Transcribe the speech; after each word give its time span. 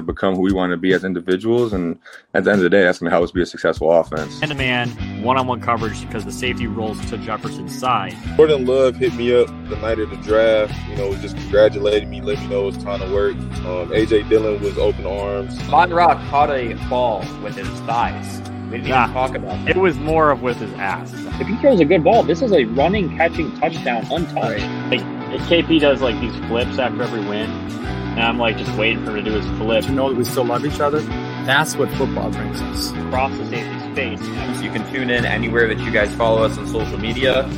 to 0.00 0.12
become 0.12 0.34
who 0.34 0.40
we 0.42 0.52
want 0.52 0.70
to 0.72 0.76
be 0.76 0.92
as 0.92 1.04
individuals. 1.04 1.72
And 1.72 1.98
at 2.34 2.44
the 2.44 2.50
end 2.50 2.58
of 2.60 2.64
the 2.64 2.70
day, 2.70 2.82
that's 2.82 2.98
going 2.98 3.06
to 3.10 3.14
help 3.14 3.24
us 3.24 3.30
be 3.30 3.42
a 3.42 3.46
successful 3.46 3.90
offense. 3.92 4.40
And 4.42 4.50
a 4.50 4.54
man, 4.54 4.88
one 5.22 5.36
on 5.36 5.46
one 5.46 5.60
coverage 5.60 6.00
because 6.06 6.24
the 6.24 6.32
safety 6.32 6.66
rolls 6.66 6.98
to 7.10 7.18
Jefferson's 7.18 7.78
side. 7.78 8.14
Jordan 8.36 8.64
Love 8.66 8.96
hit 8.96 9.14
me 9.14 9.34
up 9.40 9.46
the 9.68 9.76
night 9.76 9.98
of 9.98 10.10
the 10.10 10.16
draft, 10.16 10.74
you 10.88 10.96
know, 10.96 11.14
just 11.16 11.36
congratulating 11.36 12.10
me, 12.10 12.20
let 12.20 12.38
me 12.40 12.46
know 12.48 12.68
it's 12.68 12.82
time 12.82 13.00
to 13.00 13.12
work. 13.14 13.34
Um, 13.36 13.90
AJ 13.90 14.28
Dillon 14.28 14.60
was 14.62 14.76
open 14.78 15.06
arms. 15.06 15.56
Von 15.62 15.92
Rock 15.92 16.18
caught 16.30 16.50
a 16.50 16.74
ball 16.88 17.20
with 17.42 17.56
his 17.56 17.68
thighs. 17.80 18.40
We 18.70 18.76
didn't 18.78 18.90
Nah. 18.90 19.02
even 19.04 19.14
talk 19.14 19.34
about 19.34 19.64
that. 19.64 19.76
It 19.76 19.80
was 19.80 19.96
more 19.98 20.30
of 20.30 20.42
with 20.42 20.56
his 20.58 20.72
ass. 20.74 21.12
If 21.40 21.48
he 21.48 21.56
throws 21.56 21.80
a 21.80 21.84
good 21.84 22.04
ball, 22.04 22.22
this 22.22 22.40
is 22.40 22.52
a 22.52 22.64
running, 22.66 23.16
catching 23.16 23.52
touchdown 23.58 24.06
untouched. 24.12 24.62
Like 24.90 25.00
KP 25.48 25.80
does 25.80 26.00
like 26.02 26.18
these 26.20 26.34
flips 26.46 26.78
after 26.78 27.02
every 27.02 27.20
win, 27.20 27.50
and 28.10 28.20
I'm 28.20 28.38
like 28.38 28.56
just 28.56 28.76
waiting 28.76 29.04
for 29.04 29.16
him 29.16 29.24
to 29.24 29.30
do 29.30 29.36
his 29.38 29.46
flip 29.58 29.84
to 29.84 29.92
know 29.92 30.08
that 30.10 30.16
we 30.16 30.24
still 30.24 30.44
love 30.44 30.64
each 30.66 30.80
other. 30.80 31.00
That's 31.46 31.76
what 31.76 31.88
football 31.92 32.30
brings 32.30 32.60
us. 32.60 32.90
across 32.92 33.36
the 33.38 33.48
safety 33.48 33.92
space. 33.92 34.62
You 34.62 34.70
can 34.70 34.90
tune 34.92 35.10
in 35.10 35.24
anywhere 35.24 35.68
that 35.68 35.78
you 35.78 35.90
guys 35.90 36.12
follow 36.14 36.42
us 36.42 36.58
on 36.58 36.66
social 36.66 36.98
media. 36.98 37.48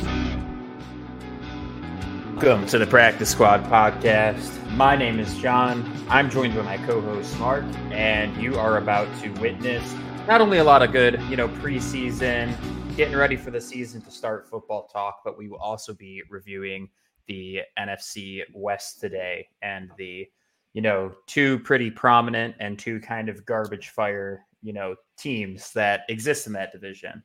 Welcome 2.35 2.65
to 2.67 2.77
the 2.77 2.87
Practice 2.87 3.29
Squad 3.29 3.63
podcast. 3.65 4.71
My 4.71 4.95
name 4.95 5.19
is 5.19 5.37
Jon. 5.39 5.91
I'm 6.09 6.29
joined 6.29 6.55
by 6.55 6.61
my 6.61 6.77
co-host 6.85 7.39
Mark, 7.39 7.63
and 7.91 8.35
you 8.41 8.57
are 8.57 8.77
about 8.77 9.07
to 9.21 9.29
witness 9.39 9.95
not 10.27 10.39
only 10.39 10.59
a 10.59 10.63
lot 10.63 10.81
of 10.81 10.91
good, 10.91 11.21
you 11.23 11.35
know, 11.35 11.49
preseason, 11.49 12.55
getting 12.95 13.15
ready 13.15 13.35
for 13.35 13.51
the 13.51 13.59
season 13.59 14.01
to 14.01 14.11
start 14.11 14.47
football 14.47 14.87
talk, 14.87 15.21
but 15.23 15.37
we 15.37 15.49
will 15.49 15.57
also 15.57 15.93
be 15.93 16.21
reviewing 16.29 16.89
the 17.27 17.59
NFC 17.77 18.41
West 18.53 19.01
today 19.01 19.47
and 19.61 19.91
the, 19.97 20.27
you 20.73 20.81
know, 20.81 21.11
two 21.27 21.59
pretty 21.59 21.89
prominent 21.89 22.55
and 22.59 22.77
two 22.77 22.99
kind 22.99 23.29
of 23.29 23.45
garbage 23.45 23.89
fire, 23.89 24.45
you 24.61 24.73
know, 24.73 24.95
teams 25.17 25.71
that 25.73 26.01
exist 26.09 26.47
in 26.47 26.53
that 26.53 26.71
division. 26.71 27.23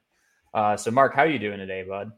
Uh, 0.55 0.77
so, 0.77 0.91
Mark, 0.91 1.15
how 1.15 1.23
are 1.23 1.29
you 1.29 1.39
doing 1.39 1.59
today, 1.59 1.83
bud? 1.83 2.13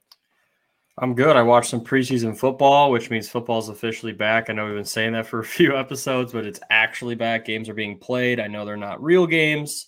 I'm 0.99 1.15
good. 1.15 1.37
I 1.37 1.43
watched 1.43 1.71
some 1.71 1.83
preseason 1.83 2.37
football, 2.37 2.91
which 2.91 3.11
means 3.11 3.29
football's 3.29 3.71
officially 3.71 4.13
back. 4.13 4.51
I 4.51 4.53
know 4.53 4.67
we've 4.67 4.75
been 4.75 4.85
saying 4.85 5.13
that 5.13 5.27
for 5.27 5.41
a 5.41 5.45
few 5.59 5.77
episodes, 5.77 6.33
but 6.33 6.45
it's 6.45 6.61
actually 6.71 7.15
back. 7.15 7.45
Games 7.45 7.69
are 7.69 7.75
being 7.75 7.99
played. 7.99 8.41
I 8.41 8.49
know 8.49 8.65
they're 8.65 8.77
not 8.77 9.03
real 9.03 9.27
games. 9.27 9.87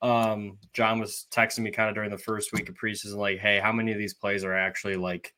Um, 0.00 0.58
Jon 0.72 1.00
was 1.00 1.26
texting 1.30 1.60
me 1.60 1.70
kind 1.70 1.88
of 1.88 1.94
during 1.94 2.10
the 2.10 2.18
first 2.18 2.52
week 2.52 2.68
of 2.68 2.76
preseason, 2.76 3.16
like, 3.16 3.38
hey, 3.38 3.58
how 3.58 3.72
many 3.72 3.92
of 3.92 3.98
these 3.98 4.14
plays 4.14 4.44
are 4.44 4.54
actually 4.54 4.96
like, 4.96 5.34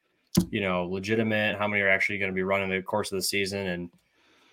you 0.51 0.61
know, 0.61 0.87
legitimate? 0.87 1.59
How 1.59 1.67
many 1.67 1.83
are 1.83 1.89
actually 1.89 2.19
going 2.19 2.31
to 2.31 2.35
be 2.35 2.43
running 2.43 2.71
the 2.71 2.83
course 2.83 3.11
of 3.11 3.17
the 3.17 3.23
season? 3.23 3.67
And 3.67 3.91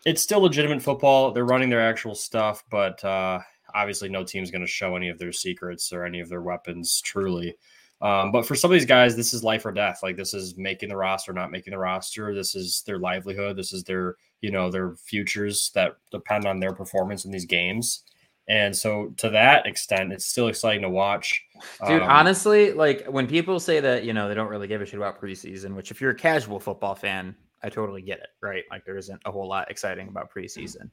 it's 0.07 0.21
still 0.21 0.39
legitimate 0.39 0.81
football. 0.81 1.33
They're 1.33 1.43
running 1.43 1.69
their 1.69 1.81
actual 1.81 2.15
stuff, 2.15 2.63
but 2.71 3.03
uh, 3.03 3.39
obviously 3.75 4.07
no 4.07 4.23
team's 4.23 4.49
going 4.49 4.61
to 4.61 4.67
show 4.67 4.95
any 4.95 5.09
of 5.09 5.19
their 5.19 5.33
secrets 5.33 5.91
or 5.91 6.05
any 6.05 6.21
of 6.21 6.29
their 6.29 6.41
weapons 6.41 7.01
truly. 7.01 7.57
Um, 7.99 8.31
but 8.31 8.45
for 8.45 8.55
some 8.55 8.71
of 8.71 8.75
these 8.75 8.85
guys, 8.85 9.17
this 9.17 9.33
is 9.33 9.43
life 9.43 9.65
or 9.65 9.73
death. 9.73 9.99
Like 10.03 10.15
this 10.15 10.33
is 10.33 10.55
making 10.55 10.87
the 10.87 10.95
roster, 10.95 11.33
not 11.33 11.51
making 11.51 11.71
the 11.71 11.77
roster. 11.77 12.33
This 12.33 12.55
is 12.55 12.83
their 12.87 12.99
livelihood. 12.99 13.57
This 13.57 13.73
is 13.73 13.83
their, 13.83 14.15
you 14.39 14.49
know, 14.49 14.71
their 14.71 14.95
futures 14.95 15.71
that 15.75 15.97
depend 16.09 16.45
on 16.45 16.61
their 16.61 16.73
performance 16.73 17.25
in 17.25 17.31
these 17.31 17.45
games. 17.45 18.03
And 18.47 18.73
so 18.73 19.13
to 19.17 19.29
that 19.31 19.65
extent, 19.65 20.13
it's 20.13 20.25
still 20.25 20.47
exciting 20.47 20.83
to 20.83 20.89
watch. 20.89 21.43
Dude, 21.85 22.01
Um, 22.01 22.09
honestly, 22.09 22.71
like 22.71 23.05
when 23.07 23.27
people 23.27 23.59
say 23.59 23.81
that, 23.81 24.05
you 24.05 24.13
know, 24.13 24.29
they 24.29 24.35
don't 24.35 24.47
really 24.47 24.69
give 24.69 24.81
a 24.81 24.85
shit 24.85 24.95
about 24.95 25.19
preseason, 25.19 25.75
which 25.75 25.91
if 25.91 25.99
you're 25.99 26.11
a 26.11 26.15
casual 26.15 26.61
football 26.61 26.95
fan, 26.95 27.35
I 27.63 27.69
totally 27.69 28.01
get 28.01 28.19
it, 28.19 28.29
right? 28.41 28.63
Like 28.69 28.85
there 28.85 28.97
isn't 28.97 29.21
a 29.25 29.31
whole 29.31 29.47
lot 29.47 29.69
exciting 29.71 30.07
about 30.07 30.31
preseason. 30.33 30.89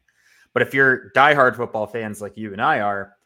But 0.52 0.62
if 0.62 0.72
you're 0.72 1.10
diehard 1.16 1.56
football 1.56 1.86
fans 1.86 2.20
like 2.22 2.36
you 2.36 2.52
and 2.52 2.62
I 2.62 2.80
are, 2.80 3.16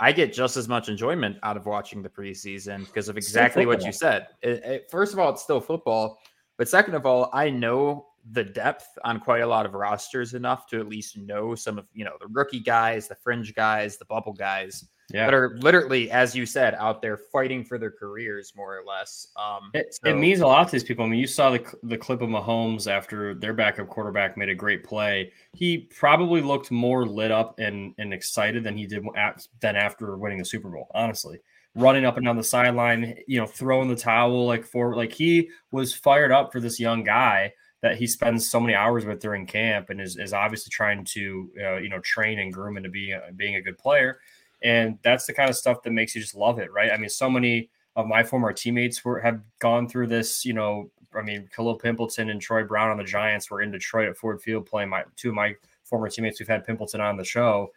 I 0.00 0.12
get 0.12 0.32
just 0.32 0.56
as 0.56 0.68
much 0.68 0.88
enjoyment 0.88 1.36
out 1.42 1.56
of 1.56 1.66
watching 1.66 2.02
the 2.02 2.08
preseason 2.08 2.86
because 2.86 3.08
of 3.08 3.16
exactly 3.16 3.66
what 3.66 3.84
you 3.84 3.92
said. 3.92 4.28
It- 4.42 4.64
it- 4.64 4.90
first 4.90 5.12
of 5.12 5.18
all, 5.18 5.30
it's 5.30 5.42
still 5.42 5.60
football, 5.60 6.18
but 6.56 6.68
second 6.68 6.94
of 6.94 7.04
all, 7.04 7.30
I 7.32 7.50
know 7.50 8.06
the 8.32 8.44
depth 8.44 8.86
on 9.04 9.20
quite 9.20 9.40
a 9.42 9.46
lot 9.46 9.64
of 9.66 9.74
rosters 9.74 10.34
enough 10.34 10.66
to 10.68 10.78
at 10.80 10.88
least 10.88 11.16
know 11.16 11.54
some 11.54 11.78
of 11.78 11.86
you 11.92 12.04
know 12.04 12.16
the 12.20 12.26
rookie 12.28 12.60
guys, 12.60 13.08
the 13.08 13.14
fringe 13.14 13.54
guys, 13.54 13.96
the 13.96 14.04
bubble 14.04 14.32
guys 14.34 14.84
yeah. 15.12 15.24
that 15.24 15.34
are 15.34 15.56
literally, 15.58 16.10
as 16.10 16.34
you 16.34 16.44
said, 16.44 16.74
out 16.74 17.00
there 17.00 17.16
fighting 17.16 17.64
for 17.64 17.78
their 17.78 17.90
careers 17.90 18.52
more 18.56 18.76
or 18.76 18.84
less. 18.84 19.28
Um, 19.36 19.70
It, 19.74 19.94
so- 19.94 20.10
it 20.10 20.14
means 20.14 20.40
a 20.40 20.46
lot 20.46 20.68
to 20.68 20.72
these 20.72 20.84
people. 20.84 21.04
I 21.04 21.08
mean, 21.08 21.20
you 21.20 21.26
saw 21.26 21.50
the 21.50 21.64
the 21.82 21.96
clip 21.96 22.20
of 22.20 22.28
Mahomes 22.28 22.90
after 22.90 23.34
their 23.34 23.54
backup 23.54 23.88
quarterback 23.88 24.36
made 24.36 24.48
a 24.48 24.54
great 24.54 24.84
play. 24.84 25.32
He 25.52 25.78
probably 25.78 26.40
looked 26.42 26.70
more 26.70 27.06
lit 27.06 27.30
up 27.30 27.58
and, 27.58 27.94
and 27.98 28.12
excited 28.12 28.64
than 28.64 28.76
he 28.76 28.86
did 28.86 29.04
at, 29.16 29.46
than 29.60 29.76
after 29.76 30.16
winning 30.16 30.38
the 30.38 30.44
Super 30.44 30.68
Bowl. 30.68 30.88
Honestly, 30.94 31.40
running 31.74 32.04
up 32.04 32.16
and 32.16 32.26
down 32.26 32.36
the 32.36 32.44
sideline, 32.44 33.18
you 33.26 33.38
know, 33.38 33.46
throwing 33.46 33.88
the 33.88 33.96
towel 33.96 34.46
like 34.46 34.64
for 34.64 34.94
like 34.94 35.12
he 35.12 35.48
was 35.70 35.94
fired 35.94 36.32
up 36.32 36.52
for 36.52 36.60
this 36.60 36.78
young 36.78 37.02
guy 37.04 37.52
that 37.80 37.96
he 37.96 38.06
spends 38.06 38.50
so 38.50 38.58
many 38.58 38.74
hours 38.74 39.04
with 39.04 39.20
during 39.20 39.46
camp 39.46 39.90
and 39.90 40.00
is, 40.00 40.16
is 40.16 40.32
obviously 40.32 40.70
trying 40.70 41.04
to 41.04 41.50
uh, 41.62 41.76
you 41.76 41.88
know 41.88 42.00
train 42.00 42.40
and 42.40 42.52
groom 42.52 42.76
into 42.76 42.88
being 42.88 43.12
a, 43.14 43.32
being 43.32 43.56
a 43.56 43.62
good 43.62 43.78
player. 43.78 44.18
And 44.62 44.98
that's 45.02 45.26
the 45.26 45.32
kind 45.32 45.48
of 45.48 45.56
stuff 45.56 45.82
that 45.82 45.92
makes 45.92 46.14
you 46.14 46.20
just 46.20 46.34
love 46.34 46.58
it, 46.58 46.72
right? 46.72 46.90
I 46.90 46.96
mean, 46.96 47.08
so 47.08 47.30
many 47.30 47.70
of 47.96 48.06
my 48.06 48.22
former 48.22 48.52
teammates 48.52 49.04
were 49.04 49.20
have 49.20 49.40
gone 49.60 49.88
through 49.88 50.08
this. 50.08 50.44
You 50.44 50.54
know, 50.54 50.90
I 51.14 51.22
mean, 51.22 51.48
Kalil 51.54 51.78
Pimpleton 51.78 52.30
and 52.30 52.40
Troy 52.40 52.64
Brown 52.64 52.90
on 52.90 52.98
the 52.98 53.04
Giants 53.04 53.50
were 53.50 53.62
in 53.62 53.70
Detroit 53.70 54.08
at 54.08 54.16
Ford 54.16 54.40
Field 54.42 54.66
playing. 54.66 54.88
My 54.88 55.04
two 55.16 55.28
of 55.30 55.34
my 55.34 55.54
former 55.84 56.08
teammates 56.08 56.38
We've 56.38 56.48
had 56.48 56.66
Pimpleton 56.66 57.00
on 57.00 57.16
the 57.16 57.24
show, 57.24 57.72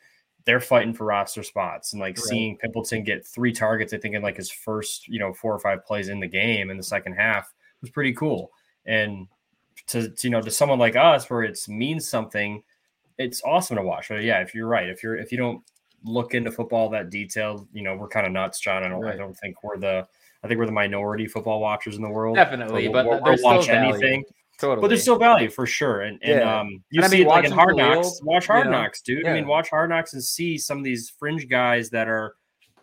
they're 0.45 0.59
fighting 0.59 0.93
for 0.93 1.05
roster 1.05 1.43
spots 1.43 1.93
and 1.93 1.99
like 1.99 2.17
Right. 2.17 2.25
seeing 2.25 2.57
Pimpleton 2.57 3.05
get 3.05 3.25
three 3.25 3.53
targets. 3.53 3.93
I 3.93 3.97
think 3.97 4.15
in 4.15 4.21
like 4.21 4.37
his 4.37 4.51
first, 4.51 5.07
you 5.07 5.19
know, 5.19 5.33
four 5.33 5.53
or 5.53 5.59
five 5.59 5.85
plays 5.85 6.09
in 6.09 6.19
the 6.19 6.27
game 6.27 6.69
in 6.69 6.77
the 6.77 6.83
second 6.83 7.13
half 7.13 7.53
was 7.79 7.89
pretty 7.89 8.13
cool. 8.13 8.51
And 8.85 9.27
to, 9.87 10.09
to 10.09 10.27
you 10.27 10.29
know, 10.31 10.41
to 10.41 10.51
someone 10.51 10.79
like 10.79 10.95
us, 10.95 11.29
where 11.29 11.43
it's 11.43 11.69
means 11.69 12.09
something, 12.09 12.63
it's 13.17 13.41
awesome 13.45 13.77
to 13.77 13.83
watch. 13.83 14.07
So 14.07 14.15
yeah, 14.15 14.39
if 14.41 14.55
you're 14.55 14.67
right, 14.67 14.89
if 14.89 15.03
you're 15.03 15.15
if 15.15 15.31
you 15.31 15.37
don't 15.37 15.63
look 16.03 16.33
into 16.33 16.51
football 16.51 16.89
that 16.89 17.09
detailed, 17.09 17.67
you 17.73 17.83
know, 17.83 17.95
we're 17.95 18.07
kind 18.07 18.25
of 18.25 18.31
nuts, 18.31 18.59
Jon. 18.59 18.83
I 18.83 18.87
don't 18.89 19.05
I 19.05 19.15
don't 19.15 19.37
think 19.37 19.63
we're 19.63 19.77
the 19.77 20.07
I 20.43 20.47
think 20.47 20.59
we're 20.59 20.65
the 20.65 20.71
minority 20.71 21.27
football 21.27 21.59
watchers 21.59 21.95
in 21.95 22.01
the 22.01 22.09
world. 22.09 22.35
Definitely, 22.35 22.87
we'll, 22.87 22.93
but 22.93 23.05
we'll, 23.05 23.23
there's 23.23 23.41
we'll 23.43 23.55
watch 23.57 23.63
still 23.65 23.75
value. 23.75 23.93
anything. 23.93 24.23
totally. 24.57 24.81
But 24.81 24.87
there's 24.87 25.01
still 25.03 25.19
value 25.19 25.49
for 25.49 25.65
sure. 25.67 26.01
And 26.01 26.17
and 26.23 26.39
Yeah. 26.39 26.59
um 26.59 26.83
you 26.89 26.99
And 27.01 27.05
I 27.05 27.07
see 27.09 27.17
mean, 27.19 27.27
it 27.27 27.29
like 27.29 27.45
in 27.45 27.51
hard 27.51 27.77
knocks. 27.77 28.21
Watch 28.23 28.47
hard 28.47 28.65
you 28.65 28.71
know, 28.71 28.81
knocks, 28.81 29.01
dude. 29.01 29.27
I 29.27 29.33
mean, 29.33 29.47
watch 29.47 29.69
hard 29.69 29.89
knocks 29.89 30.13
and 30.13 30.23
see 30.23 30.57
some 30.57 30.77
of 30.79 30.83
these 30.83 31.09
fringe 31.09 31.47
guys 31.47 31.89
that 31.91 32.07
are 32.07 32.35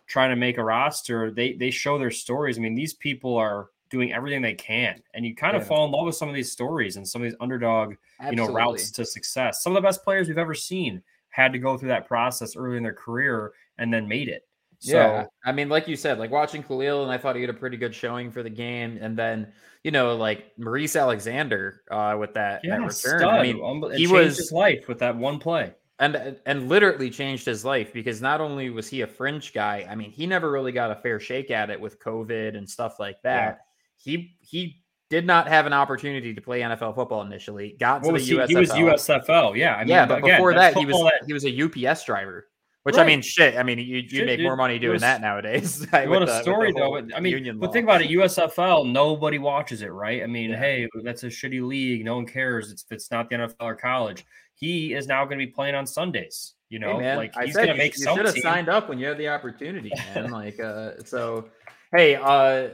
trying 0.07 0.29
to 0.29 0.35
make 0.35 0.57
a 0.57 0.63
roster. 0.63 1.31
They 1.31 1.53
they 1.53 1.69
show 1.71 1.97
their 1.97 2.11
stories. 2.11 2.57
I 2.57 2.61
mean, 2.61 2.75
these 2.75 2.93
people 2.93 3.35
are 3.35 3.69
doing 3.89 4.13
everything 4.13 4.41
they 4.41 4.53
can. 4.53 5.01
And 5.13 5.25
you 5.25 5.35
kind 5.35 5.57
of 5.57 5.63
Yeah. 5.63 5.67
fall 5.69 5.85
in 5.85 5.91
love 5.91 6.05
with 6.05 6.15
some 6.15 6.29
of 6.29 6.35
these 6.35 6.51
stories 6.51 6.95
and 6.95 7.07
some 7.07 7.21
of 7.23 7.29
these 7.29 7.37
underdog 7.41 7.95
you 8.29 8.35
know 8.35 8.47
routes 8.47 8.91
to 8.91 9.05
success. 9.05 9.63
Some 9.63 9.75
of 9.75 9.81
the 9.81 9.85
best 9.87 10.03
players 10.03 10.27
we've 10.27 10.37
ever 10.37 10.53
seen 10.53 11.01
had 11.29 11.53
to 11.53 11.59
go 11.59 11.77
through 11.77 11.89
that 11.89 12.07
process 12.07 12.55
early 12.55 12.77
in 12.77 12.83
their 12.83 12.93
career 12.93 13.53
and 13.77 13.93
then 13.93 14.07
made 14.07 14.27
it. 14.29 14.43
So 14.79 14.95
yeah, 14.97 15.25
I 15.45 15.51
mean, 15.51 15.67
like 15.67 15.87
you 15.87 15.95
said, 15.97 16.19
like 16.19 16.31
watching 16.31 16.63
Kalil, 16.63 17.03
and 17.03 17.11
I 17.11 17.17
thought 17.17 17.35
he 17.35 17.41
had 17.41 17.49
a 17.49 17.53
pretty 17.53 17.75
good 17.75 17.93
showing 17.93 18.31
for 18.31 18.43
the 18.43 18.49
game. 18.49 18.97
And 19.01 19.17
then, 19.17 19.51
you 19.83 19.91
know, 19.91 20.15
like 20.15 20.57
Maurice 20.57 20.95
Alexander 20.95 21.81
uh, 21.91 22.15
with 22.17 22.33
that, 22.35 22.61
yeah, 22.63 22.77
that 22.77 22.81
return. 22.81 23.19
stud. 23.19 23.23
I 23.23 23.43
mean, 23.43 23.83
it 23.91 23.97
he 23.97 24.07
was- 24.07 24.37
his 24.37 24.51
life 24.53 24.87
with 24.87 24.99
that 24.99 25.17
one 25.17 25.37
play. 25.39 25.73
and 25.99 26.37
and 26.45 26.69
literally 26.69 27.09
changed 27.09 27.45
his 27.45 27.65
life 27.65 27.91
because 27.91 28.21
not 28.21 28.39
only 28.39 28.69
was 28.69 28.87
he 28.87 29.01
a 29.01 29.07
fringe 29.07 29.53
guy, 29.53 29.85
I 29.89 29.95
mean, 29.95 30.11
he 30.11 30.25
never 30.25 30.49
really 30.49 30.71
got 30.71 30.91
a 30.91 30.95
fair 30.95 31.19
shake 31.19 31.51
at 31.51 31.69
it 31.69 31.79
with 31.81 31.99
COVID 31.99 32.55
and 32.55 32.69
stuff 32.69 32.99
like 33.01 33.21
that. 33.23 33.65
He 33.97 34.37
he 34.39 34.78
did 35.09 35.25
not 35.25 35.47
have 35.47 35.65
an 35.65 35.73
opportunity 35.73 36.33
to 36.33 36.41
play 36.41 36.61
NFL 36.61 36.95
football 36.95 37.21
initially. 37.23 37.75
Got 37.79 38.03
to 38.03 38.11
the? 38.11 38.19
USFL. 38.19 38.47
He 38.47 38.55
was 38.55 38.69
USFL. 38.71 39.55
Yeah, 39.55 39.75
I 39.75 39.79
mean, 39.79 39.87
yeah, 39.89 40.05
but 40.05 40.19
again, 40.19 40.37
before 40.37 40.53
that, 40.53 40.77
he 40.77 40.85
was 40.85 40.95
that- 40.97 41.23
he 41.25 41.33
was 41.33 41.45
a 41.45 41.49
UPS 41.89 42.03
driver. 42.05 42.47
Which 42.83 42.97
I 42.97 43.03
mean, 43.05 43.21
shit. 43.21 43.57
I 43.57 43.61
mean, 43.63 43.77
you 43.77 43.97
you 43.97 44.25
make 44.25 44.37
dude. 44.37 44.45
more 44.45 44.55
money 44.55 44.79
doing 44.79 44.93
was- 44.93 45.01
that 45.01 45.19
nowadays. 45.21 45.85
What 45.91 46.23
a 46.23 46.25
the- 46.25 46.41
story, 46.41 46.71
though. 46.75 46.91
But, 47.01 47.15
I 47.15 47.19
mean, 47.19 47.33
union 47.33 47.59
but 47.59 47.73
think 47.73 47.83
about 47.83 48.01
it. 48.01 48.09
USFL, 48.11 48.89
nobody 48.89 49.37
watches 49.37 49.81
it, 49.81 49.91
right? 49.91 50.23
I 50.23 50.27
mean, 50.27 50.51
Yeah. 50.51 50.57
hey, 50.59 50.89
that's 51.03 51.23
a 51.23 51.27
shitty 51.27 51.61
league. 51.61 52.05
No 52.05 52.15
one 52.15 52.25
cares. 52.25 52.71
It's 52.71 52.85
it's 52.89 53.11
not 53.11 53.29
the 53.29 53.35
NFL 53.35 53.55
or 53.59 53.75
college. 53.75 54.25
He 54.55 54.93
is 54.93 55.07
now 55.07 55.25
going 55.25 55.39
to 55.39 55.45
be 55.45 55.51
playing 55.51 55.75
on 55.75 55.85
Sundays. 55.85 56.53
You 56.69 56.79
know, 56.79 56.93
Hey, 56.93 56.99
man, 56.99 57.17
like 57.17 57.35
I 57.37 57.45
he's 57.45 57.55
going 57.55 57.67
to 57.67 57.75
make 57.75 57.97
you 57.97 58.03
some 58.03 58.15
should 58.15 58.25
have 58.25 58.37
signed 58.37 58.69
up 58.69 58.89
when 58.89 58.97
you 58.99 59.07
had 59.07 59.17
the 59.17 59.27
opportunity, 59.27 59.91
man. 60.15 60.29
like, 60.31 60.59
uh, 60.59 60.91
so, 61.03 61.49
hey, 61.93 62.15
uh, 62.15 62.69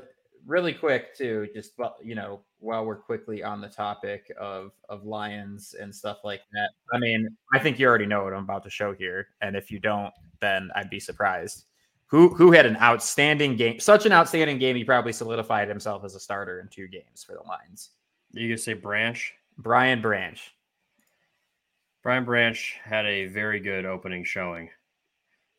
really 0.46 0.74
quick 0.74 1.16
too, 1.16 1.48
just 1.54 1.74
you 2.04 2.16
know, 2.16 2.42
while 2.60 2.86
we're 2.86 2.96
quickly 2.96 3.44
on 3.44 3.62
the 3.62 3.68
topic 3.68 4.32
of 4.40 4.72
of 4.90 5.04
Lions 5.04 5.76
and 5.80 5.94
stuff 5.94 6.20
like 6.24 6.42
that. 6.54 6.70
I 6.94 7.00
mean, 7.00 7.36
I 7.54 7.60
think 7.60 7.80
you 7.80 7.88
already 7.88 8.06
know 8.06 8.24
what 8.24 8.34
I'm 8.34 8.44
about 8.44 8.64
to 8.64 8.70
show 8.70 8.94
here, 8.94 9.28
and 9.42 9.56
if 9.56 9.72
you 9.72 9.80
don't, 9.80 10.14
then 10.42 10.70
I'd 10.76 10.90
be 10.90 11.00
surprised. 11.00 11.66
Who 12.08 12.30
who 12.30 12.52
had 12.52 12.66
an 12.66 12.78
outstanding 12.78 13.56
game? 13.56 13.80
Such 13.80 14.06
an 14.06 14.12
outstanding 14.12 14.60
game, 14.60 14.76
he 14.76 14.84
probably 14.84 15.14
solidified 15.14 15.68
himself 15.68 16.04
as 16.04 16.16
a 16.16 16.20
starter 16.20 16.60
in 16.60 16.68
two 16.68 16.88
games 16.88 17.24
for 17.24 17.34
the 17.34 17.44
Lions. 17.44 17.92
You 18.32 18.48
gonna 18.48 18.58
say 18.58 18.74
Branch? 18.74 19.34
Brian 19.58 20.02
Branch. 20.02 20.40
Brian 22.04 22.26
Branch 22.26 22.76
had 22.84 23.06
a 23.08 23.26
very 23.28 23.60
good 23.60 23.86
opening 23.86 24.24
showing. 24.24 24.70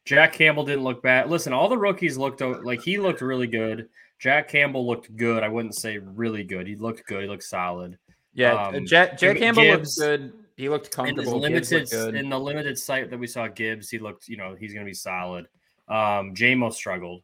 Jack 0.05 0.35
Campbell 0.35 0.65
didn't 0.65 0.85
look 0.85 1.03
bad. 1.03 1.29
Listen, 1.29 1.53
all 1.53 1.69
the 1.69 1.77
rookies 1.77 2.17
looked 2.17 2.41
like 2.41 2.81
he 2.81 2.99
looked 2.99 3.21
really 3.21 3.49
good. 3.49 3.89
Jack 4.19 4.49
Campbell 4.49 4.87
looked 4.87 5.15
good. 5.17 5.43
I 5.43 5.49
wouldn't 5.49 5.75
say 5.75 5.99
really 5.99 6.43
good. 6.45 6.67
He 6.67 6.75
looked 6.77 7.07
good. 7.07 7.23
He 7.23 7.29
looked 7.29 7.43
solid. 7.45 7.99
Yeah, 8.33 8.55
Um, 8.69 8.87
Jack, 8.87 9.19
Jack 9.19 9.39
Campbell 9.39 9.63
Gibbs- 9.63 9.99
looked 9.99 10.09
good. 10.09 10.33
He 10.57 10.69
looked 10.69 10.87
in 10.87 10.93
comfortable. 10.93 11.41
Gibbs 11.41 11.43
limited 11.71 11.81
looked 11.81 11.91
good. 11.91 12.15
in 12.15 12.31
the 12.31 12.39
limited 12.41 12.79
sight 12.79 13.11
that 13.11 13.19
we 13.19 13.27
saw 13.27 13.47
Gibbs, 13.49 13.91
he 13.91 13.99
looked, 13.99 14.29
you 14.29 14.37
know, 14.37 14.55
he's 14.59 14.73
going 14.73 14.85
to 14.85 14.89
be 14.91 14.95
solid. 14.95 15.47
Um, 15.89 16.35
Jamo 16.35 16.73
struggled. 16.73 17.23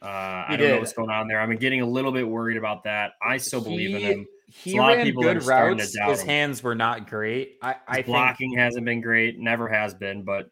Uh, 0.00 0.44
I 0.48 0.56
don't 0.56 0.68
know 0.68 0.78
what's 0.78 0.92
going 0.92 1.10
on 1.10 1.28
there. 1.28 1.40
I'm 1.40 1.54
getting 1.56 1.80
a 1.80 1.86
little 1.86 2.10
bit 2.10 2.26
worried 2.26 2.56
about 2.56 2.84
that. 2.84 3.12
I 3.22 3.36
still 3.36 3.60
believe 3.60 3.94
in 3.94 4.02
him. 4.02 4.26
He 4.48 4.76
a 4.76 4.80
lot 4.80 4.98
of 4.98 5.04
people 5.04 5.22
good 5.22 5.42
starting 5.42 5.78
to 5.78 5.84
routes. 5.84 5.96
His 6.10 6.20
him. 6.22 6.26
hands 6.28 6.62
were 6.62 6.74
not 6.74 7.08
great. 7.08 7.58
I, 7.62 7.76
I 7.86 7.94
think 7.96 8.06
blocking 8.08 8.56
hasn't 8.58 8.84
been 8.84 9.00
great, 9.00 9.38
never 9.38 9.68
has 9.68 9.94
been. 9.94 10.22
But 10.24 10.50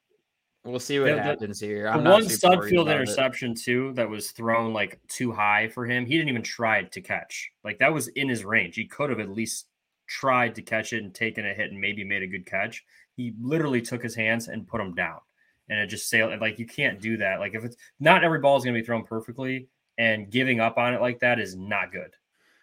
we'll 0.65 0.79
see 0.81 0.99
what 0.99 1.07
The- 1.07 1.15
the- 1.17 1.23
happens 1.23 1.61
here. 1.61 1.85
the 1.85 1.91
I'm 1.91 2.05
not 2.05 2.13
one 2.15 2.23
super 2.25 2.35
stud 2.35 2.65
field 2.71 2.89
about 2.89 2.99
it. 2.99 3.03
interception 3.03 3.55
too 3.55 3.93
that 3.95 4.09
was 4.09 4.31
thrown 4.33 4.73
like 4.73 5.01
too 5.09 5.33
high 5.33 5.69
for 5.69 5.87
him. 5.87 6.05
He 6.07 6.17
didn't 6.17 6.29
even 6.29 6.43
try 6.43 6.83
to 6.85 7.01
catch. 7.01 7.51
Like 7.65 7.79
that 7.79 7.93
was 7.93 8.09
in 8.09 8.29
his 8.29 8.45
range. 8.45 8.75
He 8.77 8.87
could 8.87 9.11
have 9.11 9.21
at 9.21 9.31
least 9.31 9.67
tried 10.07 10.55
to 10.57 10.63
catch 10.63 10.93
it 10.93 11.03
and 11.05 11.15
taken 11.15 11.47
a 11.47 11.55
hit 11.55 11.71
and 11.71 11.81
maybe 11.81 12.03
made 12.05 12.23
a 12.23 12.27
good 12.27 12.45
catch. 12.47 12.85
He 13.17 13.35
literally 13.41 13.81
took 13.81 14.03
his 14.03 14.15
hands 14.15 14.49
and 14.49 14.67
put 14.67 14.79
them 14.79 14.95
down, 14.95 15.21
and 15.69 15.79
it 15.79 15.87
just 15.87 16.09
sailed. 16.09 16.39
Like 16.41 16.59
you 16.59 16.67
can't 16.67 17.01
do 17.01 17.17
that. 17.19 17.39
Like 17.41 17.55
if 17.55 17.65
it's 17.65 17.77
not 18.01 18.25
every 18.25 18.39
ball 18.41 18.57
is 18.57 18.65
going 18.65 18.75
to 18.75 18.81
be 18.81 18.85
thrown 18.87 19.05
perfectly, 19.05 19.69
and 19.99 20.31
giving 20.31 20.61
up 20.61 20.79
on 20.79 20.95
it 20.95 21.01
like 21.01 21.21
that 21.21 21.39
is 21.39 21.57
not 21.57 21.93
good. 21.93 22.11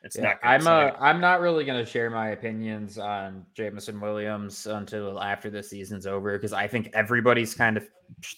It's 0.08 0.16
Yeah, 0.16 0.24
not. 0.24 0.40
I'm 0.42 0.62
So, 0.62 0.72
uh, 0.72 0.98
I'm 1.00 1.20
not 1.20 1.42
really 1.42 1.66
going 1.66 1.84
to 1.84 1.90
share 1.90 2.10
my 2.10 2.30
opinions 2.30 2.98
on 2.98 3.46
Jameson 3.54 4.00
Williams 4.00 4.66
until 4.66 5.22
after 5.22 5.50
the 5.50 5.62
season's 5.62 6.08
over 6.08 6.38
because 6.38 6.54
I 6.54 6.66
think 6.66 6.90
everybody's 6.94 7.54
kind 7.54 7.76
of 7.76 7.86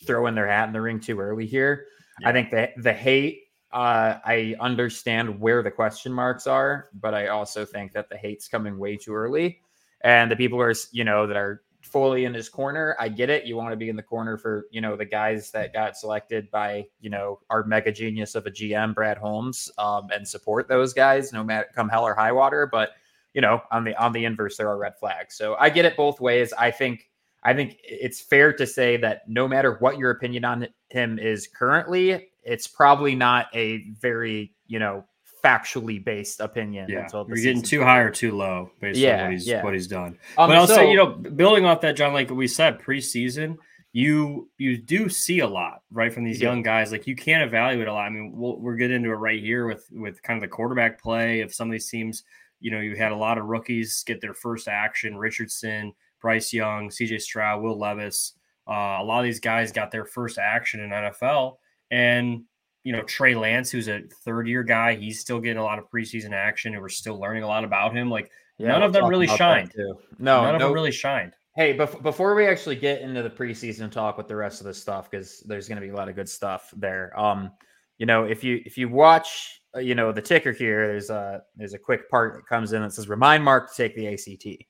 throwing 0.06 0.34
their 0.34 0.48
hat 0.48 0.68
in 0.68 0.74
the 0.74 0.82
ring 0.82 1.00
too 1.00 1.20
early 1.20 1.46
here. 1.46 1.86
I 2.26 2.32
think 2.32 2.50
the 2.50 2.72
the 2.78 2.92
hate. 2.92 3.44
Uh, 3.72 4.18
I 4.26 4.56
understand 4.60 5.40
where 5.40 5.62
the 5.62 5.70
question 5.70 6.12
marks 6.12 6.48
are, 6.48 6.90
but 7.00 7.14
I 7.14 7.28
also 7.28 7.66
think 7.66 7.94
that 7.94 8.10
the 8.10 8.18
hate's 8.18 8.48
coming 8.48 8.80
way 8.80 8.98
too 8.98 9.14
early, 9.14 9.62
and 10.02 10.32
the 10.32 10.36
people 10.36 10.58
who 10.58 10.64
are 10.64 10.74
you 10.92 11.04
know 11.04 11.28
that 11.28 11.38
are 11.38 11.62
fully 11.82 12.26
in 12.26 12.34
his 12.34 12.50
corner. 12.50 12.96
I 13.00 13.10
get 13.10 13.30
it. 13.30 13.46
You 13.46 13.56
want 13.56 13.72
to 13.72 13.78
be 13.78 13.90
in 13.90 13.96
the 13.96 14.04
corner 14.04 14.38
for 14.38 14.68
you 14.72 14.82
know 14.82 14.96
the 14.96 15.06
guys 15.06 15.52
that 15.52 15.74
got 15.74 15.98
selected 15.98 16.50
by 16.52 16.86
you 17.00 17.10
know 17.10 17.40
our 17.50 17.64
mega 17.64 17.92
genius 17.92 18.36
of 18.36 18.46
a 18.46 18.52
GM, 18.52 18.94
Brad 18.94 19.18
Holmes, 19.18 19.72
um, 19.78 20.08
and 20.14 20.28
support 20.28 20.68
those 20.68 20.94
guys 20.94 21.34
no 21.34 21.44
matter 21.44 21.68
come 21.74 21.90
hell 21.90 22.06
or 22.06 22.14
high 22.14 22.32
water. 22.32 22.68
But 22.72 22.92
you 23.34 23.42
know 23.42 23.62
on 23.72 23.84
the 23.84 23.96
on 24.02 24.12
the 24.12 24.26
inverse, 24.26 24.58
there 24.58 24.70
are 24.70 24.78
red 24.78 24.98
flags. 25.00 25.36
So 25.36 25.56
I 25.60 25.70
get 25.70 25.86
it 25.86 25.96
both 25.96 26.20
ways. 26.20 26.54
I 26.54 26.72
think 26.72 27.10
I 27.44 27.54
think 27.54 27.78
it's 27.84 28.22
fair 28.22 28.54
to 28.54 28.68
say 28.68 28.98
that 28.98 29.28
no 29.28 29.48
matter 29.48 29.76
what 29.80 29.98
your 29.98 30.12
opinion 30.12 30.46
on 30.46 30.68
him 30.90 31.18
is 31.18 31.48
currently, 31.48 32.30
it's 32.44 32.68
probably 32.68 33.16
not 33.16 33.48
a 33.54 33.86
very 34.00 34.54
you 34.68 34.80
know 34.80 35.06
factually 35.44 36.04
based 36.04 36.40
opinion. 36.40 36.90
yeah, 36.90 37.04
until 37.04 37.26
you're 37.28 37.38
getting 37.38 37.62
too 37.62 37.82
high 37.82 38.00
or 38.00 38.10
too 38.10 38.36
low 38.36 38.72
based 38.80 39.04
on 39.06 39.22
what 39.22 39.32
he's 39.32 39.48
yeah. 39.48 39.64
what 39.64 39.74
he's 39.74 39.88
done. 39.88 40.18
Um, 40.38 40.50
but 40.50 40.58
I'll 40.58 40.68
so- 40.68 40.76
say, 40.76 40.90
you 40.92 40.98
know, 40.98 41.08
building 41.08 41.66
off 41.66 41.82
that, 41.82 41.96
Jon, 41.96 42.14
like 42.14 42.30
we 42.30 42.48
said, 42.48 42.80
preseason, 42.80 43.58
you 43.92 44.50
you 44.58 44.78
do 44.78 45.10
see 45.10 45.40
a 45.40 45.48
lot 45.48 45.82
right 45.92 46.14
from 46.14 46.24
these 46.24 46.40
do. 46.40 46.46
young 46.46 46.62
guys. 46.62 46.92
Like 46.92 47.08
you 47.08 47.16
can't 47.16 47.44
evaluate 47.44 47.88
a 47.88 47.94
lot. 47.94 48.06
I 48.06 48.10
mean, 48.10 48.34
we'll 48.36 48.58
we'll 48.60 48.78
get 48.78 48.92
into 48.92 49.10
it 49.10 49.14
right 49.14 49.42
here 49.42 49.68
with 49.68 49.88
with 49.92 50.22
kind 50.22 50.38
of 50.38 50.42
the 50.42 50.54
quarterback 50.54 51.02
play 51.02 51.42
of 51.42 51.54
some 51.54 51.68
of 51.68 51.72
these 51.72 51.90
teams. 51.90 52.24
You 52.60 52.72
know, 52.72 52.80
you 52.80 52.96
had 52.96 53.12
a 53.12 53.18
lot 53.18 53.38
of 53.38 53.46
rookies 53.46 54.04
get 54.06 54.22
their 54.22 54.34
first 54.34 54.68
action. 54.68 55.18
Richardson, 55.18 55.94
Bryce 56.22 56.54
Young, 56.54 56.92
C.J. 56.92 57.20
Stroud, 57.20 57.64
Will 57.64 57.80
Levis. 57.80 58.34
Uh, 58.68 59.00
a 59.00 59.04
lot 59.04 59.20
of 59.20 59.24
these 59.24 59.40
guys 59.40 59.72
got 59.72 59.90
their 59.90 60.06
first 60.06 60.38
action 60.38 60.82
in 60.82 60.92
NFL, 60.92 61.58
and 61.90 62.44
you 62.90 62.96
know 62.96 63.04
Trey 63.04 63.36
Lance, 63.36 63.70
who's 63.70 63.88
a 63.88 64.02
third 64.26 64.48
year 64.48 64.64
guy, 64.64 64.96
he's 64.96 65.20
still 65.20 65.40
getting 65.40 65.60
a 65.60 65.64
lot 65.64 65.78
of 65.78 65.86
preseason 65.92 66.32
action, 66.32 66.74
and 66.74 66.82
we're 66.82 66.90
still 66.90 67.20
learning 67.20 67.44
a 67.44 67.48
lot 67.48 67.64
about 67.64 67.96
him. 67.96 68.10
Like 68.10 68.32
Yeah, 68.58 68.70
none 68.70 68.82
of 68.82 68.94
them 68.94 69.06
really 69.06 69.28
shined. 69.28 69.70
Too. 69.76 69.94
No, 70.18 70.42
none 70.42 70.56
of 70.56 70.60
no, 70.60 70.66
them 70.66 70.74
really 70.74 70.92
shined. 70.92 71.34
Hey, 71.56 71.78
bef- 71.78 72.02
before 72.02 72.34
we 72.34 72.48
actually 72.48 72.78
get 72.78 73.02
into 73.02 73.22
the 73.22 73.30
preseason 73.30 73.92
talk 73.92 74.18
with 74.18 74.28
the 74.28 74.36
rest 74.36 74.60
of 74.60 74.66
the 74.66 74.74
stuff, 74.74 75.12
because 75.12 75.42
there's 75.42 75.68
going 75.68 75.80
to 75.80 75.86
be 75.86 75.94
a 75.94 75.96
lot 75.96 76.10
of 76.10 76.16
good 76.16 76.28
stuff 76.28 76.74
there. 76.76 77.14
Um, 77.16 77.52
you 78.00 78.08
know, 78.08 78.24
if 78.24 78.44
you 78.44 78.60
if 78.66 78.76
you 78.76 78.90
watch, 78.90 79.62
uh, 79.76 79.82
you 79.82 79.94
know, 79.94 80.12
the 80.12 80.24
ticker 80.24 80.52
here, 80.52 80.88
there's 80.88 81.12
a 81.12 81.44
there's 81.58 81.76
a 81.76 81.80
quick 81.80 82.10
part 82.10 82.38
that 82.38 82.48
comes 82.48 82.74
in 82.74 82.82
that 82.82 82.92
says 82.92 83.08
remind 83.08 83.44
Mark 83.44 83.70
to 83.70 83.78
take 83.78 83.96
the 83.96 84.08
ACT. 84.08 84.64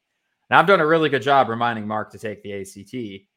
Now 0.50 0.60
I've 0.60 0.68
done 0.68 0.82
a 0.82 0.86
really 0.86 1.08
good 1.08 1.22
job 1.22 1.48
reminding 1.48 1.88
Mark 1.88 2.12
to 2.12 2.20
take 2.20 2.44
the 2.44 2.52
ACT. 2.52 3.29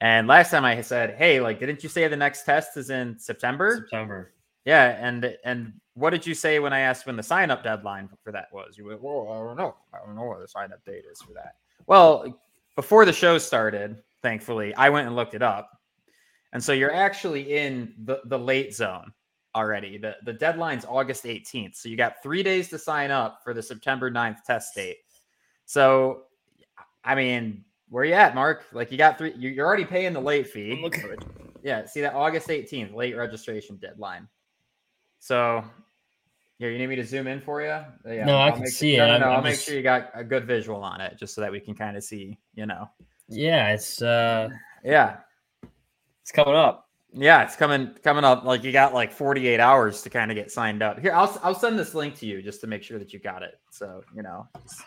And 0.00 0.28
last 0.28 0.50
time 0.50 0.64
I 0.64 0.80
said, 0.80 1.16
hey, 1.16 1.40
like, 1.40 1.58
didn't 1.58 1.82
you 1.82 1.88
say 1.88 2.06
the 2.06 2.16
next 2.16 2.44
test 2.44 2.76
is 2.76 2.90
in 2.90 3.18
September? 3.18 3.76
September. 3.76 4.32
Yeah, 4.64 4.96
and 5.00 5.36
and 5.44 5.72
what 5.94 6.10
did 6.10 6.26
you 6.26 6.34
say 6.34 6.58
when 6.60 6.72
I 6.72 6.80
asked 6.80 7.06
when 7.06 7.16
the 7.16 7.22
sign 7.22 7.50
up 7.50 7.64
deadline 7.64 8.08
for 8.22 8.30
that 8.32 8.46
was? 8.52 8.76
You 8.78 8.86
went, 8.86 9.02
well, 9.02 9.28
I 9.30 9.38
don't 9.38 9.56
know. 9.56 9.74
I 9.92 10.04
don't 10.04 10.14
know 10.14 10.24
what 10.24 10.40
the 10.40 10.46
sign 10.46 10.72
up 10.72 10.84
date 10.84 11.04
is 11.10 11.20
for 11.20 11.32
that. 11.32 11.56
Well, 11.86 12.40
before 12.76 13.04
the 13.04 13.12
show 13.12 13.38
started, 13.38 14.02
thankfully, 14.22 14.74
I 14.74 14.90
went 14.90 15.06
and 15.06 15.16
looked 15.16 15.34
it 15.34 15.42
up. 15.42 15.70
And 16.52 16.62
so 16.62 16.72
you're 16.72 16.94
actually 16.94 17.56
in 17.56 17.94
the, 18.04 18.20
the 18.26 18.38
late 18.38 18.74
zone 18.74 19.12
already. 19.54 19.98
The 19.98 20.16
the 20.24 20.32
deadline's 20.32 20.84
August 20.84 21.24
18th. 21.24 21.74
So 21.74 21.88
you 21.88 21.96
got 21.96 22.22
three 22.22 22.42
days 22.42 22.68
to 22.68 22.78
sign 22.78 23.10
up 23.10 23.40
for 23.42 23.54
the 23.54 23.62
September 23.62 24.10
9th 24.10 24.44
test 24.44 24.74
date. 24.74 24.98
So 25.64 26.24
I 27.04 27.14
mean, 27.14 27.64
where 27.90 28.04
you 28.04 28.14
at, 28.14 28.34
Mark? 28.34 28.64
Like 28.72 28.90
you 28.92 28.98
got 28.98 29.18
three 29.18 29.34
you- 29.36 29.50
you're 29.50 29.66
already 29.66 29.84
paying 29.84 30.12
the 30.12 30.20
late 30.20 30.48
fee. 30.48 30.88
Yeah, 31.60 31.84
see 31.86 32.00
that 32.02 32.14
August 32.14 32.46
18th, 32.48 32.94
late 32.94 33.16
registration 33.16 33.76
deadline. 33.76 34.28
So 35.18 35.64
here, 36.58 36.70
you 36.70 36.78
need 36.78 36.86
me 36.86 36.94
to 36.96 37.04
zoom 37.04 37.26
in 37.26 37.40
for 37.40 37.60
you? 37.60 37.66
Yeah, 38.06 38.24
No, 38.24 38.38
I 38.38 38.46
I'll 38.46 38.52
can 38.52 38.60
make 38.62 38.70
see 38.70 38.96
no, 38.96 39.04
it. 39.04 39.08
No, 39.08 39.18
no, 39.18 39.26
I'll 39.26 39.38
I'm 39.38 39.42
make 39.44 39.54
just- 39.54 39.66
sure 39.66 39.74
you 39.74 39.82
got 39.82 40.10
a 40.14 40.22
good 40.22 40.46
visual 40.46 40.82
on 40.82 41.00
it, 41.00 41.16
just 41.18 41.34
so 41.34 41.40
that 41.40 41.50
we 41.50 41.58
can 41.58 41.74
kind 41.74 41.96
of 41.96 42.04
see. 42.04 42.38
You 42.54 42.66
know, 42.66 42.88
Yeah, 43.28 43.72
it's 43.72 44.00
uh 44.00 44.48
yeah, 44.84 45.16
It's 46.22 46.30
coming 46.30 46.54
up. 46.54 46.88
yeah, 47.12 47.42
it's 47.42 47.56
coming 47.56 47.94
coming 48.04 48.24
up. 48.24 48.44
Like 48.44 48.62
you 48.62 48.70
got 48.70 48.94
like 48.94 49.10
48 49.12 49.58
hours 49.58 50.00
to 50.02 50.10
kind 50.10 50.30
of 50.30 50.36
get 50.36 50.52
signed 50.52 50.80
up. 50.82 51.00
Here, 51.00 51.12
I'll 51.12 51.38
I'll 51.42 51.54
send 51.56 51.76
this 51.76 51.92
link 51.92 52.14
to 52.20 52.26
you 52.26 52.40
just 52.40 52.60
to 52.60 52.68
make 52.68 52.84
sure 52.84 53.00
that 53.00 53.12
you 53.12 53.18
got 53.18 53.42
it. 53.42 53.58
So 53.72 54.02
you 54.14 54.22
know, 54.22 54.46
just 54.62 54.82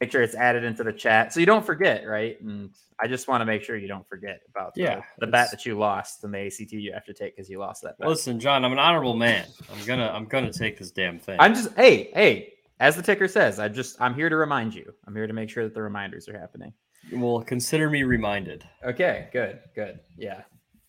make 0.00 0.12
sure 0.12 0.22
it's 0.22 0.34
added 0.34 0.64
into 0.64 0.84
the 0.84 0.92
chat 0.92 1.32
so 1.32 1.40
you 1.40 1.46
don't 1.46 1.64
forget, 1.64 2.06
right? 2.06 2.40
And 2.42 2.70
I 3.00 3.06
just 3.06 3.28
want 3.28 3.40
to 3.40 3.44
make 3.46 3.62
sure 3.62 3.76
you 3.76 3.88
don't 3.88 4.06
forget 4.08 4.40
about 4.48 4.74
the, 4.74 4.82
Yeah, 4.82 5.02
the 5.18 5.26
bet 5.26 5.50
that 5.50 5.64
you 5.64 5.78
lost 5.78 6.22
and 6.24 6.34
the 6.34 6.38
ACT 6.46 6.72
you 6.72 6.92
have 6.92 7.04
to 7.06 7.14
take 7.14 7.36
because 7.36 7.48
you 7.48 7.58
lost 7.58 7.82
that 7.82 7.98
bet. 7.98 8.08
Listen, 8.08 8.38
Jon, 8.38 8.64
I'm 8.64 8.72
an 8.72 8.78
honorable 8.78 9.14
man. 9.16 9.46
I'm 9.72 9.84
gonna 9.86 10.08
I'm 10.14 10.26
gonna 10.26 10.52
take 10.52 10.78
this 10.78 10.90
damn 10.90 11.18
thing. 11.18 11.36
I'm 11.40 11.54
just 11.54 11.74
hey, 11.76 12.10
hey, 12.14 12.52
as 12.78 12.96
the 12.96 13.02
ticker 13.02 13.28
says, 13.28 13.58
I 13.58 13.68
just 13.68 14.00
I'm 14.00 14.14
here 14.14 14.28
to 14.28 14.36
remind 14.36 14.74
you. 14.74 14.92
I'm 15.06 15.14
here 15.16 15.26
to 15.26 15.32
make 15.32 15.48
sure 15.50 15.64
that 15.64 15.74
the 15.74 15.82
reminders 15.82 16.28
are 16.28 16.38
happening. 16.38 16.72
well, 17.12 17.40
consider 17.42 17.88
me 17.88 18.02
reminded. 18.02 18.64
Okay, 18.84 19.28
good, 19.32 19.60
good. 19.74 20.00
Yeah, 20.18 20.42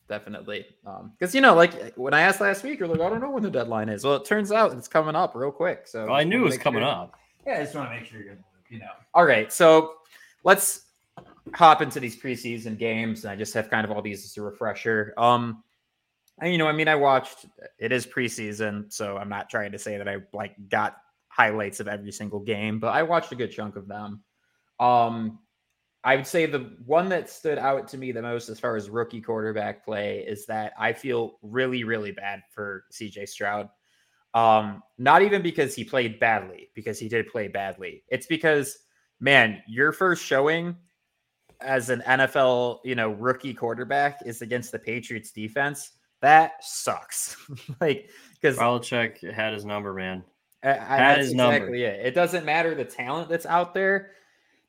definitely. 0.09 0.65
Um, 0.85 1.13
because 1.17 1.33
you 1.33 1.41
know, 1.41 1.55
like 1.55 1.93
when 1.95 2.13
I 2.13 2.21
asked 2.21 2.41
last 2.41 2.63
week, 2.63 2.79
you're 2.79 2.87
like, 2.87 2.99
I 2.99 3.09
don't 3.09 3.21
know 3.21 3.31
when 3.31 3.43
the 3.43 3.49
deadline 3.51 3.89
is. 3.89 4.03
Well, 4.03 4.15
it 4.15 4.25
turns 4.25 4.51
out 4.51 4.73
it's 4.73 4.87
coming 4.87 5.15
up 5.15 5.33
real 5.35 5.51
quick. 5.51 5.87
So 5.87 6.07
Well, 6.07 6.15
I 6.15 6.23
knew 6.23 6.41
it 6.41 6.45
was 6.45 6.57
coming 6.57 6.81
sure- 6.81 6.89
up. 6.89 7.15
Yeah, 7.45 7.53
I 7.53 7.63
just 7.63 7.73
want 7.75 7.89
to 7.89 7.95
make 7.95 8.05
sure 8.05 8.21
you're 8.21 8.33
in 8.33 8.37
the 8.37 8.43
loop, 8.43 8.50
you 8.71 8.79
know. 8.79 8.91
All 9.13 9.25
right, 9.25 9.51
so 9.53 9.95
let's 10.43 10.87
hop 11.53 11.81
into 11.81 11.99
these 11.99 12.19
preseason 12.19 12.77
games, 12.77 13.23
and 13.23 13.31
I 13.31 13.35
just 13.35 13.53
have 13.53 13.69
kind 13.69 13.85
of 13.85 13.91
all 13.91 14.01
these 14.01 14.23
as 14.25 14.35
a 14.37 14.41
refresher. 14.41 15.13
Um, 15.17 15.63
and 16.39 16.51
you 16.51 16.57
know, 16.57 16.67
I 16.67 16.71
mean, 16.71 16.87
I 16.87 16.95
watched. 16.95 17.45
It 17.77 17.91
is 17.91 18.07
preseason, 18.07 18.91
so 18.91 19.17
I'm 19.17 19.29
not 19.29 19.49
trying 19.49 19.73
to 19.73 19.79
say 19.79 19.97
that 19.97 20.07
I 20.07 20.17
like 20.33 20.55
got 20.69 20.97
highlights 21.27 21.79
of 21.79 21.87
every 21.87 22.11
single 22.11 22.39
game, 22.39 22.79
but 22.79 22.93
I 22.95 23.03
watched 23.03 23.31
a 23.31 23.35
good 23.35 23.51
chunk 23.51 23.75
of 23.75 23.87
them. 23.87 24.23
Um, 24.79 25.39
I 26.03 26.15
would 26.15 26.25
say 26.25 26.47
the 26.47 26.75
one 26.85 27.09
that 27.09 27.29
stood 27.29 27.59
out 27.59 27.87
to 27.89 27.97
me 27.97 28.11
the 28.11 28.23
most 28.23 28.49
as 28.49 28.59
far 28.59 28.75
as 28.75 28.89
rookie 28.89 29.21
quarterback 29.21 29.85
play 29.85 30.25
is 30.27 30.47
that 30.47 30.73
I 30.79 30.93
feel 30.93 31.37
really, 31.43 31.83
really 31.83 32.11
bad 32.11 32.41
for 32.49 32.85
CJ 32.91 33.29
Stroud. 33.29 33.69
Um, 34.33 34.81
not 34.97 35.21
even 35.21 35.41
because 35.41 35.75
he 35.75 35.83
played 35.83 36.19
badly, 36.19 36.69
because 36.73 36.99
he 36.99 37.09
did 37.09 37.27
play 37.27 37.47
badly. 37.47 38.03
It's 38.07 38.27
because, 38.27 38.77
man, 39.19 39.61
your 39.67 39.91
first 39.91 40.23
showing 40.23 40.75
as 41.59 41.89
an 41.89 42.01
NFL, 42.07 42.79
you 42.83 42.95
know, 42.95 43.09
rookie 43.11 43.53
quarterback 43.53 44.19
is 44.25 44.41
against 44.41 44.71
the 44.71 44.79
Patriots 44.79 45.31
defense. 45.31 45.91
That 46.21 46.63
sucks. 46.63 47.35
like, 47.81 48.09
because 48.33 48.57
Belichick 48.57 49.33
had 49.33 49.53
his 49.53 49.65
number, 49.65 49.93
man. 49.93 50.23
I, 50.63 50.69
I, 50.69 50.73
Had 50.73 50.99
that's 50.99 51.19
his 51.27 51.33
number. 51.33 51.55
exactly 51.55 51.83
it. 51.83 52.05
It 52.05 52.13
doesn't 52.13 52.45
matter 52.45 52.75
the 52.75 52.85
talent 52.85 53.29
that's 53.29 53.45
out 53.45 53.73
there. 53.73 54.11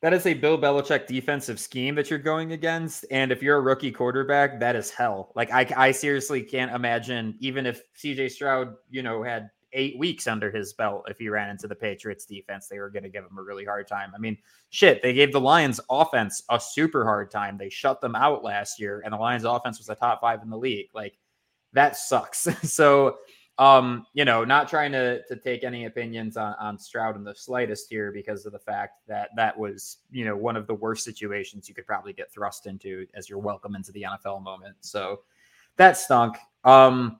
That 0.03 0.13
is 0.13 0.25
a 0.25 0.33
Bill 0.33 0.57
Belichick 0.57 1.07
defensive 1.07 1.61
scheme 1.61 1.95
that 1.95 2.09
you're 2.09 2.19
going 2.19 2.51
against. 2.51 3.05
And 3.09 3.31
if 3.31 3.41
you're 3.41 3.55
a 3.55 3.61
rookie 3.61 3.89
quarterback, 3.89 4.59
that 4.59 4.75
is 4.75 4.89
hell. 4.89 5.31
Like 5.33 5.49
I, 5.49 5.65
I 5.77 5.91
seriously 5.91 6.41
can't 6.41 6.75
imagine, 6.75 7.37
even 7.39 7.65
if 7.65 7.81
CJ 7.95 8.31
Stroud, 8.31 8.75
you 8.89 9.01
know, 9.01 9.23
had 9.23 9.49
eight 9.71 9.97
weeks 9.97 10.27
under 10.27 10.51
his 10.51 10.73
belt. 10.73 11.05
If 11.07 11.19
he 11.19 11.29
ran 11.29 11.49
into 11.49 11.69
the 11.69 11.75
Patriots 11.75 12.25
defense, 12.25 12.67
they 12.67 12.79
were 12.79 12.89
going 12.89 13.03
to 13.03 13.09
give 13.09 13.23
him 13.23 13.37
a 13.37 13.41
really 13.41 13.63
hard 13.63 13.87
time. 13.87 14.11
I 14.13 14.19
mean, 14.19 14.37
shit, 14.71 15.01
they 15.01 15.13
gave 15.13 15.31
the 15.31 15.39
Lions 15.39 15.79
offense 15.89 16.43
a 16.49 16.59
super 16.59 17.05
hard 17.05 17.31
time. 17.31 17.57
They 17.57 17.69
shut 17.69 18.01
them 18.01 18.13
out 18.13 18.43
last 18.43 18.81
year, 18.81 19.01
and 19.05 19.13
the 19.13 19.17
Lions 19.17 19.45
offense 19.45 19.77
was 19.77 19.87
the 19.87 19.95
top 19.95 20.19
five 20.19 20.41
in 20.43 20.49
the 20.49 20.57
league. 20.57 20.89
Like 20.93 21.17
that 21.71 21.95
sucks. 21.95 22.39
so, 22.69 23.19
um, 23.59 24.07
you 24.13 24.25
know, 24.25 24.43
not 24.43 24.67
trying 24.67 24.91
to 24.93 25.23
to 25.27 25.35
take 25.35 25.63
any 25.63 25.85
opinions 25.85 26.37
on, 26.37 26.55
on 26.59 26.79
Stroud 26.79 27.15
in 27.15 27.23
the 27.23 27.35
slightest 27.35 27.87
here 27.89 28.11
because 28.11 28.45
of 28.45 28.51
the 28.51 28.59
fact 28.59 29.01
that 29.07 29.29
that 29.35 29.57
was, 29.57 29.97
you 30.11 30.25
know, 30.25 30.35
one 30.35 30.55
of 30.55 30.65
the 30.65 30.73
worst 30.73 31.03
situations 31.03 31.69
you 31.69 31.75
could 31.75 31.85
probably 31.85 32.13
get 32.13 32.31
thrust 32.31 32.65
into 32.65 33.05
as 33.13 33.29
you're 33.29 33.39
welcome 33.39 33.75
into 33.75 33.91
the 33.91 34.03
NFL 34.03 34.41
moment. 34.41 34.75
So 34.81 35.21
that 35.77 35.97
stunk. 35.97 36.37
Um, 36.63 37.19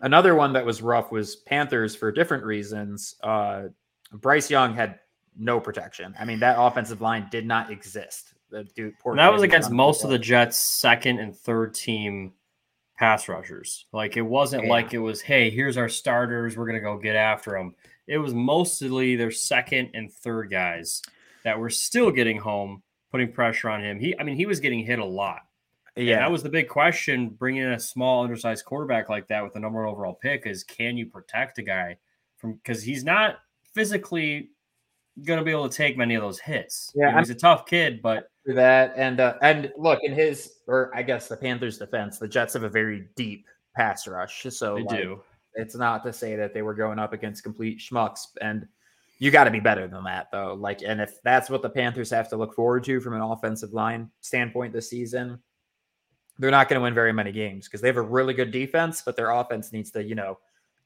another 0.00 0.36
one 0.36 0.52
that 0.52 0.64
was 0.64 0.80
rough 0.80 1.10
was 1.10 1.36
Panthers 1.36 1.96
for 1.96 2.12
different 2.12 2.44
reasons. 2.44 3.16
Uh, 3.22 3.64
Bryce 4.12 4.50
Young 4.50 4.74
had 4.74 5.00
no 5.36 5.58
protection. 5.58 6.14
I 6.18 6.24
mean, 6.24 6.38
that 6.40 6.56
offensive 6.58 7.00
line 7.00 7.26
did 7.30 7.46
not 7.46 7.70
exist. 7.70 8.34
The 8.50 8.62
dude, 8.76 8.94
that 9.16 9.32
was 9.32 9.42
against 9.42 9.72
most 9.72 10.04
of 10.04 10.10
the 10.10 10.18
Jets' 10.18 10.58
second 10.58 11.18
and 11.18 11.36
third 11.36 11.74
team 11.74 12.34
pass 12.96 13.28
rushers. 13.28 13.86
Like 13.92 14.16
it 14.16 14.22
wasn't 14.22 14.64
yeah. 14.64 14.70
like 14.70 14.94
it 14.94 14.98
was, 14.98 15.20
hey, 15.20 15.50
here's 15.50 15.76
our 15.76 15.88
starters. 15.88 16.56
We're 16.56 16.66
gonna 16.66 16.80
go 16.80 16.98
get 16.98 17.16
after 17.16 17.52
them. 17.52 17.74
It 18.06 18.18
was 18.18 18.34
mostly 18.34 19.16
their 19.16 19.30
second 19.30 19.90
and 19.94 20.12
third 20.12 20.50
guys 20.50 21.02
that 21.44 21.58
were 21.58 21.70
still 21.70 22.10
getting 22.10 22.38
home, 22.38 22.82
putting 23.10 23.32
pressure 23.32 23.70
on 23.70 23.82
him. 23.82 23.98
He, 23.98 24.18
I 24.18 24.22
mean, 24.22 24.36
he 24.36 24.46
was 24.46 24.60
getting 24.60 24.80
hit 24.80 24.98
a 24.98 25.04
lot. 25.04 25.40
Yeah, 25.96 26.14
and 26.14 26.22
that 26.22 26.30
was 26.30 26.42
the 26.42 26.50
big 26.50 26.68
question. 26.68 27.28
Bringing 27.28 27.62
in 27.62 27.72
a 27.72 27.80
small, 27.80 28.24
undersized 28.24 28.64
quarterback 28.64 29.08
like 29.08 29.28
that 29.28 29.42
with 29.42 29.52
the 29.52 29.60
number 29.60 29.80
one 29.80 29.90
overall 29.90 30.14
pick 30.14 30.46
is 30.46 30.64
can 30.64 30.96
you 30.96 31.06
protect 31.06 31.58
a 31.58 31.62
guy 31.62 31.96
from 32.36 32.54
because 32.54 32.82
he's 32.82 33.04
not 33.04 33.36
physically 33.74 34.50
going 35.22 35.38
to 35.38 35.44
be 35.44 35.50
able 35.50 35.68
to 35.68 35.76
take 35.76 35.96
many 35.96 36.14
of 36.14 36.22
those 36.22 36.40
hits. 36.40 36.92
Yeah, 36.94 37.18
he's 37.18 37.30
a 37.30 37.34
tough 37.34 37.66
kid, 37.66 38.02
but 38.02 38.30
that 38.46 38.92
and 38.96 39.20
uh, 39.20 39.34
and 39.40 39.72
look 39.76 40.00
in 40.02 40.12
his 40.12 40.54
or 40.66 40.90
I 40.94 41.02
guess 41.02 41.28
the 41.28 41.36
Panthers' 41.36 41.78
defense, 41.78 42.18
the 42.18 42.28
Jets 42.28 42.52
have 42.54 42.62
a 42.62 42.68
very 42.68 43.08
deep 43.16 43.46
pass 43.74 44.06
rush, 44.06 44.46
so 44.50 44.76
they 44.76 44.82
like, 44.82 45.00
do. 45.00 45.20
It's 45.54 45.74
not 45.74 46.04
to 46.04 46.12
say 46.12 46.36
that 46.36 46.52
they 46.52 46.62
were 46.62 46.74
going 46.74 46.98
up 46.98 47.12
against 47.12 47.42
complete 47.42 47.78
schmucks, 47.78 48.26
and 48.40 48.66
you 49.18 49.30
got 49.30 49.44
to 49.44 49.50
be 49.50 49.60
better 49.60 49.86
than 49.86 50.04
that 50.04 50.28
though. 50.30 50.54
Like, 50.54 50.82
and 50.82 51.00
if 51.00 51.22
that's 51.22 51.48
what 51.48 51.62
the 51.62 51.70
Panthers 51.70 52.10
have 52.10 52.28
to 52.30 52.36
look 52.36 52.54
forward 52.54 52.84
to 52.84 53.00
from 53.00 53.14
an 53.14 53.22
offensive 53.22 53.72
line 53.72 54.10
standpoint 54.20 54.72
this 54.72 54.90
season, 54.90 55.38
they're 56.38 56.50
not 56.50 56.68
going 56.68 56.78
to 56.78 56.82
win 56.82 56.94
very 56.94 57.12
many 57.12 57.32
games 57.32 57.66
because 57.66 57.80
they 57.80 57.88
have 57.88 57.96
a 57.96 58.02
really 58.02 58.34
good 58.34 58.50
defense, 58.50 59.02
but 59.04 59.16
their 59.16 59.30
offense 59.30 59.72
needs 59.72 59.90
to, 59.92 60.02
you 60.02 60.14
know, 60.14 60.38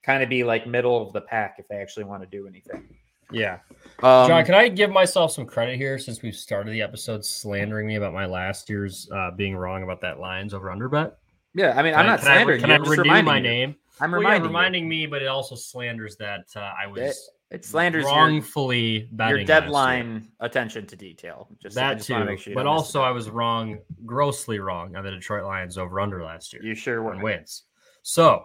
kind 0.03 0.23
of 0.23 0.29
be 0.29 0.45
like 0.45 0.67
middle 0.67 1.05
of 1.05 1.13
the 1.13 1.21
pack 1.21 1.57
if 1.59 1.67
they 1.69 1.77
actually 1.77 2.05
want 2.05 2.23
to 2.23 2.29
do 2.29 2.47
anything. 2.47 2.87
Yeah. 3.31 3.59
Um, 4.03 4.29
Jon, 4.29 4.45
can 4.45 4.55
I 4.55 4.69
give 4.69 4.91
myself 4.91 5.33
some 5.33 5.45
credit 5.45 5.77
here 5.77 5.99
since 5.99 6.23
we've 6.23 6.35
started 6.35 6.71
the 6.71 6.83
episode 6.83 7.25
slandering 7.25 7.87
me 7.87 7.97
about 7.97 8.13
my 8.13 8.27
last 8.27 8.71
year's 8.71 9.09
uh, 9.13 9.33
being 9.33 9.57
wrong 9.57 9.83
about 9.83 10.01
that 10.03 10.21
Lions 10.21 10.55
over 10.55 10.71
under 10.71 10.89
bet? 10.89 11.19
Yeah, 11.55 11.73
I 11.77 11.83
mean, 11.83 11.93
can 11.93 12.01
I'm 12.01 12.07
not 12.07 12.21
slandering. 12.21 12.65
I, 12.65 12.79
can 12.79 12.87
I 12.87 12.89
renew 12.89 13.23
my 13.23 13.37
you. 13.37 13.43
name? 13.43 13.77
I'm 14.01 14.13
well, 14.13 14.21
reminding, 14.21 14.43
yeah, 14.43 14.47
reminding 14.47 14.89
me, 14.89 15.07
but 15.07 15.23
it 15.23 15.27
also 15.27 15.57
slanders 15.57 16.17
that 16.17 16.45
uh, 16.55 16.71
I 16.81 16.87
was. 16.87 17.01
It, 17.01 17.17
it 17.51 17.65
slanders 17.65 18.05
wrongfully 18.05 19.09
your, 19.19 19.39
your 19.39 19.45
deadline 19.45 20.29
attention 20.39 20.87
to 20.87 20.97
detail. 20.97 21.49
Just 21.61 21.75
that 21.75 22.01
too, 22.01 22.37
sure 22.37 22.55
but 22.55 22.67
also 22.67 23.03
I 23.03 23.11
was 23.11 23.31
wrong, 23.31 23.79
grossly 24.05 24.61
wrong 24.61 24.95
on 24.95 25.03
the 25.03 25.11
Detroit 25.11 25.45
Lions 25.45 25.79
over 25.79 25.99
under 25.99 26.23
last 26.23 26.53
year. 26.53 26.63
You 26.63 26.75
sure 26.75 27.03
were. 27.03 27.17
Wins. 27.17 27.65
So 28.03 28.45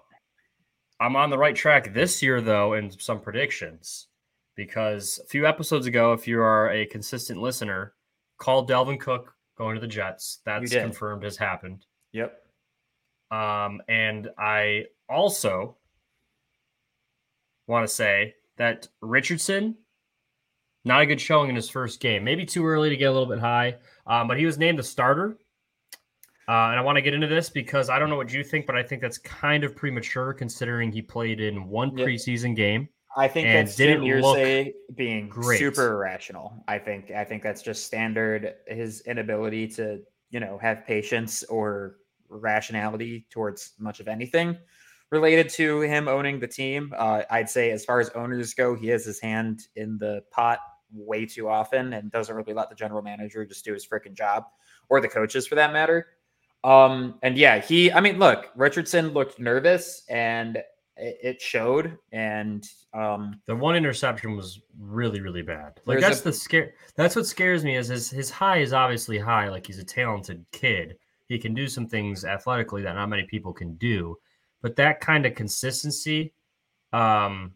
I'm 1.00 1.16
on 1.16 1.30
the 1.30 1.38
right 1.38 1.56
track 1.56 1.94
this 1.94 2.24
year, 2.24 2.42
though, 2.42 2.74
in 2.74 2.90
some 2.98 3.20
predictions 3.20 4.08
because 4.56 5.20
a 5.24 5.28
few 5.28 5.46
episodes 5.46 5.86
ago, 5.86 6.14
if 6.14 6.28
you 6.28 6.42
are 6.42 6.72
a 6.72 6.86
consistent 6.86 7.42
listener, 7.42 7.94
called 8.38 8.70
Dalvin 8.70 9.00
Cook 9.00 9.34
going 9.58 9.76
to 9.76 9.82
the 9.82 9.88
Jets. 9.88 10.40
That's 10.46 10.72
confirmed 10.72 11.24
has 11.24 11.38
happened. 11.38 11.86
Yep. 12.12 12.40
Um, 13.32 13.82
and 13.88 14.30
I 14.38 14.86
also 15.10 15.78
want 17.68 17.88
to 17.88 17.94
say 17.94 18.36
that 18.58 18.88
Richardson, 19.02 19.76
not 20.86 21.02
a 21.02 21.06
good 21.06 21.22
showing 21.22 21.50
in 21.50 21.56
his 21.56 21.70
first 21.70 22.00
game. 22.00 22.24
Maybe 22.24 22.46
too 22.46 22.66
early 22.66 22.90
to 22.90 22.98
get 22.98 23.06
a 23.06 23.12
little 23.12 23.28
bit 23.28 23.40
high, 23.40 23.78
um, 24.06 24.28
but 24.28 24.38
he 24.38 24.46
was 24.46 24.58
named 24.58 24.78
the 24.78 24.84
starter. 24.84 25.38
Uh, 26.48 26.70
and 26.70 26.80
I 26.80 26.82
want 26.82 26.98
to 26.98 27.02
get 27.02 27.14
into 27.14 27.28
this 27.28 27.50
because 27.50 27.90
I 27.90 27.98
don't 27.98 28.10
know 28.10 28.18
what 28.18 28.34
you 28.34 28.44
think, 28.44 28.66
but 28.66 28.76
I 28.76 28.84
think 28.84 29.02
that's 29.02 29.18
kind 29.18 29.64
of 29.64 29.76
premature 29.76 30.34
considering 30.34 30.92
he 30.92 31.02
played 31.02 31.40
in 31.40 31.70
one 31.70 31.98
yep. 31.98 32.06
preseason 32.06 32.54
game. 32.54 32.90
I 33.16 33.28
think 33.28 33.48
that's 33.48 33.76
Jim 33.76 34.02
Irsay 34.02 34.74
being 34.96 35.30
great. 35.30 35.60
super 35.60 35.94
irrational. 35.94 36.64
I 36.68 36.80
think 36.80 37.12
I 37.12 37.24
think 37.24 37.44
that's 37.44 37.62
just 37.62 37.86
standard. 37.86 38.56
His 38.68 39.02
inability 39.02 39.68
to 39.70 40.02
you 40.32 40.40
know 40.40 40.58
have 40.62 40.86
patience 40.86 41.44
or 41.44 41.98
rationality 42.30 43.28
towards 43.30 43.74
much 43.80 44.00
of 44.00 44.08
anything 44.08 44.58
related 45.12 45.48
to 45.48 45.82
him 45.82 46.08
owning 46.08 46.40
the 46.40 46.48
team. 46.48 46.92
Uh, 46.98 47.22
I'd 47.30 47.50
say, 47.50 47.70
as 47.70 47.86
far 47.86 48.00
as 48.00 48.10
owners 48.10 48.56
go, 48.56 48.74
he 48.76 48.88
has 48.88 49.06
his 49.06 49.20
hand 49.20 49.68
in 49.76 50.00
the 50.00 50.24
pot 50.32 50.60
way 50.92 51.26
too 51.26 51.48
often 51.48 51.94
and 51.94 52.12
doesn't 52.12 52.36
really 52.36 52.54
let 52.54 52.70
the 52.70 52.76
general 52.76 53.02
manager 53.02 53.46
just 53.46 53.64
do 53.64 53.74
his 53.74 53.86
freaking 53.86 54.14
job 54.14 54.46
or 54.90 55.02
the 55.02 55.08
coaches 55.08 55.46
for 55.46 55.56
that 55.56 55.72
matter. 55.72 56.08
Um, 56.64 57.20
and 57.22 57.38
yeah, 57.38 57.60
he, 57.60 57.92
I 57.92 58.00
mean, 58.00 58.18
look, 58.20 58.50
Richardson 58.56 59.10
looked 59.10 59.40
nervous 59.40 60.04
and 60.10 60.64
it, 60.98 61.18
it 61.24 61.42
showed. 61.42 61.98
And 62.12 62.68
um, 62.94 63.42
the 63.46 63.56
one 63.56 63.76
interception 63.76 64.36
was 64.36 64.62
really, 64.80 65.22
really 65.22 65.42
bad. 65.42 65.80
Like 65.86 66.00
that's 66.00 66.22
a, 66.22 66.26
the 66.26 66.34
scare. 66.34 66.74
That's 66.96 67.16
what 67.16 67.26
scares 67.26 67.64
me 67.64 67.76
is 67.76 67.88
his, 67.88 68.10
his 68.10 68.30
high 68.30 68.58
is 68.58 68.74
obviously 68.74 69.18
high. 69.18 69.50
Like 69.50 69.68
he's 69.68 69.80
a 69.80 69.84
talented 69.84 70.46
kid. 70.52 70.98
He 71.28 71.40
can 71.40 71.54
do 71.54 71.68
some 71.68 71.88
things 71.88 72.26
athletically 72.26 72.82
that 72.84 72.94
not 72.94 73.08
many 73.08 73.24
people 73.24 73.54
can 73.54 73.76
do 73.76 74.18
but 74.64 74.78
that 74.78 75.02
kind 75.02 75.28
of 75.28 75.36
consistency 75.36 76.34
um, 76.94 77.52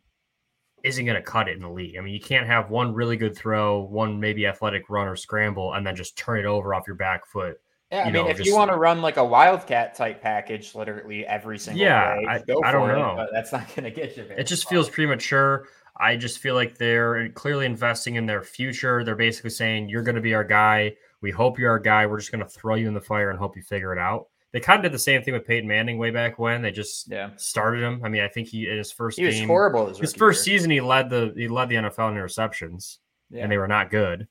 isn't 0.83 1.05
going 1.05 1.15
to 1.15 1.23
cut 1.23 1.47
it 1.47 1.55
in 1.55 1.63
the 1.63 1.69
league. 1.69 1.97
I 1.97 2.01
mean, 2.01 2.13
you 2.13 2.19
can't 2.19 2.45
have 2.45 2.69
one 2.69 2.93
really 2.93 3.17
good 3.17 3.35
throw, 3.35 3.79
one 3.79 4.19
maybe 4.19 4.45
athletic 4.45 4.89
run 4.89 5.07
or 5.07 5.15
scramble, 5.15 5.73
and 5.73 5.87
then 5.87 5.95
just 5.95 6.17
turn 6.17 6.37
it 6.37 6.45
over 6.45 6.75
off 6.75 6.85
your 6.85 6.97
back 6.97 7.25
foot. 7.25 7.59
Yeah, 7.91 8.01
I 8.01 8.05
mean, 8.05 8.13
know, 8.13 8.27
if 8.27 8.37
just, 8.37 8.47
you 8.47 8.55
want 8.55 8.69
to 8.69 8.77
run 8.77 9.01
like 9.01 9.15
a 9.15 9.23
wildcat 9.23 9.95
type 9.95 10.21
package, 10.21 10.75
literally 10.75 11.25
every 11.25 11.57
single 11.57 11.81
yeah, 11.81 12.15
day, 12.15 12.25
I, 12.27 12.35
I 12.65 12.71
don't 12.71 12.89
know. 12.89 13.13
But 13.15 13.29
that's 13.31 13.51
not 13.53 13.67
going 13.75 13.85
to 13.85 13.91
get 13.91 14.17
you. 14.17 14.23
It 14.23 14.43
just 14.43 14.63
far. 14.63 14.71
feels 14.71 14.89
premature. 14.89 15.67
I 15.99 16.17
just 16.17 16.39
feel 16.39 16.53
like 16.53 16.77
they're 16.77 17.29
clearly 17.29 17.65
investing 17.65 18.15
in 18.15 18.25
their 18.25 18.43
future. 18.43 19.03
They're 19.03 19.15
basically 19.15 19.51
saying, 19.51 19.87
"You're 19.87 20.03
going 20.03 20.15
to 20.15 20.21
be 20.21 20.33
our 20.33 20.43
guy. 20.43 20.95
We 21.21 21.31
hope 21.31 21.57
you're 21.57 21.71
our 21.71 21.79
guy. 21.79 22.05
We're 22.05 22.19
just 22.19 22.31
going 22.31 22.43
to 22.43 22.49
throw 22.49 22.75
you 22.75 22.89
in 22.89 22.93
the 22.93 23.01
fire 23.01 23.29
and 23.29 23.39
hope 23.39 23.55
you 23.55 23.63
figure 23.63 23.93
it 23.93 23.99
out." 23.99 24.27
They 24.51 24.59
kind 24.59 24.79
of 24.79 24.83
did 24.83 24.93
the 24.93 24.99
same 24.99 25.23
thing 25.23 25.33
with 25.33 25.45
Peyton 25.45 25.67
Manning 25.67 25.97
way 25.97 26.11
back 26.11 26.39
when 26.39 26.61
they 26.61 26.71
just 26.71 27.09
yeah. 27.09 27.31
started 27.37 27.83
him. 27.83 28.01
I 28.03 28.09
mean, 28.09 28.21
I 28.21 28.27
think 28.27 28.49
he 28.49 28.67
in 28.69 28.77
his 28.77 28.91
first 28.91 29.17
he 29.17 29.25
was 29.25 29.39
horrible. 29.41 29.87
His, 29.87 29.99
his 29.99 30.13
first 30.13 30.45
year. 30.45 30.57
season, 30.57 30.71
he 30.71 30.81
led 30.81 31.09
the 31.09 31.33
he 31.37 31.47
led 31.47 31.69
the 31.69 31.75
NFL 31.75 32.11
in 32.11 32.15
interceptions, 32.15 32.97
yeah. 33.29 33.43
and 33.43 33.51
they 33.51 33.57
were 33.57 33.67
not 33.67 33.89
good. 33.89 34.27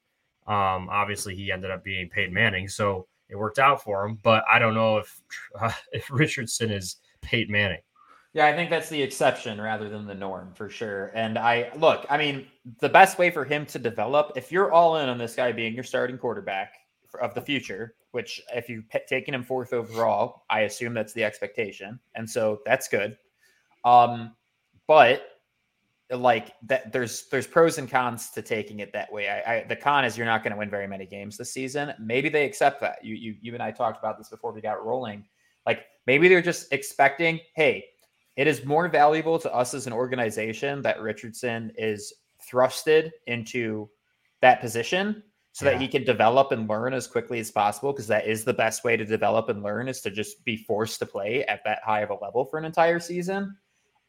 Um, 0.47 0.89
obviously, 0.91 1.35
he 1.35 1.51
ended 1.51 1.71
up 1.71 1.83
being 1.83 2.11
Peyton 2.11 2.35
Manning, 2.35 2.69
so 2.69 3.09
it 3.29 3.37
worked 3.37 3.59
out 3.59 3.83
for 3.83 4.05
him. 4.05 4.19
But 4.23 4.45
I 4.51 4.59
don't 4.59 4.75
know 4.75 4.99
if 4.99 5.21
uh, 5.61 5.73
if 5.93 6.11
Richardson 6.11 6.71
is 6.71 6.97
Peyton 7.23 7.53
Manning. 7.53 7.81
Yeah, 8.33 8.47
I 8.47 8.53
think 8.53 8.69
that's 8.69 8.91
the 8.91 9.01
exception 9.01 9.59
rather 9.59 9.89
than 9.89 10.07
the 10.07 10.15
norm 10.15 10.53
for 10.55 10.69
sure. 10.69 11.11
And 11.15 11.39
I 11.39 11.71
look, 11.77 12.05
I 12.11 12.19
mean, 12.19 12.47
the 12.81 12.89
best 12.89 13.19
way 13.19 13.31
for 13.31 13.47
him 13.47 13.65
to 13.67 13.79
develop, 13.79 14.33
if 14.37 14.53
you're 14.53 14.71
all 14.71 14.99
in 14.99 15.09
on 15.09 15.17
this 15.17 15.35
guy 15.35 15.53
being 15.53 15.73
your 15.73 15.85
starting 15.85 16.19
quarterback 16.19 16.75
of 17.23 17.33
the 17.33 17.41
future, 17.41 17.95
which 18.11 18.43
if 18.55 18.69
you've 18.69 18.85
taken 19.09 19.33
him 19.33 19.43
fourth 19.43 19.73
overall, 19.73 20.43
I 20.51 20.61
assume 20.61 20.93
that's 20.93 21.15
the 21.15 21.25
expectation, 21.25 21.99
and 22.15 22.29
so 22.29 22.61
that's 22.67 22.89
good. 22.89 23.17
Um, 23.87 24.35
but 24.87 25.36
like 26.11 26.53
that, 26.63 26.93
there's 26.93 27.29
there's 27.31 27.47
pros 27.47 27.79
and 27.79 27.91
cons 27.91 28.31
to 28.31 28.43
taking 28.43 28.81
it 28.81 28.93
that 28.93 29.13
way. 29.13 29.29
I, 29.29 29.55
I 29.55 29.65
the 29.65 29.77
con 29.77 30.05
is 30.05 30.17
you're 30.17 30.27
not 30.27 30.43
going 30.43 30.53
to 30.53 30.59
win 30.59 30.71
very 30.71 30.87
many 30.87 31.07
games 31.07 31.37
this 31.37 31.53
season. 31.53 31.93
Maybe 31.99 32.29
they 32.29 32.45
accept 32.45 32.81
that. 32.81 33.05
You 33.05 33.15
you 33.15 33.35
you 33.41 33.55
and 33.55 33.63
I 33.63 33.73
talked 33.73 33.99
about 33.99 34.19
this 34.19 34.29
before 34.29 34.53
we 34.53 34.61
got 34.61 34.85
rolling. 34.85 35.25
Like 35.67 35.87
maybe 36.07 36.29
they're 36.29 36.43
just 36.43 36.73
expecting, 36.73 37.41
hey, 37.55 37.85
it 38.37 38.47
is 38.47 38.65
more 38.65 38.89
valuable 38.89 39.39
to 39.41 39.53
us 39.53 39.75
as 39.75 39.87
an 39.87 39.93
organization 39.93 40.81
that 40.83 41.01
Richardson 41.01 41.73
is 41.77 42.13
thrusted 42.49 43.11
into 43.27 43.89
that 44.43 44.61
position 44.61 45.23
so 45.53 45.65
yeah. 45.65 45.73
that 45.73 45.81
he 45.81 45.89
can 45.89 46.05
develop 46.05 46.53
and 46.53 46.69
learn 46.69 46.93
as 46.93 47.07
quickly 47.07 47.41
as 47.41 47.51
possible 47.51 47.93
because 47.93 48.07
that 48.07 48.27
is 48.27 48.45
the 48.45 48.53
best 48.53 48.85
way 48.85 48.97
to 48.97 49.07
develop 49.07 49.49
and 49.49 49.63
learn 49.63 49.89
is 49.89 50.03
to 50.03 50.11
just 50.11 50.45
be 50.45 50.57
forced 50.57 50.99
to 50.99 51.07
play 51.07 51.45
at 51.47 51.65
that 51.65 51.81
high 51.83 52.01
of 52.01 52.11
a 52.11 52.15
level 52.23 52.45
for 52.45 52.59
an 52.59 52.65
entire 52.67 53.01
season 53.01 53.57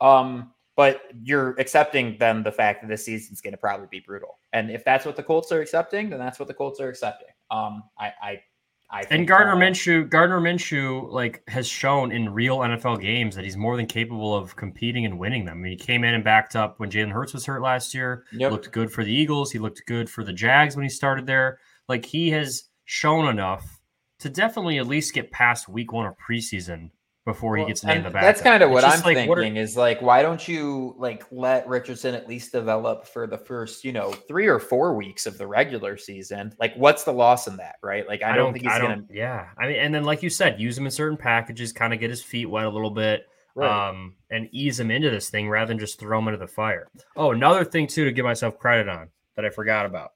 um, 0.02 0.52
but 0.78 1.02
you're 1.22 1.60
accepting 1.60 2.16
then 2.20 2.44
the 2.44 2.52
fact 2.52 2.82
that 2.82 2.88
this 2.88 3.04
season's 3.04 3.42
going 3.42 3.52
to 3.52 3.58
probably 3.58 3.88
be 3.92 4.00
brutal 4.00 4.38
and 4.54 4.72
if 4.72 4.86
that's 4.86 5.06
what 5.06 5.18
the 5.18 5.24
colts 5.24 5.52
are 5.52 5.60
accepting 5.60 6.10
then 6.10 6.20
that's 6.20 6.40
what 6.40 6.48
the 6.48 6.54
colts 6.54 6.80
are 6.80 6.88
accepting 6.88 7.28
um, 7.52 7.84
I, 8.00 8.14
I 8.22 8.42
I 8.90 9.02
think 9.02 9.12
And 9.12 9.28
Gardner 9.28 9.54
uh, 9.54 9.58
Minshew, 9.58 10.10
Gardner 10.10 10.40
Minshew, 10.40 11.12
like 11.12 11.44
has 11.50 11.68
shown 11.68 12.12
in 12.12 12.34
real 12.34 12.60
NFL 12.60 13.02
games 13.02 13.36
that 13.36 13.44
he's 13.44 13.58
more 13.58 13.76
than 13.76 13.86
capable 13.86 14.34
of 14.34 14.56
competing 14.56 15.06
and 15.06 15.20
winning 15.20 15.44
them. 15.44 15.58
I 15.58 15.62
mean, 15.62 15.72
he 15.72 15.78
came 15.78 16.06
in 16.06 16.14
and 16.14 16.24
backed 16.24 16.56
up 16.56 16.80
when 16.80 16.90
Jalen 16.90 17.12
Hurts 17.12 17.34
was 17.34 17.46
hurt 17.46 17.62
last 17.62 17.94
year. 17.94 18.24
Yep. 18.32 18.52
Looked 18.52 18.72
good 18.72 18.92
for 18.92 19.04
the 19.04 19.12
Eagles. 19.12 19.52
He 19.52 19.60
looked 19.60 19.84
good 19.88 20.10
for 20.10 20.24
the 20.24 20.32
Jags 20.32 20.78
when 20.78 20.84
he 20.84 20.90
started 20.90 21.26
there. 21.26 21.60
Like 21.90 22.06
he 22.06 22.30
has 22.30 22.64
shown 22.86 23.28
enough 23.28 23.82
to 24.20 24.30
definitely 24.30 24.78
at 24.78 24.88
least 24.88 25.14
get 25.14 25.32
past 25.32 25.68
week 25.68 25.92
one 25.92 26.06
of 26.06 26.16
preseason 26.18 26.92
before 27.28 27.58
he 27.58 27.66
gets 27.66 27.84
named 27.84 28.06
the 28.06 28.10
back. 28.10 28.24
That's 28.24 28.42
kind 28.42 28.64
of 28.64 28.72
what 28.72 28.84
I'm 28.84 29.02
like, 29.02 29.04
thinking 29.04 29.28
what 29.30 29.38
are- 29.38 29.44
is 29.44 29.78
like, 29.78 30.02
why 30.02 30.24
don't 30.24 30.48
you 30.48 30.96
like 30.98 31.24
let 31.32 31.68
Richardson 31.68 32.16
at 32.16 32.28
least 32.28 32.52
develop 32.54 33.06
for 33.06 33.28
the 33.28 33.38
first, 33.38 33.84
you 33.84 33.92
know, 33.92 34.12
three 34.14 34.48
or 34.48 34.58
four 34.60 34.96
weeks 34.96 35.26
of 35.28 35.38
the 35.38 35.46
regular 35.46 35.98
season? 35.98 36.56
Like, 36.60 36.74
what's 36.76 37.04
the 37.04 37.12
loss 37.14 37.48
in 37.48 37.58
that, 37.58 37.76
right? 37.84 38.08
Like, 38.08 38.24
I, 38.24 38.36
don't, 38.36 38.54
think 38.54 38.64
he's 38.66 38.74
I 38.74 38.80
gonna. 38.80 39.04
Yeah, 39.12 39.50
I 39.60 39.68
mean, 39.68 39.76
and 39.76 39.94
then 39.94 40.06
like 40.06 40.24
you 40.24 40.30
said, 40.32 40.60
use 40.60 40.78
him 40.78 40.86
in 40.86 40.92
certain 40.92 41.18
packages, 41.18 41.72
kind 41.74 41.94
of 41.94 42.00
get 42.00 42.10
his 42.10 42.24
feet 42.24 42.48
wet 42.48 42.66
a 42.66 42.70
little 42.70 42.90
bit, 42.92 43.28
Right. 43.56 43.90
um, 43.90 44.16
and 44.32 44.48
ease 44.54 44.80
him 44.80 44.90
into 44.90 45.10
this 45.10 45.30
thing 45.30 45.50
rather 45.50 45.68
than 45.68 45.80
just 45.80 46.00
throw 46.00 46.18
him 46.20 46.30
into 46.30 46.40
the 46.40 46.48
fire. 46.48 46.88
Oh, 47.16 47.32
another 47.32 47.66
thing 47.66 47.88
too 47.88 48.06
to 48.06 48.12
give 48.14 48.24
myself 48.26 48.58
credit 48.58 48.88
on 48.88 49.10
that 49.36 49.44
I 49.46 49.50
forgot 49.50 49.86
about. 49.86 50.12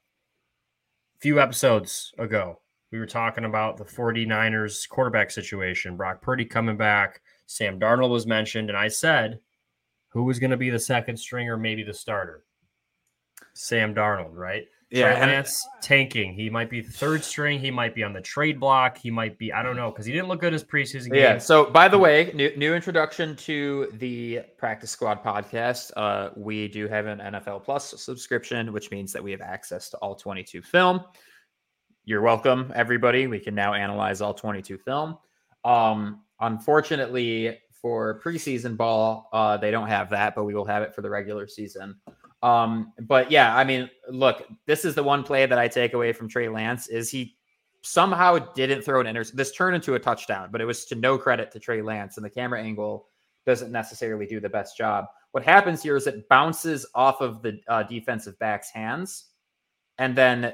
A 1.16 1.20
few 1.20 1.40
episodes 1.40 2.12
ago, 2.18 2.60
we 2.92 2.98
were 2.98 3.06
talking 3.06 3.44
about 3.44 3.78
the 3.78 3.84
49ers 3.84 4.88
quarterback 4.88 5.30
situation. 5.30 5.96
Brock 5.96 6.20
Purdy 6.20 6.44
coming 6.44 6.76
back. 6.76 7.22
Sam 7.46 7.80
Darnold 7.80 8.10
was 8.10 8.26
mentioned, 8.26 8.68
and 8.68 8.78
I 8.78 8.88
said 8.88 9.40
who 10.08 10.24
was 10.24 10.38
going 10.38 10.50
to 10.50 10.56
be 10.58 10.70
the 10.70 10.78
second 10.78 11.16
stringer, 11.16 11.56
maybe 11.56 11.82
the 11.82 11.94
starter. 11.94 12.44
Sam 13.54 13.94
Darnold, 13.94 14.34
right? 14.34 14.66
Yeah, 14.90 15.14
Trey 15.14 15.26
Lance 15.26 15.66
tanking. 15.80 16.34
He 16.34 16.50
might 16.50 16.68
be 16.68 16.82
third 16.82 17.24
string. 17.24 17.58
He 17.58 17.70
might 17.70 17.94
be 17.94 18.02
on 18.02 18.12
the 18.12 18.20
trade 18.20 18.60
block. 18.60 18.98
He 18.98 19.10
might 19.10 19.38
be. 19.38 19.50
I 19.50 19.62
don't 19.62 19.74
know 19.74 19.90
because 19.90 20.04
he 20.04 20.12
didn't 20.12 20.28
look 20.28 20.40
good 20.40 20.52
his 20.52 20.62
preseason 20.62 21.14
Yeah. 21.14 21.38
So, 21.38 21.64
by 21.64 21.88
the 21.88 21.96
way, 21.96 22.30
new, 22.34 22.54
new 22.56 22.74
introduction 22.74 23.34
to 23.36 23.90
the 23.94 24.40
Practice 24.58 24.90
Squad 24.90 25.24
podcast. 25.24 25.92
Uh, 25.96 26.28
we 26.36 26.68
do 26.68 26.88
have 26.88 27.06
an 27.06 27.20
NFL 27.20 27.64
Plus 27.64 27.94
subscription, 28.02 28.70
which 28.70 28.90
means 28.90 29.14
that 29.14 29.24
we 29.24 29.30
have 29.30 29.40
access 29.40 29.88
to 29.90 29.96
all 29.98 30.14
22 30.14 30.60
film. 30.60 31.00
You're 32.04 32.22
welcome, 32.22 32.72
everybody. 32.74 33.28
We 33.28 33.38
can 33.38 33.54
now 33.54 33.74
analyze 33.74 34.20
all 34.20 34.34
22 34.34 34.76
film. 34.78 35.18
Um, 35.64 36.22
unfortunately, 36.40 37.60
for 37.70 38.20
preseason 38.20 38.76
ball, 38.76 39.28
uh, 39.32 39.56
they 39.56 39.70
don't 39.70 39.86
have 39.86 40.10
that, 40.10 40.34
but 40.34 40.42
we 40.42 40.52
will 40.52 40.64
have 40.64 40.82
it 40.82 40.92
for 40.92 41.00
the 41.00 41.08
regular 41.08 41.46
season. 41.46 41.94
Um, 42.42 42.92
but 43.02 43.30
yeah, 43.30 43.56
I 43.56 43.62
mean, 43.62 43.88
look, 44.08 44.42
this 44.66 44.84
is 44.84 44.96
the 44.96 45.02
one 45.02 45.22
play 45.22 45.46
that 45.46 45.58
I 45.60 45.68
take 45.68 45.94
away 45.94 46.12
from 46.12 46.28
Trey 46.28 46.48
Lance 46.48 46.88
is 46.88 47.08
he 47.08 47.36
somehow 47.82 48.38
didn't 48.38 48.82
throw 48.82 49.00
an 49.00 49.06
inter. 49.06 49.22
This 49.32 49.52
turned 49.52 49.76
into 49.76 49.94
a 49.94 49.98
touchdown, 50.00 50.48
but 50.50 50.60
it 50.60 50.64
was 50.64 50.84
to 50.86 50.96
no 50.96 51.16
credit 51.16 51.52
to 51.52 51.60
Trey 51.60 51.82
Lance, 51.82 52.16
and 52.16 52.26
the 52.26 52.30
camera 52.30 52.60
angle 52.60 53.06
doesn't 53.46 53.70
necessarily 53.70 54.26
do 54.26 54.40
the 54.40 54.48
best 54.48 54.76
job. 54.76 55.06
What 55.30 55.44
happens 55.44 55.84
here 55.84 55.96
is 55.96 56.08
it 56.08 56.28
bounces 56.28 56.84
off 56.96 57.20
of 57.20 57.42
the 57.42 57.60
uh, 57.68 57.84
defensive 57.84 58.36
back's 58.40 58.70
hands, 58.70 59.26
and 59.98 60.16
then 60.16 60.52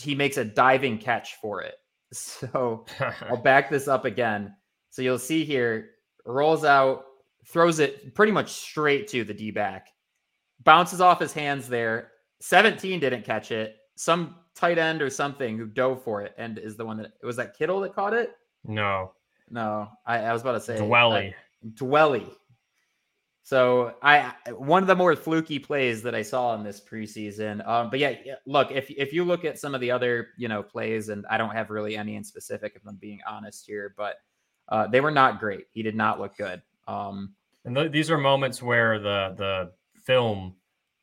he 0.00 0.14
makes 0.14 0.36
a 0.36 0.44
diving 0.44 0.98
catch 0.98 1.34
for 1.40 1.62
it. 1.62 1.74
So 2.12 2.86
I'll 3.28 3.36
back 3.42 3.68
this 3.70 3.88
up 3.88 4.04
again. 4.04 4.54
So 4.90 5.02
you'll 5.02 5.18
see 5.18 5.44
here, 5.44 5.90
rolls 6.24 6.64
out, 6.64 7.04
throws 7.48 7.80
it 7.80 8.14
pretty 8.14 8.30
much 8.30 8.52
straight 8.52 9.08
to 9.08 9.24
the 9.24 9.34
D 9.34 9.50
back, 9.50 9.88
bounces 10.62 11.00
off 11.00 11.18
his 11.18 11.32
hands 11.32 11.68
there. 11.68 12.12
17 12.40 13.00
didn't 13.00 13.24
catch 13.24 13.50
it. 13.50 13.76
Some 13.96 14.36
tight 14.54 14.78
end 14.78 15.02
or 15.02 15.10
something 15.10 15.58
who 15.58 15.66
dove 15.66 16.04
for 16.04 16.22
it 16.22 16.34
and 16.38 16.56
is 16.58 16.76
the 16.76 16.84
one 16.86 16.98
that 16.98 17.12
was 17.24 17.34
that 17.36 17.56
Kittle 17.56 17.80
that 17.80 17.94
caught 17.96 18.14
it. 18.14 18.30
no, 18.64 19.10
No, 19.50 19.88
I, 20.06 20.18
I 20.18 20.32
was 20.32 20.42
about 20.42 20.52
to 20.52 20.60
say 20.60 20.76
Dwelley. 20.78 21.30
uh, 21.30 21.68
Dwelley. 21.74 22.30
So 23.46 23.92
I 24.02 24.32
one 24.56 24.82
of 24.82 24.86
the 24.86 24.96
more 24.96 25.14
fluky 25.14 25.58
plays 25.58 26.02
that 26.02 26.14
I 26.14 26.22
saw 26.22 26.54
in 26.54 26.64
this 26.64 26.80
preseason. 26.80 27.66
Um, 27.68 27.90
but 27.90 27.98
yeah, 27.98 28.14
look 28.46 28.70
if 28.72 28.90
if 28.90 29.12
you 29.12 29.22
look 29.22 29.44
at 29.44 29.58
some 29.58 29.74
of 29.74 29.82
the 29.82 29.90
other 29.90 30.28
you 30.38 30.48
know 30.48 30.62
plays, 30.62 31.10
and 31.10 31.26
I 31.28 31.36
don't 31.36 31.50
have 31.54 31.68
really 31.68 31.94
any 31.94 32.16
in 32.16 32.24
specific, 32.24 32.72
if 32.74 32.82
I'm 32.88 32.96
being 32.96 33.20
honest 33.28 33.66
here, 33.66 33.94
but 33.98 34.16
uh, 34.70 34.86
they 34.86 35.02
were 35.02 35.10
not 35.10 35.40
great. 35.40 35.66
He 35.72 35.82
did 35.82 35.94
not 35.94 36.18
look 36.18 36.38
good. 36.38 36.62
Um, 36.88 37.34
and 37.66 37.76
th- 37.76 37.92
these 37.92 38.10
are 38.10 38.16
moments 38.16 38.62
where 38.62 38.98
the 38.98 39.34
the 39.36 39.72
film 40.06 40.54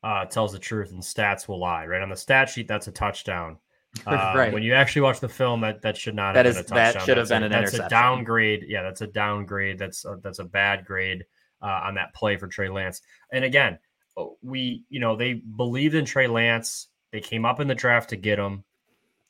uh, 0.04 0.26
tells 0.26 0.52
the 0.52 0.58
truth 0.60 0.92
and 0.94 1.02
stats 1.04 1.48
will 1.48 1.60
lie. 1.60 1.86
Right 1.86 2.02
on 2.02 2.10
the 2.10 2.16
stat 2.18 2.50
sheet, 2.50 2.68
that's 2.68 2.88
a 2.88 2.92
touchdown. 2.92 3.58
Uh, 4.08 4.34
Right. 4.36 4.54
When 4.54 4.64
you 4.64 4.74
actually 4.74 5.02
watch 5.04 5.20
the 5.20 5.28
film, 5.30 5.60
that 5.62 5.82
that 5.84 5.96
should 5.98 6.16
not 6.16 6.34
That 6.34 6.46
have 6.48 6.56
is- 6.58 6.64
been 6.64 6.72
a 6.72 6.76
that 6.76 6.86
touchdown. 6.94 7.06
should 7.06 7.18
have 7.18 7.28
That's 7.28 7.40
been 7.42 7.52
a, 7.52 7.56
an 7.58 7.64
that's 7.66 7.74
a 7.78 7.90
downgrade. 7.90 8.66
Yeah, 8.68 8.82
that's 8.84 9.02
a 9.02 9.08
downgrade. 9.08 9.78
That's 9.78 10.06
a, 10.06 10.18
that's 10.24 10.40
a 10.40 10.46
bad 10.46 10.86
grade 10.86 11.26
uh, 11.62 11.82
on 11.84 11.96
that 11.96 12.14
play 12.14 12.38
for 12.38 12.48
Trey 12.48 12.70
Lance. 12.70 13.02
And 13.32 13.44
again, 13.44 13.80
oh, 14.18 14.38
we 14.42 14.84
you 14.90 15.00
know 15.00 15.16
they 15.16 15.34
believed 15.34 15.96
in 15.96 16.06
Trey 16.06 16.28
Lance. 16.28 16.88
They 17.12 17.22
came 17.22 17.46
up 17.46 17.60
in 17.60 17.68
the 17.68 17.76
draft 17.76 18.10
to 18.10 18.16
get 18.16 18.40
him. 18.40 18.64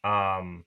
Um, 0.04 0.65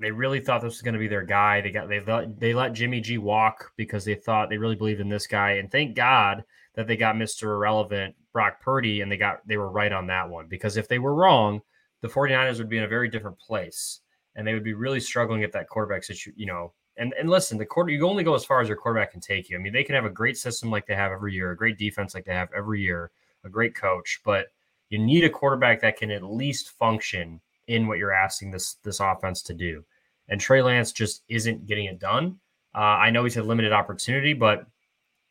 they 0.00 0.10
really 0.10 0.40
thought 0.40 0.62
this 0.62 0.74
was 0.74 0.82
going 0.82 0.94
to 0.94 1.00
be 1.00 1.08
their 1.08 1.24
guy. 1.24 1.60
They 1.60 1.70
got 1.70 1.88
they 1.88 2.00
thought 2.00 2.40
they 2.40 2.54
let 2.54 2.72
Jimmy 2.72 3.00
G 3.00 3.18
walk 3.18 3.72
because 3.76 4.04
they 4.04 4.14
thought 4.14 4.48
they 4.48 4.58
really 4.58 4.76
believed 4.76 5.00
in 5.00 5.08
this 5.08 5.26
guy. 5.26 5.52
And 5.52 5.70
thank 5.70 5.94
God 5.94 6.44
that 6.74 6.86
they 6.86 6.96
got 6.96 7.16
Mr. 7.16 7.44
Irrelevant 7.44 8.14
Brock 8.32 8.60
Purdy 8.60 9.02
and 9.02 9.10
they 9.10 9.16
got 9.16 9.46
they 9.46 9.56
were 9.58 9.70
right 9.70 9.92
on 9.92 10.06
that 10.06 10.28
one 10.28 10.46
because 10.46 10.76
if 10.76 10.88
they 10.88 10.98
were 10.98 11.14
wrong, 11.14 11.60
the 12.00 12.08
49ers 12.08 12.58
would 12.58 12.68
be 12.68 12.78
in 12.78 12.84
a 12.84 12.88
very 12.88 13.08
different 13.08 13.38
place 13.38 14.00
and 14.34 14.46
they 14.46 14.54
would 14.54 14.64
be 14.64 14.74
really 14.74 15.00
struggling 15.00 15.44
at 15.44 15.52
that 15.52 15.68
quarterback 15.68 16.04
situation, 16.04 16.34
you 16.36 16.46
know. 16.46 16.72
And 17.00 17.14
and 17.18 17.30
listen, 17.30 17.56
the 17.58 17.64
quarter 17.66 17.90
you 17.90 18.06
only 18.06 18.22
go 18.22 18.34
as 18.34 18.44
far 18.44 18.60
as 18.60 18.68
your 18.68 18.76
quarterback 18.76 19.10
can 19.10 19.20
take 19.20 19.48
you. 19.48 19.56
I 19.56 19.60
mean, 19.60 19.72
they 19.72 19.82
can 19.82 19.94
have 19.94 20.04
a 20.04 20.10
great 20.10 20.36
system 20.36 20.70
like 20.70 20.86
they 20.86 20.94
have 20.94 21.10
every 21.10 21.32
year, 21.32 21.50
a 21.50 21.56
great 21.56 21.78
defense 21.78 22.14
like 22.14 22.26
they 22.26 22.34
have 22.34 22.50
every 22.54 22.82
year, 22.82 23.10
a 23.42 23.48
great 23.48 23.74
coach, 23.74 24.20
but 24.22 24.48
you 24.90 24.98
need 24.98 25.24
a 25.24 25.30
quarterback 25.30 25.80
that 25.80 25.96
can 25.96 26.10
at 26.10 26.22
least 26.22 26.70
function 26.72 27.40
in 27.68 27.86
what 27.86 27.96
you're 27.98 28.12
asking 28.12 28.50
this 28.50 28.74
this 28.84 29.00
offense 29.00 29.40
to 29.42 29.54
do. 29.54 29.82
And 30.28 30.40
Trey 30.40 30.60
Lance 30.62 30.92
just 30.92 31.22
isn't 31.28 31.66
getting 31.66 31.86
it 31.86 31.98
done. 31.98 32.38
Uh, 32.74 32.78
I 32.78 33.10
know 33.10 33.24
he's 33.24 33.34
had 33.34 33.46
limited 33.46 33.72
opportunity, 33.72 34.34
but 34.34 34.66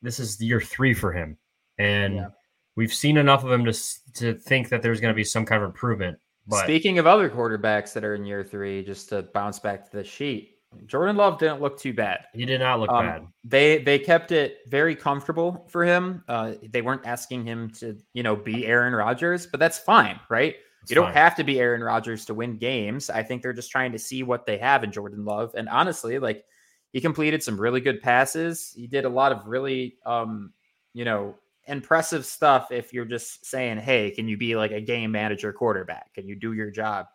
this 0.01 0.19
is 0.19 0.41
year 0.41 0.60
three 0.60 0.93
for 0.93 1.13
him, 1.13 1.38
and 1.77 2.15
Yeah. 2.15 2.29
we've 2.75 2.93
seen 2.93 3.17
enough 3.17 3.43
of 3.43 3.51
him 3.51 3.63
to 3.65 3.73
to 4.15 4.34
think 4.34 4.69
that 4.69 4.82
there's 4.82 4.99
going 4.99 5.13
to 5.13 5.15
be 5.15 5.23
some 5.23 5.45
kind 5.45 5.62
of 5.62 5.69
improvement. 5.69 6.17
But 6.47 6.63
Speaking 6.63 6.97
of 6.97 7.05
other 7.05 7.29
quarterbacks 7.29 7.93
that 7.93 8.03
are 8.03 8.15
in 8.15 8.25
year 8.25 8.43
three, 8.43 8.84
just 8.84 9.10
to 9.10 9.21
bounce 9.21 9.60
back 9.60 9.86
to 9.89 9.97
the 9.97 10.03
sheet, 10.03 10.58
Jordan 10.86 11.15
Love 11.17 11.39
didn't 11.39 11.62
look 11.62 11.79
too 11.79 11.93
bad. 11.93 12.25
he 12.34 12.45
did 12.45 12.60
not 12.60 12.79
look 12.79 12.89
Um, 12.91 13.05
bad. 13.05 13.27
They 13.43 13.77
they 13.79 13.97
kept 13.99 14.32
it 14.32 14.60
very 14.67 14.95
comfortable 14.95 15.65
for 15.69 15.84
him. 15.84 16.23
Uh, 16.27 16.53
they 16.71 16.82
weren't 16.82 17.05
asking 17.05 17.43
him 17.45 17.69
to 17.79 17.97
you 18.13 18.23
know 18.23 18.36
be 18.36 18.65
Aaron 18.65 18.93
Rodgers, 18.93 19.47
but 19.47 19.60
that's 19.60 19.79
fine, 19.79 20.19
right? 20.29 20.55
It's 20.82 20.91
you 20.91 20.95
don't 20.95 21.05
fine. 21.05 21.13
have 21.15 21.36
to 21.36 21.43
be 21.43 21.60
Aaron 21.60 21.84
Rodgers 21.84 22.23
to 22.25 22.34
win 22.34 22.58
games. 22.58 23.10
I 23.10 23.23
think 23.23 23.41
they're 23.41 23.53
just 23.53 23.71
trying 23.71 23.91
to 23.93 23.99
see 23.99 24.23
what 24.23 24.45
they 24.45 24.58
have 24.60 24.84
in 24.84 24.91
Jordan 24.91 25.25
Love. 25.25 25.53
And 25.55 25.67
honestly, 25.69 26.19
like 26.19 26.45
he 26.93 27.01
completed 27.01 27.43
some 27.43 27.60
really 27.60 27.82
good 27.82 28.01
passes. 28.01 28.71
He 28.75 28.88
did 28.88 29.05
a 29.05 29.10
lot 29.10 29.32
of 29.32 29.45
really 29.47 29.97
um, 30.05 30.53
you 30.93 31.03
know, 31.05 31.36
impressive 31.67 32.25
stuff 32.25 32.71
if 32.71 32.93
you're 32.93 33.05
just 33.05 33.45
saying, 33.45 33.77
"Hey, 33.79 34.12
can 34.12 34.27
you 34.27 34.38
be 34.38 34.55
like 34.55 34.71
a 34.71 34.82
game 34.82 35.12
manager 35.12 35.51
quarterback? 35.51 36.13
Can 36.13 36.27
you 36.27 36.36
do 36.36 36.53
your 36.53 36.71
job?" 36.71 37.08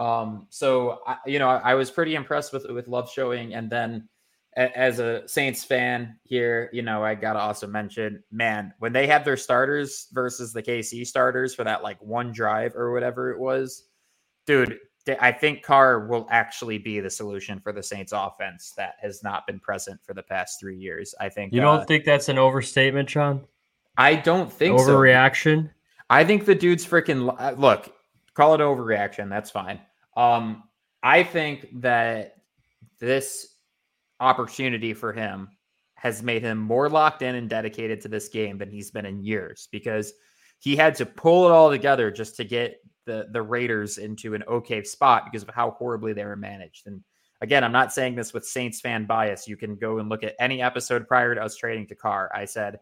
Um, 0.00 0.46
so 0.48 1.00
I, 1.06 1.18
you 1.26 1.38
know, 1.38 1.48
I, 1.48 1.72
I 1.72 1.74
was 1.74 1.90
pretty 1.90 2.14
impressed 2.14 2.52
with 2.52 2.66
with 2.70 2.88
Love 2.88 3.10
showing, 3.10 3.54
and 3.54 3.70
then 3.70 4.08
a- 4.56 4.76
as 4.76 4.98
a 4.98 5.28
Saints 5.28 5.62
fan 5.62 6.18
here, 6.24 6.70
you 6.72 6.80
know, 6.82 7.04
I 7.04 7.14
gotta 7.14 7.38
also 7.38 7.66
mention, 7.66 8.24
man, 8.32 8.72
when 8.78 8.94
they 8.94 9.06
had 9.06 9.24
their 9.24 9.36
starters 9.36 10.08
versus 10.12 10.52
the 10.54 10.62
KC 10.62 11.06
starters 11.06 11.54
for 11.54 11.64
that 11.64 11.82
like 11.82 12.00
one 12.00 12.32
drive 12.32 12.74
or 12.74 12.92
whatever 12.92 13.30
it 13.30 13.38
was, 13.38 13.88
dude, 14.46 14.78
I 15.20 15.32
think 15.32 15.62
Carr 15.62 16.06
will 16.06 16.26
actually 16.30 16.78
be 16.78 17.00
the 17.00 17.10
solution 17.10 17.60
for 17.60 17.72
the 17.72 17.82
Saints 17.82 18.12
offense 18.14 18.72
that 18.78 18.94
has 19.00 19.22
not 19.22 19.46
been 19.46 19.60
present 19.60 20.00
for 20.02 20.14
the 20.14 20.22
past 20.22 20.60
three 20.60 20.76
years. 20.76 21.14
I 21.20 21.28
think 21.28 21.52
You 21.52 21.60
don't 21.60 21.80
uh, 21.80 21.84
think 21.84 22.04
that's 22.04 22.28
an 22.28 22.38
overstatement, 22.38 23.08
Jon? 23.08 23.46
I 23.98 24.14
don't 24.14 24.50
think 24.50 24.78
so. 24.78 24.86
Overreaction? 24.86 25.70
I 26.08 26.24
think 26.24 26.46
the 26.46 26.54
dude's 26.54 26.86
freaking 26.86 27.34
uh, 27.38 27.52
look. 27.52 27.92
Call 28.34 28.54
it 28.54 28.60
overreaction. 28.60 29.28
That's 29.28 29.50
fine. 29.50 29.80
Um, 30.16 30.64
I 31.02 31.22
think 31.22 31.68
that 31.80 32.36
this 32.98 33.56
opportunity 34.20 34.92
for 34.92 35.12
him 35.12 35.48
has 35.94 36.22
made 36.22 36.42
him 36.42 36.58
more 36.58 36.88
locked 36.88 37.22
in 37.22 37.34
and 37.34 37.48
dedicated 37.48 38.00
to 38.00 38.08
this 38.08 38.28
game 38.28 38.58
than 38.58 38.70
he's 38.70 38.90
been 38.90 39.06
in 39.06 39.22
years 39.22 39.68
because 39.70 40.12
he 40.58 40.76
had 40.76 40.94
to 40.94 41.06
pull 41.06 41.46
it 41.46 41.52
all 41.52 41.70
together 41.70 42.10
just 42.10 42.36
to 42.36 42.44
get 42.44 42.76
the 43.06 43.28
the 43.32 43.42
Raiders 43.42 43.98
into 43.98 44.34
an 44.34 44.42
okay 44.48 44.82
spot 44.82 45.24
because 45.24 45.42
of 45.42 45.54
how 45.54 45.72
horribly 45.72 46.12
they 46.12 46.24
were 46.24 46.36
managed. 46.36 46.86
And 46.86 47.02
again, 47.40 47.64
I'm 47.64 47.72
not 47.72 47.92
saying 47.92 48.14
this 48.14 48.32
with 48.32 48.46
Saints 48.46 48.80
fan 48.80 49.06
bias. 49.06 49.48
You 49.48 49.56
can 49.56 49.76
go 49.76 49.98
and 49.98 50.08
look 50.08 50.22
at 50.22 50.36
any 50.38 50.62
episode 50.62 51.08
prior 51.08 51.34
to 51.34 51.42
us 51.42 51.56
trading 51.56 51.86
to 51.88 51.94
Carr. 51.94 52.30
I 52.34 52.44
said 52.44 52.78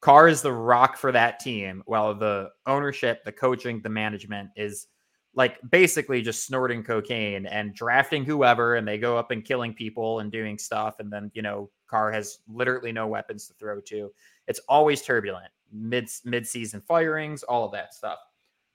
Carr 0.00 0.28
is 0.28 0.42
the 0.42 0.52
rock 0.52 0.96
for 0.98 1.12
that 1.12 1.40
team, 1.40 1.82
while 1.86 2.14
the 2.14 2.50
ownership, 2.66 3.24
the 3.24 3.32
coaching, 3.32 3.80
the 3.80 3.88
management 3.88 4.50
is 4.54 4.86
like 5.34 5.58
basically 5.70 6.22
just 6.22 6.46
snorting 6.46 6.82
cocaine 6.82 7.46
and 7.46 7.74
drafting 7.74 8.24
whoever, 8.24 8.76
and 8.76 8.86
they 8.86 8.98
go 8.98 9.16
up 9.16 9.30
and 9.30 9.44
killing 9.44 9.74
people 9.74 10.20
and 10.20 10.30
doing 10.30 10.58
stuff, 10.58 10.96
and 11.00 11.12
then 11.12 11.30
you 11.34 11.42
know 11.42 11.70
Carr 11.88 12.12
has 12.12 12.38
literally 12.48 12.92
no 12.92 13.06
weapons 13.06 13.46
to 13.48 13.54
throw 13.54 13.80
to. 13.82 14.12
It's 14.46 14.60
always 14.68 15.02
turbulent, 15.02 15.50
mid 15.72 16.08
mid 16.24 16.46
season 16.46 16.82
firings, 16.86 17.42
all 17.42 17.64
of 17.64 17.72
that 17.72 17.94
stuff. 17.94 18.18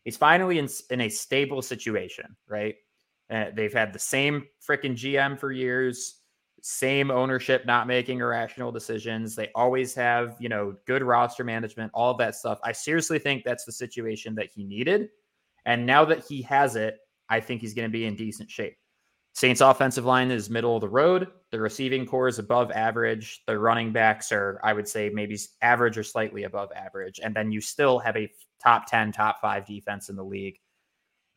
He's 0.03 0.17
finally 0.17 0.59
in 0.59 0.69
in 0.89 1.01
a 1.01 1.09
stable 1.09 1.61
situation, 1.61 2.35
right? 2.47 2.75
Uh, 3.29 3.45
they've 3.53 3.73
had 3.73 3.93
the 3.93 3.99
same 3.99 4.47
freaking 4.67 4.95
GM 4.95 5.39
for 5.39 5.51
years 5.51 6.19
same 6.61 7.11
ownership 7.11 7.65
not 7.65 7.87
making 7.87 8.19
irrational 8.19 8.71
decisions. 8.71 9.35
They 9.35 9.49
always 9.55 9.93
have, 9.95 10.35
you 10.39 10.49
know, 10.49 10.75
good 10.85 11.03
roster 11.03 11.43
management, 11.43 11.91
all 11.93 12.11
of 12.11 12.17
that 12.17 12.35
stuff. 12.35 12.59
I 12.63 12.71
seriously 12.71 13.19
think 13.19 13.43
that's 13.43 13.65
the 13.65 13.71
situation 13.71 14.35
that 14.35 14.49
he 14.53 14.63
needed. 14.63 15.09
And 15.65 15.85
now 15.85 16.05
that 16.05 16.25
he 16.27 16.41
has 16.43 16.75
it, 16.75 16.97
I 17.29 17.39
think 17.39 17.61
he's 17.61 17.73
going 17.73 17.87
to 17.87 17.91
be 17.91 18.05
in 18.05 18.15
decent 18.15 18.49
shape. 18.49 18.75
Saints 19.33 19.61
offensive 19.61 20.05
line 20.05 20.31
is 20.31 20.49
middle 20.49 20.75
of 20.75 20.81
the 20.81 20.89
road. 20.89 21.27
The 21.51 21.59
receiving 21.59 22.05
corps 22.05 22.27
is 22.27 22.39
above 22.39 22.71
average. 22.71 23.41
The 23.47 23.57
running 23.57 23.91
backs 23.91 24.31
are, 24.31 24.59
I 24.63 24.73
would 24.73 24.87
say, 24.87 25.09
maybe 25.09 25.37
average 25.61 25.97
or 25.97 26.03
slightly 26.03 26.43
above 26.43 26.69
average. 26.75 27.19
And 27.23 27.35
then 27.35 27.51
you 27.51 27.61
still 27.61 27.99
have 27.99 28.17
a 28.17 28.29
top 28.61 28.87
10, 28.87 29.11
top 29.11 29.39
five 29.39 29.65
defense 29.65 30.09
in 30.09 30.15
the 30.15 30.23
league 30.23 30.59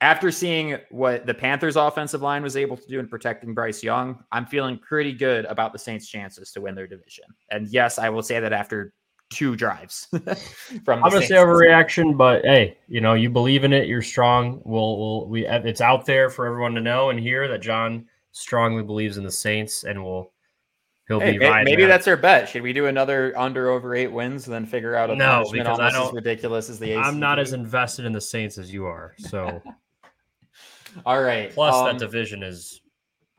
after 0.03 0.33
seeing 0.33 0.79
what 0.91 1.27
the 1.27 1.33
Panthers 1.33 1.77
offensive 1.77 2.23
line 2.23 2.43
was 2.43 2.57
able 2.57 2.77
to 2.77 2.87
do 2.89 2.99
in 2.99 3.07
protecting 3.07 3.55
Bryce 3.55 3.85
Young, 3.85 4.23
I'm 4.33 4.47
feeling 4.47 4.77
pretty 4.77 5.13
good 5.13 5.45
about 5.45 5.73
the 5.73 5.79
Saints' 5.79 6.09
chances 6.09 6.51
to 6.53 6.61
win 6.61 6.75
their 6.75 6.89
division. 6.89 7.25
And 7.51 7.69
yes, 7.69 8.01
I 8.01 8.09
will 8.09 8.23
say 8.23 8.41
that 8.41 8.53
after 8.53 8.93
two 9.33 9.57
drives 9.57 10.09
from 10.85 11.03
I'm 11.03 11.11
gonna 11.11 11.27
say 11.27 11.35
overreaction, 11.35 12.17
but 12.17 12.45
hey, 12.45 12.79
you 12.89 13.01
know, 13.01 13.15
you 13.15 13.31
believe 13.31 13.65
in 13.65 13.73
it, 13.73 13.89
you're 13.89 14.03
strong. 14.03 14.61
We'll 14.65 14.99
we'll 14.99 15.29
we 15.29 15.47
it's 15.47 15.81
out 15.81 16.07
there 16.07 16.31
for 16.31 16.47
everyone 16.47 16.75
to 16.75 16.81
know 16.81 17.11
and 17.11 17.19
hear 17.19 17.49
that 17.49 17.63
Jon 17.63 18.07
strongly 18.33 18.83
believes 18.83 19.17
in 19.17 19.25
the 19.25 19.31
Saints 19.31 19.85
and 19.85 20.03
will 20.03 20.33
he'll 21.09 21.21
hey, 21.21 21.33
be 21.33 21.39
maybe, 21.39 21.65
maybe 21.65 21.85
that's 21.87 22.07
our 22.07 22.17
bet. 22.17 22.49
Should 22.49 22.63
we 22.63 22.73
do 22.73 22.87
another 22.87 23.37
under 23.39 23.71
over 23.71 23.95
eight 23.95 24.13
wins 24.13 24.47
and 24.47 24.55
then 24.55 24.67
figure 24.67 24.95
out 24.95 25.11
a 25.11 25.17
no, 25.17 25.45
punishment 25.45 25.69
almost 25.69 25.97
as 25.97 26.13
ridiculous 26.13 26.71
as 26.71 26.79
the 26.79 26.97
I'm 26.97 27.19
not 27.19 27.39
as 27.39 27.53
invested 27.53 28.05
in 28.05 28.13
the 28.13 28.21
Saints 28.21 28.59
as 28.59 28.73
you 28.73 28.87
are. 28.87 29.15
So 29.19 29.63
All 31.07 31.23
right. 31.23 31.53
Plus, 31.53 31.75
um, 31.75 31.87
that 31.87 31.99
division 31.99 32.43
is 32.43 32.81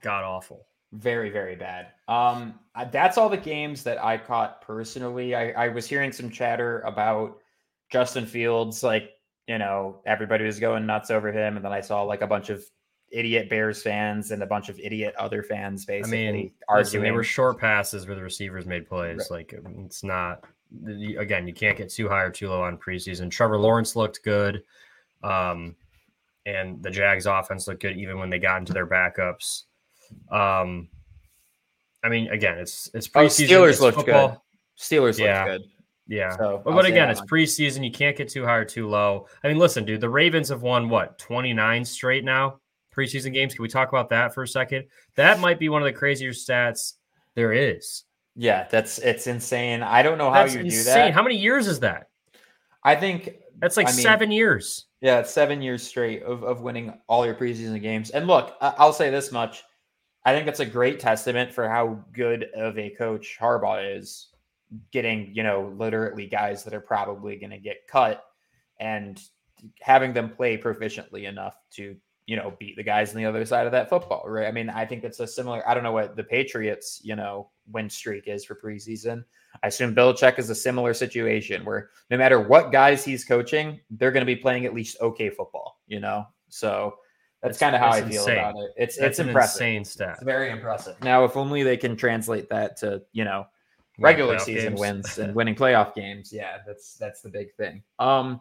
god 0.01 0.23
awful. 0.23 0.65
Very, 0.93 1.29
very 1.29 1.55
bad. 1.55 1.87
Um, 2.07 2.59
that's 2.91 3.17
all 3.17 3.27
the 3.27 3.37
games 3.37 3.83
that 3.83 4.03
I 4.03 4.17
caught 4.17 4.61
personally. 4.61 5.33
I, 5.33 5.51
I 5.51 5.67
was 5.69 5.87
hearing 5.87 6.11
some 6.11 6.29
chatter 6.29 6.81
about 6.81 7.39
Justin 7.91 8.25
Fields, 8.25 8.83
like 8.83 9.11
you 9.47 9.57
know, 9.57 9.99
everybody 10.05 10.45
was 10.45 10.59
going 10.59 10.85
nuts 10.85 11.11
over 11.11 11.31
him, 11.31 11.57
and 11.57 11.65
then 11.65 11.73
I 11.73 11.81
saw 11.81 12.03
like 12.03 12.21
a 12.21 12.27
bunch 12.27 12.49
of 12.49 12.63
idiot 13.11 13.49
Bears 13.49 13.81
fans 13.81 14.31
and 14.31 14.41
a 14.41 14.45
bunch 14.45 14.69
of 14.69 14.79
idiot 14.79 15.13
other 15.19 15.43
fans 15.43 15.85
basically 15.85 16.27
I 16.27 16.31
mean, 16.31 16.51
arguing. 16.67 16.85
Listen, 16.85 17.01
they 17.01 17.11
were 17.11 17.23
short 17.23 17.59
passes 17.59 18.07
where 18.07 18.15
the 18.15 18.23
receivers 18.23 18.65
made 18.65 18.87
plays. 18.87 19.27
Right. 19.29 19.51
Like 19.51 19.53
it's 19.85 20.03
not 20.03 20.43
again, 21.17 21.47
you 21.47 21.53
can't 21.53 21.77
get 21.77 21.89
too 21.89 22.09
high 22.09 22.21
or 22.21 22.31
too 22.31 22.49
low 22.49 22.63
on 22.63 22.77
preseason. 22.77 23.29
Trevor 23.29 23.59
Lawrence 23.59 23.95
looked 23.95 24.23
good. 24.23 24.63
Um, 25.23 25.75
and 26.45 26.81
the 26.83 26.89
Jags 26.89 27.25
offense 27.25 27.67
looked 27.67 27.81
good 27.81 27.97
even 27.97 28.19
when 28.19 28.29
they 28.29 28.39
got 28.39 28.59
into 28.59 28.73
their 28.73 28.87
backups. 28.87 29.63
Um, 30.31 30.89
I 32.03 32.09
mean, 32.09 32.29
again, 32.29 32.57
it's 32.57 32.89
it's 32.93 33.09
oh, 33.13 33.19
preseason. 33.19 33.51
Oh, 33.51 33.61
Steelers 33.61 33.79
looked 33.79 34.05
good. 34.05 34.37
Steelers 34.77 35.19
yeah. 35.19 35.45
looked 35.45 35.63
good. 35.63 35.69
Yeah. 36.07 36.35
So 36.35 36.61
but, 36.63 36.73
but 36.73 36.85
again, 36.85 37.09
it's 37.09 37.21
preseason. 37.21 37.83
You 37.83 37.91
can't 37.91 38.17
get 38.17 38.29
too 38.29 38.43
high 38.43 38.57
or 38.57 38.65
too 38.65 38.89
low. 38.89 39.27
I 39.43 39.47
mean, 39.47 39.57
listen, 39.57 39.85
dude, 39.85 40.01
the 40.01 40.09
Ravens 40.09 40.49
have 40.49 40.61
won 40.61 40.89
what, 40.89 41.17
29 41.17 41.85
straight 41.85 42.25
now? 42.25 42.59
Preseason 42.95 43.33
games. 43.33 43.53
Can 43.53 43.63
we 43.63 43.69
talk 43.69 43.89
about 43.89 44.09
that 44.09 44.33
for 44.33 44.43
a 44.43 44.47
second? 44.47 44.85
That 45.15 45.39
might 45.39 45.59
be 45.59 45.69
one 45.69 45.81
of 45.81 45.85
the 45.85 45.93
crazier 45.93 46.31
stats 46.31 46.93
there 47.35 47.53
is. 47.53 48.03
Yeah, 48.35 48.67
that's 48.69 48.99
it's 48.99 49.27
insane. 49.27 49.83
I 49.83 50.01
don't 50.01 50.17
know 50.17 50.31
how 50.31 50.43
that's 50.43 50.55
you 50.55 50.61
insane. 50.61 50.79
do 50.79 50.83
that. 50.85 51.13
How 51.13 51.23
many 51.23 51.37
years 51.37 51.67
is 51.67 51.79
that? 51.81 52.09
I 52.83 52.95
think 52.95 53.35
that's 53.59 53.77
like 53.77 53.87
I 53.87 53.91
mean, 53.91 54.01
seven 54.01 54.31
years. 54.31 54.85
Yeah, 55.01 55.19
it's 55.19 55.31
seven 55.31 55.61
years 55.61 55.83
straight 55.83 56.23
of, 56.23 56.43
of 56.43 56.61
winning 56.61 56.93
all 57.07 57.25
your 57.25 57.35
preseason 57.35 57.81
games. 57.81 58.09
And 58.09 58.27
look, 58.27 58.55
I'll 58.61 58.93
say 58.93 59.09
this 59.09 59.31
much. 59.31 59.63
I 60.25 60.33
think 60.33 60.45
that's 60.45 60.61
a 60.61 60.65
great 60.65 60.99
testament 60.99 61.51
for 61.51 61.67
how 61.67 61.99
good 62.13 62.45
of 62.55 62.77
a 62.77 62.91
coach 62.91 63.37
Harbaugh 63.39 63.97
is 63.97 64.29
getting, 64.91 65.33
you 65.35 65.43
know, 65.43 65.73
literally 65.77 66.27
guys 66.27 66.63
that 66.63 66.73
are 66.73 66.81
probably 66.81 67.35
going 67.35 67.51
to 67.51 67.57
get 67.57 67.87
cut 67.87 68.23
and 68.79 69.21
having 69.81 70.13
them 70.13 70.29
play 70.29 70.57
proficiently 70.57 71.27
enough 71.27 71.57
to, 71.71 71.95
you 72.25 72.35
know, 72.37 72.53
beat 72.57 72.75
the 72.77 72.83
guys 72.83 73.11
on 73.11 73.17
the 73.17 73.25
other 73.25 73.45
side 73.45 73.65
of 73.65 73.71
that 73.73 73.89
football, 73.89 74.23
right? 74.25 74.47
I 74.47 74.51
mean, 74.51 74.69
I 74.69 74.85
think 74.85 75.03
it's 75.03 75.19
a 75.19 75.27
similar, 75.27 75.67
I 75.67 75.73
don't 75.73 75.83
know 75.83 75.91
what 75.91 76.15
the 76.15 76.23
Patriots, 76.23 77.01
you 77.03 77.15
know, 77.15 77.49
win 77.71 77.89
streak 77.89 78.27
is 78.27 78.45
for 78.45 78.55
preseason. 78.55 79.23
I 79.61 79.67
assume 79.67 79.93
Belichick 79.93 80.39
is 80.39 80.49
a 80.49 80.55
similar 80.55 80.93
situation 80.93 81.63
where 81.65 81.89
no 82.09 82.17
matter 82.17 82.39
what 82.39 82.71
guys 82.71 83.05
he's 83.05 83.25
coaching, 83.25 83.79
they're 83.91 84.11
going 84.11 84.25
to 84.25 84.25
be 84.25 84.35
playing 84.35 84.65
at 84.65 84.73
least 84.73 84.97
okay 85.01 85.29
football, 85.29 85.81
you 85.85 85.99
know? 85.99 86.25
So 86.49 86.95
that's 87.43 87.57
kind 87.57 87.75
of 87.75 87.81
how 87.81 87.89
I 87.89 88.01
feel 88.01 88.21
insane. 88.21 88.37
about 88.37 88.55
it. 88.55 88.71
It's 88.77 88.97
that's 88.97 89.19
it's 89.19 89.27
impressive. 89.27 89.61
insane 89.61 89.85
stat. 89.85 90.13
It's 90.13 90.23
very 90.23 90.49
impressive. 90.49 90.95
Now, 91.03 91.25
if 91.25 91.35
only 91.35 91.61
they 91.61 91.75
can 91.75 91.97
translate 91.97 92.49
that 92.49 92.77
to, 92.77 93.03
you 93.11 93.25
know, 93.25 93.45
regular 93.99 94.39
season 94.39 94.69
games. 94.69 94.79
wins 94.79 95.17
and 95.19 95.35
winning 95.35 95.53
playoff 95.53 95.93
games. 95.93 96.31
Yeah, 96.31 96.59
that's 96.65 96.95
that's 96.95 97.21
the 97.21 97.29
big 97.29 97.53
thing. 97.55 97.83
Um 97.99 98.39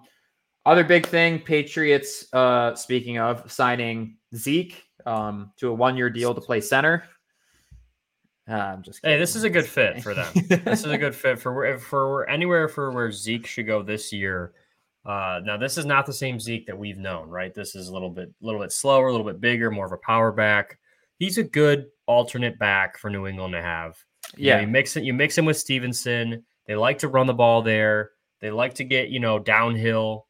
other 0.64 0.84
big 0.84 1.06
thing, 1.06 1.40
Patriots 1.40 2.32
uh 2.32 2.76
speaking 2.76 3.18
of 3.18 3.50
signing 3.50 4.16
Zeke 4.36 4.82
um 5.04 5.52
to 5.56 5.68
a 5.68 5.74
one-year 5.74 6.08
deal 6.08 6.32
to 6.34 6.40
play 6.40 6.60
center. 6.60 7.02
Uh, 8.48 8.54
I'm 8.54 8.82
just 8.82 9.02
kidding. 9.02 9.16
hey, 9.16 9.18
this 9.20 9.34
is 9.34 9.42
a 9.44 9.50
good 9.50 9.66
fit 9.66 10.02
for 10.02 10.14
them. 10.14 10.32
this 10.64 10.84
is 10.84 10.90
a 10.90 10.98
good 10.98 11.14
fit 11.14 11.40
for 11.40 11.76
for 11.78 12.28
anywhere 12.30 12.68
for 12.68 12.92
where 12.92 13.10
Zeke 13.10 13.46
should 13.46 13.66
go 13.66 13.82
this 13.82 14.12
year. 14.12 14.52
Uh, 15.04 15.40
now, 15.44 15.56
this 15.56 15.78
is 15.78 15.84
not 15.84 16.06
the 16.06 16.12
same 16.12 16.38
Zeke 16.38 16.66
that 16.66 16.78
we've 16.78 16.98
known, 16.98 17.28
right? 17.28 17.52
This 17.52 17.74
is 17.74 17.88
a 17.88 17.92
little 17.92 18.10
bit, 18.10 18.28
a 18.28 18.46
little 18.46 18.60
bit 18.60 18.72
slower, 18.72 19.08
a 19.08 19.10
little 19.10 19.26
bit 19.26 19.40
bigger, 19.40 19.70
more 19.70 19.86
of 19.86 19.92
a 19.92 19.98
power 19.98 20.30
back. 20.30 20.78
He's 21.18 21.38
a 21.38 21.42
good 21.42 21.86
alternate 22.06 22.58
back 22.58 22.98
for 22.98 23.10
New 23.10 23.26
England 23.26 23.52
to 23.54 23.62
have. 23.62 23.96
You 24.36 24.48
yeah, 24.48 24.56
know, 24.56 24.60
you 24.62 24.66
mix 24.68 24.96
it, 24.96 25.04
you 25.04 25.12
mix 25.12 25.36
him 25.36 25.44
with 25.44 25.56
Stevenson. 25.56 26.44
They 26.66 26.76
like 26.76 26.98
to 26.98 27.08
run 27.08 27.26
the 27.26 27.34
ball 27.34 27.62
there. 27.62 28.10
They 28.40 28.50
like 28.50 28.74
to 28.74 28.84
get 28.84 29.08
you 29.08 29.20
know 29.20 29.38
downhill 29.38 30.26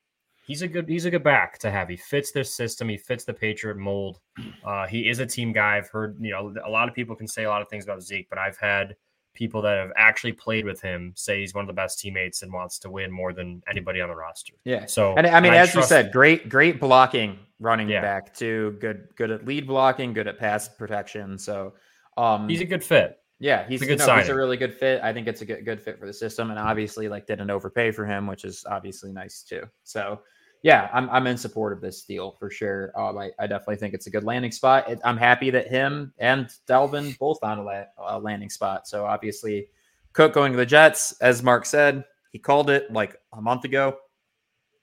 he's 0.46 0.62
a 0.62 0.68
good 0.68 0.88
he's 0.88 1.04
a 1.04 1.10
good 1.10 1.24
back 1.24 1.58
to 1.58 1.70
have. 1.70 1.88
He 1.88 1.96
fits 1.96 2.32
this 2.32 2.54
system. 2.54 2.88
He 2.88 2.96
fits 2.96 3.24
the 3.24 3.32
Patriot 3.32 3.78
mold. 3.78 4.20
Uh, 4.64 4.86
he 4.86 5.08
is 5.08 5.18
a 5.18 5.26
team 5.26 5.52
guy. 5.52 5.76
I've 5.76 5.88
heard 5.88 6.16
you 6.20 6.30
know 6.30 6.54
a 6.64 6.70
lot 6.70 6.88
of 6.88 6.94
people 6.94 7.16
can 7.16 7.28
say 7.28 7.44
a 7.44 7.48
lot 7.48 7.62
of 7.62 7.68
things 7.68 7.84
about 7.84 8.02
Zeke, 8.02 8.28
but 8.28 8.38
I've 8.38 8.58
had 8.58 8.96
people 9.34 9.62
that 9.62 9.78
have 9.78 9.92
actually 9.96 10.32
played 10.32 10.64
with 10.64 10.80
him 10.80 11.12
say 11.16 11.40
he's 11.40 11.54
one 11.54 11.62
of 11.62 11.66
the 11.66 11.72
best 11.72 11.98
teammates 11.98 12.42
and 12.42 12.52
wants 12.52 12.78
to 12.80 12.90
win 12.90 13.10
more 13.10 13.32
than 13.32 13.62
anybody 13.68 14.00
on 14.00 14.08
the 14.08 14.14
roster. 14.14 14.54
Yeah. 14.64 14.86
So 14.86 15.14
and 15.16 15.26
I 15.26 15.40
mean, 15.40 15.52
and 15.52 15.62
as 15.62 15.74
I 15.74 15.80
you 15.80 15.86
said, 15.86 16.12
great 16.12 16.48
great 16.48 16.80
blocking 16.80 17.38
running 17.58 17.88
yeah. 17.88 18.00
back 18.00 18.34
too. 18.34 18.76
Good 18.80 19.08
good 19.16 19.30
at 19.30 19.46
lead 19.46 19.66
blocking. 19.66 20.12
Good 20.12 20.28
at 20.28 20.38
pass 20.38 20.68
protection. 20.68 21.38
So 21.38 21.74
um, 22.16 22.48
he's 22.48 22.60
a 22.60 22.66
good 22.66 22.84
fit. 22.84 23.18
Yeah, 23.38 23.66
he's 23.66 23.82
a 23.82 23.86
good 23.86 23.98
no, 23.98 24.16
He's 24.18 24.28
a 24.28 24.34
really 24.36 24.56
good 24.56 24.72
fit. 24.72 25.02
I 25.02 25.12
think 25.12 25.26
it's 25.26 25.42
a 25.42 25.44
good 25.44 25.64
good 25.64 25.80
fit 25.80 25.98
for 25.98 26.06
the 26.06 26.12
system, 26.12 26.50
and 26.50 26.60
obviously, 26.60 27.08
like 27.08 27.26
didn't 27.26 27.50
overpay 27.50 27.90
for 27.90 28.06
him, 28.06 28.28
which 28.28 28.44
is 28.44 28.64
obviously 28.70 29.12
nice 29.12 29.42
too. 29.42 29.64
So 29.82 30.20
yeah, 30.62 30.88
I'm, 30.92 31.10
I'm 31.10 31.26
in 31.26 31.36
support 31.36 31.72
of 31.72 31.80
this 31.80 32.04
deal 32.04 32.36
for 32.38 32.48
sure. 32.48 32.92
Um, 32.96 33.18
I, 33.18 33.32
I 33.38 33.48
definitely 33.48 33.76
think 33.76 33.94
it's 33.94 34.06
a 34.06 34.10
good 34.10 34.22
landing 34.22 34.52
spot. 34.52 34.88
It, 34.88 35.00
I'm 35.04 35.16
happy 35.16 35.50
that 35.50 35.66
him 35.66 36.12
and 36.18 36.48
Dalvin 36.68 37.18
both 37.18 37.42
on 37.42 37.58
a, 37.58 37.62
la- 37.64 37.84
a, 37.98 38.18
landing 38.18 38.48
spot. 38.48 38.86
So 38.86 39.04
obviously, 39.04 39.66
Cook 40.12 40.32
going 40.32 40.52
to 40.52 40.58
the 40.58 40.66
Jets, 40.66 41.12
as 41.20 41.42
Mark 41.42 41.66
said, 41.66 42.04
he 42.30 42.38
called 42.38 42.70
it 42.70 42.92
like 42.92 43.16
a 43.32 43.42
month 43.42 43.64
ago. 43.64 43.96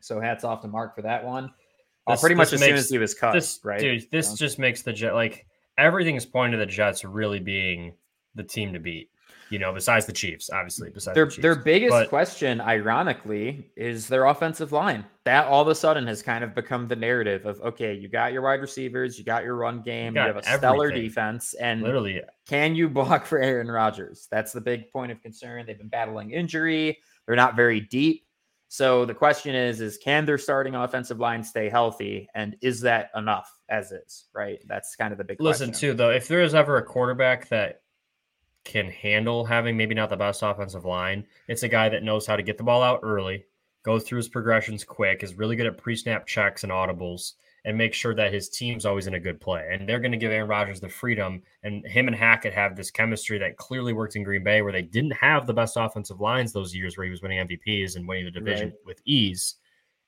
So 0.01 0.19
hats 0.19 0.43
off 0.43 0.61
to 0.61 0.67
Mark 0.67 0.95
for 0.95 1.01
that 1.03 1.23
one. 1.23 1.45
Uh, 2.05 2.13
this, 2.13 2.21
pretty 2.21 2.35
much 2.35 2.51
as 2.51 2.59
makes, 2.59 2.69
soon 2.69 2.77
as 2.77 2.89
he 2.89 2.97
was 2.97 3.13
cut, 3.13 3.33
this, 3.33 3.59
right? 3.63 3.79
Dude, 3.79 4.11
this 4.11 4.33
just 4.33 4.59
makes 4.59 4.81
the 4.81 4.91
Jet 4.91 5.13
like 5.13 5.45
everything's 5.77 6.23
is 6.23 6.29
pointing 6.29 6.59
to 6.59 6.65
the 6.65 6.69
Jets 6.69 7.05
really 7.05 7.39
being 7.39 7.93
the 8.35 8.43
team 8.43 8.73
to 8.73 8.79
beat 8.79 9.09
you 9.49 9.59
know, 9.59 9.73
besides 9.73 10.05
the 10.05 10.13
Chiefs, 10.13 10.49
obviously. 10.49 10.89
Besides 10.89 11.15
their 11.15 11.25
the 11.25 11.31
Chiefs. 11.31 11.41
their 11.41 11.55
biggest 11.55 11.91
but, 11.91 12.09
question, 12.09 12.61
ironically, 12.61 13.71
is 13.75 14.07
their 14.07 14.25
offensive 14.25 14.71
line. 14.71 15.05
That 15.25 15.47
all 15.47 15.61
of 15.61 15.67
a 15.67 15.75
sudden 15.75 16.07
has 16.07 16.21
kind 16.21 16.43
of 16.43 16.55
become 16.55 16.87
the 16.87 16.95
narrative 16.95 17.45
of 17.45 17.59
okay, 17.61 17.93
you 17.93 18.07
got 18.07 18.33
your 18.33 18.41
wide 18.41 18.61
receivers, 18.61 19.17
you 19.17 19.25
got 19.25 19.43
your 19.43 19.55
run 19.55 19.81
game, 19.81 20.15
you, 20.15 20.21
you 20.21 20.27
have 20.27 20.37
a 20.37 20.39
everything. 20.39 20.57
stellar 20.57 20.91
defense, 20.91 21.53
and 21.55 21.81
literally, 21.81 22.21
can 22.47 22.75
you 22.75 22.89
block 22.89 23.25
for 23.27 23.39
Aaron 23.39 23.69
Rodgers? 23.69 24.27
That's 24.31 24.51
the 24.51 24.61
big 24.61 24.91
point 24.91 25.11
of 25.11 25.21
concern. 25.21 25.65
They've 25.65 25.77
been 25.77 25.87
battling 25.87 26.31
injury. 26.31 26.99
They're 27.25 27.35
not 27.35 27.55
very 27.55 27.81
deep. 27.81 28.25
So 28.69 29.03
the 29.03 29.15
question 29.15 29.55
is, 29.55 29.81
is 29.81 29.97
can 29.97 30.25
their 30.25 30.37
starting 30.37 30.75
offensive 30.75 31.19
line 31.19 31.43
stay 31.43 31.69
healthy, 31.69 32.29
and 32.35 32.55
is 32.61 32.81
that 32.81 33.09
enough 33.15 33.51
as 33.67 33.91
is? 33.91 34.25
Right. 34.33 34.59
That's 34.67 34.95
kind 34.95 35.11
of 35.11 35.17
the 35.17 35.23
big. 35.23 35.41
Listen, 35.41 35.69
question. 35.69 35.89
too, 35.89 35.93
though, 35.95 36.11
if 36.11 36.27
there 36.27 36.43
is 36.43 36.53
ever 36.53 36.77
a 36.77 36.83
quarterback 36.83 37.49
that 37.49 37.81
can 38.65 38.89
handle 38.89 39.45
having 39.45 39.77
maybe 39.77 39.95
not 39.95 40.09
the 40.09 40.17
best 40.17 40.43
offensive 40.43 40.85
line. 40.85 41.25
It's 41.47 41.63
a 41.63 41.67
guy 41.67 41.89
that 41.89 42.03
knows 42.03 42.25
how 42.25 42.35
to 42.35 42.43
get 42.43 42.57
the 42.57 42.63
ball 42.63 42.83
out 42.83 42.99
early, 43.03 43.45
go 43.83 43.99
through 43.99 44.17
his 44.17 44.29
progressions 44.29 44.83
quick, 44.83 45.23
is 45.23 45.35
really 45.35 45.55
good 45.55 45.65
at 45.65 45.77
pre 45.77 45.95
snap 45.95 46.27
checks 46.27 46.63
and 46.63 46.71
audibles, 46.71 47.33
and 47.65 47.77
make 47.77 47.93
sure 47.93 48.13
that 48.15 48.33
his 48.33 48.49
team's 48.49 48.85
always 48.85 49.07
in 49.07 49.15
a 49.15 49.19
good 49.19 49.39
play. 49.39 49.69
And 49.71 49.87
they're 49.87 49.99
going 49.99 50.11
to 50.11 50.17
give 50.17 50.31
Aaron 50.31 50.49
Rodgers 50.49 50.79
the 50.79 50.89
freedom, 50.89 51.41
and 51.63 51.85
him 51.85 52.07
and 52.07 52.15
Hackett 52.15 52.53
have 52.53 52.75
this 52.75 52.91
chemistry 52.91 53.37
that 53.39 53.57
clearly 53.57 53.93
worked 53.93 54.15
in 54.15 54.23
Green 54.23 54.43
Bay, 54.43 54.61
where 54.61 54.73
they 54.73 54.81
didn't 54.81 55.11
have 55.11 55.47
the 55.47 55.53
best 55.53 55.77
offensive 55.77 56.21
lines 56.21 56.51
those 56.51 56.75
years 56.75 56.97
where 56.97 57.05
he 57.05 57.11
was 57.11 57.21
winning 57.21 57.47
MVPs 57.47 57.95
and 57.95 58.07
winning 58.07 58.25
the 58.25 58.31
division 58.31 58.69
right. 58.69 58.77
with 58.85 59.01
ease. 59.05 59.55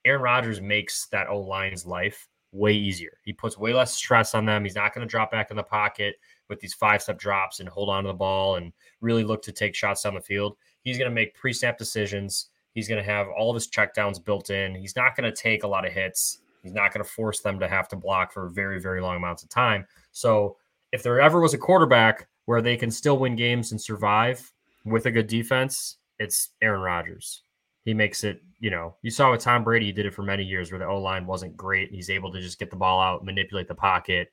Aaron 0.05 0.21
Rodgers 0.21 0.61
makes 0.61 1.07
that 1.07 1.27
O 1.29 1.39
line's 1.39 1.85
life 1.85 2.27
way 2.51 2.73
easier. 2.73 3.17
He 3.23 3.33
puts 3.33 3.57
way 3.57 3.73
less 3.73 3.93
stress 3.93 4.35
on 4.35 4.45
them. 4.45 4.63
He's 4.63 4.75
not 4.75 4.93
going 4.93 5.07
to 5.07 5.09
drop 5.09 5.31
back 5.31 5.51
in 5.51 5.57
the 5.57 5.63
pocket 5.63 6.15
with 6.51 6.59
these 6.59 6.75
five 6.75 7.01
step 7.01 7.17
drops 7.17 7.59
and 7.59 7.67
hold 7.67 7.89
on 7.89 8.03
to 8.03 8.09
the 8.09 8.13
ball 8.13 8.57
and 8.57 8.71
really 8.99 9.23
look 9.23 9.41
to 9.41 9.51
take 9.51 9.73
shots 9.73 10.03
down 10.03 10.13
the 10.13 10.21
field. 10.21 10.55
He's 10.83 10.99
going 10.99 11.09
to 11.09 11.15
make 11.15 11.33
pre 11.33 11.53
snap 11.53 11.79
decisions. 11.79 12.49
He's 12.75 12.87
going 12.87 13.03
to 13.03 13.09
have 13.09 13.27
all 13.29 13.49
of 13.49 13.55
his 13.55 13.69
checkdowns 13.69 14.23
built 14.23 14.51
in. 14.51 14.75
He's 14.75 14.95
not 14.95 15.15
going 15.15 15.29
to 15.29 15.35
take 15.35 15.63
a 15.63 15.67
lot 15.67 15.87
of 15.87 15.91
hits. 15.91 16.39
He's 16.61 16.73
not 16.73 16.93
going 16.93 17.03
to 17.03 17.09
force 17.09 17.39
them 17.39 17.59
to 17.59 17.67
have 17.67 17.87
to 17.89 17.95
block 17.95 18.31
for 18.31 18.49
very, 18.49 18.79
very 18.79 19.01
long 19.01 19.17
amounts 19.17 19.41
of 19.41 19.49
time. 19.49 19.85
So 20.11 20.57
if 20.91 21.01
there 21.01 21.19
ever 21.19 21.41
was 21.41 21.53
a 21.53 21.57
quarterback 21.57 22.27
where 22.45 22.61
they 22.61 22.77
can 22.77 22.91
still 22.91 23.17
win 23.17 23.35
games 23.35 23.71
and 23.71 23.81
survive 23.81 24.51
with 24.85 25.05
a 25.05 25.11
good 25.11 25.27
defense, 25.27 25.97
it's 26.19 26.49
Aaron 26.61 26.81
Rodgers. 26.81 27.43
He 27.83 27.93
makes 27.93 28.23
it, 28.23 28.41
you 28.59 28.69
know, 28.69 28.95
you 29.01 29.09
saw 29.09 29.31
with 29.31 29.41
Tom 29.41 29.63
Brady, 29.63 29.87
he 29.87 29.91
did 29.91 30.05
it 30.05 30.13
for 30.13 30.21
many 30.21 30.43
years 30.43 30.71
where 30.71 30.79
the 30.79 30.85
O 30.85 30.99
line 30.99 31.25
wasn't 31.25 31.57
great. 31.57 31.91
He's 31.91 32.09
able 32.11 32.31
to 32.31 32.39
just 32.39 32.59
get 32.59 32.69
the 32.69 32.75
ball 32.75 33.01
out, 33.01 33.25
manipulate 33.25 33.67
the 33.67 33.75
pocket, 33.75 34.31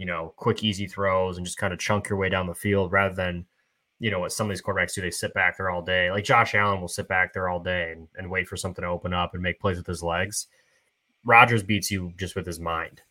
you 0.00 0.06
know, 0.06 0.32
quick, 0.38 0.64
easy 0.64 0.86
throws 0.86 1.36
and 1.36 1.44
just 1.44 1.58
kind 1.58 1.74
of 1.74 1.78
chunk 1.78 2.08
your 2.08 2.18
way 2.18 2.30
down 2.30 2.46
the 2.46 2.54
field 2.54 2.90
rather 2.90 3.14
than, 3.14 3.44
you 3.98 4.10
know, 4.10 4.20
what 4.20 4.32
some 4.32 4.46
of 4.46 4.48
these 4.48 4.62
quarterbacks 4.62 4.94
do. 4.94 5.02
They 5.02 5.10
sit 5.10 5.34
back 5.34 5.58
there 5.58 5.68
all 5.68 5.82
day. 5.82 6.10
Like 6.10 6.24
Josh 6.24 6.54
Allen 6.54 6.80
will 6.80 6.88
sit 6.88 7.06
back 7.06 7.34
there 7.34 7.50
all 7.50 7.60
day 7.60 7.92
and, 7.92 8.08
and 8.16 8.30
wait 8.30 8.48
for 8.48 8.56
something 8.56 8.80
to 8.80 8.88
open 8.88 9.12
up 9.12 9.34
and 9.34 9.42
make 9.42 9.60
plays 9.60 9.76
with 9.76 9.86
his 9.86 10.02
legs. 10.02 10.46
Rodgers 11.22 11.62
beats 11.62 11.90
you 11.90 12.14
just 12.16 12.34
with 12.34 12.46
his 12.46 12.58
mind, 12.58 13.02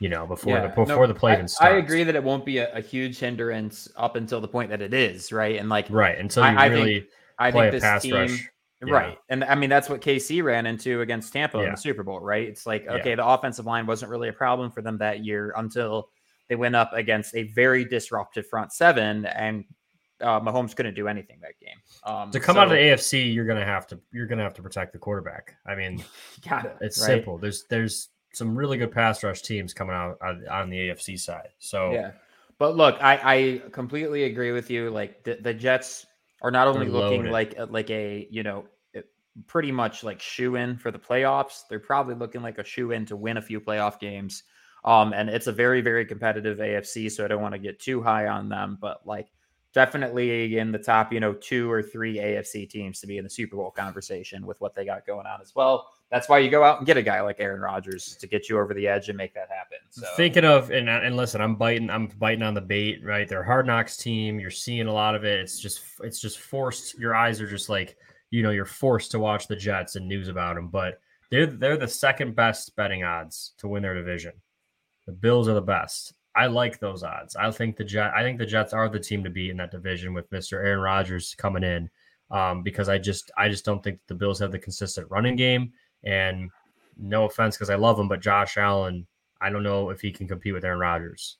you 0.00 0.08
know, 0.08 0.26
before 0.26 0.54
yeah, 0.54 0.62
the 0.62 0.68
before 0.70 0.86
no, 0.86 1.06
the 1.06 1.14
play 1.14 1.34
even 1.34 1.46
starts. 1.46 1.74
I 1.74 1.76
agree 1.76 2.02
that 2.02 2.16
it 2.16 2.24
won't 2.24 2.44
be 2.44 2.58
a, 2.58 2.74
a, 2.74 2.80
huge 2.80 3.20
hindrance 3.20 3.88
up 3.96 4.16
until 4.16 4.40
the 4.40 4.48
point 4.48 4.70
that 4.70 4.82
it 4.82 4.92
is, 4.92 5.30
right? 5.30 5.60
And 5.60 5.68
like 5.68 5.86
right 5.90 6.18
until 6.18 6.42
you 6.42 6.58
I, 6.58 6.66
really 6.66 7.06
I 7.38 7.52
think, 7.52 7.64
I 7.66 7.70
think 7.70 7.82
this 7.82 8.02
team, 8.02 8.14
rush. 8.14 8.48
Right. 8.82 9.18
And 9.28 9.44
I 9.44 9.54
mean, 9.54 9.70
that's 9.70 9.88
what 9.88 10.00
KC 10.00 10.42
ran 10.42 10.66
into 10.66 11.02
against 11.02 11.32
Tampa 11.32 11.58
yeah. 11.58 11.66
in 11.66 11.70
the 11.70 11.76
Super 11.76 12.02
Bowl, 12.02 12.18
right? 12.18 12.48
It's 12.48 12.66
like, 12.66 12.88
okay, 12.88 13.10
yeah. 13.10 13.14
the 13.14 13.24
offensive 13.28 13.64
line 13.64 13.86
wasn't 13.86 14.10
really 14.10 14.28
a 14.28 14.32
problem 14.32 14.72
for 14.72 14.82
them 14.82 14.98
that 14.98 15.24
year 15.24 15.54
until 15.56 16.08
they 16.52 16.56
went 16.56 16.76
up 16.76 16.92
against 16.92 17.34
a 17.34 17.44
very 17.44 17.82
disruptive 17.82 18.46
front 18.46 18.74
seven 18.74 19.24
and 19.24 19.64
uh, 20.20 20.38
Mahomes 20.38 20.76
couldn't 20.76 20.92
do 20.92 21.08
anything 21.08 21.38
that 21.40 21.58
game. 21.58 21.78
Um, 22.04 22.30
to 22.30 22.38
come 22.38 22.56
so, 22.56 22.60
out 22.60 22.64
of 22.66 22.72
the 22.72 22.76
AFC, 22.76 23.34
you're 23.34 23.46
gonna 23.46 23.64
have 23.64 23.86
to 23.86 23.98
you're 24.12 24.26
gonna 24.26 24.42
have 24.42 24.52
to 24.52 24.62
protect 24.62 24.92
the 24.92 24.98
quarterback. 24.98 25.56
I 25.64 25.74
mean, 25.74 26.04
got 26.46 26.66
it. 26.66 26.76
It's 26.82 27.00
right? 27.00 27.06
simple. 27.06 27.38
There's 27.38 27.64
there's 27.70 28.10
some 28.34 28.54
really 28.54 28.76
good 28.76 28.92
pass 28.92 29.24
rush 29.24 29.40
teams 29.40 29.72
coming 29.72 29.96
out 29.96 30.18
on, 30.20 30.46
on 30.46 30.68
the 30.68 30.76
AFC 30.76 31.18
side. 31.18 31.48
So 31.58 31.92
yeah, 31.92 32.10
but 32.58 32.76
look, 32.76 32.98
I 33.00 33.20
I 33.24 33.62
completely 33.70 34.24
agree 34.24 34.52
with 34.52 34.70
you. 34.70 34.90
Like 34.90 35.24
the, 35.24 35.38
the 35.40 35.54
Jets 35.54 36.04
are 36.42 36.50
not 36.50 36.68
only 36.68 36.86
looking 36.86 37.30
like 37.30 37.54
like 37.70 37.88
a 37.88 38.28
you 38.30 38.42
know 38.42 38.66
pretty 39.46 39.72
much 39.72 40.04
like 40.04 40.20
shoe 40.20 40.56
in 40.56 40.76
for 40.76 40.90
the 40.90 40.98
playoffs. 40.98 41.62
They're 41.70 41.80
probably 41.80 42.14
looking 42.14 42.42
like 42.42 42.58
a 42.58 42.64
shoe 42.64 42.92
in 42.92 43.06
to 43.06 43.16
win 43.16 43.38
a 43.38 43.42
few 43.42 43.58
playoff 43.58 43.98
games. 43.98 44.42
Um, 44.84 45.12
and 45.12 45.28
it's 45.28 45.46
a 45.46 45.52
very, 45.52 45.80
very 45.80 46.04
competitive 46.04 46.58
AFC, 46.58 47.10
so 47.10 47.24
I 47.24 47.28
don't 47.28 47.42
want 47.42 47.54
to 47.54 47.58
get 47.58 47.78
too 47.78 48.02
high 48.02 48.26
on 48.26 48.48
them, 48.48 48.78
but 48.80 49.06
like 49.06 49.28
definitely 49.72 50.58
in 50.58 50.70
the 50.72 50.78
top, 50.78 51.12
you 51.12 51.20
know, 51.20 51.32
two 51.32 51.70
or 51.70 51.82
three 51.82 52.16
AFC 52.16 52.68
teams 52.68 53.00
to 53.00 53.06
be 53.06 53.16
in 53.16 53.24
the 53.24 53.30
Super 53.30 53.56
Bowl 53.56 53.70
conversation 53.70 54.44
with 54.44 54.60
what 54.60 54.74
they 54.74 54.84
got 54.84 55.06
going 55.06 55.26
on 55.26 55.40
as 55.40 55.54
well. 55.54 55.88
That's 56.10 56.28
why 56.28 56.40
you 56.40 56.50
go 56.50 56.62
out 56.62 56.78
and 56.78 56.86
get 56.86 56.96
a 56.96 57.02
guy 57.02 57.20
like 57.22 57.36
Aaron 57.38 57.60
Rodgers 57.60 58.16
to 58.16 58.26
get 58.26 58.48
you 58.48 58.58
over 58.58 58.74
the 58.74 58.86
edge 58.86 59.08
and 59.08 59.16
make 59.16 59.32
that 59.34 59.48
happen. 59.48 59.78
So. 59.90 60.06
Thinking 60.16 60.44
of 60.44 60.70
and 60.70 60.88
and 60.88 61.16
listen, 61.16 61.40
I'm 61.40 61.54
biting, 61.54 61.88
I'm 61.88 62.08
biting 62.18 62.42
on 62.42 62.54
the 62.54 62.60
bait, 62.60 63.02
right? 63.02 63.26
They're 63.26 63.42
hard 63.42 63.66
knocks 63.66 63.96
team. 63.96 64.38
You're 64.38 64.50
seeing 64.50 64.88
a 64.88 64.92
lot 64.92 65.14
of 65.14 65.24
it. 65.24 65.40
It's 65.40 65.58
just, 65.58 65.80
it's 66.02 66.20
just 66.20 66.38
forced. 66.38 66.98
Your 66.98 67.14
eyes 67.14 67.40
are 67.40 67.48
just 67.48 67.68
like, 67.70 67.96
you 68.30 68.42
know, 68.42 68.50
you're 68.50 68.66
forced 68.66 69.10
to 69.12 69.18
watch 69.18 69.46
the 69.46 69.56
Jets 69.56 69.96
and 69.96 70.06
news 70.06 70.28
about 70.28 70.56
them, 70.56 70.68
but 70.68 71.00
they're 71.30 71.46
they're 71.46 71.78
the 71.78 71.88
second 71.88 72.36
best 72.36 72.76
betting 72.76 73.04
odds 73.04 73.54
to 73.58 73.68
win 73.68 73.82
their 73.82 73.94
division. 73.94 74.32
The 75.06 75.12
Bills 75.12 75.48
are 75.48 75.54
the 75.54 75.60
best. 75.60 76.14
I 76.34 76.46
like 76.46 76.78
those 76.78 77.02
odds. 77.02 77.36
I 77.36 77.50
think 77.50 77.76
the 77.76 77.84
Jet. 77.84 78.12
I 78.14 78.22
think 78.22 78.38
the 78.38 78.46
Jets 78.46 78.72
are 78.72 78.88
the 78.88 78.98
team 78.98 79.22
to 79.24 79.30
beat 79.30 79.50
in 79.50 79.56
that 79.58 79.70
division 79.70 80.14
with 80.14 80.30
Mr. 80.30 80.54
Aaron 80.54 80.80
Rodgers 80.80 81.34
coming 81.36 81.62
in, 81.62 81.90
um, 82.30 82.62
because 82.62 82.88
I 82.88 82.98
just 82.98 83.30
I 83.36 83.48
just 83.48 83.64
don't 83.64 83.82
think 83.82 83.98
the 84.06 84.14
Bills 84.14 84.38
have 84.38 84.52
the 84.52 84.58
consistent 84.58 85.10
running 85.10 85.36
game. 85.36 85.72
And 86.04 86.50
no 86.96 87.24
offense, 87.24 87.56
because 87.56 87.70
I 87.70 87.74
love 87.74 87.98
him, 87.98 88.08
but 88.08 88.20
Josh 88.20 88.56
Allen, 88.56 89.06
I 89.40 89.50
don't 89.50 89.62
know 89.62 89.90
if 89.90 90.00
he 90.00 90.10
can 90.10 90.26
compete 90.26 90.54
with 90.54 90.64
Aaron 90.64 90.78
Rodgers. 90.78 91.36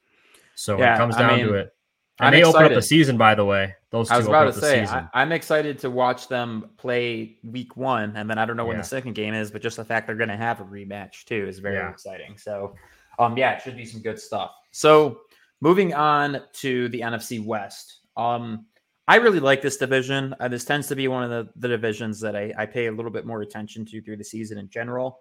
So 0.54 0.76
yeah, 0.76 0.84
when 0.84 0.94
it 0.94 0.98
comes 0.98 1.16
down 1.16 1.30
I 1.30 1.36
mean, 1.36 1.46
to 1.46 1.54
it, 1.54 1.74
and 2.18 2.26
I'm 2.26 2.32
they 2.32 2.40
excited. 2.40 2.56
open 2.56 2.72
up 2.72 2.76
the 2.76 2.82
season, 2.82 3.16
by 3.16 3.34
the 3.34 3.44
way. 3.44 3.74
Those 3.90 4.08
two 4.08 4.14
I 4.14 4.18
was 4.18 4.26
about 4.26 4.52
to 4.52 4.60
say, 4.60 4.84
I, 4.84 5.22
am 5.22 5.32
excited 5.32 5.78
to 5.80 5.90
watch 5.90 6.28
them 6.28 6.70
play 6.76 7.38
week 7.42 7.76
one, 7.76 8.16
and 8.16 8.28
then 8.28 8.38
I 8.38 8.44
don't 8.44 8.56
know 8.56 8.66
when 8.66 8.76
yeah. 8.76 8.82
the 8.82 8.88
second 8.88 9.14
game 9.14 9.34
is, 9.34 9.50
but 9.50 9.62
just 9.62 9.76
the 9.76 9.84
fact 9.84 10.06
they're 10.06 10.16
going 10.16 10.28
to 10.28 10.36
have 10.36 10.60
a 10.60 10.64
rematch 10.64 11.24
too 11.24 11.46
is 11.48 11.58
very 11.58 11.76
yeah. 11.76 11.90
exciting. 11.90 12.36
So 12.36 12.74
um, 13.22 13.36
yeah, 13.36 13.52
it 13.52 13.62
should 13.62 13.76
be 13.76 13.84
some 13.84 14.00
good 14.00 14.18
stuff. 14.18 14.52
So 14.72 15.20
moving 15.60 15.94
on 15.94 16.42
to 16.54 16.88
the 16.88 17.00
NFC 17.00 17.44
West. 17.44 18.00
Um, 18.16 18.66
I 19.08 19.16
really 19.16 19.40
like 19.40 19.62
this 19.62 19.76
division. 19.76 20.34
Uh, 20.40 20.48
this 20.48 20.64
tends 20.64 20.86
to 20.88 20.96
be 20.96 21.08
one 21.08 21.24
of 21.24 21.30
the, 21.30 21.52
the 21.56 21.68
divisions 21.68 22.20
that 22.20 22.36
I, 22.36 22.52
I, 22.56 22.66
pay 22.66 22.86
a 22.86 22.92
little 22.92 23.10
bit 23.10 23.26
more 23.26 23.42
attention 23.42 23.84
to 23.86 24.00
through 24.00 24.18
the 24.18 24.24
season 24.24 24.58
in 24.58 24.68
general. 24.68 25.18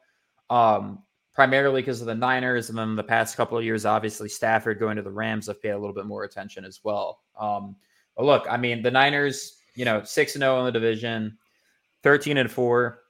Um, 0.49 1.03
primarily 1.33 1.81
because 1.81 2.01
of 2.01 2.07
the 2.07 2.15
Niners, 2.15 2.69
and 2.69 2.77
then 2.77 2.95
the 2.95 3.03
past 3.03 3.37
couple 3.37 3.57
of 3.57 3.63
years, 3.63 3.85
obviously 3.85 4.29
Stafford 4.29 4.79
going 4.79 4.97
to 4.97 5.01
the 5.01 5.11
Rams, 5.11 5.47
I've 5.47 5.61
paid 5.61 5.69
a 5.69 5.77
little 5.77 5.95
bit 5.95 6.05
more 6.05 6.25
attention 6.25 6.65
as 6.65 6.81
well. 6.83 7.21
Um, 7.39 7.75
but 8.15 8.25
look, 8.25 8.45
I 8.49 8.57
mean, 8.57 8.81
the 8.81 8.91
Niners, 8.91 9.57
you 9.75 9.85
know, 9.85 10.03
six 10.03 10.35
and 10.35 10.41
zero 10.41 10.57
oh 10.57 10.59
in 10.59 10.65
the 10.65 10.71
division, 10.71 11.37
thirteen 12.03 12.37
and 12.37 12.51
four 12.51 13.00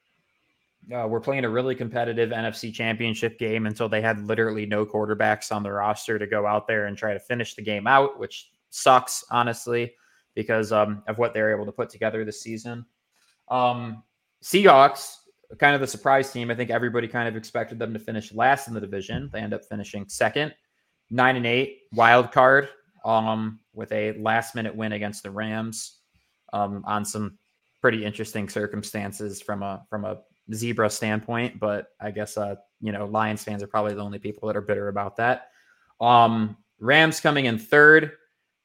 uh, 0.93 1.07
were 1.07 1.21
playing 1.21 1.45
a 1.45 1.49
really 1.49 1.75
competitive 1.75 2.31
NFC 2.31 2.73
championship 2.73 3.37
game 3.37 3.65
until 3.65 3.87
they 3.87 4.01
had 4.01 4.25
literally 4.25 4.65
no 4.65 4.85
quarterbacks 4.85 5.51
on 5.51 5.63
the 5.63 5.71
roster 5.71 6.17
to 6.17 6.27
go 6.27 6.45
out 6.45 6.67
there 6.67 6.87
and 6.87 6.97
try 6.97 7.13
to 7.13 7.19
finish 7.19 7.55
the 7.55 7.61
game 7.61 7.87
out, 7.87 8.19
which 8.19 8.49
sucks, 8.69 9.23
honestly, 9.29 9.93
because 10.35 10.71
um, 10.71 11.03
of 11.07 11.17
what 11.17 11.33
they're 11.33 11.53
able 11.53 11.65
to 11.65 11.71
put 11.71 11.89
together 11.89 12.25
this 12.25 12.41
season. 12.41 12.85
Um, 13.49 14.03
Seahawks, 14.43 15.17
kind 15.59 15.75
of 15.75 15.81
the 15.81 15.87
surprise 15.87 16.31
team. 16.31 16.49
I 16.49 16.55
think 16.55 16.71
everybody 16.71 17.07
kind 17.07 17.27
of 17.27 17.35
expected 17.35 17.77
them 17.77 17.93
to 17.93 17.99
finish 17.99 18.33
last 18.33 18.67
in 18.67 18.73
the 18.73 18.81
division. 18.81 19.29
They 19.31 19.39
end 19.39 19.53
up 19.53 19.65
finishing 19.65 20.05
second, 20.07 20.53
nine 21.09 21.35
and 21.35 21.45
eight, 21.45 21.81
wild 21.93 22.31
card, 22.31 22.69
um, 23.05 23.59
with 23.73 23.91
a 23.91 24.13
last 24.13 24.55
minute 24.55 24.75
win 24.75 24.93
against 24.93 25.23
the 25.23 25.31
Rams 25.31 25.99
um, 26.53 26.83
on 26.85 27.05
some 27.05 27.37
pretty 27.81 28.05
interesting 28.05 28.47
circumstances 28.47 29.41
from 29.41 29.63
a 29.63 29.83
from 29.89 30.05
a 30.05 30.19
zebra 30.53 30.89
standpoint, 30.89 31.59
but 31.59 31.89
I 31.99 32.11
guess 32.11 32.37
uh, 32.37 32.55
you 32.81 32.91
know, 32.91 33.05
Lions 33.05 33.43
fans 33.43 33.63
are 33.63 33.67
probably 33.67 33.93
the 33.93 34.01
only 34.01 34.19
people 34.19 34.47
that 34.47 34.57
are 34.57 34.61
bitter 34.61 34.87
about 34.87 35.17
that. 35.17 35.49
Um, 35.99 36.57
Rams 36.79 37.19
coming 37.19 37.45
in 37.45 37.59
third, 37.59 38.13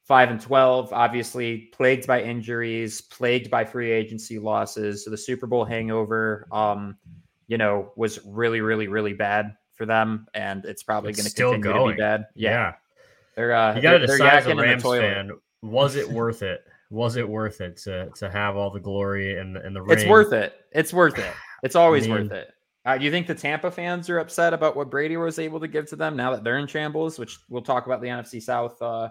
five 0.03 0.31
and 0.31 0.41
twelve, 0.41 0.91
obviously 0.91 1.69
plagued 1.73 2.07
by 2.07 2.23
injuries, 2.23 3.01
plagued 3.01 3.51
by 3.51 3.63
free 3.63 3.91
agency 3.91 4.39
losses. 4.39 5.05
So 5.05 5.11
the 5.11 5.17
Super 5.17 5.45
Bowl 5.47 5.63
hangover, 5.63 6.47
um, 6.51 6.97
you 7.47 7.57
know, 7.57 7.91
was 7.95 8.19
really, 8.25 8.61
really, 8.61 8.87
really 8.87 9.13
bad 9.13 9.55
for 9.75 9.85
them, 9.85 10.27
and 10.33 10.65
it's 10.65 10.83
probably 10.83 11.13
going 11.13 11.27
to 11.27 11.33
continue 11.33 11.61
going. 11.61 11.91
to 11.91 11.95
be 11.95 11.99
bad. 11.99 12.25
Yeah, 12.35 12.51
yeah. 12.51 12.73
they're 13.35 13.55
uh, 13.55 13.75
you 13.75 13.81
got 13.81 13.93
to 13.93 13.99
decide 13.99 14.33
as 14.33 14.47
a 14.47 14.55
Rams 14.55 14.83
fan, 14.83 15.31
was 15.61 15.95
it 15.95 16.09
worth 16.09 16.41
it? 16.41 16.65
Was 16.89 17.17
it 17.17 17.27
worth 17.27 17.61
it 17.61 17.77
to 17.83 18.09
to 18.15 18.29
have 18.31 18.55
all 18.55 18.71
the 18.71 18.79
glory 18.79 19.37
and 19.37 19.55
the, 19.55 19.61
and 19.61 19.75
the 19.75 19.81
ring? 19.81 19.99
It's 19.99 20.07
worth 20.07 20.33
it. 20.33 20.53
It's 20.71 20.93
worth 20.93 21.19
it. 21.19 21.33
It's 21.63 21.75
always 21.75 22.05
I 22.05 22.07
mean, 22.07 22.23
worth 22.23 22.31
it. 22.31 22.53
Uh, 22.85 22.97
do 22.97 23.03
you 23.03 23.11
think 23.11 23.27
the 23.27 23.35
Tampa 23.35 23.69
fans 23.69 24.09
are 24.09 24.19
upset 24.19 24.53
about 24.53 24.75
what 24.75 24.89
Brady 24.89 25.17
was 25.17 25.39
able 25.39 25.59
to 25.59 25.67
give 25.67 25.87
to 25.89 25.95
them 25.95 26.15
now 26.15 26.31
that 26.31 26.43
they're 26.43 26.57
in 26.57 26.67
shambles? 26.67 27.19
Which 27.19 27.37
we'll 27.49 27.61
talk 27.61 27.85
about 27.85 28.01
the 28.01 28.07
NFC 28.07 28.41
South, 28.41 28.81
uh, 28.81 29.09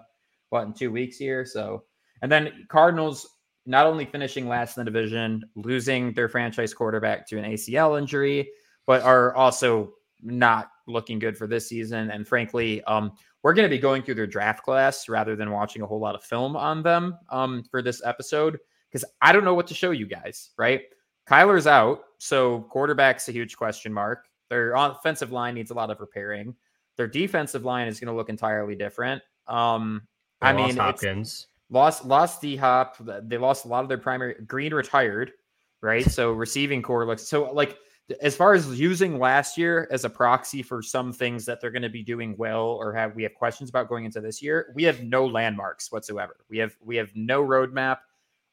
what 0.49 0.65
in 0.65 0.73
two 0.73 0.91
weeks 0.91 1.17
here. 1.17 1.45
So, 1.45 1.83
and 2.21 2.31
then 2.31 2.65
Cardinals 2.69 3.37
not 3.67 3.85
only 3.85 4.05
finishing 4.05 4.47
last 4.47 4.77
in 4.77 4.85
the 4.85 4.89
division, 4.89 5.43
losing 5.55 6.13
their 6.13 6.29
franchise 6.29 6.73
quarterback 6.73 7.27
to 7.27 7.37
an 7.37 7.51
ACL 7.51 7.99
injury, 7.99 8.49
but 8.87 9.03
are 9.03 9.35
also 9.35 9.93
not 10.23 10.69
looking 10.87 11.19
good 11.19 11.37
for 11.37 11.47
this 11.47 11.67
season. 11.67 12.09
And 12.09 12.27
frankly, 12.27 12.81
um, 12.85 13.11
we're 13.43 13.53
going 13.53 13.69
to 13.69 13.75
be 13.75 13.79
going 13.79 14.01
through 14.01 14.15
their 14.15 14.25
draft 14.25 14.63
class 14.63 15.07
rather 15.09 15.35
than 15.35 15.51
watching 15.51 15.81
a 15.81 15.85
whole 15.85 15.99
lot 15.99 16.15
of 16.15 16.23
film 16.23 16.55
on 16.55 16.81
them 16.81 17.17
um, 17.29 17.63
for 17.69 17.81
this 17.81 18.01
episode 18.03 18.57
because 18.89 19.05
I 19.21 19.33
don't 19.33 19.43
know 19.43 19.53
what 19.53 19.67
to 19.67 19.73
show 19.73 19.91
you 19.91 20.07
guys. 20.07 20.51
Right? 20.57 20.83
Kyler's 21.29 21.67
out, 21.67 22.03
so 22.17 22.61
quarterback's 22.69 23.27
a 23.29 23.31
huge 23.31 23.57
question 23.57 23.91
mark. 23.91 24.25
Their 24.49 24.73
offensive 24.75 25.31
line 25.31 25.55
needs 25.55 25.71
a 25.71 25.73
lot 25.73 25.89
of 25.89 25.99
repairing. 25.99 26.55
Their 26.95 27.07
defensive 27.07 27.65
line 27.65 27.87
is 27.87 27.99
going 27.99 28.11
to 28.11 28.15
look 28.15 28.29
entirely 28.29 28.75
different. 28.75 29.21
Um, 29.47 30.07
I 30.41 30.53
mean, 30.53 30.77
Hopkins 30.77 31.47
lost 31.69 32.05
lost 32.05 32.41
D 32.41 32.55
Hop. 32.55 32.97
They 33.23 33.37
lost 33.37 33.65
a 33.65 33.67
lot 33.67 33.83
of 33.83 33.89
their 33.89 33.97
primary. 33.97 34.35
Green 34.45 34.73
retired, 34.73 35.33
right? 35.81 36.09
So 36.09 36.31
receiving 36.31 36.81
corps 36.81 37.05
looks 37.05 37.27
so 37.27 37.51
like 37.51 37.77
as 38.21 38.35
far 38.35 38.53
as 38.53 38.79
using 38.79 39.19
last 39.19 39.57
year 39.57 39.87
as 39.91 40.05
a 40.05 40.09
proxy 40.09 40.63
for 40.63 40.81
some 40.81 41.11
things 41.11 41.45
that 41.45 41.59
they're 41.59 41.71
going 41.71 41.81
to 41.81 41.89
be 41.89 42.03
doing 42.03 42.35
well 42.37 42.61
or 42.61 42.93
have 42.93 43.15
we 43.15 43.23
have 43.23 43.33
questions 43.33 43.69
about 43.69 43.89
going 43.89 44.05
into 44.05 44.21
this 44.21 44.41
year, 44.41 44.71
we 44.75 44.83
have 44.83 45.03
no 45.03 45.25
landmarks 45.25 45.91
whatsoever. 45.91 46.37
We 46.49 46.57
have 46.59 46.75
we 46.81 46.95
have 46.95 47.15
no 47.15 47.43
roadmap. 47.43 47.97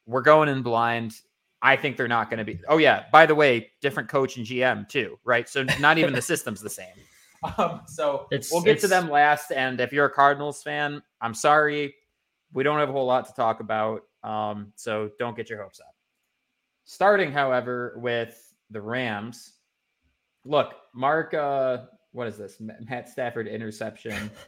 We're 0.05 0.21
going 0.21 0.49
in 0.49 0.61
blind. 0.61 1.15
I 1.65 1.75
think 1.75 1.97
they're 1.97 2.07
not 2.07 2.29
going 2.29 2.37
to 2.37 2.43
be. 2.45 2.59
Oh 2.67 2.77
yeah, 2.77 3.05
by 3.11 3.25
the 3.25 3.33
way, 3.35 3.71
different 3.81 4.07
coach 4.07 4.37
and 4.37 4.45
GM 4.45 4.87
too, 4.87 5.17
right? 5.23 5.49
So 5.49 5.63
not 5.79 5.97
even 5.97 6.13
the 6.13 6.21
system's 6.33 6.61
the 6.61 6.69
same. 6.69 6.93
Um, 7.57 7.81
so 7.87 8.27
It's- 8.31 8.51
we'll 8.51 8.61
get 8.61 8.79
to 8.81 8.87
them 8.87 9.09
last. 9.09 9.51
And 9.51 9.79
if 9.81 9.91
you're 9.91 10.05
a 10.05 10.09
Cardinals 10.11 10.61
fan, 10.63 11.01
I'm 11.21 11.33
sorry, 11.33 11.95
we 12.53 12.63
don't 12.63 12.79
have 12.79 12.89
a 12.89 12.91
whole 12.91 13.05
lot 13.07 13.25
to 13.27 13.33
talk 13.33 13.59
about. 13.59 14.01
Um, 14.23 14.73
so 14.75 15.09
don't 15.19 15.35
get 15.35 15.49
your 15.49 15.61
hopes 15.61 15.79
up. 15.79 15.93
Starting, 16.85 17.31
however, 17.31 17.95
with 17.97 18.39
the 18.69 18.81
Rams. 18.81 19.53
Look, 20.43 20.73
Mark, 20.93 21.33
uh, 21.33 21.85
what 22.11 22.27
is 22.27 22.37
this? 22.37 22.57
Matt 22.59 23.09
Stafford 23.09 23.47
interception. 23.47 24.29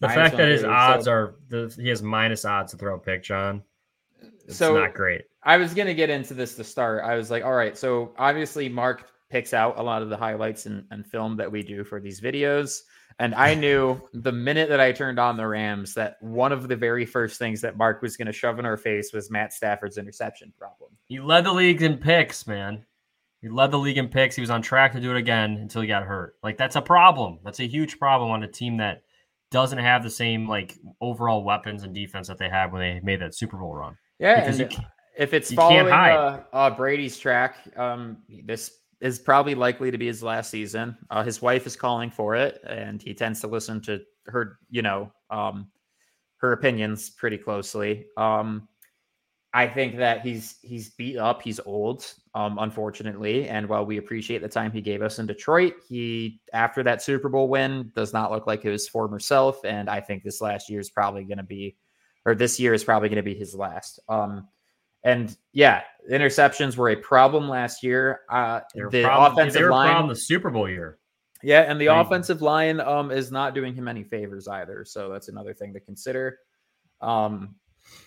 The 0.00 0.08
fact 0.08 0.36
that 0.36 0.48
his 0.48 0.64
130, 0.64 0.66
odds 0.74 1.04
so- 1.04 1.12
are 1.12 1.34
the, 1.48 1.74
he 1.80 1.88
has 1.88 2.02
minus 2.02 2.44
odds 2.44 2.72
to 2.72 2.76
throw 2.78 2.96
a 2.96 2.98
pick, 2.98 3.22
Jon. 3.22 3.62
It's 4.44 4.56
So- 4.56 4.74
not 4.76 4.92
great. 4.92 5.22
I 5.44 5.56
was 5.56 5.74
gonna 5.74 5.94
get 5.94 6.10
into 6.10 6.34
this 6.34 6.54
to 6.56 6.64
start. 6.64 7.04
I 7.04 7.16
was 7.16 7.30
like, 7.30 7.44
all 7.44 7.54
right, 7.54 7.76
so 7.76 8.14
obviously 8.18 8.68
Mark 8.68 9.10
picks 9.30 9.52
out 9.52 9.78
a 9.78 9.82
lot 9.82 10.02
of 10.02 10.08
the 10.08 10.16
highlights 10.16 10.66
and, 10.66 10.84
and 10.90 11.06
film 11.06 11.36
that 11.36 11.50
we 11.50 11.62
do 11.62 11.84
for 11.84 12.00
these 12.00 12.20
videos. 12.20 12.82
And 13.18 13.34
I 13.34 13.54
knew 13.54 14.00
the 14.12 14.32
minute 14.32 14.68
that 14.68 14.80
I 14.80 14.92
turned 14.92 15.18
on 15.18 15.36
the 15.36 15.46
Rams 15.46 15.94
that 15.94 16.16
one 16.22 16.52
of 16.52 16.68
the 16.68 16.76
very 16.76 17.04
first 17.04 17.38
things 17.38 17.60
that 17.60 17.76
Mark 17.76 18.00
was 18.00 18.16
gonna 18.16 18.32
shove 18.32 18.58
in 18.58 18.66
our 18.66 18.76
face 18.76 19.12
was 19.12 19.30
Matt 19.30 19.52
Stafford's 19.52 19.98
interception 19.98 20.52
problem. 20.58 20.90
He 21.06 21.20
led 21.20 21.44
the 21.44 21.52
league 21.52 21.82
in 21.82 21.98
picks, 21.98 22.46
man. 22.46 22.84
He 23.42 23.50
led 23.50 23.70
the 23.70 23.78
league 23.78 23.98
in 23.98 24.08
picks. 24.08 24.34
He 24.34 24.40
was 24.40 24.48
on 24.48 24.62
track 24.62 24.92
to 24.92 25.00
do 25.00 25.10
it 25.10 25.18
again 25.18 25.58
until 25.60 25.82
he 25.82 25.88
got 25.88 26.04
hurt. 26.04 26.36
Like 26.42 26.56
that's 26.56 26.76
a 26.76 26.82
problem. 26.82 27.40
That's 27.44 27.60
a 27.60 27.66
huge 27.66 27.98
problem 27.98 28.30
on 28.30 28.42
a 28.42 28.48
team 28.48 28.78
that 28.78 29.02
doesn't 29.50 29.78
have 29.78 30.02
the 30.02 30.10
same 30.10 30.48
like 30.48 30.78
overall 31.00 31.44
weapons 31.44 31.82
and 31.82 31.94
defense 31.94 32.28
that 32.28 32.38
they 32.38 32.48
had 32.48 32.72
when 32.72 32.80
they 32.80 33.00
made 33.00 33.20
that 33.20 33.34
Super 33.34 33.58
Bowl 33.58 33.74
run. 33.74 33.98
Yeah, 34.18 34.40
Because 34.40 34.58
and 34.58 34.72
you 34.72 34.78
if 35.16 35.34
it's 35.34 35.50
you 35.50 35.56
following 35.56 35.92
uh, 35.92 36.42
uh, 36.52 36.70
Brady's 36.70 37.18
track, 37.18 37.56
um, 37.76 38.18
this 38.44 38.78
is 39.00 39.18
probably 39.18 39.54
likely 39.54 39.90
to 39.90 39.98
be 39.98 40.06
his 40.06 40.22
last 40.22 40.50
season. 40.50 40.96
Uh, 41.10 41.22
his 41.22 41.42
wife 41.42 41.66
is 41.66 41.76
calling 41.76 42.10
for 42.10 42.34
it, 42.34 42.60
and 42.66 43.02
he 43.02 43.14
tends 43.14 43.40
to 43.40 43.46
listen 43.46 43.80
to 43.82 44.00
her, 44.26 44.58
you 44.70 44.82
know, 44.82 45.12
um, 45.30 45.68
her 46.38 46.52
opinions 46.52 47.10
pretty 47.10 47.38
closely. 47.38 48.06
Um, 48.16 48.68
I 49.52 49.68
think 49.68 49.96
that 49.98 50.22
he's 50.22 50.56
he's 50.62 50.90
beat 50.90 51.16
up, 51.16 51.40
he's 51.42 51.60
old, 51.64 52.12
um, 52.34 52.58
unfortunately. 52.58 53.48
And 53.48 53.68
while 53.68 53.86
we 53.86 53.98
appreciate 53.98 54.42
the 54.42 54.48
time 54.48 54.72
he 54.72 54.80
gave 54.80 55.00
us 55.00 55.20
in 55.20 55.26
Detroit, 55.26 55.74
he 55.88 56.40
after 56.52 56.82
that 56.82 57.02
Super 57.02 57.28
Bowl 57.28 57.48
win 57.48 57.92
does 57.94 58.12
not 58.12 58.32
look 58.32 58.48
like 58.48 58.62
his 58.62 58.88
former 58.88 59.20
self. 59.20 59.64
And 59.64 59.88
I 59.88 60.00
think 60.00 60.24
this 60.24 60.40
last 60.40 60.68
year 60.68 60.80
is 60.80 60.90
probably 60.90 61.22
going 61.22 61.38
to 61.38 61.44
be, 61.44 61.76
or 62.26 62.34
this 62.34 62.58
year 62.58 62.74
is 62.74 62.82
probably 62.82 63.08
going 63.08 63.16
to 63.16 63.22
be 63.22 63.36
his 63.36 63.54
last. 63.54 64.00
Um, 64.08 64.48
and 65.04 65.36
yeah, 65.52 65.82
interceptions 66.10 66.76
were 66.76 66.90
a 66.90 66.96
problem 66.96 67.48
last 67.48 67.82
year. 67.82 68.20
Uh, 68.30 68.60
the 68.74 69.02
problem- 69.04 69.32
offensive 69.32 69.58
they 69.60 69.62
were 69.64 69.68
a 69.70 69.72
line, 69.74 69.90
problem 69.90 70.08
the 70.08 70.16
Super 70.16 70.50
Bowl 70.50 70.68
year. 70.68 70.98
yeah, 71.42 71.60
and 71.70 71.80
the 71.80 71.88
Right. 71.88 72.00
offensive 72.00 72.40
line 72.42 72.80
um 72.80 73.10
is 73.10 73.30
not 73.30 73.54
doing 73.54 73.74
him 73.74 73.86
any 73.88 74.02
favors 74.02 74.48
either. 74.48 74.84
So 74.84 75.10
that's 75.10 75.28
another 75.28 75.52
thing 75.54 75.72
to 75.74 75.80
consider. 75.80 76.38
Um 77.00 77.54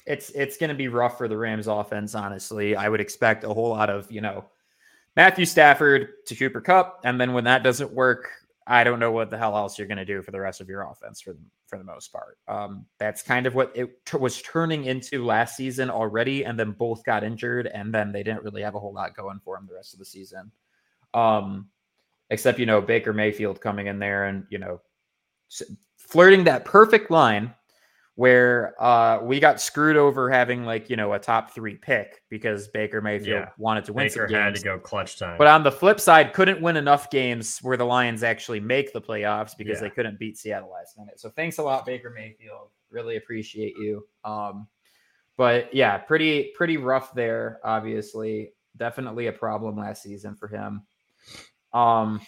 it's 0.08 0.32
it's 0.32 0.58
going 0.58 0.70
to 0.70 0.76
be 0.76 0.88
rough 0.88 1.20
for 1.20 1.28
the 1.28 1.38
Rams 1.38 1.68
offense 1.68 2.16
honestly. 2.16 2.76
I 2.76 2.90
would 2.90 3.00
expect 3.00 3.44
a 3.44 3.50
whole 3.54 3.70
lot 3.70 3.92
of, 3.92 4.12
you 4.12 4.22
know, 4.22 4.46
Matthew 5.16 5.46
Stafford 5.46 6.10
to 6.26 6.36
Cooper 6.36 6.62
Kupp 6.62 7.02
and 7.04 7.22
then 7.22 7.34
when 7.34 7.44
that 7.44 7.62
doesn't 7.64 7.92
work, 7.94 8.28
I 8.68 8.84
don't 8.84 9.00
know 9.00 9.12
what 9.12 9.30
the 9.30 9.38
hell 9.38 9.56
else 9.56 9.78
you're 9.78 9.88
going 9.88 9.98
to 9.98 10.06
do 10.06 10.22
for 10.22 10.32
the 10.32 10.40
rest 10.40 10.60
of 10.60 10.68
your 10.68 10.84
offense 10.84 11.22
for 11.22 11.34
the, 11.34 11.40
for 11.68 11.78
the 11.78 11.84
most 11.84 12.12
part. 12.12 12.38
Um 12.48 12.86
that's 13.00 13.24
kind 13.24 13.46
of 13.46 13.56
what 13.56 13.72
it 13.76 14.06
t- 14.06 14.18
was 14.18 14.42
turning 14.42 14.86
into 14.86 15.26
last 15.26 15.56
season 15.56 15.90
already 15.90 16.46
and 16.46 16.60
then 16.60 16.72
both 16.72 17.04
got 17.04 17.24
injured 17.24 17.68
and 17.68 17.94
then 17.94 18.12
they 18.12 18.24
didn't 18.24 18.44
really 18.44 18.62
have 18.62 18.76
a 18.76 18.80
whole 18.80 18.94
lot 18.94 19.16
going 19.16 19.40
for 19.44 19.56
them 19.56 19.66
the 19.68 19.76
rest 19.76 19.94
of 19.94 20.00
the 20.00 20.06
season. 20.06 20.52
Um 21.14 21.70
except 22.30 22.60
you 22.60 22.66
know 22.66 22.82
Baker 22.82 23.14
Mayfield 23.14 23.62
coming 23.62 23.88
in 23.88 24.00
there 24.00 24.26
and 24.26 24.46
you 24.50 24.60
know 24.60 24.82
flirting 25.98 26.44
that 26.44 26.66
perfect 26.66 27.10
line 27.10 27.54
where 28.18 28.74
uh 28.82 29.20
we 29.22 29.40
got 29.40 29.62
screwed 29.62 29.96
over 29.96 30.28
having 30.32 30.66
like 30.66 30.90
you 30.90 30.96
know 30.96 31.14
a 31.14 31.20
top 31.20 31.52
three 31.52 31.76
pick 31.76 32.24
because 32.30 32.68
Baker 32.68 33.00
Mayfield 33.00 33.28
Yeah. 33.28 33.50
wanted 33.60 33.86
to 33.86 33.94
win 33.94 34.08
Baker 34.08 34.28
some 34.28 34.36
had 34.36 34.56
to 34.56 34.64
go 34.64 34.80
clutch 34.80 35.20
time. 35.20 35.38
But 35.38 35.46
on 35.46 35.62
the 35.62 35.72
flip 35.72 36.00
side, 36.00 36.34
couldn't 36.34 36.60
win 36.60 36.78
enough 36.78 37.12
games 37.12 37.60
where 37.62 37.78
the 37.78 37.86
Lions 37.86 38.24
actually 38.24 38.60
make 38.60 38.92
the 38.92 39.00
playoffs 39.02 39.56
because 39.56 39.76
Yeah. 39.78 39.82
they 39.82 39.90
couldn't 39.92 40.18
beat 40.18 40.36
Seattle 40.36 40.72
last 40.72 40.98
minute. 40.98 41.20
So 41.20 41.30
thanks 41.30 41.60
a 41.60 41.64
lot, 41.64 41.86
Baker 41.86 42.10
Mayfield. 42.10 42.70
Really 42.90 43.18
appreciate 43.18 43.76
you. 43.78 44.08
Um, 44.24 44.68
but 45.38 45.72
yeah, 45.76 46.00
pretty 46.00 46.54
pretty 46.56 46.78
rough 46.78 47.14
there. 47.14 47.60
Obviously, 47.64 48.52
definitely 48.78 49.28
a 49.28 49.32
problem 49.32 49.78
last 49.78 50.02
season 50.02 50.34
for 50.36 50.48
him. 50.48 50.82
Um, 51.72 52.20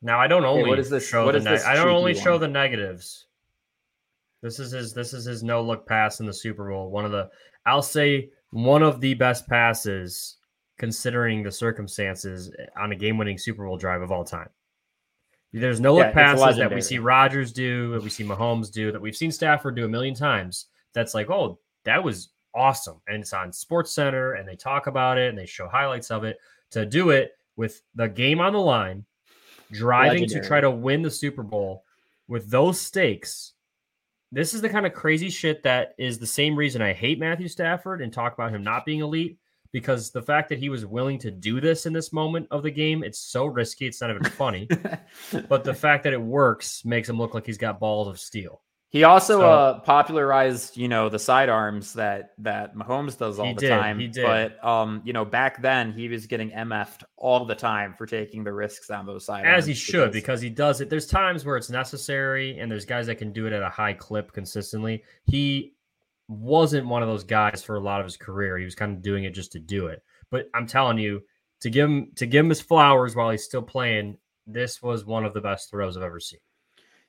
Now 0.00 0.20
I 0.20 0.28
don't 0.28 0.44
only 0.44 0.68
what 0.68 0.78
is 0.78 0.90
this- 0.90 1.08
show 1.08 1.24
what 1.24 1.32
the 1.32 1.40
ne- 1.40 1.50
this 1.50 1.64
I 1.64 1.74
don't 1.74 1.88
only 1.88 2.14
show 2.14 2.32
one? 2.32 2.40
the 2.42 2.48
negatives. 2.48 3.26
This 4.44 4.58
is 4.58 4.72
his 4.72 4.92
this 4.92 5.14
is 5.14 5.24
his 5.24 5.42
no 5.42 5.62
look 5.62 5.86
pass 5.86 6.20
in 6.20 6.26
the 6.26 6.32
Super 6.34 6.68
Bowl. 6.68 6.90
One 6.90 7.06
of 7.06 7.12
the 7.12 7.30
I'll 7.64 7.80
say 7.80 8.28
one 8.50 8.82
of 8.82 9.00
the 9.00 9.14
best 9.14 9.48
passes 9.48 10.36
considering 10.78 11.42
the 11.42 11.50
circumstances 11.50 12.54
on 12.76 12.92
a 12.92 12.94
game 12.94 13.16
winning 13.16 13.38
Super 13.38 13.64
Bowl 13.64 13.78
drive 13.78 14.02
of 14.02 14.12
all 14.12 14.22
time. 14.22 14.50
There's 15.54 15.80
no 15.80 15.96
Yeah, 15.96 16.08
look 16.08 16.08
it's 16.08 16.14
passes 16.14 16.58
that 16.58 16.74
we 16.74 16.82
see 16.82 16.98
Rodgers 16.98 17.54
do, 17.54 17.92
that 17.92 18.02
we 18.02 18.10
see 18.10 18.22
Mahomes 18.22 18.70
do, 18.70 18.92
that 18.92 19.00
we've 19.00 19.16
seen 19.16 19.32
Stafford 19.32 19.76
do 19.76 19.86
a 19.86 19.88
million 19.88 20.14
times. 20.14 20.66
That's 20.92 21.14
like, 21.14 21.30
oh, 21.30 21.58
that 21.84 22.04
was 22.04 22.28
awesome. 22.54 23.00
And 23.08 23.22
it's 23.22 23.32
on 23.32 23.50
Sports 23.50 23.94
Center 23.94 24.34
and 24.34 24.46
they 24.46 24.56
talk 24.56 24.88
about 24.88 25.16
it 25.16 25.30
and 25.30 25.38
they 25.38 25.46
show 25.46 25.68
highlights 25.68 26.10
of 26.10 26.22
it. 26.22 26.36
To 26.72 26.84
do 26.84 27.10
it 27.10 27.32
with 27.56 27.80
the 27.94 28.08
game 28.08 28.40
on 28.40 28.52
the 28.52 28.60
line, 28.60 29.06
driving 29.72 30.28
to 30.28 30.44
try 30.44 30.60
to 30.60 30.70
win 30.70 31.00
the 31.00 31.10
Super 31.10 31.42
Bowl 31.42 31.84
with 32.28 32.50
those 32.50 32.78
stakes. 32.78 33.53
This 34.34 34.52
is 34.52 34.60
the 34.60 34.68
kind 34.68 34.84
of 34.84 34.92
crazy 34.92 35.30
shit 35.30 35.62
that 35.62 35.94
is 35.96 36.18
the 36.18 36.26
same 36.26 36.56
reason 36.56 36.82
I 36.82 36.92
hate 36.92 37.20
Matthew 37.20 37.46
Stafford 37.46 38.02
and 38.02 38.12
talk 38.12 38.34
about 38.34 38.50
him 38.50 38.64
not 38.64 38.84
being 38.84 38.98
elite 38.98 39.38
because 39.70 40.10
the 40.10 40.22
fact 40.22 40.48
that 40.48 40.58
he 40.58 40.68
was 40.68 40.84
willing 40.84 41.20
to 41.20 41.30
do 41.30 41.60
this 41.60 41.86
in 41.86 41.92
this 41.92 42.12
moment 42.12 42.48
of 42.50 42.64
the 42.64 42.70
game, 42.72 43.04
it's 43.04 43.20
so 43.20 43.46
risky, 43.46 43.86
it's 43.86 44.00
not 44.00 44.10
even 44.10 44.24
funny. 44.24 44.66
but 45.48 45.62
the 45.62 45.72
fact 45.72 46.02
that 46.02 46.12
it 46.12 46.20
works 46.20 46.84
makes 46.84 47.08
him 47.08 47.16
look 47.16 47.32
like 47.32 47.46
he's 47.46 47.58
got 47.58 47.78
balls 47.78 48.08
of 48.08 48.18
steel. 48.18 48.60
He 48.94 49.02
also 49.02 49.40
So- 49.40 49.50
uh, 49.50 49.80
popularized, 49.80 50.76
you 50.76 50.86
know, 50.86 51.08
the 51.08 51.18
sidearms 51.18 51.94
that 51.94 52.30
that 52.38 52.76
Mahomes 52.76 53.18
does 53.18 53.40
all 53.40 53.46
He 53.46 53.52
the 53.54 53.60
did, 53.62 53.68
time. 53.70 53.98
he 53.98 54.06
did. 54.06 54.22
But 54.24 54.64
um, 54.64 55.02
you 55.04 55.12
know, 55.12 55.24
back 55.24 55.60
then 55.60 55.92
he 55.92 56.08
was 56.08 56.28
getting 56.28 56.52
MF'd 56.52 57.02
all 57.16 57.44
the 57.44 57.56
time 57.56 57.94
for 57.98 58.06
taking 58.06 58.44
the 58.44 58.52
risks 58.52 58.90
on 58.90 59.04
those 59.04 59.24
sidearms. 59.24 59.58
As 59.58 59.66
he 59.66 59.74
should, 59.74 60.12
because 60.12 60.40
he 60.40 60.48
does 60.48 60.80
it. 60.80 60.90
There's 60.90 61.08
times 61.08 61.44
where 61.44 61.56
it's 61.56 61.70
necessary, 61.70 62.56
and 62.60 62.70
there's 62.70 62.84
guys 62.84 63.08
that 63.08 63.16
can 63.16 63.32
do 63.32 63.48
it 63.48 63.52
at 63.52 63.62
a 63.62 63.68
high 63.68 63.94
clip 63.94 64.30
consistently. 64.30 65.02
He 65.24 65.74
wasn't 66.28 66.86
one 66.86 67.02
of 67.02 67.08
those 67.08 67.24
guys 67.24 67.64
for 67.64 67.74
a 67.74 67.80
lot 67.80 67.98
of 67.98 68.06
his 68.06 68.16
career. 68.16 68.56
He 68.58 68.64
was 68.64 68.76
kind 68.76 68.92
of 68.96 69.02
doing 69.02 69.24
it 69.24 69.34
just 69.34 69.50
to 69.52 69.58
do 69.58 69.88
it. 69.88 70.04
But 70.30 70.48
I'm 70.54 70.68
telling 70.68 70.98
you, 70.98 71.20
to 71.62 71.68
give 71.68 71.90
him 71.90 72.12
to 72.14 72.26
give 72.26 72.44
him 72.44 72.48
his 72.50 72.60
flowers 72.60 73.16
while 73.16 73.30
he's 73.30 73.42
still 73.42 73.60
playing, 73.62 74.18
this 74.46 74.80
was 74.80 75.04
one 75.04 75.24
of 75.24 75.34
the 75.34 75.40
best 75.40 75.68
throws 75.68 75.96
I've 75.96 76.04
ever 76.04 76.20
seen. 76.20 76.38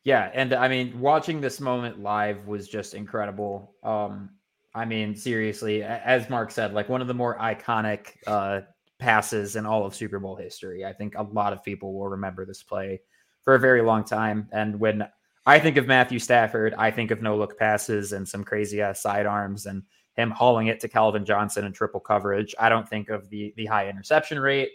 Yeah, 0.06 0.30
and 0.36 0.54
I 0.54 0.68
mean, 0.68 1.00
watching 1.00 1.41
this 1.41 1.60
moment 1.60 2.00
live 2.02 2.48
was 2.48 2.68
just 2.68 2.94
incredible. 2.94 3.76
Um, 3.84 4.30
I 4.76 4.86
mean, 4.86 5.15
seriously, 5.15 5.84
as 5.84 6.30
Mark 6.30 6.52
said, 6.52 6.74
like 6.74 6.88
one 6.89 7.02
of 7.02 7.08
the 7.08 7.13
more 7.13 7.38
iconic 7.39 8.10
uh, 8.28 8.62
passes 9.00 9.56
in 9.56 9.65
all 9.65 9.84
of 9.84 9.96
Super 9.96 10.20
Bowl 10.20 10.36
history. 10.36 10.86
I 10.86 10.94
think 10.94 11.15
a 11.15 11.24
lot 11.24 11.54
of 11.54 11.63
people 11.63 11.94
will 11.94 12.08
remember 12.08 12.46
this 12.46 12.62
play 12.62 13.02
for 13.41 13.56
a 13.56 13.60
very 13.60 13.82
long 13.82 14.04
time. 14.04 14.48
And 14.52 14.80
when 14.80 15.08
I 15.48 15.60
think 15.60 15.76
of 15.78 15.88
Matthew 15.88 16.20
Stafford, 16.20 16.76
I 16.78 16.91
think 16.91 17.10
of 17.10 17.24
no 17.24 17.36
look 17.36 17.58
passes 17.58 18.13
and 18.13 18.28
some 18.28 18.44
crazy 18.44 18.82
ass 18.82 19.02
sidearms 19.02 19.65
and 19.65 19.82
him 20.18 20.30
hauling 20.30 20.68
it 20.68 20.80
to 20.82 20.88
Calvin 20.88 21.26
Johnson 21.26 21.65
in 21.65 21.74
triple 21.74 22.00
coverage. 22.00 22.54
I 22.60 22.70
don't 22.70 22.88
think 22.88 23.10
of 23.10 23.28
the 23.30 23.54
the 23.58 23.65
high 23.65 23.89
interception 23.89 24.39
rate. 24.39 24.70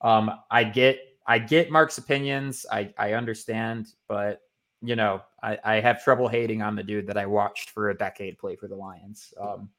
Um, 0.00 0.30
I 0.50 0.62
get 0.62 1.00
I 1.26 1.38
get 1.40 1.72
Mark's 1.72 1.98
opinions. 1.98 2.66
I 2.70 2.94
I 2.98 3.14
understand, 3.14 3.88
but 4.08 4.42
you 4.82 4.96
know, 4.96 5.22
I, 5.42 5.58
I 5.64 5.74
have 5.80 6.04
trouble 6.04 6.28
hating 6.28 6.62
on 6.62 6.76
the 6.76 6.82
dude 6.82 7.06
that 7.06 7.16
I 7.16 7.26
watched 7.26 7.70
for 7.70 7.90
a 7.90 7.96
decade 7.96 8.38
play 8.38 8.56
for 8.56 8.68
the 8.68 8.76
Lions. 8.76 9.32
Um, 9.40 9.70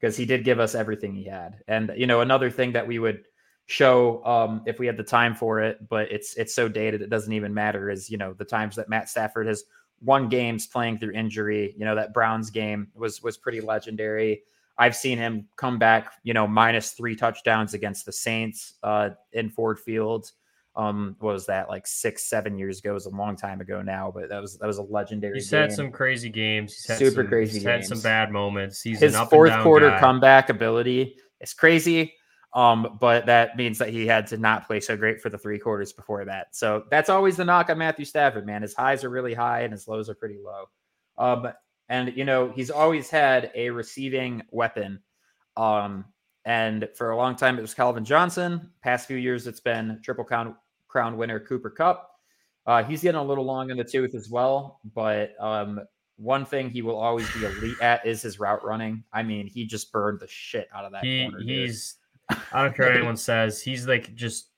because 0.00 0.16
he 0.16 0.24
did 0.24 0.44
give 0.44 0.60
us 0.60 0.74
everything 0.74 1.14
he 1.14 1.24
had. 1.24 1.62
And 1.66 1.92
you 1.96 2.06
know, 2.06 2.20
another 2.20 2.50
thing 2.50 2.72
that 2.72 2.86
we 2.86 2.98
would 2.98 3.24
show 3.66 4.24
um 4.24 4.62
if 4.64 4.78
we 4.78 4.86
had 4.86 4.96
the 4.96 5.02
time 5.02 5.34
for 5.34 5.60
it, 5.60 5.88
but 5.88 6.10
it's 6.10 6.34
it's 6.34 6.54
so 6.54 6.68
dated 6.68 7.02
it 7.02 7.10
doesn't 7.10 7.32
even 7.32 7.52
matter, 7.52 7.90
is 7.90 8.08
you 8.10 8.16
know, 8.16 8.32
the 8.32 8.44
times 8.44 8.76
that 8.76 8.88
Matt 8.88 9.08
Stafford 9.08 9.46
has 9.46 9.64
won 10.00 10.28
games 10.28 10.66
playing 10.66 10.98
through 10.98 11.12
injury. 11.12 11.74
You 11.76 11.84
know, 11.84 11.94
that 11.94 12.14
Browns 12.14 12.50
game 12.50 12.88
was 12.94 13.22
was 13.22 13.36
pretty 13.36 13.60
legendary. 13.60 14.42
I've 14.80 14.94
seen 14.94 15.18
him 15.18 15.48
come 15.56 15.78
back, 15.78 16.12
you 16.22 16.32
know, 16.32 16.46
minus 16.46 16.92
three 16.92 17.16
touchdowns 17.16 17.74
against 17.74 18.06
the 18.06 18.12
Saints 18.12 18.74
uh 18.82 19.10
in 19.32 19.50
Ford 19.50 19.78
Field. 19.78 20.32
Um, 20.78 21.16
what 21.18 21.32
was 21.32 21.46
that 21.46 21.68
like 21.68 21.88
six, 21.88 22.30
seven 22.30 22.56
years 22.56 22.78
ago? 22.78 22.90
It 22.90 22.94
was 22.94 23.06
a 23.06 23.10
long 23.10 23.34
time 23.34 23.60
ago 23.60 23.82
now, 23.82 24.12
but 24.14 24.28
that 24.28 24.40
was 24.40 24.56
that 24.58 24.66
was 24.66 24.78
a 24.78 24.82
legendary. 24.82 25.34
He's 25.34 25.50
had 25.50 25.72
some 25.72 25.90
crazy 25.90 26.28
games. 26.30 26.72
He's 26.72 26.86
had 26.86 26.98
Super 26.98 27.22
some, 27.22 27.26
crazy 27.26 27.54
He's 27.54 27.64
had 27.64 27.84
some 27.84 28.00
bad 28.00 28.30
moments. 28.30 28.80
He's 28.80 29.00
his 29.00 29.14
an 29.14 29.22
up 29.22 29.30
fourth 29.30 29.50
and 29.50 29.58
down 29.58 29.64
quarter 29.64 29.90
guy. 29.90 29.98
comeback 29.98 30.50
ability 30.50 31.16
is 31.40 31.52
crazy. 31.52 32.14
Um, 32.54 32.96
but 33.00 33.26
that 33.26 33.56
means 33.56 33.78
that 33.78 33.88
he 33.88 34.06
had 34.06 34.28
to 34.28 34.38
not 34.38 34.68
play 34.68 34.78
so 34.78 34.96
great 34.96 35.20
for 35.20 35.30
the 35.30 35.36
three 35.36 35.58
quarters 35.58 35.92
before 35.92 36.24
that. 36.24 36.54
So 36.54 36.84
that's 36.90 37.10
always 37.10 37.36
the 37.36 37.44
knock 37.44 37.70
on 37.70 37.78
Matthew 37.78 38.04
Stafford, 38.04 38.46
man. 38.46 38.62
His 38.62 38.74
highs 38.74 39.02
are 39.02 39.10
really 39.10 39.34
high 39.34 39.62
and 39.62 39.72
his 39.72 39.88
lows 39.88 40.08
are 40.08 40.14
pretty 40.14 40.38
low. 40.42 40.64
Um, 41.18 41.52
and 41.88 42.16
you 42.16 42.24
know, 42.24 42.52
he's 42.54 42.70
always 42.70 43.10
had 43.10 43.50
a 43.56 43.70
receiving 43.70 44.42
weapon. 44.50 45.00
Um, 45.56 46.04
and 46.44 46.88
for 46.94 47.10
a 47.10 47.16
long 47.16 47.34
time 47.34 47.58
it 47.58 47.62
was 47.62 47.74
Calvin 47.74 48.04
Johnson. 48.04 48.70
Past 48.80 49.08
few 49.08 49.16
years 49.16 49.48
it's 49.48 49.60
been 49.60 50.00
triple 50.02 50.24
crown 50.24 50.54
crown 50.88 51.16
winner 51.16 51.38
Cooper 51.38 51.70
Kupp. 51.70 52.10
Uh, 52.66 52.82
he's 52.82 53.02
getting 53.02 53.20
a 53.20 53.24
little 53.24 53.44
long 53.44 53.70
in 53.70 53.76
the 53.76 53.84
tooth 53.84 54.14
as 54.14 54.28
well, 54.28 54.80
but 54.94 55.32
um, 55.40 55.80
one 56.16 56.44
thing 56.44 56.68
he 56.68 56.82
will 56.82 56.96
always 56.98 57.30
be 57.32 57.44
elite 57.44 57.80
at 57.80 58.04
is 58.06 58.20
his 58.22 58.38
route 58.38 58.64
running. 58.64 59.04
I 59.12 59.22
mean, 59.22 59.46
he 59.46 59.64
just 59.66 59.90
burned 59.92 60.20
the 60.20 60.26
shit 60.28 60.68
out 60.74 60.84
of 60.84 60.92
that 60.92 61.04
He 61.04 61.22
corner. 61.22 61.38
dude. 61.38 61.48
he's 61.48 61.94
I 62.52 62.62
don't 62.62 62.76
care 62.76 62.86
what 62.88 62.96
anyone 62.96 63.16
says. 63.16 63.62
He's 63.62 63.86
like 63.86 64.14
just 64.14 64.50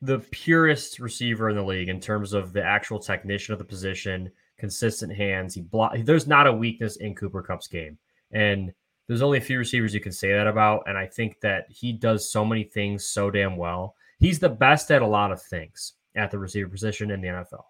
the 0.00 0.20
purest 0.30 0.98
receiver 1.00 1.50
in 1.50 1.56
the 1.56 1.62
league 1.62 1.90
in 1.90 2.00
terms 2.00 2.32
of 2.32 2.54
the 2.54 2.62
actual 2.64 2.98
technician 2.98 3.52
of 3.52 3.58
the 3.58 3.64
position, 3.66 4.30
consistent 4.58 5.14
hands. 5.14 5.54
He 5.54 5.60
block. 5.60 5.92
There's 6.04 6.26
not 6.26 6.46
a 6.46 6.52
weakness 6.52 6.96
in 6.96 7.14
Cooper 7.14 7.42
Kupp's 7.42 7.68
game, 7.68 7.98
and 8.32 8.72
there's 9.06 9.20
only 9.20 9.36
a 9.36 9.42
few 9.42 9.58
receivers 9.58 9.92
you 9.92 10.00
can 10.00 10.12
say 10.12 10.32
that 10.32 10.46
about. 10.46 10.84
And 10.86 10.96
I 10.96 11.06
think 11.06 11.40
that 11.42 11.66
he 11.68 11.92
does 11.92 12.30
so 12.32 12.42
many 12.42 12.64
things 12.64 13.04
so 13.04 13.30
damn 13.30 13.58
well. 13.58 13.96
He's 14.20 14.38
the 14.38 14.48
best 14.50 14.90
at 14.90 15.02
a 15.02 15.06
lot 15.06 15.32
of 15.32 15.42
things 15.42 15.94
at 16.14 16.30
the 16.30 16.38
receiver 16.38 16.68
position 16.68 17.10
in 17.10 17.20
the 17.20 17.28
NFL, 17.28 17.64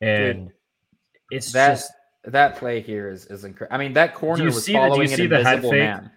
and 0.00 0.52
it's 1.30 1.52
that 1.52 1.70
just 1.72 1.92
that 2.24 2.56
play 2.56 2.80
here 2.80 3.10
is 3.10 3.26
is 3.26 3.44
incredible. 3.44 3.74
I 3.74 3.78
mean, 3.78 3.92
that 3.94 4.14
corner 4.14 4.42
you 4.44 4.46
was 4.50 4.64
see 4.64 4.72
the- 4.74 4.88
do 4.94 5.02
you 5.02 5.08
see 5.08 5.26
the 5.26 5.42
head 5.44 5.62
fake? 5.62 5.72
man. 5.72 6.10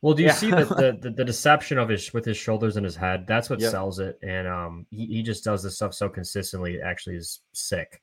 Well, 0.00 0.14
do 0.14 0.22
you 0.22 0.28
Yeah. 0.28 0.34
see 0.34 0.50
the, 0.50 0.64
the, 0.64 0.98
the 1.02 1.10
the 1.10 1.24
deception 1.24 1.78
of 1.78 1.88
his 1.88 2.12
with 2.12 2.24
his 2.24 2.36
shoulders 2.36 2.76
and 2.76 2.84
his 2.84 2.96
head? 2.96 3.24
That's 3.26 3.48
what 3.50 3.60
Yep. 3.60 3.70
sells 3.70 3.98
it, 4.00 4.18
and 4.22 4.46
um, 4.48 4.86
he, 4.90 5.06
he 5.06 5.22
just 5.22 5.44
does 5.44 5.62
this 5.62 5.76
stuff 5.76 5.94
so 5.94 6.08
consistently. 6.08 6.74
It 6.74 6.82
actually 6.84 7.16
is 7.16 7.40
sick. 7.52 8.02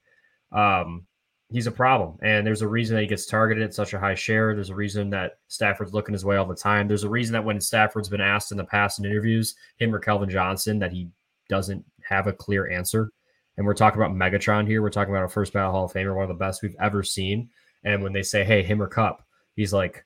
Um, 0.53 1.05
he's 1.51 1.67
a 1.67 1.71
problem, 1.71 2.17
and 2.21 2.47
there's 2.47 2.61
a 2.61 2.67
reason 2.67 2.95
that 2.95 3.01
he 3.01 3.07
gets 3.07 3.25
targeted 3.25 3.63
at 3.63 3.73
such 3.73 3.93
a 3.93 3.99
high 3.99 4.15
share. 4.15 4.53
There's 4.55 4.69
a 4.69 4.75
reason 4.75 5.09
that 5.09 5.39
Stafford's 5.49 5.93
looking 5.93 6.13
his 6.13 6.23
way 6.23 6.37
all 6.37 6.45
the 6.45 6.55
time. 6.55 6.87
There's 6.87 7.03
a 7.03 7.09
reason 7.09 7.33
that 7.33 7.43
when 7.43 7.59
Stafford's 7.59 8.07
been 8.09 8.21
asked 8.21 8.51
in 8.51 8.57
the 8.57 8.63
past 8.63 8.99
in 8.99 9.05
interviews, 9.05 9.55
him 9.77 9.93
or 9.93 9.99
Calvin 9.99 10.29
Johnson, 10.29 10.79
that 10.79 10.93
he 10.93 11.09
doesn't 11.49 11.83
have 12.07 12.27
a 12.27 12.33
clear 12.33 12.69
answer. 12.69 13.11
And 13.57 13.65
we're 13.65 13.73
talking 13.73 14.01
about 14.01 14.15
Megatron 14.15 14.65
here. 14.65 14.81
We're 14.81 14.89
talking 14.89 15.13
about 15.13 15.25
a 15.25 15.29
first 15.29 15.51
ballot 15.51 15.73
Hall 15.73 15.85
of 15.85 15.91
Famer, 15.91 16.15
one 16.15 16.23
of 16.23 16.29
the 16.29 16.33
best 16.35 16.61
we've 16.61 16.75
ever 16.79 17.03
seen. 17.03 17.49
And 17.83 18.01
when 18.01 18.13
they 18.13 18.23
say, 18.23 18.43
"Hey, 18.43 18.63
him 18.63 18.81
or 18.81 18.87
Kupp," 18.87 19.21
he's 19.55 19.73
like, 19.73 20.05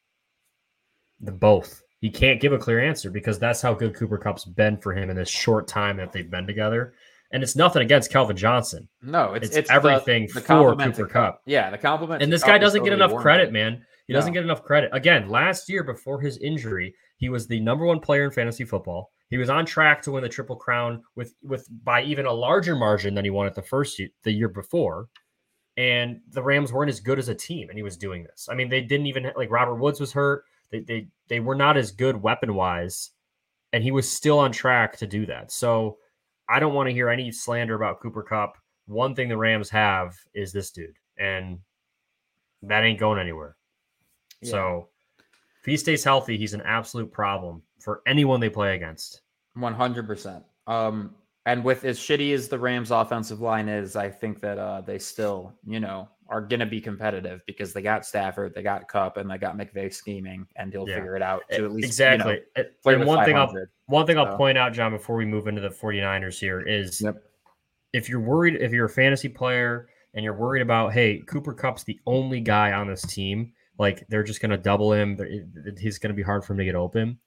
the 1.24 1.32
both. 1.32 1.82
He 2.00 2.10
can't 2.10 2.42
give 2.42 2.52
a 2.52 2.58
clear 2.58 2.82
answer 2.82 3.10
because 3.10 3.40
that's 3.40 3.62
how 3.62 3.74
good 3.74 3.96
Cooper 3.96 4.18
Kupp's 4.18 4.46
been 4.46 4.78
for 4.78 4.94
him 4.94 5.10
in 5.10 5.16
this 5.16 5.30
short 5.30 5.68
time 5.68 5.98
that 5.98 6.12
they've 6.12 6.30
been 6.30 6.46
together. 6.46 6.94
And 7.32 7.42
it's 7.42 7.56
nothing 7.56 7.82
against 7.82 8.12
Calvin 8.12 8.36
Johnson. 8.38 8.88
No, 9.02 9.34
it's 9.34 9.48
It's 9.48 9.58
it's, 9.58 9.72
everything 9.72 10.28
the 10.34 10.42
for 10.42 10.76
Cooper 10.76 11.08
Kupp. 11.08 11.42
Yeah, 11.46 11.70
the 11.72 11.78
compliment. 11.78 12.22
And 12.22 12.32
this 12.32 12.44
guy 12.44 12.58
doesn't 12.58 12.84
get 12.84 12.92
totally 12.92 13.12
enough 13.12 13.22
credit, 13.22 13.52
man. 13.52 13.84
He 14.06 14.14
doesn't 14.14 14.34
get 14.34 14.44
enough 14.44 14.64
credit. 14.64 14.90
Again, 14.94 15.30
last 15.30 15.70
year 15.70 15.84
before 15.84 16.20
his 16.20 16.38
injury, 16.40 16.94
he 17.18 17.30
was 17.30 17.48
the 17.48 17.60
number 17.62 17.86
one 17.86 18.02
player 18.02 18.26
in 18.26 18.32
fantasy 18.32 18.66
football. 18.66 19.12
He 19.34 19.40
was 19.40 19.50
on 19.50 19.66
track 19.66 20.04
to 20.04 20.12
win 20.12 20.22
the 20.22 20.30
triple 20.30 20.56
crown 20.56 21.02
with 21.16 21.34
with 21.42 21.68
by 21.84 22.04
even 22.04 22.28
a 22.28 22.32
larger 22.32 22.76
margin 22.76 23.16
than 23.16 23.26
he 23.26 23.32
won 23.32 23.48
at 23.48 23.56
the 23.56 23.64
first 23.64 23.98
year, 23.98 24.10
the 24.22 24.32
year 24.32 24.48
before. 24.48 25.08
And 25.76 26.22
the 26.30 26.44
Rams 26.44 26.72
weren't 26.72 26.92
as 26.92 27.00
good 27.00 27.18
as 27.18 27.30
a 27.30 27.34
team, 27.34 27.70
and 27.70 27.76
he 27.76 27.82
was 27.82 27.98
doing 27.98 28.24
this. 28.24 28.48
I 28.48 28.54
mean, 28.54 28.70
they 28.70 28.82
didn't 28.82 29.08
even 29.08 29.32
like 29.36 29.50
Robert 29.50 29.78
Woods 29.78 30.00
was 30.00 30.14
hurt. 30.14 30.44
They 30.70 30.82
they 30.82 31.08
they 31.30 31.40
were 31.40 31.56
not 31.56 31.78
as 31.78 31.92
good 31.92 32.22
weapon 32.22 32.54
wise, 32.54 33.10
and 33.72 33.84
he 33.84 33.90
was 33.90 34.08
still 34.08 34.38
on 34.38 34.52
track 34.52 34.98
to 34.98 35.08
do 35.08 35.26
that. 35.26 35.52
So 35.52 35.98
I 36.48 36.60
don't 36.60 36.76
want 36.76 36.90
to 36.90 36.94
hear 36.94 37.10
any 37.10 37.32
slander 37.32 37.74
about 37.74 38.02
Cooper 38.02 38.22
Kupp. 38.22 38.60
One 38.86 39.16
thing 39.16 39.30
the 39.30 39.38
Rams 39.38 39.72
have 39.72 40.16
is 40.36 40.54
this 40.54 40.70
dude, 40.70 41.00
and 41.18 41.58
that 42.62 42.84
ain't 42.84 43.00
going 43.00 43.20
anywhere. 43.20 43.56
Yeah. 44.44 44.52
So 44.52 44.90
if 45.60 45.66
he 45.66 45.76
stays 45.76 46.04
healthy, 46.04 46.38
he's 46.38 46.54
an 46.54 46.62
absolute 46.62 47.12
problem 47.12 47.64
for 47.80 48.04
anyone 48.06 48.40
they 48.40 48.50
play 48.50 48.76
against. 48.76 49.23
One 49.56 49.74
hundred 49.74 50.08
percent. 50.08 50.44
Um, 50.68 51.16
and 51.46 51.64
with 51.64 51.84
as 51.84 52.00
shitty 52.00 52.34
as 52.34 52.48
the 52.48 52.58
Rams' 52.58 52.92
offensive 52.92 53.42
line 53.42 53.68
is, 53.70 53.96
I 53.96 54.10
think 54.10 54.40
that 54.42 54.58
uh, 54.58 54.82
they 54.82 54.98
still, 54.98 55.54
you 55.66 55.80
know, 55.80 56.08
are 56.30 56.42
gonna 56.42 56.66
be 56.66 56.80
competitive 56.82 57.42
because 57.46 57.74
they 57.74 57.82
got 57.82 58.06
Stafford, 58.06 58.54
they 58.56 58.64
got 58.64 58.88
Kupp, 58.88 59.18
and 59.18 59.30
they 59.30 59.38
got 59.38 59.58
McVay 59.58 59.94
scheming, 59.94 60.48
and 60.56 60.72
he'll 60.72 60.88
Yeah. 60.88 60.96
figure 60.96 61.16
it 61.16 61.22
out 61.22 61.44
to 61.52 61.66
at 61.66 61.72
least 61.74 61.86
exactly. 61.88 62.42
You 62.58 62.64
know, 62.64 62.94
And- 62.94 63.06
one 63.06 63.26
thing 63.26 63.36
I'll 63.36 63.54
one 63.88 64.08
thing 64.08 64.18
I'll 64.18 64.32
So- 64.32 64.38
point 64.38 64.58
out, 64.58 64.72
Jon, 64.74 64.92
before 64.92 65.18
we 65.18 65.26
move 65.26 65.48
into 65.48 65.62
the 65.62 65.70
49ers 65.70 66.40
here 66.40 66.62
is 66.62 67.02
Yep. 67.02 67.18
if 67.92 68.08
you're 68.10 68.22
worried, 68.22 68.56
if 68.56 68.72
you're 68.72 68.86
a 68.86 68.90
fantasy 68.90 69.28
player 69.30 69.90
and 70.14 70.24
you're 70.24 70.34
worried 70.38 70.62
about, 70.62 70.94
hey, 70.94 71.20
Cooper 71.28 71.54
Kupp's 71.54 71.84
the 71.84 72.00
only 72.08 72.40
guy 72.40 72.72
on 72.72 72.88
this 72.88 73.02
team, 73.02 73.52
like 73.78 74.08
they're 74.08 74.24
just 74.24 74.42
going 74.42 74.52
to 74.52 74.58
double 74.58 74.94
him, 74.94 75.20
he's 75.78 76.00
going 76.00 76.12
to 76.12 76.16
be 76.16 76.24
hard 76.24 76.46
for 76.46 76.54
him 76.54 76.60
to 76.60 76.66
get 76.66 76.76
open. 76.76 77.20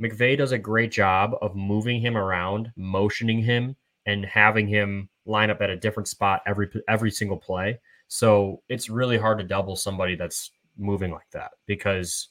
McVay 0.00 0.36
does 0.36 0.52
a 0.52 0.58
great 0.58 0.90
job 0.90 1.34
of 1.42 1.54
moving 1.54 2.00
him 2.00 2.16
around, 2.16 2.72
motioning 2.76 3.42
him, 3.42 3.76
and 4.06 4.24
having 4.24 4.66
him 4.66 5.08
line 5.26 5.50
up 5.50 5.60
at 5.60 5.70
a 5.70 5.76
different 5.76 6.08
spot 6.08 6.42
every 6.46 6.68
every 6.88 7.10
single 7.10 7.36
play. 7.36 7.78
So 8.08 8.62
it's 8.68 8.88
really 8.88 9.18
hard 9.18 9.38
to 9.38 9.44
double 9.44 9.76
somebody 9.76 10.16
that's 10.16 10.50
moving 10.78 11.12
like 11.12 11.30
that 11.32 11.52
because 11.66 12.28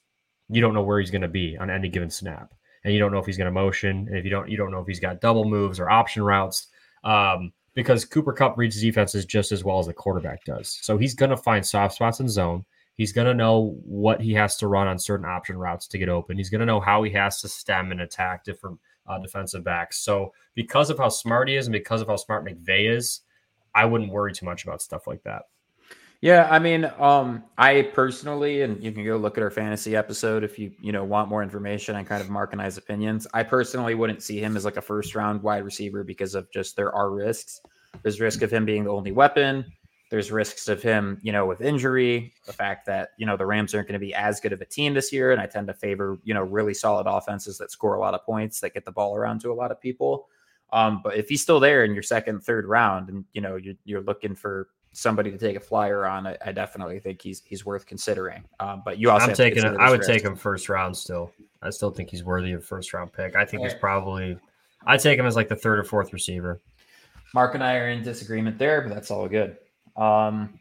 you 0.50 0.62
don't 0.62 0.74
know 0.74 0.82
where 0.82 1.00
he's 1.00 1.12
going 1.12 1.22
to 1.22 1.28
be 1.28 1.58
on 1.58 1.70
any 1.70 1.90
given 1.90 2.10
snap, 2.10 2.54
and 2.84 2.94
you 2.94 3.00
don't 3.00 3.12
know 3.12 3.20
if 3.20 3.26
he's 3.26 3.38
going 3.38 3.46
to 3.46 3.52
motion, 3.52 4.08
and 4.10 4.18
if 4.18 4.24
you 4.24 4.32
don't, 4.32 4.50
you 4.50 4.58
don't 4.58 4.72
know 4.72 4.80
if 4.80 4.88
he's 4.88 5.00
got 5.00 5.22
double 5.22 5.46
moves 5.46 5.80
or 5.80 5.90
option 5.90 6.24
routes. 6.24 6.68
Um, 7.04 7.54
because 7.76 8.04
Cooper 8.04 8.34
Kupp 8.34 8.58
reads 8.58 8.82
defenses 8.82 9.26
just 9.26 9.52
as 9.54 9.64
well 9.64 9.80
as 9.80 9.86
the 9.86 9.94
quarterback 9.94 10.44
does, 10.44 10.80
so 10.82 10.98
he's 10.98 11.14
going 11.14 11.30
to 11.30 11.38
find 11.38 11.66
soft 11.66 11.96
spots 11.96 12.20
in 12.20 12.28
zone. 12.28 12.66
He's 13.00 13.14
going 13.14 13.28
to 13.28 13.34
know 13.34 13.78
what 13.86 14.20
he 14.20 14.34
has 14.34 14.58
to 14.58 14.68
run 14.68 14.86
on 14.86 15.00
certain 15.00 15.26
option 15.26 15.58
routes 15.58 15.88
to 15.88 15.98
get 15.98 16.10
open. 16.10 16.36
He's 16.36 16.50
going 16.50 16.60
to 16.60 16.66
know 16.66 16.82
how 16.82 17.02
he 17.02 17.12
has 17.12 17.40
to 17.40 17.48
stem 17.48 17.94
and 17.94 18.02
attack 18.02 18.44
different 18.44 18.78
uh, 19.08 19.18
defensive 19.20 19.64
backs. 19.64 20.00
So, 20.00 20.34
because 20.54 20.90
of 20.90 20.98
how 20.98 21.08
smart 21.08 21.48
he 21.48 21.56
is 21.56 21.66
and 21.66 21.72
because 21.72 22.02
of 22.02 22.10
how 22.10 22.18
smart 22.18 22.46
McVay 22.46 22.94
is, 22.94 23.22
I 23.74 23.86
wouldn't 23.86 24.12
worry 24.12 24.34
too 24.34 24.46
much 24.46 24.66
about 24.66 24.82
stuff 24.82 25.08
like 25.08 25.24
that. 25.24 25.44
Yeah, 26.20 26.50
I 26.52 26.60
mean, 26.60 26.92
um, 27.00 27.46
I 27.58 27.84
personally, 27.94 28.64
and 28.64 28.84
you 28.84 28.92
can 28.92 29.06
go 29.06 29.16
look 29.16 29.38
at 29.38 29.44
our 29.44 29.50
fantasy 29.50 29.96
episode 29.96 30.44
if 30.44 30.60
you 30.60 30.74
you 30.82 30.92
know 30.92 31.06
want 31.06 31.30
more 31.30 31.42
information 31.42 31.96
on 31.96 32.04
kind 32.04 32.22
of 32.22 32.30
Mark 32.30 32.52
and 32.52 32.62
I's 32.62 32.78
opinions. 32.78 33.26
I 33.34 33.44
personally 33.44 33.96
wouldn't 33.96 34.22
see 34.24 34.44
him 34.44 34.58
as 34.58 34.66
like 34.66 34.76
a 34.76 34.82
first 34.82 35.16
round 35.16 35.42
wide 35.42 35.64
receiver 35.64 36.04
because 36.04 36.36
of 36.36 36.52
just 36.52 36.76
there 36.76 36.94
are 36.94 37.12
risks. 37.12 37.62
There's 38.04 38.20
risk 38.20 38.42
of 38.42 38.52
him 38.52 38.66
being 38.66 38.84
the 38.84 38.92
only 38.92 39.14
weapon. 39.14 39.72
There's 40.10 40.32
risks 40.32 40.68
of 40.68 40.82
him, 40.82 41.20
you 41.22 41.32
know, 41.32 41.46
with 41.46 41.62
injury. 41.62 42.34
The 42.48 42.54
fact 42.54 42.88
that 42.88 43.10
you 43.18 43.26
know 43.26 43.38
the 43.38 43.46
Rams 43.46 43.76
aren't 43.76 43.88
going 43.88 44.00
to 44.00 44.06
be 44.06 44.14
as 44.14 44.40
good 44.40 44.54
of 44.54 44.62
a 44.62 44.66
team 44.66 44.96
this 44.96 45.14
year, 45.14 45.32
and 45.32 45.40
I 45.40 45.46
tend 45.46 45.68
to 45.68 45.74
favor 45.74 46.18
you 46.24 46.34
know 46.34 46.42
really 46.42 46.74
solid 46.74 47.06
offenses 47.08 47.58
that 47.60 47.72
score 47.72 47.94
a 47.94 48.00
lot 48.00 48.16
of 48.16 48.24
points 48.26 48.60
that 48.62 48.74
get 48.74 48.86
the 48.86 48.92
ball 48.92 49.16
around 49.16 49.42
to 49.42 49.52
a 49.52 49.54
lot 49.54 49.72
of 49.72 49.80
people. 49.80 50.28
Um, 50.72 51.02
but 51.04 51.16
if 51.16 51.30
he's 51.30 51.42
still 51.42 51.60
there 51.60 51.84
in 51.84 51.94
your 51.94 52.04
second, 52.04 52.44
third 52.44 52.66
round, 52.66 53.10
and 53.10 53.26
you 53.34 53.42
know 53.42 53.56
you're, 53.56 53.76
you're 53.86 54.02
looking 54.02 54.36
for 54.36 54.70
somebody 54.92 55.32
to 55.32 55.38
take 55.38 55.56
a 55.56 55.60
flyer 55.60 56.06
on, 56.06 56.26
I, 56.26 56.38
I 56.44 56.52
definitely 56.52 57.00
think 57.00 57.22
he's 57.22 57.44
he's 57.46 57.66
worth 57.66 57.86
considering. 57.86 58.44
Um, 58.60 58.82
but 58.84 58.98
you 58.98 59.12
also 59.12 59.28
I'm 59.28 59.36
taking. 59.36 59.62
consider 59.62 59.82
I 59.82 59.90
would 59.90 60.00
risk. 60.00 60.10
take 60.10 60.24
him 60.24 60.36
first 60.36 60.70
round 60.70 60.98
still. 60.98 61.32
I 61.62 61.70
still 61.70 61.92
think 61.92 62.10
he's 62.10 62.24
worthy 62.24 62.54
of 62.54 62.66
first 62.66 62.94
round 62.94 63.14
pick. 63.14 63.36
I 63.36 63.46
think 63.46 63.64
he's 63.64 63.74
probably. 63.74 64.38
I'd 64.86 65.02
take 65.02 65.20
him 65.20 65.26
as 65.26 65.36
like 65.36 65.50
the 65.50 65.56
third 65.56 65.78
or 65.80 65.84
fourth 65.84 66.14
receiver. 66.14 66.60
Mark 67.34 67.54
and 67.54 67.64
I 67.64 67.76
are 67.76 67.90
in 67.90 68.02
disagreement 68.02 68.58
there, 68.58 68.82
but 68.82 68.94
that's 68.94 69.12
all 69.12 69.28
good. 69.28 69.58
Um, 70.00 70.60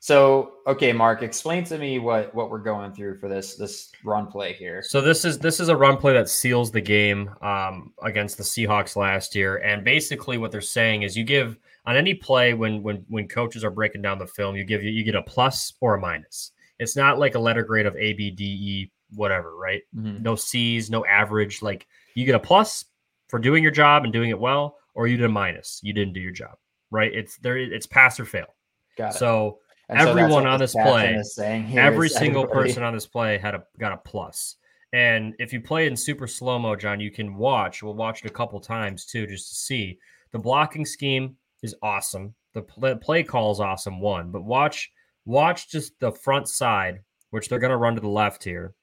so 0.00 0.52
okay, 0.66 0.92
Mark, 0.92 1.22
explain 1.22 1.64
to 1.64 1.76
me 1.76 1.98
what 1.98 2.32
what 2.34 2.50
we're 2.50 2.58
going 2.60 2.92
through 2.92 3.18
for 3.18 3.28
this 3.28 3.56
this 3.56 3.90
run 4.04 4.28
play 4.28 4.52
here. 4.52 4.82
So 4.82 5.00
this 5.00 5.24
is 5.24 5.38
this 5.38 5.58
is 5.58 5.68
a 5.68 5.76
run 5.76 5.96
play 5.96 6.12
that 6.12 6.28
seals 6.28 6.70
the 6.70 6.80
game 6.80 7.30
um, 7.42 7.92
against 8.02 8.36
the 8.36 8.44
Seahawks 8.44 8.94
last 8.94 9.34
year, 9.34 9.56
and 9.56 9.84
basically 9.84 10.38
what 10.38 10.52
they're 10.52 10.60
saying 10.60 11.02
is 11.02 11.16
you 11.16 11.24
give 11.24 11.58
on 11.84 11.96
any 11.96 12.14
play 12.14 12.54
when 12.54 12.82
when 12.82 13.04
when 13.08 13.26
coaches 13.26 13.64
are 13.64 13.70
breaking 13.70 14.02
down 14.02 14.18
the 14.18 14.26
film, 14.26 14.54
you 14.54 14.62
give 14.62 14.84
you 14.84 14.90
you 14.90 15.02
get 15.02 15.16
a 15.16 15.22
plus 15.22 15.72
or 15.80 15.94
a 15.94 16.00
minus. 16.00 16.52
It's 16.78 16.94
not 16.94 17.18
like 17.18 17.34
a 17.34 17.40
letter 17.40 17.64
grade 17.64 17.86
of 17.86 17.96
A, 17.96 18.12
B, 18.12 18.30
D, 18.30 18.44
E, 18.44 18.92
whatever, 19.16 19.56
right? 19.56 19.82
Mhm. 19.96 20.20
No 20.20 20.36
C's, 20.36 20.90
no 20.90 21.04
average. 21.06 21.60
Like 21.60 21.88
you 22.14 22.24
get 22.24 22.36
a 22.36 22.40
plus 22.40 22.84
for 23.28 23.40
doing 23.40 23.64
your 23.64 23.72
job 23.72 24.04
and 24.04 24.12
doing 24.12 24.30
it 24.30 24.38
well, 24.38 24.78
or 24.94 25.08
you 25.08 25.16
get 25.16 25.26
a 25.26 25.28
minus, 25.28 25.80
you 25.82 25.92
didn't 25.92 26.14
do 26.14 26.20
your 26.20 26.30
job, 26.30 26.56
right? 26.92 27.12
It's 27.12 27.36
there. 27.38 27.56
It's 27.56 27.86
pass 27.86 28.20
or 28.20 28.24
fail. 28.24 28.54
Got 28.98 29.14
it. 29.14 29.18
So 29.18 29.60
And 29.88 29.98
everyone 29.98 30.30
what 30.42 30.46
on 30.46 30.58
this 30.60 30.74
play, 30.74 31.14
is 31.14 31.34
saying 31.34 31.78
every 31.78 32.10
single 32.10 32.42
everybody- 32.42 32.68
person 32.68 32.82
on 32.82 32.92
this 32.92 33.06
play 33.06 33.38
had 33.38 33.54
a 33.54 33.62
got 33.78 33.92
a 33.92 33.96
plus. 33.96 34.56
And 34.92 35.34
if 35.38 35.52
you 35.52 35.60
play 35.60 35.86
in 35.86 35.96
super 35.96 36.26
slow 36.26 36.58
mo, 36.58 36.74
Jon, 36.74 36.98
you 36.98 37.10
can 37.10 37.36
watch. 37.36 37.82
We'll 37.82 37.94
watch 37.94 38.24
it 38.24 38.30
a 38.30 38.34
couple 38.34 38.58
times 38.60 39.06
too, 39.06 39.26
just 39.26 39.48
to 39.50 39.54
see 39.54 39.98
The 40.32 40.38
blocking 40.38 40.84
scheme 40.84 41.36
is 41.62 41.74
awesome. 41.82 42.34
The 42.52 42.62
play, 42.62 42.94
play 42.96 43.22
call 43.22 43.50
is 43.52 43.60
awesome. 43.60 44.00
One, 44.00 44.30
but 44.30 44.42
watch 44.42 44.90
watch 45.24 45.70
just 45.70 45.98
the 46.00 46.12
front 46.12 46.48
side, 46.48 47.00
which 47.30 47.48
they're 47.48 47.58
going 47.58 47.70
to 47.70 47.76
run 47.76 47.94
to 47.94 48.00
the 48.00 48.08
left 48.08 48.42
here. 48.44 48.74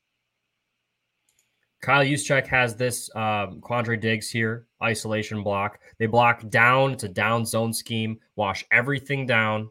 Kyle 1.81 2.03
Juszczyk 2.03 2.47
has 2.47 2.75
this 2.75 3.15
um, 3.15 3.61
Quandre 3.61 3.99
Diggs 3.99 4.29
here, 4.29 4.65
isolation 4.81 5.43
block. 5.43 5.79
They 5.99 6.07
block 6.07 6.47
down. 6.49 6.93
It's 6.93 7.03
a 7.03 7.09
down 7.09 7.45
zone 7.45 7.73
scheme. 7.73 8.19
Wash 8.35 8.65
everything 8.71 9.27
down, 9.27 9.69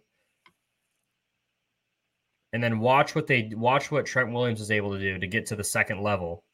and 2.54 2.62
then 2.62 2.78
watch 2.78 3.16
what 3.16 3.26
they 3.26 3.50
watch 3.56 3.90
what 3.90 4.06
Trent 4.06 4.32
Williams 4.32 4.60
is 4.60 4.70
able 4.70 4.92
to 4.92 4.98
do 5.00 5.18
to 5.18 5.26
get 5.26 5.44
to 5.46 5.56
the 5.56 5.64
second 5.64 6.00
level 6.00 6.44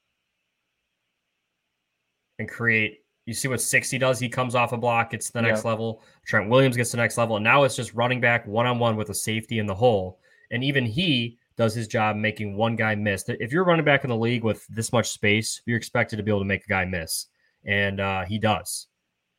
and 2.38 2.48
create. 2.48 3.00
You 3.26 3.34
see 3.34 3.48
what 3.48 3.60
60 3.60 3.98
does? 3.98 4.18
He 4.18 4.30
comes 4.30 4.54
off 4.54 4.72
a 4.72 4.78
block, 4.78 5.10
gets 5.10 5.26
to 5.26 5.34
the 5.34 5.42
next 5.42 5.66
level. 5.66 6.02
Trent 6.26 6.48
Williams 6.48 6.74
gets 6.74 6.90
to 6.90 6.96
the 6.96 7.02
next 7.02 7.18
level. 7.18 7.36
And 7.36 7.44
now 7.44 7.64
it's 7.64 7.76
just 7.76 7.92
running 7.92 8.18
back 8.18 8.46
one 8.46 8.66
on 8.66 8.78
one 8.78 8.96
with 8.96 9.10
a 9.10 9.14
safety 9.14 9.58
in 9.58 9.66
the 9.66 9.74
hole. 9.74 10.18
And 10.50 10.64
even 10.64 10.86
he 10.86 11.38
does 11.56 11.74
his 11.74 11.86
job 11.86 12.16
making 12.16 12.56
one 12.56 12.76
guy 12.76 12.94
miss. 12.94 13.24
If 13.28 13.52
you're 13.52 13.64
running 13.64 13.84
back 13.84 14.02
in 14.02 14.10
the 14.10 14.16
league 14.16 14.42
with 14.42 14.66
this 14.68 14.92
much 14.94 15.10
space, 15.10 15.60
you're 15.66 15.76
expected 15.76 16.16
to 16.16 16.22
be 16.22 16.30
able 16.30 16.40
to 16.40 16.46
make 16.46 16.64
a 16.64 16.68
guy 16.68 16.86
miss. 16.86 17.26
And 17.66 18.00
uh, 18.00 18.24
he 18.24 18.38
does. 18.38 18.86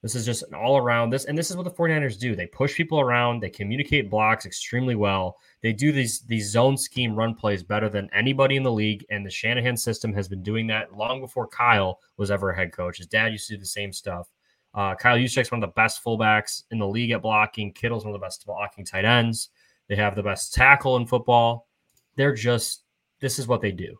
This 0.01 0.15
is 0.15 0.25
just 0.25 0.43
an 0.43 0.55
all 0.55 0.77
around 0.77 1.11
this. 1.11 1.25
And 1.25 1.37
this 1.37 1.51
is 1.51 1.57
what 1.57 1.63
the 1.63 1.71
49ers 1.71 2.19
do. 2.19 2.35
They 2.35 2.47
push 2.47 2.75
people 2.75 2.99
around, 2.99 3.39
they 3.39 3.51
communicate 3.51 4.09
blocks 4.09 4.47
extremely 4.47 4.95
well. 4.95 5.37
They 5.61 5.73
do 5.73 5.91
these 5.91 6.21
these 6.21 6.49
zone 6.49 6.75
scheme 6.75 7.15
run 7.15 7.35
plays 7.35 7.61
better 7.61 7.87
than 7.87 8.09
anybody 8.11 8.55
in 8.55 8.63
the 8.63 8.71
league. 8.71 9.05
And 9.11 9.23
the 9.23 9.29
Shanahan 9.29 9.77
system 9.77 10.11
has 10.13 10.27
been 10.27 10.41
doing 10.41 10.65
that 10.67 10.97
long 10.97 11.21
before 11.21 11.47
Kyle 11.47 11.99
was 12.17 12.31
ever 12.31 12.49
a 12.49 12.55
head 12.55 12.71
coach. 12.71 12.97
His 12.97 13.07
dad 13.07 13.31
used 13.31 13.47
to 13.47 13.53
do 13.55 13.59
the 13.59 13.65
same 13.65 13.93
stuff. 13.93 14.27
Uh, 14.73 14.95
Kyle 14.95 15.17
Juszczyk's 15.17 15.51
one 15.51 15.61
of 15.61 15.69
the 15.69 15.73
best 15.73 16.03
fullbacks 16.03 16.63
in 16.71 16.79
the 16.79 16.87
league 16.87 17.11
at 17.11 17.21
blocking. 17.21 17.71
Kittle's 17.71 18.05
one 18.05 18.15
of 18.15 18.19
the 18.19 18.25
best 18.25 18.45
blocking 18.45 18.85
tight 18.85 19.05
ends. 19.05 19.49
They 19.87 19.97
have 19.97 20.15
the 20.15 20.23
best 20.23 20.53
tackle 20.53 20.95
in 20.95 21.05
football. 21.05 21.67
They're 22.15 22.33
just 22.33 22.85
this 23.19 23.37
is 23.37 23.47
what 23.47 23.61
they 23.61 23.71
do. 23.71 23.97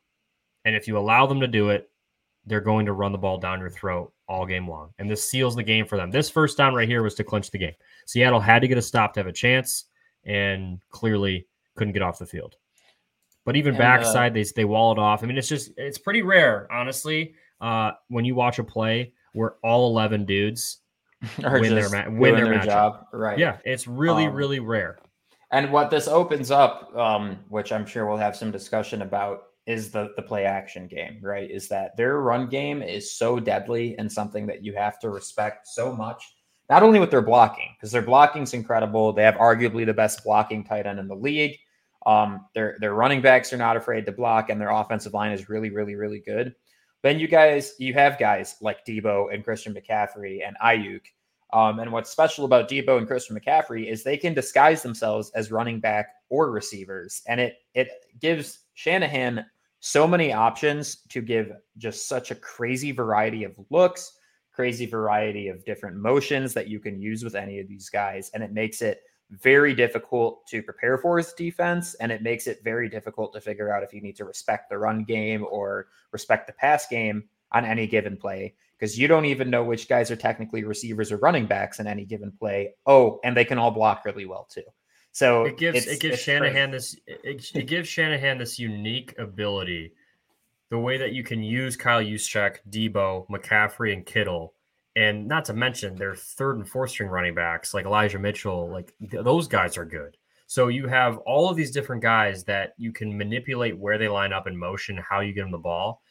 And 0.65 0.75
if 0.75 0.87
you 0.87 0.97
allow 0.97 1.27
them 1.27 1.41
to 1.41 1.47
do 1.47 1.69
it, 1.69 1.91
they're 2.47 2.59
going 2.59 2.87
to 2.87 2.93
run 2.93 3.11
the 3.11 3.19
ball 3.19 3.37
down 3.37 3.59
your 3.59 3.69
throat 3.69 4.11
all 4.31 4.45
game 4.45 4.67
long. 4.67 4.93
And 4.97 5.09
this 5.09 5.29
seals 5.29 5.55
the 5.55 5.63
game 5.63 5.85
for 5.85 5.97
them. 5.97 6.09
This 6.09 6.29
first 6.29 6.57
down 6.57 6.73
right 6.73 6.87
here 6.87 7.03
was 7.03 7.15
to 7.15 7.23
clinch 7.23 7.51
the 7.51 7.57
game. 7.57 7.73
Seattle 8.05 8.39
had 8.39 8.59
to 8.59 8.67
get 8.67 8.77
a 8.77 8.81
stop 8.81 9.13
to 9.13 9.19
have 9.19 9.27
a 9.27 9.33
chance 9.33 9.85
and 10.23 10.79
clearly 10.89 11.47
couldn't 11.75 11.93
get 11.93 12.01
off 12.01 12.17
the 12.17 12.25
field. 12.25 12.55
But 13.43 13.55
even 13.57 13.71
and, 13.71 13.77
backside, 13.77 14.31
uh, 14.31 14.35
they 14.35 14.43
they 14.55 14.65
wall 14.65 14.91
it 14.93 14.99
off. 14.99 15.23
I 15.23 15.27
mean, 15.27 15.37
it's 15.37 15.49
just 15.49 15.71
it's 15.75 15.97
pretty 15.97 16.21
rare, 16.21 16.71
honestly, 16.71 17.33
uh, 17.59 17.91
when 18.07 18.23
you 18.23 18.35
watch 18.35 18.59
a 18.59 18.63
play 18.63 19.13
where 19.33 19.55
all 19.63 19.89
eleven 19.89 20.25
dudes 20.25 20.77
win 21.39 21.75
their 21.75 21.89
ma- 21.89 22.09
win 22.09 22.35
their, 22.35 22.45
their 22.45 22.59
job. 22.59 23.07
Right. 23.11 23.37
Yeah, 23.37 23.57
it's 23.65 23.87
really 23.87 24.27
um, 24.27 24.33
really 24.33 24.59
rare. 24.59 24.99
And 25.51 25.71
what 25.71 25.89
this 25.89 26.07
opens 26.07 26.49
up, 26.51 26.95
um, 26.95 27.39
which 27.49 27.73
I'm 27.73 27.85
sure 27.85 28.05
we'll 28.05 28.17
have 28.17 28.37
some 28.37 28.51
discussion 28.51 29.01
about, 29.01 29.47
is 29.67 29.91
the 29.91 30.11
the 30.15 30.21
play 30.21 30.45
action 30.45 30.87
game. 30.87 31.19
Right? 31.21 31.49
Is 31.49 31.67
that 31.69 31.95
their 31.97 32.19
run 32.19 32.47
game 32.47 32.81
is 32.81 33.15
so 33.15 33.39
deadly 33.39 33.95
and 33.97 34.11
something 34.11 34.47
that 34.47 34.63
you 34.63 34.73
have 34.73 34.99
to 34.99 35.09
respect 35.09 35.67
so 35.67 35.93
much. 35.93 36.23
Not 36.69 36.83
only 36.83 36.99
with 36.99 37.11
their 37.11 37.21
blocking, 37.21 37.75
because 37.77 37.91
their 37.91 38.01
blocking 38.01 38.43
is 38.43 38.53
incredible. 38.53 39.11
They 39.11 39.23
have 39.23 39.35
arguably 39.35 39.85
the 39.85 39.93
best 39.93 40.23
blocking 40.23 40.63
tight 40.63 40.85
end 40.85 40.99
in 40.99 41.07
the 41.07 41.15
league. 41.15 41.57
Um, 42.05 42.45
their 42.55 42.77
their 42.79 42.93
running 42.93 43.21
backs 43.21 43.53
are 43.53 43.57
not 43.57 43.77
afraid 43.77 44.05
to 44.05 44.11
block, 44.11 44.49
and 44.49 44.59
their 44.59 44.69
offensive 44.71 45.13
line 45.13 45.31
is 45.31 45.49
really, 45.49 45.69
really, 45.69 45.95
really 45.95 46.19
good. 46.19 46.55
Then 47.03 47.19
you 47.19 47.27
guys, 47.27 47.73
you 47.79 47.93
have 47.93 48.19
guys 48.19 48.55
like 48.61 48.85
Deebo 48.85 49.33
and 49.33 49.43
Christian 49.43 49.73
McCaffrey 49.73 50.47
and 50.47 50.55
Aiyuk. 50.63 51.01
Um, 51.53 51.79
and 51.79 51.91
what's 51.91 52.09
special 52.09 52.45
about 52.45 52.69
Deebo 52.69 52.97
and 52.97 53.07
Christian 53.07 53.37
McCaffrey 53.37 53.91
is 53.91 54.03
they 54.03 54.17
can 54.17 54.33
disguise 54.33 54.81
themselves 54.81 55.31
as 55.35 55.51
running 55.51 55.79
back 55.79 56.07
or 56.29 56.49
receivers, 56.51 57.21
and 57.27 57.39
it 57.41 57.57
it 57.73 57.89
gives 58.19 58.59
Shanahan 58.73 59.45
so 59.81 60.07
many 60.07 60.31
options 60.31 60.97
to 61.09 61.21
give 61.21 61.51
just 61.77 62.07
such 62.07 62.31
a 62.31 62.35
crazy 62.35 62.91
variety 62.91 63.43
of 63.43 63.53
looks, 63.69 64.13
crazy 64.53 64.85
variety 64.85 65.47
of 65.47 65.65
different 65.65 65.97
motions 65.97 66.53
that 66.53 66.67
you 66.67 66.79
can 66.79 67.01
use 67.01 67.23
with 67.23 67.35
any 67.35 67.59
of 67.59 67.67
these 67.67 67.89
guys, 67.89 68.31
and 68.33 68.43
it 68.43 68.53
makes 68.53 68.81
it 68.81 69.01
very 69.31 69.73
difficult 69.73 70.45
to 70.47 70.61
prepare 70.61 70.97
for 70.97 71.17
his 71.17 71.33
defense, 71.33 71.95
and 71.95 72.11
it 72.11 72.21
makes 72.21 72.47
it 72.47 72.63
very 72.63 72.89
difficult 72.89 73.33
to 73.33 73.41
figure 73.41 73.73
out 73.73 73.83
if 73.83 73.93
you 73.93 74.01
need 74.01 74.15
to 74.15 74.25
respect 74.25 74.69
the 74.69 74.77
run 74.77 75.03
game 75.03 75.45
or 75.49 75.87
respect 76.11 76.47
the 76.47 76.53
pass 76.53 76.87
game 76.87 77.23
on 77.51 77.65
any 77.65 77.87
given 77.87 78.15
play 78.15 78.53
because 78.81 78.97
you 78.97 79.07
don't 79.07 79.25
even 79.25 79.51
know 79.51 79.63
which 79.63 79.87
guys 79.87 80.09
are 80.09 80.15
technically 80.15 80.63
receivers 80.63 81.11
or 81.11 81.17
running 81.17 81.45
backs 81.45 81.79
in 81.79 81.85
any 81.85 82.03
given 82.03 82.31
play. 82.31 82.73
Oh, 82.87 83.19
and 83.23 83.37
they 83.37 83.45
can 83.45 83.59
all 83.59 83.69
block 83.69 84.05
really 84.05 84.25
well 84.25 84.47
too. 84.49 84.63
So 85.11 85.45
it 85.45 85.57
gives 85.57 85.85
it 85.85 85.99
gives 85.99 86.19
Shanahan 86.19 86.71
crazy. 86.71 87.01
this 87.05 87.19
it, 87.23 87.51
it 87.55 87.67
gives 87.67 87.87
Shanahan 87.87 88.39
this 88.39 88.57
unique 88.57 89.13
ability, 89.19 89.93
the 90.69 90.79
way 90.79 90.97
that 90.97 91.13
you 91.13 91.23
can 91.23 91.43
use 91.43 91.75
Kyle 91.75 92.01
Juszczyk, 92.01 92.57
Deebo, 92.71 93.27
McCaffrey, 93.29 93.93
and 93.93 94.03
Kittle 94.05 94.55
and 94.95 95.27
not 95.27 95.45
to 95.45 95.53
mention 95.53 95.95
their 95.95 96.15
third 96.15 96.57
and 96.57 96.67
fourth 96.67 96.89
string 96.89 97.09
running 97.09 97.35
backs 97.35 97.73
like 97.73 97.85
Elijah 97.85 98.19
Mitchell, 98.19 98.69
like 98.69 98.93
th- 99.09 99.23
those 99.23 99.47
guys 99.47 99.77
are 99.77 99.85
good. 99.85 100.17
So 100.47 100.67
you 100.67 100.87
have 100.87 101.17
all 101.19 101.49
of 101.49 101.55
these 101.55 101.71
different 101.71 102.01
guys 102.01 102.43
that 102.45 102.73
you 102.77 102.91
can 102.91 103.17
manipulate 103.17 103.77
where 103.77 103.97
they 103.97 104.09
line 104.09 104.33
up 104.33 104.47
in 104.47 104.57
motion, 104.57 104.97
how 104.97 105.21
you 105.21 105.33
get 105.33 105.43
them 105.43 105.51
the 105.51 105.57
ball. 105.57 106.01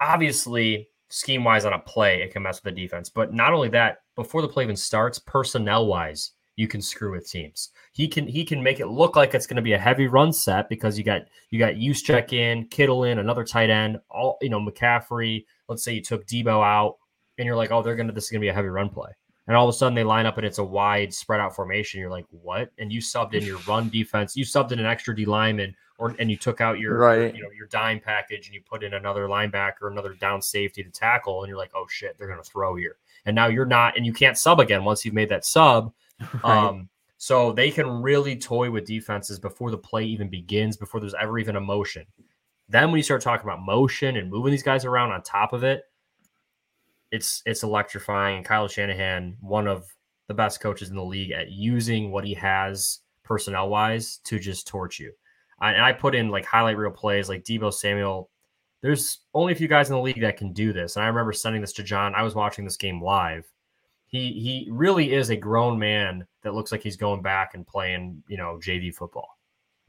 Obviously, 0.00 0.88
scheme 1.08 1.44
wise 1.44 1.64
on 1.64 1.72
a 1.72 1.78
play, 1.78 2.22
it 2.22 2.32
can 2.32 2.42
mess 2.42 2.62
with 2.62 2.74
the 2.74 2.80
defense. 2.80 3.08
But 3.08 3.32
not 3.32 3.52
only 3.52 3.68
that, 3.70 3.98
before 4.14 4.42
the 4.42 4.48
play 4.48 4.64
even 4.64 4.76
starts, 4.76 5.18
personnel 5.18 5.86
wise, 5.86 6.32
you 6.56 6.68
can 6.68 6.80
screw 6.80 7.12
with 7.12 7.28
teams. 7.28 7.70
He 7.92 8.08
can 8.08 8.26
he 8.26 8.44
can 8.44 8.62
make 8.62 8.80
it 8.80 8.86
look 8.86 9.16
like 9.16 9.34
it's 9.34 9.46
going 9.46 9.56
to 9.56 9.62
be 9.62 9.72
a 9.72 9.78
heavy 9.78 10.06
run 10.06 10.32
set 10.32 10.68
because 10.68 10.96
you 10.96 11.04
got 11.04 11.22
you 11.50 11.58
got 11.58 11.74
Juszczyk 11.74 12.32
in, 12.32 12.68
Kittle 12.68 13.04
in, 13.04 13.18
another 13.18 13.44
tight 13.44 13.70
end, 13.70 13.98
all 14.10 14.38
you 14.40 14.50
know, 14.50 14.60
McCaffrey. 14.60 15.44
Let's 15.68 15.82
say 15.82 15.94
you 15.94 16.02
took 16.02 16.26
Deebo 16.26 16.64
out 16.64 16.96
and 17.38 17.46
you're 17.46 17.56
like, 17.56 17.72
oh, 17.72 17.82
they're 17.82 17.96
gonna 17.96 18.12
this 18.12 18.24
is 18.24 18.30
gonna 18.30 18.40
be 18.40 18.48
a 18.48 18.54
heavy 18.54 18.68
run 18.68 18.88
play. 18.88 19.10
And 19.46 19.56
all 19.56 19.68
of 19.68 19.74
a 19.74 19.76
sudden 19.76 19.94
they 19.94 20.04
line 20.04 20.26
up 20.26 20.38
and 20.38 20.46
it's 20.46 20.58
a 20.58 20.64
wide 20.64 21.12
spread 21.12 21.40
out 21.40 21.54
formation. 21.54 22.00
You're 22.00 22.10
like, 22.10 22.26
what? 22.30 22.70
And 22.78 22.92
you 22.92 23.00
subbed 23.00 23.34
in 23.34 23.44
your 23.44 23.58
run 23.68 23.88
defense, 23.88 24.36
you 24.36 24.44
subbed 24.44 24.72
in 24.72 24.78
an 24.78 24.86
extra 24.86 25.14
D 25.14 25.24
lineman, 25.24 25.74
or 25.98 26.14
and 26.18 26.30
you 26.30 26.36
took 26.36 26.60
out 26.60 26.78
your 26.78 26.98
right. 26.98 27.34
you 27.34 27.42
know 27.42 27.50
your 27.50 27.66
dime 27.68 28.00
package 28.00 28.46
and 28.46 28.54
you 28.54 28.60
put 28.68 28.82
in 28.82 28.94
another 28.94 29.26
linebacker, 29.26 29.90
another 29.90 30.14
down 30.14 30.42
safety 30.42 30.82
to 30.82 30.90
tackle, 30.90 31.42
and 31.42 31.48
you're 31.48 31.58
like, 31.58 31.72
oh 31.74 31.86
shit, 31.88 32.16
they're 32.18 32.28
gonna 32.28 32.42
throw 32.42 32.74
here. 32.74 32.96
And 33.26 33.34
now 33.34 33.46
you're 33.46 33.66
not, 33.66 33.96
and 33.96 34.04
you 34.04 34.12
can't 34.12 34.36
sub 34.36 34.60
again 34.60 34.84
once 34.84 35.04
you've 35.04 35.14
made 35.14 35.30
that 35.30 35.44
sub. 35.44 35.92
Right. 36.44 36.44
Um, 36.44 36.88
so 37.16 37.52
they 37.52 37.70
can 37.70 38.02
really 38.02 38.36
toy 38.36 38.70
with 38.70 38.84
defenses 38.84 39.38
before 39.38 39.70
the 39.70 39.78
play 39.78 40.04
even 40.04 40.28
begins, 40.28 40.76
before 40.76 41.00
there's 41.00 41.14
ever 41.14 41.38
even 41.38 41.56
a 41.56 41.60
motion. 41.60 42.04
Then 42.68 42.90
when 42.90 42.98
you 42.98 43.02
start 43.02 43.22
talking 43.22 43.48
about 43.48 43.62
motion 43.62 44.16
and 44.16 44.30
moving 44.30 44.50
these 44.50 44.62
guys 44.62 44.84
around 44.84 45.10
on 45.10 45.22
top 45.22 45.52
of 45.52 45.64
it, 45.64 45.84
it's 47.10 47.42
it's 47.46 47.62
electrifying. 47.62 48.36
And 48.36 48.44
Kyle 48.44 48.68
Shanahan, 48.68 49.36
one 49.40 49.66
of 49.66 49.86
the 50.28 50.34
best 50.34 50.60
coaches 50.60 50.90
in 50.90 50.96
the 50.96 51.04
league 51.04 51.30
at 51.30 51.50
using 51.50 52.10
what 52.10 52.24
he 52.24 52.34
has 52.34 53.00
personnel 53.22 53.68
wise 53.68 54.18
to 54.24 54.38
just 54.38 54.66
torch 54.66 55.00
you. 55.00 55.12
I, 55.58 55.72
and 55.72 55.84
I 55.84 55.92
put 55.92 56.14
in 56.14 56.28
like 56.28 56.44
highlight 56.44 56.76
reel 56.76 56.90
plays 56.90 57.28
like 57.28 57.44
Deebo 57.44 57.72
Samuel. 57.72 58.30
There's 58.80 59.20
only 59.32 59.52
a 59.52 59.56
few 59.56 59.68
guys 59.68 59.88
in 59.88 59.96
the 59.96 60.02
league 60.02 60.20
that 60.20 60.36
can 60.36 60.52
do 60.52 60.72
this. 60.72 60.96
And 60.96 61.04
I 61.04 61.08
remember 61.08 61.32
sending 61.32 61.60
this 61.60 61.72
to 61.74 61.82
Jon. 61.82 62.14
I 62.14 62.22
was 62.22 62.34
watching 62.34 62.64
this 62.64 62.76
game 62.76 63.02
live. 63.02 63.46
He 64.06 64.32
he 64.32 64.68
really 64.70 65.12
is 65.12 65.30
a 65.30 65.36
grown 65.36 65.78
man 65.78 66.26
that 66.42 66.54
looks 66.54 66.70
like 66.70 66.82
he's 66.82 66.96
going 66.96 67.22
back 67.22 67.54
and 67.54 67.66
playing, 67.66 68.22
you 68.28 68.36
know, 68.36 68.60
JV 68.62 68.94
football. 68.94 69.38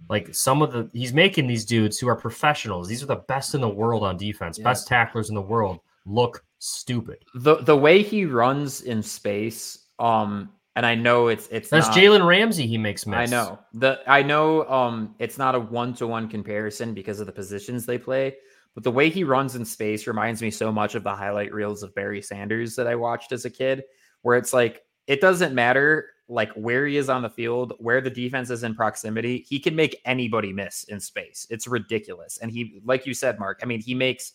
Like 0.09 0.33
some 0.33 0.61
of 0.61 0.71
the 0.71 0.89
he's 0.93 1.13
making 1.13 1.47
these 1.47 1.65
dudes 1.65 1.99
who 1.99 2.07
are 2.07 2.15
professionals. 2.15 2.87
These 2.87 3.03
are 3.03 3.07
the 3.07 3.23
best 3.27 3.53
in 3.53 3.61
the 3.61 3.69
world 3.69 4.03
on 4.03 4.17
defense, 4.17 4.57
best 4.57 4.87
tacklers 4.87 5.29
in 5.29 5.35
the 5.35 5.41
world 5.41 5.79
look 6.05 6.43
stupid. 6.59 7.17
The 7.33 7.57
the 7.57 7.75
way 7.75 8.01
he 8.01 8.25
runs 8.25 8.81
in 8.81 9.01
space, 9.03 9.87
um, 9.99 10.49
and 10.75 10.85
I 10.85 10.95
know 10.95 11.27
it's 11.27 11.47
it's 11.51 11.69
that's 11.69 11.87
Jalen 11.89 12.25
Ramsey. 12.25 12.67
He 12.67 12.77
makes 12.77 13.05
miss. 13.05 13.17
I 13.17 13.25
know 13.25 13.59
the 13.73 13.99
I 14.07 14.21
know 14.21 14.67
um 14.69 15.15
it's 15.19 15.37
not 15.37 15.55
a 15.55 15.59
one 15.59 15.93
to 15.95 16.07
one 16.07 16.27
comparison 16.27 16.93
because 16.93 17.19
of 17.19 17.27
the 17.27 17.31
positions 17.31 17.85
they 17.85 17.97
play, 17.97 18.35
but 18.73 18.83
the 18.83 18.91
way 18.91 19.09
he 19.09 19.23
runs 19.23 19.55
in 19.55 19.65
space 19.65 20.07
reminds 20.07 20.41
me 20.41 20.51
so 20.51 20.71
much 20.71 20.95
of 20.95 21.03
the 21.03 21.15
highlight 21.15 21.53
reels 21.53 21.83
of 21.83 21.95
Barry 21.95 22.21
Sanders 22.21 22.75
that 22.75 22.87
I 22.87 22.95
watched 22.95 23.31
as 23.31 23.45
a 23.45 23.49
kid, 23.49 23.83
where 24.21 24.37
it's 24.37 24.53
like 24.53 24.83
it 25.07 25.21
doesn't 25.21 25.53
matter 25.53 26.09
like 26.27 26.51
where 26.53 26.87
he 26.87 26.97
is 26.97 27.09
on 27.09 27.21
the 27.21 27.29
field, 27.29 27.73
where 27.77 28.01
the 28.01 28.09
defense 28.09 28.49
is 28.49 28.63
in 28.63 28.73
proximity, 28.73 29.45
he 29.47 29.59
can 29.59 29.75
make 29.75 30.01
anybody 30.05 30.51
miss 30.51 30.83
in 30.85 30.99
space. 30.99 31.45
It's 31.49 31.67
ridiculous. 31.67 32.39
And 32.39 32.51
he, 32.51 32.81
like 32.83 33.05
you 33.05 33.13
said, 33.13 33.39
Mark, 33.39 33.59
I 33.61 33.65
mean, 33.65 33.79
he 33.79 33.93
makes 33.93 34.33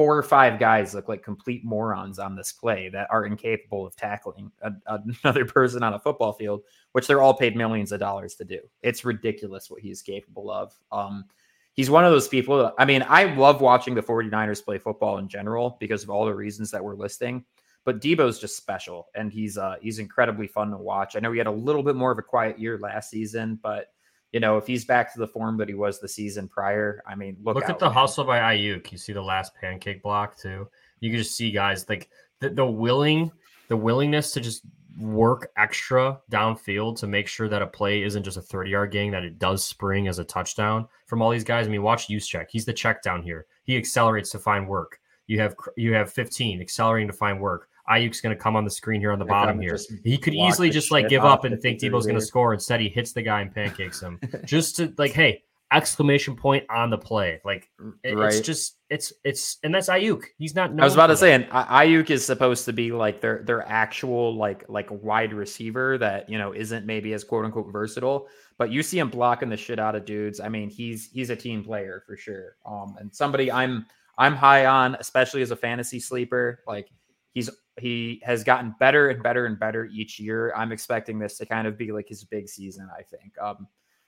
four 0.00 0.16
or 0.16 0.22
five 0.22 0.58
guys 0.58 0.94
look 0.94 1.10
like 1.10 1.22
complete 1.22 1.62
morons 1.62 2.18
on 2.18 2.34
this 2.34 2.52
play 2.52 2.88
that 2.88 3.06
are 3.10 3.26
incapable 3.26 3.86
of 3.86 3.94
tackling 3.96 4.50
a, 4.62 4.72
another 5.22 5.44
person 5.44 5.82
on 5.82 5.92
a 5.92 5.98
football 5.98 6.32
field, 6.32 6.62
which 6.92 7.06
they're 7.06 7.20
all 7.20 7.34
paid 7.34 7.54
millions 7.54 7.92
of 7.92 8.00
dollars 8.00 8.34
to 8.34 8.42
do. 8.46 8.60
It's 8.80 9.04
ridiculous 9.04 9.70
what 9.70 9.82
he's 9.82 10.00
capable 10.00 10.50
of. 10.50 10.72
Um, 10.90 11.26
he's 11.74 11.90
one 11.90 12.06
of 12.06 12.12
those 12.12 12.28
people. 12.28 12.72
I 12.78 12.86
mean, 12.86 13.04
I 13.10 13.24
love 13.34 13.60
watching 13.60 13.94
the 13.94 14.00
49ers 14.00 14.64
play 14.64 14.78
football 14.78 15.18
in 15.18 15.28
general 15.28 15.76
because 15.80 16.02
of 16.02 16.08
all 16.08 16.24
the 16.24 16.34
reasons 16.34 16.70
that 16.70 16.82
we're 16.82 16.94
listing. 16.94 17.44
but 17.84 18.00
Deebo's 18.00 18.38
just 18.38 18.56
special, 18.56 19.08
and 19.14 19.30
he's 19.30 19.58
uh 19.58 19.76
he's 19.82 19.98
incredibly 19.98 20.46
fun 20.46 20.70
to 20.70 20.78
watch. 20.78 21.14
I 21.14 21.20
know 21.20 21.30
he 21.30 21.36
had 21.36 21.46
a 21.46 21.50
little 21.52 21.82
bit 21.82 21.94
more 21.94 22.10
of 22.10 22.18
a 22.18 22.22
quiet 22.22 22.58
year 22.58 22.78
last 22.78 23.10
season, 23.10 23.58
but 23.62 23.88
you 24.32 24.40
know 24.40 24.56
if 24.56 24.66
he's 24.66 24.84
back 24.84 25.12
to 25.12 25.18
the 25.18 25.26
form 25.26 25.56
that 25.58 25.68
he 25.68 25.74
was 25.74 26.00
the 26.00 26.08
season 26.08 26.48
prior, 26.48 27.02
I 27.06 27.14
mean, 27.14 27.36
look, 27.42 27.56
look 27.56 27.68
at 27.68 27.78
the 27.78 27.90
hustle 27.90 28.24
by 28.24 28.38
Aiyuk. 28.38 28.90
You 28.92 28.98
see 28.98 29.12
the 29.12 29.22
last 29.22 29.54
pancake 29.54 30.02
block 30.02 30.38
too. 30.38 30.68
You 31.00 31.10
can 31.10 31.18
just 31.18 31.36
see 31.36 31.50
guys 31.50 31.88
like 31.88 32.08
the, 32.40 32.50
the 32.50 32.66
willing, 32.66 33.30
the 33.68 33.76
willingness 33.76 34.32
to 34.32 34.40
just 34.40 34.62
work 34.98 35.50
extra 35.56 36.20
downfield 36.30 36.98
to 36.98 37.06
make 37.06 37.26
sure 37.26 37.48
that 37.48 37.62
a 37.62 37.66
play 37.66 38.02
isn't 38.02 38.22
just 38.22 38.36
a 38.36 38.42
30 38.42 38.70
yard 38.70 38.92
gain, 38.92 39.12
that 39.12 39.24
it 39.24 39.38
does 39.38 39.64
spring 39.64 40.08
as 40.08 40.18
a 40.18 40.24
touchdown 40.24 40.86
from 41.06 41.22
all 41.22 41.30
these 41.30 41.44
guys. 41.44 41.66
I 41.66 41.70
mean, 41.70 41.82
watch 41.82 42.08
Juszczyk. 42.08 42.46
He's 42.50 42.64
the 42.64 42.72
check 42.72 43.02
down 43.02 43.22
here. 43.22 43.46
He 43.64 43.76
accelerates 43.76 44.30
to 44.30 44.38
find 44.38 44.68
work. 44.68 45.00
You 45.26 45.40
have 45.40 45.54
you 45.76 45.94
have 45.94 46.12
15 46.12 46.60
accelerating 46.60 47.08
to 47.08 47.16
find 47.16 47.40
work. 47.40 47.68
Aiyuk's 47.90 48.20
going 48.20 48.34
to 48.36 48.40
come 48.40 48.56
on 48.56 48.64
the 48.64 48.70
screen 48.70 49.00
here 49.00 49.12
on 49.12 49.18
the 49.18 49.24
Yeah, 49.24 49.30
bottom 49.30 49.60
here. 49.60 49.76
He 50.04 50.16
could 50.16 50.34
easily 50.34 50.70
just 50.70 50.90
like 50.90 51.08
give 51.08 51.24
up 51.24 51.44
and 51.44 51.60
think 51.60 51.80
53 51.80 51.90
Deebo's 51.98 52.06
going 52.06 52.18
to 52.20 52.24
score. 52.24 52.52
Instead, 52.54 52.80
he 52.80 52.88
hits 52.88 53.12
the 53.12 53.22
guy 53.22 53.40
and 53.40 53.54
pancakes 53.54 54.00
him. 54.00 54.20
just 54.44 54.76
to 54.76 54.92
like, 54.98 55.12
hey, 55.12 55.42
exclamation 55.72 56.34
point 56.34 56.64
on 56.68 56.90
the 56.90 56.98
play. 56.98 57.40
Like 57.44 57.70
it- 58.02 58.16
Right. 58.16 58.32
it's 58.32 58.40
just 58.46 58.76
it's 58.88 59.12
it's 59.24 59.58
and 59.62 59.72
that's 59.74 59.88
Aiyuk. 59.88 60.22
He's 60.38 60.54
not. 60.54 60.70
I 60.80 60.84
was 60.84 60.94
about 60.94 61.08
to 61.08 61.16
say, 61.16 61.32
and 61.32 61.44
Aiyuk 61.46 62.10
is 62.10 62.24
supposed 62.24 62.64
to 62.64 62.72
be 62.72 62.90
like 62.92 63.20
their 63.20 63.42
their 63.44 63.66
actual 63.68 64.34
like 64.34 64.64
like 64.68 64.88
wide 64.90 65.32
receiver 65.32 65.96
that 65.98 66.28
you 66.28 66.38
know 66.38 66.52
isn't 66.52 66.86
maybe 66.86 67.12
as 67.12 67.22
quote 67.24 67.44
unquote 67.44 67.70
versatile, 67.72 68.26
but 68.58 68.70
you 68.72 68.82
see 68.82 68.98
him 68.98 69.10
blocking 69.10 69.48
the 69.48 69.56
shit 69.56 69.78
out 69.78 69.94
of 69.94 70.04
dudes. 70.04 70.40
I 70.40 70.48
mean, 70.48 70.70
he's 70.70 71.08
he's 71.12 71.30
a 71.30 71.36
team 71.36 71.62
player 71.62 72.02
for 72.06 72.16
sure. 72.16 72.56
Um, 72.66 72.96
and 72.98 73.14
somebody 73.14 73.52
I'm 73.52 73.86
I'm 74.18 74.34
high 74.34 74.66
on, 74.66 74.96
especially 74.96 75.42
as 75.42 75.52
a 75.52 75.56
fantasy 75.56 76.00
sleeper. 76.00 76.64
Like 76.66 76.88
he's 77.32 77.48
he 77.80 78.20
has 78.24 78.44
gotten 78.44 78.74
better 78.78 79.08
and 79.08 79.22
better 79.22 79.46
and 79.46 79.58
better 79.58 79.86
each 79.86 80.20
year. 80.20 80.52
I'm 80.56 80.72
expecting 80.72 81.18
this 81.18 81.38
to 81.38 81.46
kind 81.46 81.66
of 81.66 81.76
be 81.78 81.92
like 81.92 82.08
his 82.08 82.24
big 82.24 82.48
season. 82.48 82.88
I 82.96 83.02
think. 83.02 83.32
Um, 83.40 83.66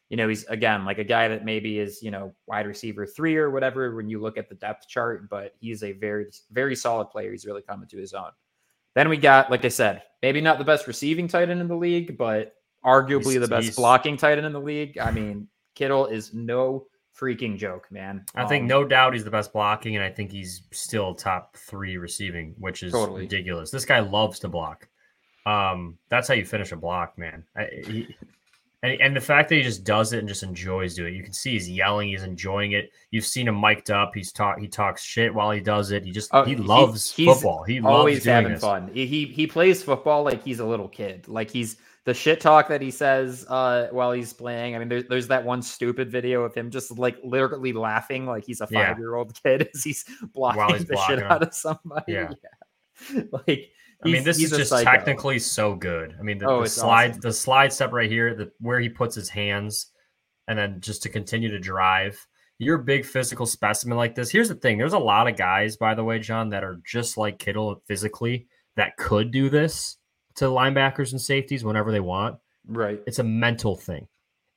you 0.09 0.17
know, 0.17 0.29
he's 0.29 0.45
again 0.45 0.85
like 0.85 0.99
a 0.99 1.05
guy 1.05 1.27
that 1.29 1.45
maybe 1.45 1.79
is, 1.79 2.03
you 2.03 2.11
know, 2.11 2.35
wide 2.47 2.67
receiver 2.67 3.07
three 3.07 3.35
or 3.37 3.51
whatever 3.51 3.95
when 3.97 4.11
you 4.11 4.21
look 4.21 4.37
at 4.37 4.47
the 4.49 4.55
depth 4.55 4.87
chart, 4.87 5.31
but 5.31 5.55
he's 5.59 5.83
a 5.83 5.93
very, 5.93 6.27
very 6.51 6.77
solid 6.77 7.07
player. 7.07 7.31
He's 7.31 7.47
really 7.47 7.63
coming 7.63 7.89
to 7.89 7.97
his 7.97 8.13
own. 8.13 8.31
Then 8.95 9.09
we 9.09 9.17
got, 9.17 9.51
like 9.51 9.65
I 9.65 9.69
said, 9.69 10.03
maybe 10.21 10.43
not 10.43 10.59
the 10.59 10.65
best 10.65 10.87
receiving 10.87 11.29
tight 11.29 11.49
end 11.49 11.63
in 11.63 11.67
the 11.67 11.75
league, 11.75 12.19
but 12.19 12.55
arguably 12.85 13.33
He's- 13.33 13.41
the 13.41 13.49
best 13.49 13.75
blocking 13.75 14.19
tight 14.19 14.37
end 14.37 14.47
in 14.47 14.53
the 14.53 14.61
league. 14.61 14.99
I 14.99 15.11
mean, 15.11 15.49
Kittle 15.75 16.07
is 16.07 16.35
no 16.35 16.89
freaking 17.19 17.57
joke, 17.59 17.91
man. 17.91 18.25
I 18.35 18.47
think 18.47 18.63
Um, 18.63 18.69
no 18.69 18.85
doubt 18.85 19.13
he's 19.15 19.25
the 19.25 19.31
best 19.31 19.53
blocking, 19.53 19.97
and 19.97 20.05
I 20.05 20.11
think 20.11 20.31
he's 20.33 20.63
still 20.73 21.15
top 21.15 21.57
three 21.57 21.97
receiving, 21.97 22.55
which 22.59 22.83
is 22.83 22.93
Totally. 22.93 23.23
ridiculous. 23.23 23.71
This 23.71 23.85
guy 23.85 24.01
loves 24.01 24.39
to 24.41 24.49
block. 24.49 24.89
Um, 25.45 25.99
that's 26.09 26.29
how 26.29 26.35
you 26.35 26.45
finish 26.45 26.73
a 26.73 26.77
block, 26.77 27.19
man. 27.19 27.45
I, 27.57 27.69
he, 27.87 28.17
and, 28.85 29.01
and 29.01 29.17
the 29.17 29.21
fact 29.21 29.49
that 29.49 29.57
he 29.57 29.63
just 29.63 29.85
does 29.85 30.13
it 30.13 30.21
and 30.21 30.29
just 30.29 30.43
enjoys 30.43 30.95
doing 30.95 31.15
it, 31.15 31.17
you 31.17 31.23
can 31.25 31.33
see 31.33 31.53
he's 31.53 31.69
yelling, 31.69 32.09
he's 32.09 32.23
enjoying 32.23 32.73
it. 32.73 32.91
You've 33.11 33.27
seen 33.27 33.47
him 33.49 33.61
mic'd 33.61 33.91
up. 33.91 34.13
He's 34.15 34.33
talk, 34.33 34.59
he 34.59 34.69
talks 34.69 35.03
shit 35.03 35.33
while 35.35 35.51
he 35.51 35.61
does 35.61 35.91
it. 35.91 36.05
He 36.05 36.11
just 36.13 36.31
Oh, 36.33 36.45
he 36.45 36.53
he- 36.55 36.57
loves 36.57 37.13
he's 37.13 37.27
football. 37.29 37.63
He 37.65 37.81
always 37.81 38.17
loves 38.17 38.25
doing 38.25 38.35
having 38.35 38.53
this. 38.53 38.61
fun. 38.61 38.91
He 38.95 39.07
he 39.07 39.27
he 39.27 39.47
plays 39.47 39.83
football 39.83 40.23
like 40.25 40.43
he's 40.45 40.61
a 40.61 40.65
little 40.65 40.89
kid. 40.89 41.27
Like 41.29 41.51
he's 41.51 41.77
the 42.05 42.15
shit 42.15 42.41
talk 42.41 42.69
that 42.69 42.83
he 42.83 42.91
says 42.91 43.47
uh, 43.49 43.89
while 43.93 44.11
he's 44.13 44.33
playing. 44.33 44.75
I 44.75 44.79
mean, 44.81 44.89
there's 44.89 45.05
there's 45.05 45.29
that 45.29 45.45
one 45.45 45.63
stupid 45.63 46.11
video 46.11 46.43
of 46.43 46.55
him 46.55 46.71
just 46.71 46.97
like 46.99 47.17
literally 47.23 47.73
laughing 47.73 48.27
like 48.27 48.45
he's 48.45 48.61
a 48.61 48.69
Yeah. 48.71 48.89
five 48.89 48.99
year 48.99 49.15
old 49.15 49.41
kid 49.43 49.69
as 49.75 49.85
he's 49.85 50.05
blocking 50.33 50.75
he's 50.77 50.85
the 50.87 50.95
blocking 50.95 51.17
shit 51.17 51.25
him. 51.25 51.31
out 51.31 51.43
of 51.43 51.55
somebody. 51.55 52.13
Yeah. 52.13 52.31
Yeah. 53.15 53.23
like 53.33 53.71
I 54.05 54.09
mean, 54.09 54.25
this 54.25 54.41
is 54.43 54.51
just 54.51 54.71
psycho. 54.71 54.91
technically 54.91 55.39
so 55.39 55.75
good. 55.77 56.15
I 56.19 56.23
mean, 56.23 56.39
the, 56.39 56.49
Oh, 56.49 56.63
the 56.63 56.69
slide, 56.69 57.11
awesome. 57.11 57.21
the 57.21 57.33
slide 57.33 57.73
step 57.73 57.93
right 57.93 58.11
here, 58.11 58.35
the 58.35 58.51
where 58.59 58.81
he 58.81 58.89
puts 58.89 59.15
his 59.15 59.29
hands, 59.29 59.93
and 60.49 60.59
then 60.59 60.81
just 60.81 61.03
to 61.05 61.09
continue 61.09 61.51
to 61.51 61.59
drive. 61.61 62.25
You're 62.59 62.81
a 62.81 62.85
big 62.85 63.05
physical 63.05 63.47
specimen 63.47 63.97
like 63.97 64.15
this. 64.15 64.31
Here's 64.31 64.49
the 64.49 64.55
thing: 64.57 64.77
there's 64.77 64.93
a 64.93 64.99
lot 64.99 65.27
of 65.29 65.37
guys, 65.37 65.77
by 65.77 65.95
the 65.95 66.05
way, 66.05 66.19
Jon, 66.19 66.49
that 66.51 66.63
are 66.65 66.81
just 66.85 67.17
like 67.17 67.39
Kittle 67.39 67.81
physically 67.87 68.47
that 68.77 68.97
could 68.97 69.31
do 69.31 69.49
this 69.49 69.97
to 70.37 70.47
linebackers 70.47 71.13
and 71.13 71.21
safeties 71.21 71.65
whenever 71.65 71.91
they 71.93 72.01
want. 72.01 72.39
right. 72.67 73.01
It's 73.07 73.19
a 73.19 73.25
mental 73.25 73.77
thing. 73.77 74.07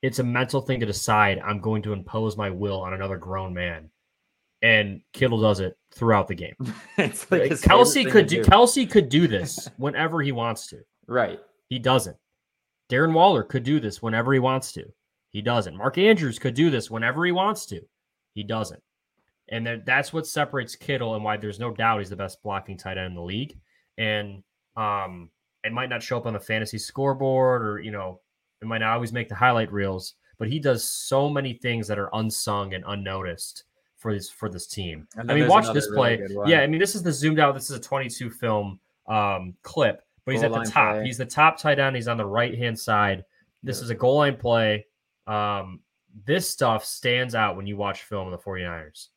It's 0.02 0.18
a 0.18 0.24
mental 0.24 0.60
thing 0.60 0.80
to 0.80 0.86
decide 0.86 1.38
I'm 1.40 1.60
going 1.60 1.82
to 1.82 1.92
impose 1.92 2.36
my 2.36 2.50
will 2.50 2.80
on 2.80 2.92
another 2.94 3.16
grown 3.16 3.52
man, 3.54 3.90
and 4.62 5.00
Kittle 5.12 5.40
does 5.40 5.60
it 5.60 5.76
throughout 5.94 6.28
the 6.28 6.34
game. 6.34 6.54
it's 6.98 7.30
like 7.30 7.60
Kelsey 7.62 8.04
could 8.04 8.28
to 8.28 8.36
do 8.36 8.44
Kelsey 8.44 8.86
could 8.86 9.08
do 9.08 9.26
this 9.26 9.68
whenever 9.78 10.20
he 10.22 10.32
wants 10.32 10.66
to. 10.68 10.78
Right. 11.06 11.40
He 11.68 11.78
doesn't. 11.78 12.16
Darren 12.90 13.12
Waller 13.14 13.42
could 13.42 13.64
do 13.64 13.80
this 13.80 14.00
whenever 14.02 14.32
he 14.32 14.38
wants 14.38 14.72
to. 14.72 14.84
He 15.30 15.42
doesn't. 15.42 15.76
Mark 15.76 15.98
Andrews 15.98 16.38
could 16.38 16.54
do 16.54 16.70
this 16.70 16.90
whenever 16.90 17.24
he 17.24 17.32
wants 17.32 17.66
to. 17.66 17.80
He 18.34 18.44
doesn't. 18.44 18.80
And 19.48 19.66
that- 19.66 19.86
that's 19.86 20.12
what 20.12 20.26
separates 20.26 20.76
Kittle 20.76 21.14
and 21.16 21.24
why 21.24 21.36
there's 21.36 21.58
no 21.58 21.70
doubt 21.72 21.98
he's 21.98 22.10
the 22.10 22.16
best 22.16 22.42
blocking 22.42 22.76
tight 22.76 22.96
end 22.98 23.08
in 23.08 23.14
the 23.14 23.22
league. 23.22 23.58
And 23.98 24.42
um, 24.76 25.30
it 25.66 25.72
might 25.72 25.88
not 25.90 26.02
show 26.02 26.16
up 26.16 26.26
on 26.26 26.32
the 26.32 26.40
fantasy 26.40 26.78
scoreboard 26.78 27.62
or, 27.62 27.80
you 27.80 27.90
know, 27.90 28.20
it 28.62 28.66
might 28.66 28.78
not 28.78 28.94
always 28.94 29.12
make 29.12 29.28
the 29.28 29.34
highlight 29.34 29.70
reels, 29.72 30.14
but 30.38 30.48
he 30.48 30.58
does 30.58 30.82
so 30.84 31.28
many 31.28 31.52
things 31.54 31.86
that 31.88 31.98
are 31.98 32.08
unsung 32.14 32.72
and 32.74 32.84
unnoticed 32.86 33.64
for 33.98 34.14
this 34.14 34.30
for 34.30 34.48
this 34.48 34.66
team. 34.66 35.06
I 35.18 35.34
mean, 35.34 35.48
watch 35.48 35.72
this 35.74 35.88
play. 35.88 36.18
one. 36.32 36.48
yeah, 36.48 36.60
I 36.60 36.66
mean, 36.66 36.80
this 36.80 36.94
is 36.94 37.02
the 37.02 37.12
zoomed 37.12 37.38
out. 37.40 37.54
This 37.54 37.70
is 37.70 37.76
a 37.76 37.80
22 37.80 38.30
film 38.30 38.78
um, 39.08 39.54
clip, 39.62 40.02
but 40.24 40.32
he's 40.32 40.42
Goal 40.42 40.56
at 40.56 40.64
the 40.64 40.70
top. 40.70 40.94
play. 40.96 41.04
He's 41.04 41.18
the 41.18 41.26
top 41.26 41.58
tight 41.58 41.78
end. 41.78 41.96
He's 41.96 42.08
on 42.08 42.16
the 42.16 42.24
right 42.26 42.56
hand 42.56 42.78
side. 42.78 43.24
This 43.62 43.78
Yeah. 43.78 43.84
is 43.84 43.90
a 43.90 43.94
goal 43.94 44.16
line 44.18 44.36
play. 44.36 44.86
Um, 45.26 45.80
this 46.24 46.48
stuff 46.48 46.84
stands 46.84 47.34
out 47.34 47.56
when 47.56 47.66
you 47.66 47.76
watch 47.76 48.02
film 48.02 48.26
of 48.26 48.32
the 48.32 48.38
49ers. 48.38 49.08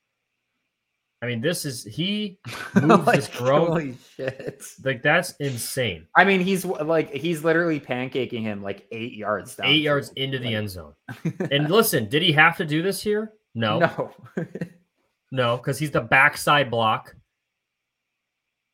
I 1.21 1.25
mean, 1.25 1.41
this 1.41 1.65
is 1.65 1.83
he 1.83 2.39
moves 2.81 3.05
Like, 3.05 3.15
this 3.17 3.27
throw 3.27 3.65
Holy 3.67 3.97
shit. 4.15 4.63
like 4.85 5.01
that's 5.03 5.31
insane. 5.39 6.07
I 6.15 6.23
mean, 6.23 6.39
he's 6.39 6.63
like 6.65 7.13
he's 7.13 7.43
literally 7.43 7.79
pancaking 7.79 8.41
him 8.41 8.63
like 8.63 8.87
eight 8.91 9.13
yards 9.13 9.55
down. 9.55 9.67
Eight 9.67 9.81
yards 9.81 10.11
into 10.15 10.39
the 10.39 10.55
end 10.55 10.69
zone. 10.69 10.93
And 11.51 11.69
listen, 11.69 12.07
did 12.07 12.21
he 12.21 12.31
have 12.33 12.55
to 12.57 12.65
do 12.65 12.81
this 12.81 13.01
here? 13.01 13.33
No, 13.55 13.79
No. 13.79 14.11
no, 15.31 15.57
because 15.57 15.77
he's 15.77 15.91
the 15.91 16.01
backside 16.01 16.71
block 16.71 17.15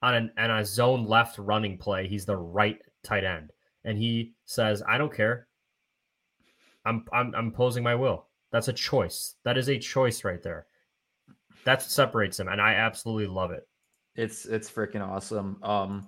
on 0.03 0.13
an 0.13 0.31
on 0.37 0.51
a 0.51 0.65
zone 0.65 1.05
left 1.05 1.39
running 1.39 1.77
play. 1.77 2.07
He's 2.07 2.25
the 2.25 2.37
right 2.37 2.79
tight 3.03 3.23
end, 3.23 3.51
and 3.85 3.97
he 3.97 4.33
says, 4.45 4.83
"I 4.87 4.97
don't 4.99 5.13
care. 5.13 5.47
I'm 6.85 7.05
I'm 7.11 7.33
I'm 7.33 7.51
posing 7.51 7.83
my 7.83 7.95
will. 7.95 8.27
That's 8.51 8.67
a 8.67 8.73
choice. 8.73 9.35
That 9.45 9.57
is 9.57 9.67
a 9.69 9.79
choice 9.79 10.23
right 10.23 10.43
there. 10.43 10.67
That's 11.65 11.85
what 11.85 11.91
separates 11.91 12.39
him, 12.39 12.47
and 12.47 12.61
I 12.61 12.73
absolutely 12.75 13.27
love 13.27 13.51
it. 13.51 13.67
It's 14.15 14.45
it's 14.45 14.69
freaking 14.71 15.05
awesome. 15.05 15.57
Um, 15.63 16.07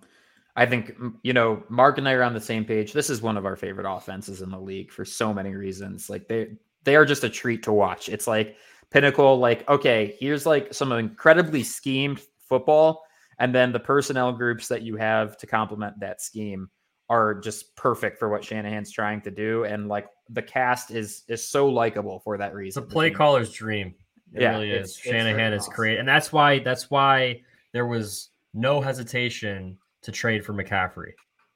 I 0.56 0.66
think 0.66 0.96
you 1.24 1.34
know 1.34 1.64
Mark 1.70 1.98
and 1.98 2.08
I 2.08 2.14
are 2.14 2.24
on 2.24 2.34
the 2.34 2.40
same 2.42 2.64
page. 2.64 2.94
This 2.94 3.10
is 3.10 3.22
one 3.22 3.38
of 3.38 3.46
our 3.46 3.56
favorite 3.56 3.92
offenses 3.92 4.42
in 4.42 4.50
the 4.50 4.60
league 4.60 4.92
for 4.92 5.04
so 5.04 5.34
many 5.34 5.54
reasons. 5.56 6.10
Like 6.10 6.28
they 6.28 6.58
they 6.84 6.96
are 6.96 7.06
just 7.06 7.24
a 7.24 7.30
treat 7.30 7.64
to 7.64 7.74
watch. 7.74 8.08
It's 8.08 8.28
like 8.28 8.56
pinnacle. 8.92 9.38
Like 9.40 9.68
okay, 9.70 10.16
here's 10.20 10.46
like 10.46 10.74
some 10.74 10.92
incredibly 10.94 11.64
schemed 11.64 12.22
football, 12.40 13.04
and 13.40 13.54
then 13.54 13.72
the 13.72 13.80
personnel 13.80 14.32
groups 14.32 14.68
that 14.70 14.84
you 14.84 14.96
have 14.96 15.38
to 15.38 15.48
complement 15.48 16.00
that 16.00 16.22
scheme 16.22 16.70
are 17.10 17.36
just 17.40 17.76
perfect 17.76 18.20
for 18.20 18.30
what 18.30 18.44
Shanahan's 18.44 18.92
trying 18.92 19.22
to 19.22 19.32
do. 19.32 19.64
And 19.64 19.88
like 19.88 20.08
the 20.30 20.42
cast 20.42 20.92
is 20.92 21.24
is 21.28 21.48
so 21.48 21.68
likable 21.68 22.20
for 22.20 22.38
that 22.38 22.54
It's 22.54 22.56
reason. 22.56 22.84
a 22.84 22.86
play 22.86 23.12
caller's 23.12 23.52
dream. 23.52 23.96
It 24.34 24.42
Yeah, 24.42 24.52
really 24.52 24.72
it's- 24.72 24.90
is. 24.92 24.98
it's 24.98 25.06
Shanahan 25.06 25.52
freaking 25.52 25.56
is 25.56 25.62
awesome. 25.64 25.74
great, 25.76 26.00
and 26.00 26.08
that's 26.08 26.32
why 26.34 26.60
that's 26.60 26.90
why 26.92 27.42
there 27.72 27.86
was 27.86 28.30
no 28.54 28.82
hesitation 28.82 29.78
to 30.02 30.12
trade 30.12 30.46
for 30.46 30.54
McCaffrey 30.54 31.12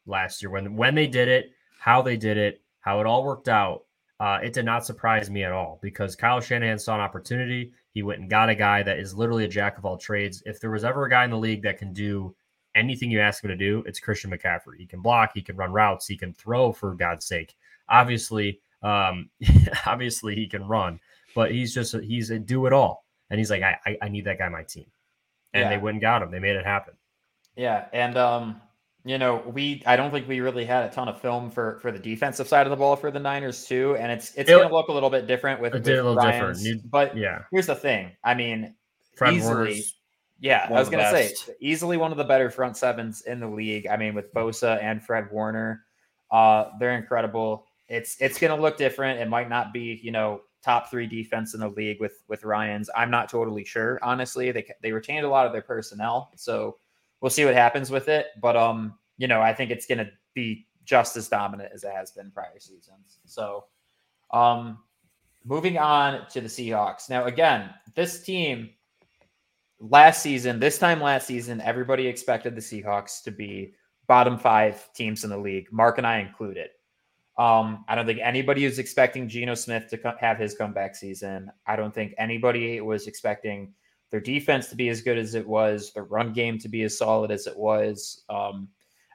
last 0.05 0.41
year 0.41 0.49
when 0.49 0.75
when 0.75 0.95
they 0.95 1.07
did 1.07 1.27
it, 1.27 1.51
how 1.79 2.01
they 2.01 2.17
did 2.17 2.37
it, 2.37 2.61
how 2.79 2.99
it 2.99 3.05
all 3.07 3.23
worked 3.23 3.49
out. 3.49 3.85
Uh, 4.19 4.39
it 4.43 4.53
did 4.53 4.65
not 4.65 4.85
surprise 4.85 5.31
me 5.31 5.43
at 5.43 5.51
all 5.51 5.79
because 5.81 6.15
Kyle 6.15 6.39
Shanahan 6.39 6.77
saw 6.77 6.93
an 6.93 7.01
opportunity. 7.01 7.73
He 7.91 8.03
went 8.03 8.21
and 8.21 8.29
got 8.29 8.49
a 8.49 8.55
guy 8.55 8.83
that 8.83 8.99
is 8.99 9.15
literally 9.15 9.45
a 9.45 9.47
jack 9.47 9.79
of 9.79 9.85
all 9.85 9.97
trades. 9.97 10.43
If 10.45 10.59
there 10.61 10.69
was 10.69 10.83
ever 10.83 11.05
a 11.05 11.09
guy 11.09 11.23
in 11.25 11.31
the 11.31 11.37
league 11.39 11.63
that 11.63 11.79
can 11.79 11.91
do 11.91 12.35
anything 12.75 13.09
you 13.09 13.19
ask 13.19 13.43
him 13.43 13.47
to 13.49 13.55
do, 13.57 13.83
it's 13.87 13.99
Christian 13.99 14.29
McCaffrey. 14.31 14.77
He 14.77 14.85
can 14.85 15.01
block, 15.01 15.31
he 15.33 15.41
can 15.41 15.55
run 15.57 15.73
routes, 15.73 16.05
he 16.07 16.15
can 16.15 16.33
throw 16.33 16.71
for 16.71 16.93
God's 16.93 17.25
sake. 17.25 17.55
Obviously, 17.89 18.61
um, 18.83 19.29
obviously 19.87 20.35
he 20.35 20.47
can 20.47 20.63
run, 20.67 20.99
but 21.35 21.51
he's 21.51 21.73
just 21.73 21.93
a, 21.93 22.01
he's 22.01 22.29
a 22.31 22.39
do 22.39 22.65
it 22.65 22.73
all. 22.73 23.05
And 23.29 23.39
he's 23.39 23.49
like, 23.49 23.63
I, 23.63 23.77
I, 23.85 23.97
I 24.03 24.09
need 24.09 24.25
that 24.25 24.37
guy 24.37 24.45
on 24.45 24.51
my 24.51 24.63
team. 24.63 24.85
And 25.53 25.69
they 25.71 25.77
went 25.77 25.95
and 25.95 26.01
got 26.01 26.21
him. 26.21 26.31
They 26.31 26.39
made 26.39 26.55
it 26.55 26.65
happen. 26.65 26.93
Yeah, 27.57 27.85
and 27.91 28.17
um, 28.17 28.61
you 29.03 29.17
know, 29.17 29.43
we 29.53 29.83
I 29.85 29.95
don't 29.97 30.11
think 30.11 30.27
we 30.27 30.39
really 30.39 30.63
had 30.63 30.85
a 30.85 30.93
ton 30.93 31.09
of 31.09 31.19
film 31.19 31.51
for 31.51 31.79
for 31.81 31.91
the 31.91 31.99
defensive 31.99 32.47
side 32.47 32.65
of 32.65 32.71
the 32.71 32.77
ball 32.77 32.95
for 32.95 33.11
the 33.11 33.19
Niners 33.19 33.65
too, 33.65 33.97
and 33.97 34.11
it's 34.11 34.29
it's 34.35 34.49
It- 34.49 34.53
going 34.53 34.67
to 34.69 34.73
look 34.73 34.87
a 34.87 34.93
little 34.93 35.09
bit 35.09 35.27
different 35.27 35.59
with, 35.59 35.73
It 35.75 35.79
with 35.79 35.87
little 35.87 36.15
different. 36.15 36.89
But 36.89 37.17
Yeah. 37.17 37.39
here's 37.51 37.65
the 37.65 37.75
thing. 37.75 38.11
I 38.23 38.33
mean, 38.33 38.75
Fred 39.15 39.33
Easily. 39.33 39.53
Warner's 39.53 39.97
Yeah, 40.39 40.65
I 40.69 40.73
was 40.73 40.89
gonna 40.89 41.09
say 41.11 41.33
easily 41.59 41.97
one 41.97 42.11
of 42.11 42.17
the 42.17 42.23
better 42.23 42.49
front 42.49 42.77
sevens 42.77 43.21
in 43.21 43.39
the 43.39 43.47
league. 43.47 43.87
I 43.87 43.97
mean, 43.97 44.15
with 44.15 44.33
Bosa 44.33 44.81
and 44.81 45.03
Fred 45.03 45.29
Warner, 45.31 45.85
uh, 46.31 46.69
they're 46.79 46.95
incredible. 46.97 47.67
It's 47.87 48.15
it's 48.21 48.39
gonna 48.39 48.59
look 48.59 48.77
different. 48.77 49.19
It 49.19 49.27
might 49.27 49.49
not 49.49 49.73
be 49.73 49.99
you 50.01 50.11
know 50.11 50.41
top 50.63 50.89
three 50.89 51.07
defense 51.07 51.53
in 51.53 51.59
the 51.59 51.69
league 51.69 51.99
with 51.99 52.23
with 52.27 52.43
Ryans. 52.43 52.89
I'm 52.95 53.11
not 53.11 53.29
totally 53.29 53.65
sure, 53.65 53.99
honestly. 54.01 54.51
They 54.51 54.65
they 54.81 54.91
retained 54.91 55.25
a 55.25 55.29
lot 55.29 55.45
of 55.45 55.53
their 55.53 55.61
personnel, 55.61 56.31
so 56.35 56.77
we'll 57.19 57.29
see 57.31 57.45
what 57.45 57.53
happens 57.53 57.89
with 57.89 58.07
it. 58.09 58.27
But 58.41 58.55
um, 58.55 58.95
you 59.17 59.27
know, 59.27 59.41
I 59.41 59.53
think 59.53 59.71
it's 59.71 59.85
gonna 59.85 60.09
be 60.33 60.67
just 60.85 61.15
as 61.17 61.27
dominant 61.27 61.71
as 61.73 61.83
it 61.83 61.91
has 61.91 62.11
been 62.11 62.31
prior 62.31 62.59
seasons. 62.59 63.19
So, 63.25 63.65
um, 64.31 64.79
moving 65.45 65.77
on 65.77 66.27
to 66.29 66.41
the 66.41 66.47
Seahawks. 66.47 67.09
Now, 67.09 67.25
again, 67.25 67.69
this 67.95 68.23
team 68.23 68.69
last 69.79 70.21
season, 70.21 70.59
this 70.59 70.77
time 70.77 71.01
last 71.01 71.27
season, 71.27 71.61
everybody 71.61 72.07
expected 72.07 72.55
the 72.55 72.61
Seahawks 72.61 73.23
to 73.23 73.31
be 73.31 73.73
bottom 74.07 74.37
five 74.37 74.91
teams 74.93 75.23
in 75.23 75.29
the 75.29 75.37
league, 75.37 75.71
Mark 75.71 75.97
and 75.97 76.05
I 76.05 76.19
included. 76.19 76.69
Um, 77.37 77.85
I 77.87 77.95
don't 77.95 78.05
think 78.05 78.19
anybody 78.21 78.65
was 78.65 78.77
expecting 78.77 79.29
Geno 79.29 79.55
Smith 79.55 79.87
to 79.89 79.97
co- 79.97 80.15
have 80.19 80.37
his 80.37 80.53
comeback 80.55 80.95
season. 80.95 81.51
I 81.65 81.75
don't 81.75 81.93
think 81.93 82.13
anybody 82.17 82.81
was 82.81 83.07
expecting 83.07 83.73
their 84.11 84.19
defense 84.19 84.67
to 84.67 84.75
be 84.75 84.89
as 84.89 85.01
good 85.01 85.17
as 85.17 85.35
it 85.35 85.47
was, 85.47 85.93
their 85.93 86.03
run 86.03 86.33
game 86.33 86.59
to 86.59 86.69
be 86.69 86.83
as 86.83 86.97
solid 86.97 87.31
as 87.31 87.47
it 87.47 87.57
was. 87.57 88.23
Um, 88.29 88.67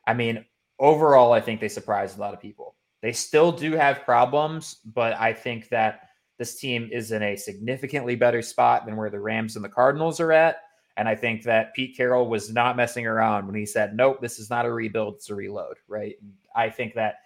I 0.06 0.14
mean, 0.14 0.44
overall, 0.78 1.32
I 1.32 1.40
think 1.40 1.60
they 1.60 1.68
surprised 1.68 2.16
a 2.16 2.20
lot 2.20 2.34
of 2.34 2.40
people. 2.40 2.74
They 3.02 3.12
still 3.12 3.52
do 3.52 3.72
have 3.72 4.04
problems, 4.04 4.76
but 4.84 5.12
I 5.14 5.34
think 5.34 5.68
that 5.68 6.08
this 6.38 6.58
team 6.58 6.88
is 6.90 7.12
in 7.12 7.22
a 7.22 7.36
significantly 7.36 8.16
better 8.16 8.42
spot 8.42 8.86
than 8.86 8.96
where 8.96 9.10
the 9.10 9.20
Rams 9.20 9.56
and 9.56 9.64
the 9.64 9.68
Cardinals 9.68 10.18
are 10.20 10.32
at. 10.32 10.62
And 10.96 11.08
I 11.08 11.14
think 11.14 11.42
that 11.42 11.74
Pete 11.74 11.96
Carroll 11.96 12.28
was 12.28 12.50
not 12.50 12.76
messing 12.76 13.06
around 13.06 13.46
when 13.46 13.54
he 13.54 13.66
said, 13.66 13.94
nope, 13.94 14.20
this 14.22 14.38
is 14.38 14.48
not 14.48 14.64
a 14.64 14.72
rebuild, 14.72 15.16
it's 15.16 15.28
a 15.28 15.34
reload, 15.34 15.76
right? 15.88 16.16
And 16.22 16.32
I 16.54 16.70
think 16.70 16.94
that, 16.94 17.16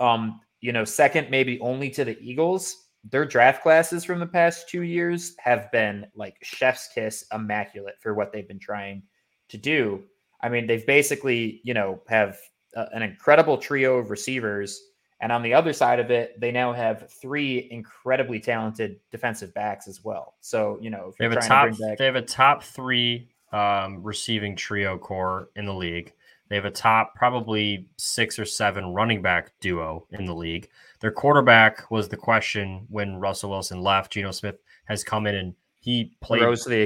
um, 0.00 0.40
you 0.60 0.72
know, 0.72 0.84
second, 0.84 1.30
maybe 1.30 1.58
only 1.60 1.90
to 1.90 2.04
the 2.04 2.18
Eagles, 2.20 2.88
their 3.04 3.24
draft 3.24 3.62
classes 3.62 4.04
from 4.04 4.18
the 4.18 4.26
past 4.26 4.68
two 4.68 4.82
years 4.82 5.34
have 5.38 5.70
been 5.70 6.06
like 6.14 6.36
chef's 6.42 6.88
kiss 6.88 7.24
immaculate 7.32 7.94
for 8.00 8.14
what 8.14 8.32
they've 8.32 8.48
been 8.48 8.58
trying 8.58 9.02
to 9.48 9.56
do. 9.56 10.02
I 10.40 10.48
mean, 10.48 10.66
they've 10.66 10.86
basically, 10.86 11.60
you 11.64 11.74
know, 11.74 12.02
have 12.08 12.38
uh, 12.76 12.86
an 12.92 13.02
incredible 13.02 13.56
trio 13.56 13.98
of 13.98 14.10
receivers. 14.10 14.80
And 15.20 15.32
on 15.32 15.42
the 15.42 15.54
other 15.54 15.72
side 15.72 15.98
of 15.98 16.10
it, 16.10 16.38
they 16.40 16.52
now 16.52 16.72
have 16.72 17.10
three 17.10 17.68
incredibly 17.70 18.38
talented 18.38 19.00
defensive 19.10 19.52
backs 19.54 19.88
as 19.88 20.04
well. 20.04 20.34
So, 20.40 20.78
you 20.80 20.90
know, 20.90 21.08
if 21.08 21.16
They 21.16 21.24
you're 21.24 21.34
have 21.34 21.44
a 21.44 21.48
top. 21.48 21.70
to 21.70 21.76
bring 21.76 21.88
back 21.90 21.98
They 21.98 22.04
have 22.04 22.16
a 22.16 22.22
top 22.22 22.62
three 22.62 23.28
um, 23.52 24.02
receiving 24.02 24.54
trio 24.54 24.96
corps 24.98 25.50
in 25.56 25.66
the 25.66 25.74
league. 25.74 26.12
They 26.48 26.56
have 26.56 26.64
a 26.64 26.70
top 26.70 27.14
probably 27.14 27.86
six 27.96 28.38
or 28.38 28.44
seven 28.44 28.94
running 28.94 29.20
back 29.22 29.52
duo 29.60 30.06
in 30.12 30.24
the 30.24 30.34
league. 30.34 30.68
Their 31.00 31.12
quarterback 31.12 31.90
was 31.90 32.08
the 32.08 32.16
question 32.16 32.86
when 32.88 33.16
Russell 33.16 33.50
Wilson 33.50 33.82
left. 33.82 34.12
Geno 34.12 34.30
Smith 34.30 34.56
has 34.86 35.04
come 35.04 35.26
in 35.26 35.34
and 35.34 35.54
he 35.80 36.12
played 36.20 36.40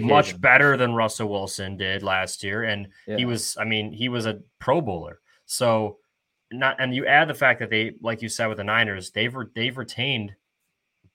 much 0.05 0.41
better 0.41 0.77
than 0.77 0.95
Russell 0.95 1.29
Wilson 1.29 1.77
did 1.77 2.03
last 2.03 2.43
year, 2.45 2.65
and 2.65 2.89
Yeah. 3.07 3.17
he 3.17 3.25
was. 3.25 3.57
I 3.59 3.65
mean, 3.65 3.93
he 3.93 4.09
was 4.09 4.27
a 4.27 4.41
Pro 4.59 4.81
Bowler. 4.81 5.21
So, 5.47 5.99
not 6.53 6.77
and 6.79 6.95
you 6.95 7.07
add 7.07 7.29
the 7.29 7.35
fact 7.35 7.61
that 7.61 7.71
they, 7.71 7.95
like 8.03 8.21
you 8.21 8.29
said 8.29 8.47
with 8.49 8.59
the 8.59 8.65
Niners, 8.65 9.11
they've 9.11 9.35
re- 9.35 9.47
they've 9.55 9.77
retained 9.79 10.35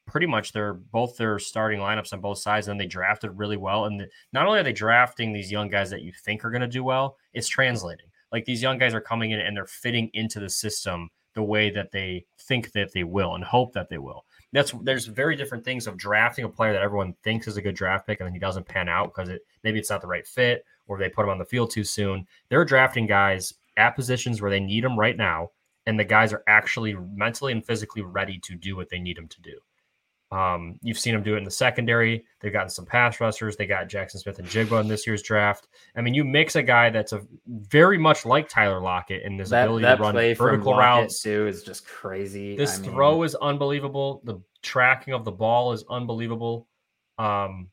pretty 0.07 0.25
much 0.25 0.53
their 0.53 0.73
both 0.73 1.17
their 1.17 1.37
starting 1.37 1.79
lineups 1.79 2.13
on 2.13 2.21
both 2.21 2.39
sides, 2.39 2.67
and 2.67 2.79
they 2.79 2.87
drafted 2.87 3.37
really 3.37 3.57
well. 3.57 3.85
And 3.85 3.99
the, 3.99 4.09
not 4.33 4.47
only 4.47 4.59
are 4.59 4.63
they 4.63 4.73
drafting 4.73 5.31
these 5.31 5.51
young 5.51 5.69
guys 5.69 5.89
that 5.91 6.01
you 6.01 6.11
think 6.11 6.43
are 6.43 6.49
going 6.49 6.61
to 6.61 6.67
do 6.67 6.83
well, 6.83 7.17
it's 7.33 7.47
translating. 7.47 8.07
Like 8.31 8.45
these 8.45 8.61
young 8.61 8.77
guys 8.77 8.93
are 8.93 9.01
coming 9.01 9.31
in 9.31 9.39
and 9.39 9.55
they're 9.55 9.65
fitting 9.65 10.09
into 10.13 10.39
the 10.39 10.49
system 10.49 11.09
the 11.33 11.43
way 11.43 11.69
that 11.69 11.91
they 11.91 12.25
think 12.39 12.71
that 12.71 12.91
they 12.93 13.03
will 13.03 13.35
and 13.35 13.43
hope 13.43 13.73
that 13.73 13.89
they 13.89 13.97
will. 13.97 14.25
That's 14.53 14.73
there's 14.83 15.05
very 15.05 15.35
different 15.35 15.63
things 15.63 15.87
of 15.87 15.97
drafting 15.97 16.45
a 16.45 16.49
player 16.49 16.73
that 16.73 16.81
everyone 16.81 17.13
thinks 17.23 17.47
is 17.47 17.57
a 17.57 17.61
good 17.61 17.75
draft 17.75 18.07
pick 18.07 18.19
and 18.19 18.27
then 18.27 18.33
he 18.33 18.39
doesn't 18.39 18.67
pan 18.67 18.89
out 18.89 19.13
because 19.13 19.29
it 19.29 19.41
maybe 19.63 19.77
it's 19.77 19.89
not 19.89 20.01
the 20.01 20.07
right 20.07 20.25
fit 20.25 20.63
or 20.87 20.97
they 20.97 21.09
put 21.09 21.23
him 21.23 21.29
on 21.29 21.37
the 21.37 21.45
field 21.45 21.69
too 21.69 21.83
soon. 21.83 22.25
They're 22.49 22.65
drafting 22.65 23.05
guys 23.05 23.53
at 23.77 23.95
positions 23.95 24.41
where 24.41 24.51
they 24.51 24.59
need 24.59 24.83
them 24.83 24.97
right 24.97 25.15
now, 25.15 25.51
and 25.85 25.99
the 25.99 26.03
guys 26.03 26.33
are 26.33 26.43
actually 26.47 26.95
mentally 26.95 27.51
and 27.51 27.65
physically 27.65 28.01
ready 28.01 28.39
to 28.39 28.55
do 28.55 28.75
what 28.75 28.89
they 28.89 28.99
need 28.99 29.17
them 29.17 29.27
to 29.27 29.41
do. 29.41 29.57
Um, 30.29 30.77
you've 30.81 30.99
seen 30.99 31.13
them 31.13 31.23
do 31.23 31.35
it 31.35 31.37
in 31.37 31.45
the 31.45 31.51
secondary. 31.51 32.25
They've 32.41 32.51
gotten 32.51 32.69
some 32.69 32.85
pass 32.85 33.21
rushers. 33.21 33.55
They 33.55 33.65
got 33.65 33.87
Jaxon 33.87 34.17
Smith-Njigba 34.17 34.81
in 34.81 34.87
this 34.89 35.07
year's 35.07 35.21
draft. 35.21 35.67
I 35.95 36.01
mean, 36.01 36.13
you 36.13 36.25
mix 36.25 36.57
a 36.57 36.63
guy 36.63 36.89
that's 36.89 37.13
a 37.13 37.21
very 37.47 37.97
much 37.97 38.25
like 38.25 38.49
Tyler 38.49 38.81
Lockett 38.81 39.23
in 39.23 39.39
his 39.39 39.49
that, 39.51 39.65
ability 39.65 39.83
that 39.83 39.95
to 39.95 40.01
run 40.01 40.35
vertical 40.35 40.75
routes. 40.75 41.21
too 41.21 41.47
is 41.47 41.63
just 41.63 41.87
crazy. 41.87 42.57
This 42.57 42.77
I 42.77 42.81
mean, 42.81 42.91
throw 42.91 43.23
is 43.23 43.35
unbelievable. 43.35 44.21
The 44.25 44.41
tracking 44.61 45.13
of 45.13 45.23
the 45.23 45.31
ball 45.31 45.71
is 45.71 45.85
unbelievable. 45.89 46.67
Um, 47.17 47.69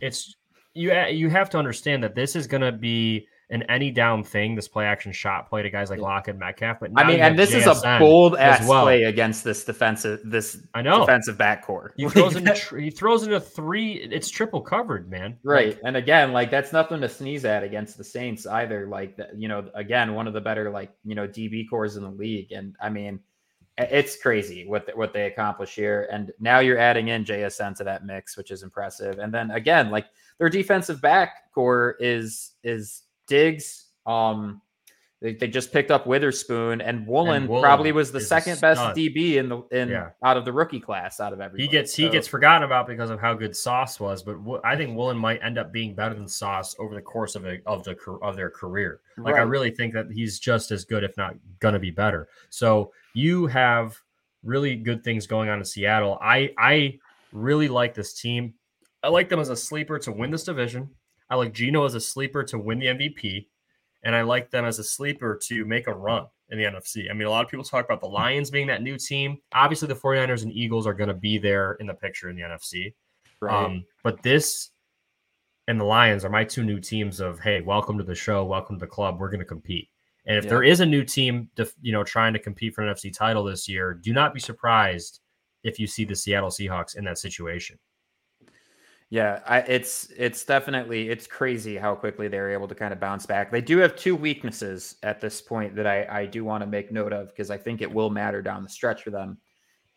it's 0.00 0.34
you. 0.74 0.92
You 0.92 1.30
have 1.30 1.48
to 1.50 1.58
understand 1.58 2.02
that 2.02 2.16
this 2.16 2.34
is 2.34 2.48
going 2.48 2.62
to 2.62 2.72
be 2.72 3.28
an 3.52 3.62
any 3.68 3.90
down 3.90 4.24
thing. 4.24 4.54
This 4.56 4.66
play 4.66 4.86
action 4.86 5.12
shot 5.12 5.48
play 5.48 5.62
to 5.62 5.70
guys 5.70 5.90
like 5.90 6.00
Lockett 6.00 6.32
and 6.32 6.40
Metcalf. 6.40 6.78
But 6.80 6.90
I 6.96 7.06
mean, 7.06 7.20
and 7.20 7.38
this 7.38 7.54
is 7.54 7.66
a 7.66 7.98
bold 7.98 8.36
ass 8.36 8.66
well. 8.66 8.84
play 8.84 9.04
against 9.04 9.44
this 9.44 9.64
defensive 9.64 10.20
this 10.24 10.58
I 10.74 10.82
know. 10.82 11.00
defensive 11.00 11.36
backcourt. 11.36 11.90
He 11.96 12.08
throws 12.08 12.34
into 12.34 12.54
tr- 12.54 12.78
he 12.78 12.90
throws 12.90 13.22
into 13.22 13.38
three. 13.38 13.92
It's 14.10 14.30
triple 14.30 14.62
covered, 14.62 15.10
man. 15.10 15.36
Right. 15.44 15.68
Like, 15.68 15.80
and 15.84 15.96
again, 15.96 16.32
like 16.32 16.50
that's 16.50 16.72
nothing 16.72 17.00
to 17.02 17.08
sneeze 17.08 17.44
at 17.44 17.62
against 17.62 17.98
the 17.98 18.04
Saints 18.04 18.46
either. 18.46 18.86
Like, 18.88 19.18
you 19.36 19.48
know, 19.48 19.68
again, 19.74 20.14
one 20.14 20.26
of 20.26 20.32
the 20.32 20.40
better, 20.40 20.70
like, 20.70 20.90
you 21.04 21.14
know, 21.14 21.28
DB 21.28 21.68
corps 21.68 21.96
in 21.96 22.02
the 22.02 22.10
league. 22.10 22.52
And 22.52 22.74
I 22.80 22.88
mean, 22.88 23.20
it's 23.78 24.16
crazy 24.16 24.66
what, 24.66 24.86
the, 24.86 24.92
what 24.92 25.12
they 25.12 25.26
accomplish 25.26 25.74
here. 25.74 26.08
And 26.10 26.32
now 26.40 26.60
you're 26.60 26.78
adding 26.78 27.08
in 27.08 27.24
JSN 27.24 27.76
to 27.76 27.84
that 27.84 28.04
mix, 28.04 28.36
which 28.36 28.50
is 28.50 28.62
impressive. 28.62 29.18
And 29.18 29.32
then 29.32 29.50
again, 29.50 29.90
like 29.90 30.06
their 30.38 30.48
defensive 30.48 31.00
back 31.00 31.52
corps 31.54 31.96
is, 32.00 32.52
is 32.64 33.02
Diggs. 33.32 33.86
Um, 34.04 34.60
they, 35.22 35.34
they 35.34 35.46
just 35.46 35.72
picked 35.72 35.92
up 35.92 36.04
Witherspoon 36.04 36.80
and 36.80 37.06
Woolen, 37.06 37.46
Woolen 37.46 37.62
probably 37.62 37.92
was 37.92 38.10
the 38.10 38.20
second 38.20 38.60
best. 38.60 38.80
DB 38.96 39.36
in 39.36 39.48
the 39.48 39.58
in 39.70 39.88
Yeah. 39.88 40.10
out 40.24 40.36
of 40.36 40.44
the 40.44 40.52
rookie 40.52 40.80
class 40.80 41.20
out 41.20 41.32
of 41.32 41.40
everybody. 41.40 41.62
he 41.62 41.68
gets 41.68 41.94
he 41.94 42.08
gets 42.08 42.26
forgotten 42.26 42.64
about 42.64 42.88
because 42.88 43.08
of 43.08 43.20
how 43.20 43.32
good 43.32 43.56
Sauce 43.56 44.00
was, 44.00 44.24
but 44.24 44.36
I 44.64 44.76
think 44.76 44.96
Woolen 44.96 45.16
might 45.16 45.38
end 45.40 45.58
up 45.58 45.72
being 45.72 45.94
better 45.94 46.14
than 46.14 46.26
Sauce 46.26 46.74
over 46.80 46.94
the 46.96 47.00
course 47.00 47.36
of 47.36 47.46
a, 47.46 47.60
of 47.66 47.84
the 47.84 47.96
of 48.20 48.34
their 48.34 48.50
career. 48.50 49.00
Like 49.16 49.36
I 49.36 49.42
really 49.42 49.70
think 49.70 49.94
that 49.94 50.10
he's 50.10 50.40
just 50.40 50.72
as 50.72 50.84
good, 50.84 51.04
if 51.04 51.16
not 51.16 51.36
going 51.60 51.74
to 51.74 51.80
be 51.80 51.92
better. 51.92 52.28
So 52.50 52.92
you 53.14 53.46
have 53.46 53.96
really 54.42 54.74
good 54.74 55.04
things 55.04 55.28
going 55.28 55.48
on 55.48 55.60
in 55.60 55.64
Seattle. 55.64 56.18
I 56.20 56.52
I 56.58 56.98
really 57.32 57.68
like 57.68 57.94
this 57.94 58.12
team. 58.20 58.54
I 59.04 59.08
like 59.08 59.28
them 59.28 59.38
as 59.38 59.50
a 59.50 59.56
sleeper 59.56 60.00
to 60.00 60.10
win 60.10 60.32
this 60.32 60.44
division. 60.44 60.90
I 61.32 61.34
like 61.34 61.54
Geno 61.54 61.86
as 61.86 61.94
a 61.94 62.00
sleeper 62.00 62.44
to 62.44 62.58
win 62.58 62.78
the 62.78 62.88
MVP, 62.88 63.46
and 64.02 64.14
I 64.14 64.20
like 64.20 64.50
them 64.50 64.66
as 64.66 64.78
a 64.78 64.84
sleeper 64.84 65.40
to 65.44 65.64
make 65.64 65.86
a 65.86 65.94
run 65.94 66.26
in 66.50 66.58
the 66.58 66.64
NFC. 66.64 67.10
I 67.10 67.14
mean, 67.14 67.26
a 67.26 67.30
lot 67.30 67.42
of 67.42 67.50
people 67.50 67.64
talk 67.64 67.86
about 67.86 68.02
the 68.02 68.06
Lions 68.06 68.50
being 68.50 68.66
that 68.66 68.82
new 68.82 68.98
team. 68.98 69.38
Obviously, 69.54 69.88
the 69.88 69.94
49ers 69.94 70.42
and 70.42 70.52
Eagles 70.52 70.86
are 70.86 70.92
going 70.92 71.08
to 71.08 71.14
be 71.14 71.38
there 71.38 71.72
in 71.80 71.86
the 71.86 71.94
picture 71.94 72.28
in 72.28 72.36
the 72.36 72.42
NFC. 72.42 72.92
right. 73.40 73.64
Um, 73.64 73.82
but 74.02 74.22
this 74.22 74.72
and 75.68 75.80
the 75.80 75.84
Lions 75.84 76.22
are 76.22 76.28
my 76.28 76.44
two 76.44 76.64
new 76.64 76.78
teams 76.78 77.18
of 77.18 77.40
hey, 77.40 77.62
welcome 77.62 77.96
to 77.96 78.04
the 78.04 78.14
show, 78.14 78.44
welcome 78.44 78.76
to 78.76 78.80
the 78.80 78.86
club. 78.86 79.18
We're 79.18 79.30
going 79.30 79.40
to 79.40 79.46
compete. 79.46 79.88
And 80.26 80.36
if 80.36 80.44
Yeah. 80.44 80.50
there 80.50 80.62
is 80.64 80.80
a 80.80 80.86
new 80.86 81.02
team, 81.02 81.48
def- 81.56 81.74
you 81.80 81.92
know, 81.92 82.04
trying 82.04 82.34
to 82.34 82.38
compete 82.38 82.74
for 82.74 82.82
an 82.82 82.88
NFC 82.94 83.10
title 83.10 83.42
this 83.44 83.70
year, 83.70 83.94
do 83.94 84.12
not 84.12 84.34
be 84.34 84.38
surprised 84.40 85.20
if 85.64 85.80
you 85.80 85.86
see 85.86 86.04
the 86.04 86.14
Seattle 86.14 86.50
Seahawks 86.50 86.94
in 86.94 87.04
that 87.04 87.16
situation. 87.16 87.78
Yeah, 89.12 89.40
I, 89.46 89.58
it's 89.58 90.10
it's 90.16 90.42
definitely 90.42 91.10
it's 91.10 91.26
crazy 91.26 91.76
how 91.76 91.94
quickly 91.94 92.28
they're 92.28 92.50
able 92.50 92.66
to 92.66 92.74
kind 92.74 92.94
of 92.94 92.98
bounce 92.98 93.26
back. 93.26 93.50
They 93.50 93.60
do 93.60 93.76
have 93.76 93.94
two 93.94 94.16
weaknesses 94.16 94.96
at 95.02 95.20
this 95.20 95.42
point 95.42 95.76
that 95.76 95.86
I, 95.86 96.06
I 96.20 96.24
do 96.24 96.44
want 96.44 96.62
to 96.62 96.66
make 96.66 96.90
note 96.90 97.12
of 97.12 97.28
because 97.28 97.50
I 97.50 97.58
think 97.58 97.82
it 97.82 97.92
will 97.92 98.08
matter 98.08 98.40
down 98.40 98.62
the 98.62 98.70
stretch 98.70 99.02
for 99.02 99.10
them. 99.10 99.36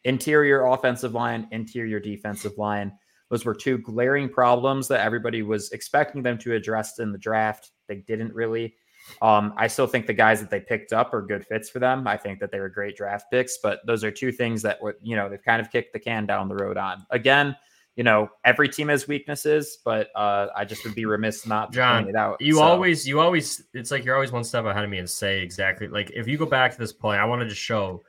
Interior 0.04 0.66
offensive 0.66 1.14
line, 1.14 1.48
interior 1.52 1.98
defensive 1.98 2.58
line. 2.58 2.92
Those 3.30 3.46
were 3.46 3.56
two 3.56 3.78
glaring 3.78 4.28
problems 4.28 4.90
that 4.90 5.00
everybody 5.00 5.44
was 5.44 5.72
expecting 5.72 6.22
them 6.22 6.38
to 6.40 6.54
address 6.54 7.00
in 7.00 7.14
the 7.14 7.18
draft. 7.18 7.72
They 7.88 8.04
didn't 8.06 8.34
really. 8.34 8.76
Um, 9.22 9.54
I 9.56 9.68
still 9.68 9.88
think 9.88 10.08
the 10.08 10.14
guys 10.14 10.42
that 10.42 10.50
they 10.50 10.60
picked 10.60 10.92
up 10.92 11.14
are 11.14 11.22
good 11.22 11.46
fits 11.48 11.70
for 11.70 11.80
them. 11.80 12.06
I 12.06 12.18
think 12.18 12.42
that 12.42 12.52
they 12.52 12.60
were 12.60 12.68
great 12.68 12.98
draft 12.98 13.32
picks, 13.32 13.60
but 13.64 13.80
those 13.88 14.04
are 14.04 14.12
two 14.12 14.34
things 14.34 14.62
that 14.64 14.82
were, 14.82 14.98
you 15.02 15.16
know, 15.16 15.30
they've 15.30 15.42
kind 15.42 15.62
of 15.62 15.72
kicked 15.72 15.94
the 15.94 16.00
can 16.00 16.26
down 16.26 16.50
the 16.50 16.56
road 16.56 16.76
on. 16.76 17.06
Again, 17.12 17.56
you 17.96 18.04
know, 18.04 18.30
every 18.44 18.68
team 18.68 18.90
has 18.90 19.08
weaknesses, 19.08 19.78
but 19.84 20.10
uh, 20.16 20.48
I 20.56 20.66
just 20.66 20.84
would 20.84 20.96
be 20.96 21.06
remiss 21.06 21.48
not 21.48 21.72
to 21.72 21.78
Jon, 21.78 22.04
point 22.04 22.16
it 22.16 22.20
out. 22.20 22.42
You 22.42 22.56
So, 22.56 22.64
always, 22.64 23.08
you 23.08 23.20
always, 23.22 23.64
it's 23.74 23.90
like 23.90 24.04
you're 24.04 24.16
always 24.16 24.32
one 24.34 24.44
step 24.44 24.66
ahead 24.66 24.84
of 24.84 24.90
me 24.90 24.98
and 24.98 25.10
say 25.10 25.42
exactly 25.42 25.88
like 25.88 26.12
if 26.14 26.28
you 26.28 26.38
go 26.38 26.46
back 26.46 26.72
to 26.74 26.78
this 26.78 26.92
play, 26.92 27.18
I 27.18 27.26
wanted 27.26 27.48
to 27.50 27.56
show 27.56 28.04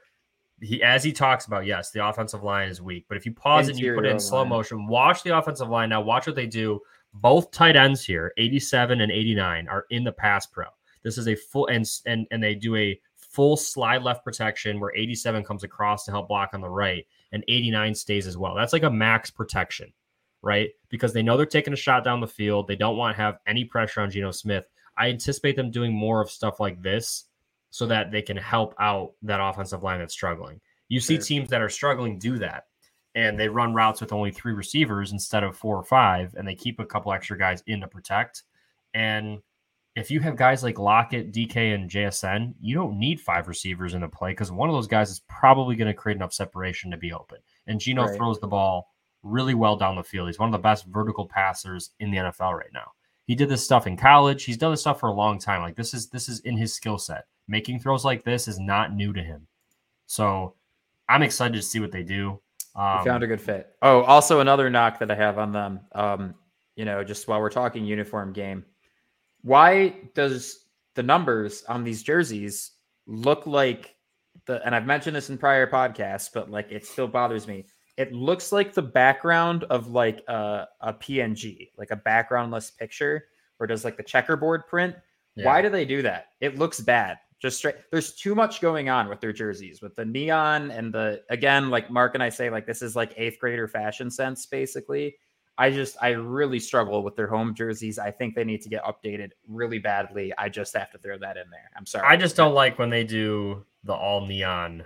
he 0.60 0.82
as 0.82 1.04
he 1.04 1.12
talks 1.12 1.46
about 1.46 1.66
yes, 1.66 1.90
the 1.90 2.06
offensive 2.06 2.42
line 2.42 2.68
is 2.68 2.82
weak, 2.82 3.06
but 3.08 3.16
if 3.16 3.26
you 3.26 3.32
pause 3.32 3.68
it 3.68 3.72
and 3.72 3.80
you 3.80 3.94
put 3.94 4.04
it 4.04 4.08
in 4.08 4.16
Interior 4.16 4.18
slow 4.18 4.40
line. 4.40 4.48
motion, 4.48 4.86
watch 4.88 5.22
the 5.22 5.36
offensive 5.36 5.68
line 5.68 5.90
now, 5.90 6.00
watch 6.00 6.26
what 6.26 6.36
they 6.36 6.46
do. 6.46 6.80
both 7.14 7.50
tight 7.50 7.76
ends 7.76 8.04
here, 8.04 8.32
87 8.36 9.00
and 9.00 9.12
89, 9.12 9.68
are 9.68 9.84
in 9.90 10.04
the 10.04 10.12
pass 10.12 10.46
pro. 10.46 10.66
This 11.02 11.18
is 11.18 11.28
a 11.28 11.36
full 11.36 11.66
and 11.68 11.86
and 12.06 12.26
and 12.30 12.42
they 12.42 12.54
do 12.54 12.74
a 12.74 12.98
full 13.16 13.56
slide 13.56 14.02
left 14.02 14.24
protection 14.24 14.80
where 14.80 14.94
87 14.96 15.44
comes 15.44 15.62
across 15.62 16.04
to 16.06 16.10
help 16.10 16.28
block 16.28 16.50
on 16.54 16.60
the 16.60 16.68
right 16.68 17.06
and 17.36 17.44
89 17.48 17.94
stays 17.94 18.26
as 18.26 18.38
well. 18.38 18.54
That's 18.54 18.72
like 18.72 18.82
a 18.82 18.90
max 18.90 19.30
protection, 19.30 19.92
right? 20.42 20.70
Because 20.88 21.12
they 21.12 21.22
know 21.22 21.36
they're 21.36 21.46
taking 21.46 21.74
a 21.74 21.76
shot 21.76 22.02
down 22.02 22.20
the 22.20 22.26
field. 22.26 22.66
They 22.66 22.76
don't 22.76 22.96
want 22.96 23.14
to 23.14 23.22
have 23.22 23.38
any 23.46 23.64
pressure 23.64 24.00
on 24.00 24.10
Geno 24.10 24.30
Smith. 24.30 24.66
I 24.96 25.10
anticipate 25.10 25.54
them 25.54 25.70
doing 25.70 25.92
more 25.92 26.22
of 26.22 26.30
stuff 26.30 26.58
like 26.58 26.82
this 26.82 27.24
so 27.70 27.86
that 27.86 28.10
they 28.10 28.22
can 28.22 28.38
help 28.38 28.74
out 28.80 29.12
that 29.22 29.40
offensive 29.40 29.82
line 29.82 29.98
that's 29.98 30.14
struggling. 30.14 30.60
You 30.88 30.98
see 31.00 31.18
teams 31.18 31.50
that 31.50 31.60
are 31.60 31.68
struggling 31.68 32.18
do 32.18 32.38
that 32.38 32.64
and 33.14 33.38
they 33.38 33.48
run 33.48 33.74
routes 33.74 34.00
with 34.00 34.12
only 34.12 34.30
three 34.30 34.54
receivers 34.54 35.12
instead 35.12 35.44
of 35.44 35.56
four 35.56 35.76
or 35.76 35.84
five, 35.84 36.34
and 36.34 36.46
they 36.46 36.54
keep 36.54 36.80
a 36.80 36.86
couple 36.86 37.12
extra 37.12 37.36
guys 37.36 37.62
in 37.66 37.80
to 37.80 37.88
protect. 37.88 38.44
And 38.94 39.40
if 39.96 40.10
you 40.10 40.20
have 40.20 40.36
guys 40.36 40.62
like 40.62 40.78
Lockett, 40.78 41.32
DK, 41.32 41.74
and 41.74 41.90
JSN, 41.90 42.54
you 42.60 42.74
don't 42.74 42.98
need 42.98 43.20
five 43.20 43.48
receivers 43.48 43.94
in 43.94 44.02
the 44.02 44.08
play 44.08 44.30
because 44.32 44.52
one 44.52 44.68
of 44.68 44.74
those 44.74 44.86
guys 44.86 45.10
is 45.10 45.20
probably 45.28 45.74
going 45.74 45.88
to 45.88 45.94
create 45.94 46.16
enough 46.16 46.34
separation 46.34 46.90
to 46.90 46.96
be 46.98 47.12
open. 47.12 47.38
And 47.66 47.80
Geno 47.80 48.04
Right. 48.06 48.16
throws 48.16 48.38
the 48.38 48.46
ball 48.46 48.92
really 49.22 49.54
well 49.54 49.74
down 49.74 49.96
the 49.96 50.04
field. 50.04 50.28
He's 50.28 50.38
one 50.38 50.48
of 50.48 50.52
the 50.52 50.58
best 50.58 50.84
vertical 50.86 51.26
passers 51.26 51.90
in 51.98 52.10
the 52.10 52.18
NFL 52.18 52.52
right 52.56 52.72
now. 52.72 52.92
He 53.26 53.34
did 53.34 53.48
this 53.48 53.64
stuff 53.64 53.86
in 53.86 53.96
college. 53.96 54.44
He's 54.44 54.58
done 54.58 54.70
this 54.70 54.82
stuff 54.82 55.00
for 55.00 55.08
a 55.08 55.12
long 55.12 55.38
time. 55.40 55.62
Like 55.62 55.74
this 55.74 55.94
is 55.94 56.08
this 56.10 56.28
is 56.28 56.40
in 56.40 56.56
his 56.56 56.72
skill 56.74 56.98
set. 56.98 57.24
Making 57.48 57.80
throws 57.80 58.04
like 58.04 58.22
this 58.22 58.46
is 58.46 58.58
not 58.60 58.94
new 58.94 59.12
to 59.14 59.22
him. 59.22 59.48
So 60.06 60.54
I'm 61.08 61.22
excited 61.22 61.54
to 61.54 61.62
see 61.62 61.80
what 61.80 61.90
they 61.90 62.02
do. 62.02 62.40
Um, 62.76 63.02
found 63.04 63.22
a 63.22 63.26
good 63.26 63.40
fit. 63.40 63.74
Oh, 63.82 64.02
also 64.02 64.40
another 64.40 64.68
knock 64.68 64.98
that 64.98 65.10
I 65.10 65.14
have 65.14 65.38
on 65.38 65.52
them. 65.52 65.80
Um, 65.92 66.34
you 66.76 66.84
know, 66.84 67.02
just 67.02 67.26
while 67.26 67.40
we're 67.40 67.48
talking 67.50 67.84
uniform 67.86 68.32
game, 68.32 68.64
why 69.46 69.94
does 70.14 70.66
the 70.96 71.04
numbers 71.04 71.62
on 71.68 71.84
these 71.84 72.02
jerseys 72.02 72.72
look 73.06 73.46
like 73.46 73.94
the? 74.46 74.60
And 74.66 74.74
I've 74.74 74.86
mentioned 74.86 75.14
this 75.14 75.30
in 75.30 75.38
prior 75.38 75.70
podcasts, 75.70 76.28
but 76.34 76.50
like 76.50 76.66
it 76.72 76.84
still 76.84 77.06
bothers 77.06 77.46
me. 77.46 77.64
It 77.96 78.12
looks 78.12 78.50
like 78.50 78.74
the 78.74 78.82
background 78.82 79.62
of 79.70 79.86
like 79.86 80.20
a, 80.26 80.66
a 80.80 80.92
PNG, 80.92 81.70
like 81.78 81.92
a 81.92 81.96
backgroundless 81.96 82.76
picture, 82.76 83.26
or 83.60 83.68
does 83.68 83.84
like 83.84 83.96
the 83.96 84.02
checkerboard 84.02 84.66
print. 84.66 84.96
Yeah. 85.36 85.44
Why 85.46 85.62
do 85.62 85.68
they 85.68 85.84
do 85.84 86.02
that? 86.02 86.26
It 86.40 86.58
looks 86.58 86.80
bad. 86.80 87.18
Just 87.38 87.58
straight. 87.58 87.76
There's 87.92 88.14
too 88.14 88.34
much 88.34 88.60
going 88.60 88.88
on 88.88 89.08
with 89.08 89.20
their 89.20 89.32
jerseys, 89.32 89.80
with 89.80 89.94
the 89.94 90.04
neon 90.04 90.72
and 90.72 90.92
the 90.92 91.22
again, 91.30 91.70
like 91.70 91.88
Mark 91.88 92.14
and 92.14 92.22
I 92.22 92.30
say, 92.30 92.50
like 92.50 92.66
this 92.66 92.82
is 92.82 92.96
like 92.96 93.14
eighth 93.16 93.38
grader 93.38 93.68
fashion 93.68 94.10
sense, 94.10 94.44
basically. 94.44 95.14
I 95.58 95.70
just 95.70 95.96
I 96.02 96.10
really 96.10 96.60
struggle 96.60 97.02
with 97.02 97.16
their 97.16 97.26
home 97.26 97.54
jerseys. 97.54 97.98
I 97.98 98.10
think 98.10 98.34
they 98.34 98.44
need 98.44 98.62
to 98.62 98.68
get 98.68 98.84
updated 98.84 99.30
really 99.48 99.78
badly. 99.78 100.32
I 100.36 100.48
just 100.48 100.76
have 100.76 100.90
to 100.92 100.98
throw 100.98 101.18
that 101.18 101.36
in 101.36 101.48
there. 101.50 101.70
I'm 101.76 101.86
sorry. 101.86 102.06
I 102.06 102.16
just 102.16 102.36
don't 102.36 102.54
like 102.54 102.78
when 102.78 102.90
they 102.90 103.04
do 103.04 103.64
the 103.84 103.94
all 103.94 104.26
neon 104.26 104.84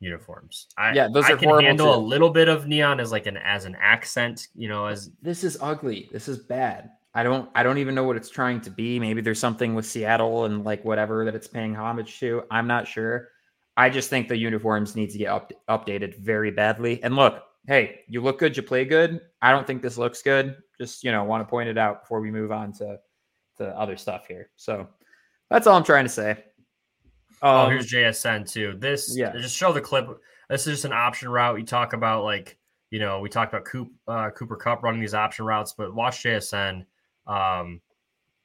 uniforms. 0.00 0.66
I, 0.76 0.92
Yeah, 0.92 1.08
those 1.12 1.24
I 1.24 1.32
are 1.32 1.36
can 1.36 1.48
horrible 1.48 1.66
handle 1.66 1.94
a 1.94 1.96
little 1.96 2.30
bit 2.30 2.48
of 2.48 2.66
neon 2.66 3.00
as 3.00 3.12
like 3.12 3.26
an 3.26 3.38
as 3.38 3.64
an 3.64 3.76
accent, 3.80 4.48
you 4.54 4.68
know, 4.68 4.86
as 4.86 5.10
this 5.22 5.42
is 5.44 5.56
ugly. 5.60 6.08
This 6.12 6.28
is 6.28 6.38
bad. 6.38 6.90
I 7.14 7.22
don't 7.22 7.48
I 7.54 7.62
don't 7.62 7.78
even 7.78 7.94
know 7.94 8.04
what 8.04 8.16
it's 8.16 8.30
trying 8.30 8.60
to 8.62 8.70
be. 8.70 8.98
Maybe 9.00 9.20
there's 9.20 9.40
something 9.40 9.74
with 9.74 9.86
Seattle 9.86 10.44
and 10.44 10.64
like 10.64 10.84
whatever 10.84 11.24
that 11.24 11.34
it's 11.34 11.48
paying 11.48 11.74
homage 11.74 12.20
to. 12.20 12.42
I'm 12.50 12.66
not 12.66 12.86
sure. 12.86 13.28
I 13.76 13.88
just 13.88 14.10
think 14.10 14.28
the 14.28 14.36
uniforms 14.36 14.94
need 14.94 15.10
to 15.10 15.18
get 15.18 15.28
up, 15.28 15.52
updated 15.68 16.18
very 16.18 16.50
badly. 16.50 17.02
And 17.02 17.16
look, 17.16 17.42
hey, 17.70 18.00
you 18.08 18.20
look 18.20 18.40
good, 18.40 18.56
you 18.56 18.64
play 18.64 18.84
good. 18.84 19.20
I 19.40 19.52
don't 19.52 19.64
think 19.64 19.80
this 19.80 19.96
looks 19.96 20.22
good. 20.22 20.56
Just 20.78 21.04
you 21.04 21.12
know, 21.12 21.22
want 21.22 21.40
to 21.40 21.48
point 21.48 21.68
it 21.68 21.78
out 21.78 22.02
before 22.02 22.20
we 22.20 22.30
move 22.30 22.50
on 22.50 22.72
to 22.74 22.98
to 23.58 23.68
other 23.78 23.96
stuff 23.96 24.26
here. 24.26 24.50
So 24.56 24.88
that's 25.50 25.68
all 25.68 25.76
I'm 25.76 25.84
trying 25.84 26.04
to 26.04 26.10
say. 26.10 26.44
oh, 27.42 27.58
Um, 27.60 27.70
here's 27.70 27.90
JSN 27.90 28.50
too. 28.50 28.74
This 28.76 29.16
yeah. 29.16 29.32
just 29.36 29.56
show 29.56 29.72
the 29.72 29.80
clip. 29.80 30.08
This 30.48 30.66
is 30.66 30.74
just 30.74 30.84
an 30.84 30.92
option 30.92 31.28
route. 31.28 31.60
You 31.60 31.64
talk 31.64 31.92
about 31.92 32.24
like, 32.24 32.58
you 32.90 32.98
know, 32.98 33.20
we 33.20 33.28
talked 33.28 33.52
about 33.52 33.64
Coop, 33.66 33.88
uh, 34.08 34.30
Cooper 34.30 34.56
Kupp 34.56 34.82
running 34.82 35.00
these 35.00 35.14
option 35.14 35.44
routes, 35.44 35.72
but 35.78 35.94
watch 35.94 36.24
JSN 36.24 36.84
um, 37.28 37.80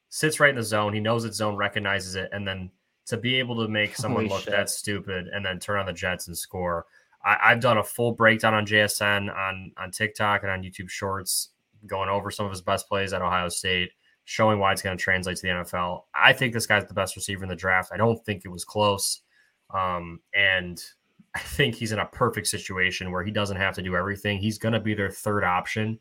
sits 0.09 0.39
right 0.39 0.51
in 0.51 0.55
the 0.55 0.63
zone. 0.63 0.93
He 0.93 0.99
knows 0.99 1.26
it's 1.26 1.38
zone, 1.38 1.55
recognizes 1.55 2.13
it, 2.13 2.30
and 2.32 2.47
then 2.47 2.69
to 3.07 3.17
be 3.17 3.36
able 3.39 3.55
to 3.63 3.67
make 3.67 3.95
someone 3.95 4.26
Holy 4.26 4.36
look 4.36 4.43
shit. 4.43 4.53
that 4.53 4.69
stupid 4.69 5.30
and 5.34 5.43
then 5.43 5.59
turn 5.59 5.80
on 5.80 5.88
the 5.88 5.93
Jets 5.93 6.28
and 6.28 6.38
score. 6.38 6.86
I, 7.26 7.38
I've 7.43 7.59
done 7.59 7.78
a 7.78 7.84
full 7.84 8.13
breakdown 8.13 8.53
on 8.53 8.65
JSN 8.65 9.36
on 9.36 9.71
on 9.78 9.91
TikTok 9.91 10.43
and 10.43 10.51
on 10.51 10.63
YouTube 10.63 10.89
Shorts, 10.89 11.49
going 11.88 12.09
over 12.09 12.32
some 12.32 12.45
of 12.45 12.51
his 12.51 12.61
best 12.61 12.88
plays 12.88 13.11
at 13.11 13.21
Ohio 13.21 13.49
State, 13.49 13.91
showing 14.23 14.59
why 14.59 14.71
it's 14.71 14.82
going 14.82 14.97
to 14.97 15.03
translate 15.03 15.38
to 15.38 15.41
the 15.41 15.47
NFL. 15.49 16.03
I 16.13 16.34
think 16.34 16.53
this 16.53 16.67
guy's 16.67 16.86
the 16.86 16.93
best 16.93 17.15
receiver 17.15 17.43
in 17.43 17.49
the 17.49 17.55
draft. 17.55 17.91
I 17.91 17.97
don't 17.97 18.23
think 18.26 18.43
it 18.45 18.49
was 18.49 18.63
close, 18.63 19.21
um, 19.73 20.19
and 20.34 20.82
I 21.36 21.39
think 21.39 21.76
he's 21.76 21.91
in 21.91 21.99
a 21.99 22.05
perfect 22.05 22.47
situation 22.47 23.11
where 23.11 23.23
he 23.23 23.32
doesn't 23.32 23.57
have 23.57 23.76
to 23.76 23.82
do 23.82 23.95
everything. 23.95 24.38
He's 24.38 24.57
going 24.57 24.73
to 24.73 24.80
be 24.80 24.93
their 24.93 25.11
third 25.11 25.43
option, 25.43 25.99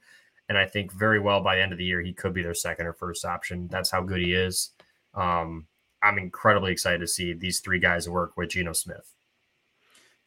and 0.49 0.59
I 0.59 0.67
think 0.67 0.93
very 0.93 1.21
well 1.21 1.41
by 1.41 1.57
the 1.57 1.63
end 1.63 1.73
of 1.73 1.79
the 1.79 1.85
year 1.85 2.03
he 2.03 2.13
could 2.13 2.35
be 2.35 2.43
their 2.43 2.55
second 2.55 2.87
or 2.87 2.93
first 2.93 3.25
option. 3.25 3.69
That's 3.69 3.91
how 3.91 4.03
good 4.03 4.21
he 4.21 4.35
is. 4.35 4.71
Um, 5.15 5.67
I'm 6.03 6.19
incredibly 6.19 6.71
excited 6.71 7.01
to 7.01 7.07
see 7.07 7.33
these 7.33 7.61
three 7.61 7.79
guys 7.79 8.09
work 8.09 8.37
with 8.37 8.51
Geno 8.51 8.75
Smith. 8.75 9.15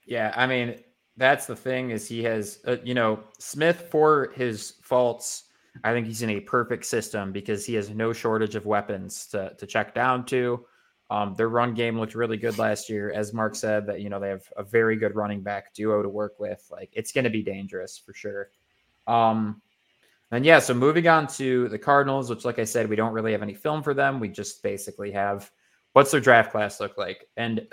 Yeah, 0.07 0.33
I 0.35 0.47
mean, 0.47 0.79
that's 1.17 1.47
the 1.47 1.55
thing 1.55 1.89
is 1.89 2.07
he 2.07 2.23
has, 2.23 2.59
uh, 2.65 2.77
you 2.83 2.93
know, 2.93 3.19
Smith 3.39 3.87
for 3.91 4.31
his 4.35 4.73
faults. 4.81 5.43
I 5.83 5.91
think 5.91 6.07
he's 6.07 6.21
in 6.21 6.29
a 6.31 6.39
perfect 6.39 6.85
system 6.85 7.31
because 7.31 7.65
he 7.65 7.73
has 7.75 7.89
no 7.89 8.13
shortage 8.13 8.55
of 8.55 8.65
weapons 8.65 9.27
to 9.27 9.53
to 9.57 9.67
check 9.67 9.93
down 9.93 10.25
to. 10.27 10.65
Um, 11.09 11.35
their 11.35 11.49
run 11.49 11.73
game 11.73 11.97
looked 11.97 12.15
really 12.15 12.37
good 12.37 12.57
last 12.57 12.89
year, 12.89 13.11
as 13.11 13.33
Mark 13.33 13.55
said. 13.55 13.85
That 13.87 14.01
you 14.01 14.09
know 14.09 14.19
they 14.19 14.29
have 14.29 14.43
a 14.57 14.63
very 14.63 14.95
good 14.95 15.15
running 15.15 15.41
back 15.41 15.73
duo 15.73 16.01
to 16.01 16.09
work 16.09 16.39
with. 16.39 16.65
Like 16.71 16.89
it's 16.93 17.11
going 17.11 17.25
to 17.25 17.29
be 17.29 17.43
dangerous 17.43 17.97
for 17.97 18.13
sure. 18.13 18.49
Um, 19.07 19.61
and 20.31 20.45
yeah, 20.45 20.59
so 20.59 20.73
moving 20.73 21.07
on 21.07 21.27
to 21.27 21.69
the 21.69 21.79
Cardinals, 21.79 22.29
which, 22.29 22.43
like 22.43 22.59
I 22.59 22.65
said, 22.65 22.89
we 22.89 22.97
don't 22.97 23.13
really 23.13 23.31
have 23.31 23.41
any 23.41 23.53
film 23.53 23.81
for 23.81 23.93
them. 23.93 24.19
We 24.19 24.27
just 24.27 24.61
basically 24.61 25.11
have 25.11 25.49
what's 25.97 26.11
their 26.11 26.21
draft 26.21 26.51
class 26.51 26.79
look 26.79 26.95
like, 26.95 27.27
and 27.37 27.67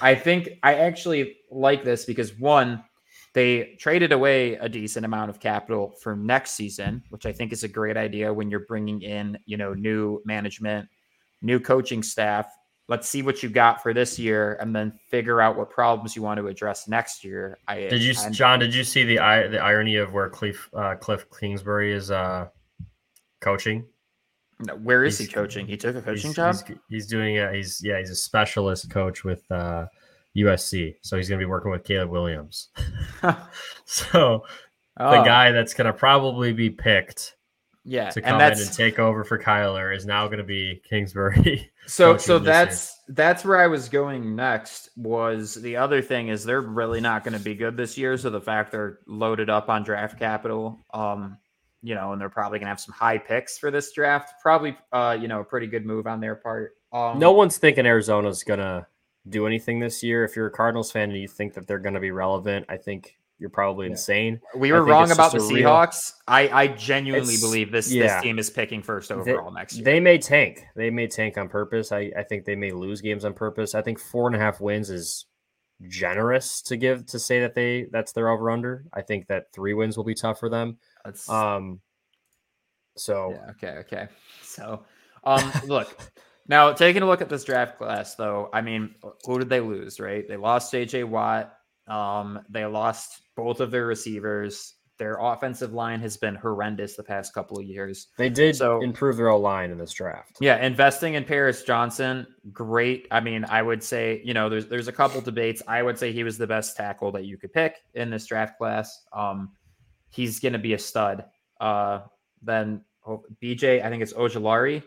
I 0.00 0.14
think 0.26 0.48
I 0.62 0.76
actually 0.76 1.36
like 1.50 1.84
this 1.84 2.06
because 2.06 2.38
one, 2.38 2.82
they 3.34 3.76
traded 3.78 4.12
away 4.12 4.54
a 4.54 4.66
decent 4.66 5.04
amount 5.04 5.28
of 5.28 5.40
capital 5.40 5.92
for 6.02 6.16
next 6.16 6.52
season, 6.52 7.02
which 7.10 7.26
I 7.26 7.32
think 7.32 7.52
is 7.52 7.62
a 7.62 7.68
great 7.68 7.98
idea 7.98 8.32
when 8.32 8.50
you're 8.50 8.64
bringing 8.64 9.02
in, 9.02 9.36
you 9.44 9.58
know, 9.58 9.74
new 9.74 10.22
management, 10.24 10.88
new 11.42 11.60
coaching 11.60 12.02
staff. 12.02 12.50
Let's 12.88 13.10
see 13.10 13.20
what 13.20 13.42
you 13.42 13.50
got 13.50 13.82
for 13.82 13.92
this 13.92 14.18
year, 14.18 14.56
and 14.58 14.74
then 14.74 14.98
figure 15.10 15.42
out 15.42 15.58
what 15.58 15.68
problems 15.68 16.16
you 16.16 16.22
want 16.22 16.40
to 16.40 16.46
address 16.46 16.88
next 16.88 17.24
year. 17.24 17.58
I 17.68 17.88
Did 17.88 18.02
you, 18.02 18.14
I'm- 18.20 18.32
Jon? 18.32 18.58
Did 18.58 18.74
you 18.74 18.84
see 18.84 19.04
the 19.04 19.16
the 19.50 19.58
irony 19.58 19.96
of 19.96 20.14
where 20.14 20.30
Cliff 20.30 20.70
uh, 20.72 20.94
Cliff 20.94 21.26
Kingsbury 21.38 21.92
is 21.92 22.10
uh, 22.10 22.46
coaching? 23.42 23.84
No, 24.60 24.74
Where 24.76 25.04
is 25.04 25.18
he 25.18 25.26
coaching? 25.26 25.66
He 25.66 25.76
took 25.76 25.96
a 25.96 26.02
coaching 26.02 26.28
he's, 26.30 26.36
job. 26.36 26.56
He's, 26.66 26.76
he's 26.88 27.06
doing 27.06 27.38
a, 27.38 27.52
he's 27.52 27.80
yeah 27.82 27.98
he's 27.98 28.10
a 28.10 28.14
specialist 28.14 28.90
coach 28.90 29.24
with 29.24 29.42
uh, 29.50 29.86
USC, 30.36 30.96
so 31.02 31.16
he's 31.16 31.28
going 31.28 31.40
to 31.40 31.44
be 31.44 31.50
working 31.50 31.70
with 31.70 31.84
Caleb 31.84 32.10
Williams. 32.10 32.68
so 33.84 34.44
the 34.96 35.04
Oh, 35.04 35.24
guy 35.24 35.50
that's 35.50 35.74
going 35.74 35.86
to 35.86 35.92
probably 35.92 36.52
be 36.52 36.70
picked 36.70 37.34
yeah, 37.84 38.10
to 38.10 38.20
and 38.20 38.26
come 38.26 38.40
in 38.40 38.58
and 38.58 38.72
take 38.72 38.98
over 38.98 39.24
for 39.24 39.38
Kyler 39.38 39.94
is 39.94 40.06
now 40.06 40.26
going 40.26 40.38
to 40.38 40.44
be 40.44 40.80
Kingsbury. 40.88 41.70
So 41.86 42.16
so 42.16 42.38
this 42.38 42.46
year. 42.46 42.64
that's 42.64 43.00
that's 43.08 43.44
where 43.44 43.60
I 43.60 43.66
was 43.66 43.90
going 43.90 44.34
next 44.34 44.88
was 44.96 45.54
the 45.56 45.76
other 45.76 46.00
thing 46.00 46.28
is 46.28 46.42
they're 46.42 46.62
really 46.62 47.02
not 47.02 47.24
going 47.24 47.34
to 47.34 47.44
be 47.44 47.54
good 47.54 47.76
this 47.76 47.98
year. 47.98 48.16
So 48.16 48.30
the 48.30 48.40
fact 48.40 48.72
they're 48.72 49.00
loaded 49.06 49.50
up 49.50 49.68
on 49.68 49.82
draft 49.82 50.18
capital, 50.18 50.80
um, 50.94 51.36
you 51.84 51.94
know, 51.94 52.12
and 52.12 52.20
they're 52.20 52.30
probably 52.30 52.58
going 52.58 52.66
to 52.66 52.70
have 52.70 52.80
some 52.80 52.94
high 52.94 53.18
picks 53.18 53.58
for 53.58 53.70
this 53.70 53.92
draft. 53.92 54.34
Probably, 54.42 54.76
uh, 54.92 55.16
you 55.20 55.28
know, 55.28 55.40
a 55.40 55.44
pretty 55.44 55.66
good 55.66 55.84
move 55.84 56.06
on 56.06 56.18
their 56.20 56.34
part. 56.34 56.72
Um, 56.92 57.18
no 57.18 57.32
one's 57.32 57.58
thinking 57.58 57.84
Arizona's 57.86 58.42
going 58.42 58.60
to 58.60 58.86
do 59.28 59.46
anything 59.46 59.80
this 59.80 60.02
year. 60.02 60.24
If 60.24 60.34
you're 60.34 60.46
a 60.46 60.50
Cardinals 60.50 60.90
fan 60.90 61.10
and 61.10 61.18
you 61.20 61.28
think 61.28 61.54
that 61.54 61.66
they're 61.66 61.78
going 61.78 61.94
to 61.94 62.00
be 62.00 62.10
relevant, 62.10 62.66
I 62.68 62.78
think 62.78 63.16
you're 63.38 63.50
probably 63.50 63.86
insane. 63.88 64.40
we 64.56 64.70
were 64.72 64.82
wrong 64.84 65.10
about 65.10 65.32
the 65.32 65.40
real- 65.40 65.68
Seahawks. 65.68 66.12
I 66.26 66.48
I 66.48 66.66
genuinely 66.68 67.34
It's- 67.34 67.40
believe 67.42 67.70
this 67.72 67.92
yeah. 67.92 68.14
this 68.14 68.22
team 68.22 68.38
is 68.38 68.48
picking 68.48 68.80
first 68.82 69.10
overall 69.12 69.50
next 69.52 69.74
year. 69.76 69.84
They 69.84 70.00
may 70.00 70.18
tank. 70.18 70.64
They 70.76 70.88
may 70.90 71.08
tank 71.08 71.36
on 71.36 71.48
purpose. 71.48 71.90
I, 71.92 72.12
I 72.16 72.22
think 72.22 72.44
they 72.44 72.54
may 72.54 72.70
lose 72.70 73.00
games 73.02 73.24
on 73.24 73.34
purpose. 73.34 73.74
I 73.74 73.82
think 73.82 73.98
four 73.98 74.26
and 74.28 74.36
a 74.36 74.38
half 74.38 74.60
wins 74.60 74.88
is 74.88 75.26
generous 75.88 76.62
to 76.62 76.76
give 76.76 77.06
to 77.06 77.18
say 77.18 77.40
that 77.40 77.54
they 77.54 77.86
that's 77.90 78.12
their 78.12 78.28
over 78.28 78.50
under. 78.50 78.84
I 78.92 79.02
think 79.02 79.26
that 79.28 79.52
three 79.52 79.74
wins 79.74 79.96
will 79.96 80.04
be 80.04 80.14
tough 80.14 80.38
for 80.40 80.48
them. 80.48 80.78
That's- 81.04 81.28
Um 81.28 81.80
so 82.96 83.30
Yeah, 83.32 83.50
okay, 83.50 83.78
okay. 83.80 84.08
So, 84.42 84.84
um, 85.24 85.52
look, 85.66 85.96
now 86.46 86.72
taking 86.72 87.02
a 87.02 87.06
look 87.06 87.20
at 87.20 87.28
this 87.28 87.44
draft 87.44 87.78
class, 87.78 88.14
though, 88.14 88.50
I 88.52 88.60
mean, 88.60 88.94
who 89.24 89.38
did 89.38 89.48
they 89.48 89.60
lose? 89.60 89.98
Right? 89.98 90.26
They 90.28 90.36
lost 90.36 90.72
JJ 90.72 91.04
Watt. 91.04 91.54
Um, 91.88 92.40
they 92.48 92.64
lost 92.64 93.20
both 93.36 93.60
of 93.60 93.70
their 93.70 93.86
receivers. 93.86 94.74
Their 94.96 95.16
offensive 95.20 95.72
line 95.72 96.00
has 96.00 96.16
been 96.16 96.36
horrendous 96.36 96.94
the 96.94 97.02
past 97.02 97.34
couple 97.34 97.58
of 97.58 97.64
years. 97.64 98.08
They 98.16 98.30
did 98.30 98.54
So- 98.56 98.80
improve 98.80 99.16
their 99.16 99.28
O 99.30 99.38
line 99.38 99.70
in 99.72 99.78
this 99.78 99.92
draft. 99.92 100.36
Yeah, 100.40 100.64
investing 100.64 101.14
in 101.14 101.24
Paris 101.24 101.64
Johnson, 101.64 102.26
great. 102.52 103.08
I 103.10 103.18
mean, 103.20 103.44
I 103.48 103.60
would 103.62 103.82
say, 103.82 104.22
you 104.24 104.34
know, 104.34 104.48
there's 104.48 104.66
there's 104.68 104.86
a 104.88 104.92
couple 104.92 105.20
debates. 105.20 105.62
I 105.66 105.82
would 105.82 105.98
say 105.98 106.12
he 106.12 106.22
was 106.22 106.38
the 106.38 106.46
best 106.46 106.76
tackle 106.76 107.10
that 107.12 107.24
you 107.24 107.36
could 107.36 107.52
pick 107.52 107.76
in 107.94 108.08
this 108.10 108.26
draft 108.26 108.56
class. 108.56 109.04
Um, 109.12 109.50
he's 110.10 110.38
going 110.38 110.52
to 110.52 110.58
be 110.60 110.74
a 110.74 110.78
stud. 110.78 111.24
Uh, 111.60 112.00
then 112.42 112.84
oh, 113.06 113.24
BJ, 113.42 113.84
I 113.84 113.88
think 113.90 114.02
it's 114.02 114.12
Ojulari, 114.12 114.78
uh, 114.78 114.82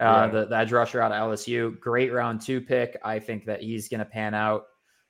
Yeah. 0.00 0.26
the, 0.28 0.46
the 0.46 0.56
edge 0.56 0.72
rusher 0.72 1.02
out 1.02 1.12
of 1.12 1.18
LSU. 1.30 1.78
Great 1.80 2.12
round 2.12 2.40
two 2.40 2.60
pick. 2.62 2.96
I 3.04 3.18
think 3.18 3.44
that 3.44 3.60
he's 3.62 3.88
going 3.90 3.98
to 3.98 4.06
pan 4.06 4.32
out. 4.32 4.64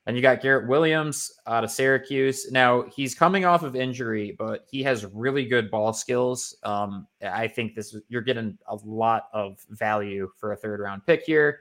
And 0.07 0.17
you 0.17 0.23
got 0.23 0.41
Garrett 0.41 0.69
Williams 0.69 1.31
out 1.47 1.63
of 1.63 1.71
Syracuse. 1.71 2.51
Now 2.51 2.85
he's 2.95 3.15
coming 3.15 3.45
off 3.45 3.63
of 3.63 3.77
injury, 3.77 4.35
but 4.39 4.65
he 4.71 4.83
has 4.83 5.05
really 5.05 5.45
good 5.45 5.71
ball 5.71 5.93
skills. 5.93 6.57
Um, 6.63 7.07
I 7.23 7.47
think 7.47 7.75
this 7.75 7.95
you're 8.09 8.23
getting 8.23 8.57
a 8.67 8.77
lot 8.85 9.25
of 9.33 9.59
value 9.69 10.31
for 10.37 10.53
a 10.53 10.57
third 10.57 10.81
round 10.81 11.05
pick 11.07 11.25
here. 11.25 11.61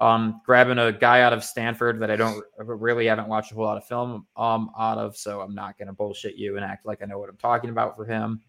Um, 0.00 0.40
grabbing 0.46 0.78
a 0.78 0.92
guy 0.92 1.20
out 1.20 1.32
of 1.34 1.44
Stanford 1.44 2.00
that 2.00 2.10
I 2.10 2.16
don't 2.16 2.42
really 2.58 3.06
haven't 3.06 3.28
watched 3.28 3.52
a 3.52 3.54
whole 3.54 3.64
lot 3.64 3.76
of 3.76 3.86
film 3.86 4.26
um, 4.34 4.70
out 4.78 4.96
of, 4.96 5.16
so 5.16 5.42
I'm 5.42 5.54
not 5.54 5.76
going 5.78 5.88
to 5.88 5.92
bullshit 5.92 6.36
you 6.36 6.56
and 6.56 6.64
act 6.64 6.86
like 6.86 7.02
I 7.02 7.04
know 7.04 7.18
what 7.18 7.28
I'm 7.28 7.36
talking 7.36 7.68
about 7.68 7.96
for 7.96 8.06
him. 8.06 8.40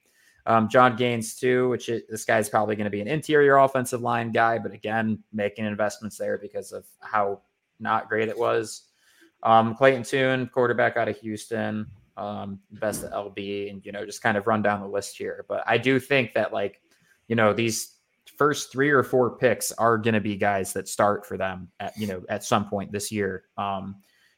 Um, 0.46 0.70
Jon 0.70 0.96
Gaines 0.96 1.36
too, 1.36 1.70
which 1.70 1.90
is, 1.90 2.04
this 2.10 2.26
guy's 2.26 2.50
probably 2.50 2.76
going 2.76 2.86
to 2.86 2.90
be 2.90 3.02
an 3.02 3.08
interior 3.08 3.58
offensive 3.58 4.02
line 4.02 4.32
guy, 4.32 4.58
but 4.60 4.72
again, 4.72 5.22
making 5.34 5.66
investments 5.66 6.18
there 6.18 6.38
because 6.38 6.72
of 6.72 6.86
how 7.02 7.42
not 7.80 8.08
great 8.10 8.30
it 8.30 8.38
was. 8.38 8.84
Um, 9.44 9.76
Clayton 9.76 10.04
Tune, 10.04 10.48
quarterback 10.48 10.98
out 10.98 11.08
of 11.08 11.18
Houston, 11.20 11.88
um, 12.18 12.60
best 12.72 13.04
LB, 13.04 13.70
and 13.70 13.86
you 13.86 13.92
know, 13.92 14.06
just 14.06 14.22
kind 14.22 14.38
of 14.38 14.48
run 14.48 14.62
down 14.62 14.82
the 14.82 14.88
list 14.88 15.18
here. 15.18 15.46
But 15.48 15.64
I 15.66 15.78
do 15.78 16.00
think 16.00 16.34
that 16.34 16.54
like, 16.54 16.82
you 17.28 17.36
know, 17.36 17.54
these 17.54 17.96
first 18.38 18.72
three 18.72 18.90
or 18.90 19.04
four 19.04 19.38
picks 19.38 19.72
are 19.74 19.98
going 19.98 20.14
to 20.14 20.22
be 20.22 20.36
guys 20.36 20.74
that 20.74 20.88
start 20.88 21.26
for 21.26 21.38
them 21.38 21.68
at 21.80 21.96
you 21.98 22.08
know 22.08 22.24
at 22.30 22.44
some 22.44 22.68
point 22.70 22.92
this 22.92 23.12
year. 23.12 23.44
Um, 23.58 23.96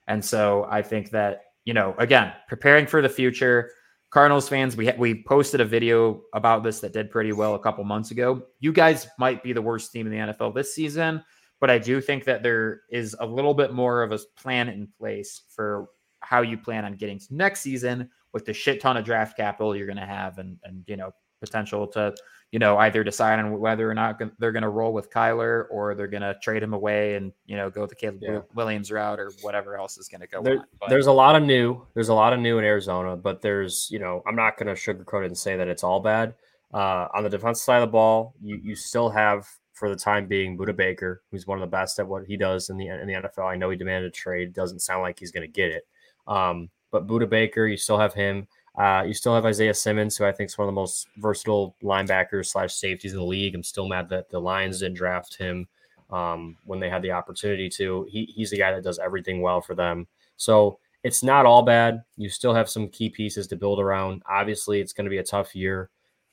and 0.07 0.23
so 0.23 0.67
I 0.69 0.81
think 0.81 1.11
that 1.11 1.43
you 1.65 1.73
know, 1.73 1.95
again, 1.97 2.33
preparing 2.47 2.87
for 2.87 3.01
the 3.01 3.09
future. 3.09 3.71
Cardinals 4.09 4.47
fans, 4.47 4.77
we 4.77 4.91
we 4.97 5.23
posted 5.23 5.59
a 5.59 5.65
video 5.65 6.21
about 6.33 6.63
this 6.63 6.79
that 6.81 6.93
did 6.93 7.09
pretty 7.09 7.31
well 7.31 7.55
a 7.55 7.59
couple 7.59 7.83
months 7.83 8.11
ago. 8.11 8.43
You 8.59 8.71
guys 8.71 9.07
might 9.17 9.41
be 9.41 9.53
the 9.53 9.61
worst 9.61 9.91
team 9.91 10.05
in 10.05 10.11
the 10.11 10.33
NFL 10.33 10.53
this 10.53 10.75
season, 10.75 11.23
but 11.63 11.69
I 11.69 11.77
do 11.79 12.01
think 12.01 12.25
that 12.25 12.43
there 12.43 12.81
is 12.89 13.15
a 13.21 13.25
little 13.25 13.53
bit 13.53 13.71
more 13.71 14.03
of 14.03 14.11
a 14.11 14.19
plan 14.35 14.67
in 14.67 14.85
place 14.99 15.43
for 15.55 15.87
how 16.19 16.41
you 16.41 16.57
plan 16.57 16.83
on 16.83 16.95
getting 16.97 17.17
to 17.19 17.33
next 17.33 17.61
season 17.61 18.09
with 18.33 18.43
the 18.43 18.51
shit 18.53 18.81
ton 18.81 18.97
of 18.97 19.05
draft 19.05 19.37
capital 19.37 19.73
you're 19.73 19.87
going 19.87 19.95
to 19.97 20.05
have 20.05 20.39
and 20.39 20.57
and 20.65 20.83
you 20.87 20.97
know 20.97 21.11
potential 21.39 21.87
to 21.87 22.13
you 22.51 22.59
know 22.59 22.77
either 22.79 23.01
decide 23.01 23.39
on 23.39 23.57
whether 23.59 23.89
or 23.89 23.93
not 23.93 24.19
they're 24.39 24.51
going 24.51 24.63
to 24.63 24.67
roll 24.79 24.91
with 24.91 25.09
Kyler 25.09 25.65
or 25.71 25.95
they're 25.95 26.07
going 26.07 26.21
to 26.29 26.35
trade 26.41 26.61
him 26.61 26.73
away 26.73 27.15
and 27.15 27.31
you 27.45 27.55
know 27.55 27.69
go 27.69 27.85
the 27.85 27.95
Caleb 27.95 28.19
Yeah. 28.21 28.41
Williams 28.55 28.91
route 28.91 29.19
or 29.21 29.31
whatever 29.41 29.77
else 29.77 29.97
is 29.97 30.09
going 30.09 30.19
to 30.21 30.27
go 30.27 30.41
There- 30.43 30.59
on. 30.59 30.65
But- 30.81 30.89
There's 30.89 31.07
a 31.07 31.13
lot 31.13 31.37
of 31.37 31.43
new. 31.43 31.81
There's 31.93 32.09
a 32.09 32.13
lot 32.13 32.33
of 32.33 32.39
new 32.41 32.57
in 32.59 32.65
Arizona, 32.65 33.15
but 33.15 33.41
there's, 33.41 33.87
you 33.89 33.99
know, 33.99 34.21
I'm 34.27 34.35
not 34.35 34.57
going 34.57 34.67
to 34.67 34.81
sugarcoat 34.81 35.23
it 35.23 35.27
and 35.27 35.37
say 35.37 35.55
that 35.55 35.69
it's 35.69 35.83
all 35.83 36.01
bad. 36.01 36.35
Uh, 36.73 37.07
on 37.13 37.23
the 37.23 37.29
defensive 37.29 37.63
side 37.63 37.77
of 37.77 37.87
the 37.87 37.91
ball, 37.91 38.33
you 38.41 38.59
you 38.61 38.75
still 38.75 39.09
have 39.09 39.47
for 39.83 39.89
the 39.89 39.95
time 39.97 40.27
being 40.27 40.57
Budda 40.57 40.73
Baker, 40.77 41.23
who's 41.29 41.45
one 41.45 41.57
of 41.57 41.61
the 41.61 41.67
best 41.67 41.99
at 41.99 42.07
what 42.07 42.23
he 42.23 42.37
does 42.37 42.69
in 42.69 42.77
the 42.77 42.87
in 42.87 43.05
the 43.05 43.15
NFL. 43.15 43.51
I 43.51 43.57
know 43.57 43.69
he 43.69 43.75
demanded 43.75 44.07
a 44.07 44.15
trade. 44.15 44.53
Doesn't 44.53 44.79
sound 44.79 45.01
like 45.01 45.19
he's 45.19 45.33
going 45.33 45.45
to 45.45 45.51
get 45.51 45.71
it. 45.71 45.85
Um, 46.25 46.69
but 46.89 47.05
Budda 47.05 47.29
Baker, 47.29 47.67
you 47.67 47.75
still 47.75 47.97
have 47.97 48.13
him. 48.13 48.47
Uh, 48.77 49.03
you 49.05 49.13
still 49.13 49.35
have 49.35 49.45
Isaiah 49.45 49.73
Simmons, 49.73 50.15
who 50.15 50.23
I 50.23 50.31
think 50.31 50.49
is 50.49 50.57
one 50.57 50.69
of 50.69 50.73
the 50.73 50.79
most 50.79 51.09
versatile 51.17 51.75
linebackers 51.83 52.45
slash 52.45 52.73
safeties 52.75 53.11
in 53.11 53.19
the 53.19 53.25
league. 53.25 53.55
I'm 53.55 53.61
still 53.61 53.89
mad 53.89 54.07
that 54.07 54.29
the 54.29 54.39
Lions 54.39 54.79
didn't 54.79 54.95
draft 54.95 55.35
him 55.35 55.67
um, 56.09 56.55
when 56.63 56.79
they 56.79 56.89
had 56.89 57.01
the 57.01 57.11
opportunity 57.11 57.67
to. 57.71 58.07
He, 58.09 58.31
he's 58.33 58.51
the 58.51 58.57
guy 58.59 58.71
that 58.71 58.85
does 58.85 58.99
everything 58.99 59.41
well 59.41 59.59
for 59.59 59.75
them. 59.75 60.07
So 60.37 60.79
it's 61.03 61.23
not 61.23 61.45
all 61.45 61.61
bad. 61.61 62.05
You 62.15 62.29
still 62.29 62.53
have 62.53 62.69
some 62.69 62.87
key 62.87 63.09
pieces 63.09 63.47
to 63.47 63.57
build 63.57 63.81
around. 63.81 64.23
Obviously, 64.29 64.79
it's 64.79 64.93
going 64.93 65.07
to 65.07 65.11
be 65.11 65.17
a 65.17 65.23
tough 65.23 65.53
year. 65.53 65.89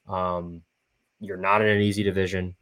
Um, 0.08 0.62
you're 1.18 1.36
not 1.36 1.62
in 1.62 1.66
an 1.66 1.82
easy 1.82 2.04
division. 2.04 2.54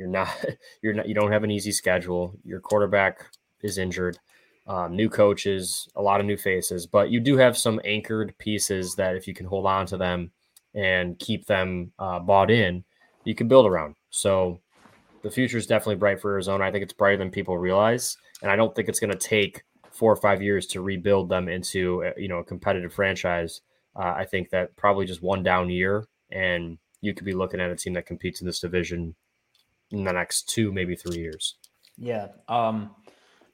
You're 0.00 0.08
not. 0.08 0.30
You're 0.82 0.94
not. 0.94 1.08
You 1.08 1.14
don't 1.14 1.30
have 1.30 1.44
an 1.44 1.50
easy 1.50 1.72
schedule. 1.72 2.34
Your 2.42 2.58
quarterback 2.58 3.26
is 3.62 3.76
injured. 3.76 4.18
Um, 4.66 4.96
new 4.96 5.10
coaches, 5.10 5.88
a 5.94 6.02
lot 6.02 6.20
of 6.20 6.26
new 6.26 6.36
faces, 6.36 6.86
but 6.86 7.10
you 7.10 7.20
do 7.20 7.36
have 7.36 7.58
some 7.58 7.80
anchored 7.84 8.36
pieces 8.38 8.94
that 8.94 9.16
if 9.16 9.26
you 9.26 9.34
can 9.34 9.46
hold 9.46 9.66
on 9.66 9.84
to 9.86 9.96
them 9.96 10.30
and 10.74 11.18
keep 11.18 11.46
them 11.46 11.92
uh, 11.98 12.20
bought 12.20 12.50
in, 12.50 12.84
you 13.24 13.34
can 13.34 13.48
build 13.48 13.66
around. 13.66 13.96
So 14.10 14.60
the 15.22 15.30
future 15.30 15.58
is 15.58 15.66
definitely 15.66 15.96
bright 15.96 16.20
for 16.20 16.30
Arizona. 16.32 16.64
I 16.64 16.70
think 16.70 16.84
it's 16.84 16.92
brighter 16.92 17.16
than 17.16 17.30
people 17.30 17.58
realize, 17.58 18.16
and 18.42 18.50
I 18.50 18.56
don't 18.56 18.74
think 18.74 18.88
it's 18.88 19.00
going 19.00 19.12
to 19.12 19.18
take 19.18 19.64
four 19.90 20.12
or 20.12 20.16
five 20.16 20.40
years 20.40 20.66
to 20.68 20.80
rebuild 20.80 21.28
them 21.28 21.48
into 21.48 22.02
a, 22.02 22.20
you 22.20 22.28
know 22.28 22.38
a 22.38 22.44
competitive 22.44 22.94
franchise. 22.94 23.60
Uh, 23.96 24.14
I 24.16 24.24
think 24.24 24.50
that 24.50 24.76
probably 24.76 25.04
just 25.04 25.22
one 25.22 25.42
down 25.42 25.68
year, 25.68 26.06
and 26.30 26.78
you 27.00 27.12
could 27.12 27.26
be 27.26 27.34
looking 27.34 27.60
at 27.60 27.70
a 27.70 27.76
team 27.76 27.94
that 27.94 28.06
competes 28.06 28.40
in 28.40 28.46
this 28.46 28.60
division 28.60 29.14
in 29.90 30.04
the 30.04 30.12
next 30.12 30.48
two, 30.48 30.72
maybe 30.72 30.94
three 30.96 31.18
years. 31.18 31.56
Yeah. 31.98 32.28
Um, 32.48 32.90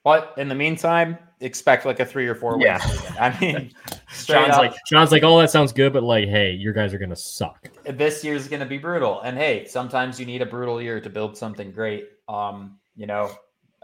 but 0.04 0.34
in 0.36 0.48
the 0.48 0.54
meantime, 0.54 1.18
expect 1.40 1.84
like 1.84 1.98
a 1.98 2.06
three 2.06 2.28
or 2.28 2.34
four. 2.34 2.58
Yeah. 2.60 2.78
I 3.18 3.36
mean, 3.40 3.72
Sean's 4.08 4.54
up, 4.54 4.58
like, 4.58 4.74
Sean's 4.86 5.10
like, 5.10 5.24
oh, 5.24 5.38
that 5.40 5.50
sounds 5.50 5.72
good, 5.72 5.92
but 5.92 6.02
like, 6.02 6.28
hey, 6.28 6.52
your 6.52 6.72
guys 6.72 6.94
are 6.94 6.98
gonna 6.98 7.16
suck. 7.16 7.68
this 7.84 8.22
year's 8.22 8.48
going 8.48 8.60
to 8.60 8.66
be 8.66 8.78
brutal. 8.78 9.20
And 9.22 9.36
hey, 9.36 9.66
sometimes 9.66 10.20
you 10.20 10.26
need 10.26 10.42
a 10.42 10.46
brutal 10.46 10.80
year 10.80 11.00
to 11.00 11.10
build 11.10 11.36
something 11.36 11.72
great. 11.72 12.08
Um, 12.28 12.78
you 12.94 13.06
know, 13.06 13.30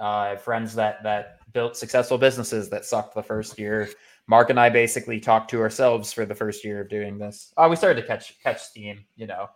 uh, 0.00 0.04
I 0.04 0.28
have 0.30 0.42
friends 0.42 0.74
that 0.74 1.02
that 1.02 1.38
built 1.52 1.76
successful 1.76 2.18
businesses 2.18 2.68
that 2.70 2.84
sucked 2.84 3.14
the 3.14 3.22
first 3.22 3.58
year. 3.58 3.88
Mark 4.26 4.50
and 4.50 4.58
I 4.58 4.70
basically 4.70 5.20
talked 5.20 5.50
to 5.50 5.60
ourselves 5.60 6.12
for 6.12 6.24
the 6.24 6.34
first 6.34 6.64
year 6.64 6.80
of 6.80 6.88
doing 6.88 7.18
this. 7.18 7.52
Oh, 7.56 7.68
we 7.68 7.76
started 7.76 8.00
to 8.00 8.06
catch 8.06 8.40
catch 8.42 8.62
steam. 8.62 9.04
You 9.16 9.26
know, 9.26 9.48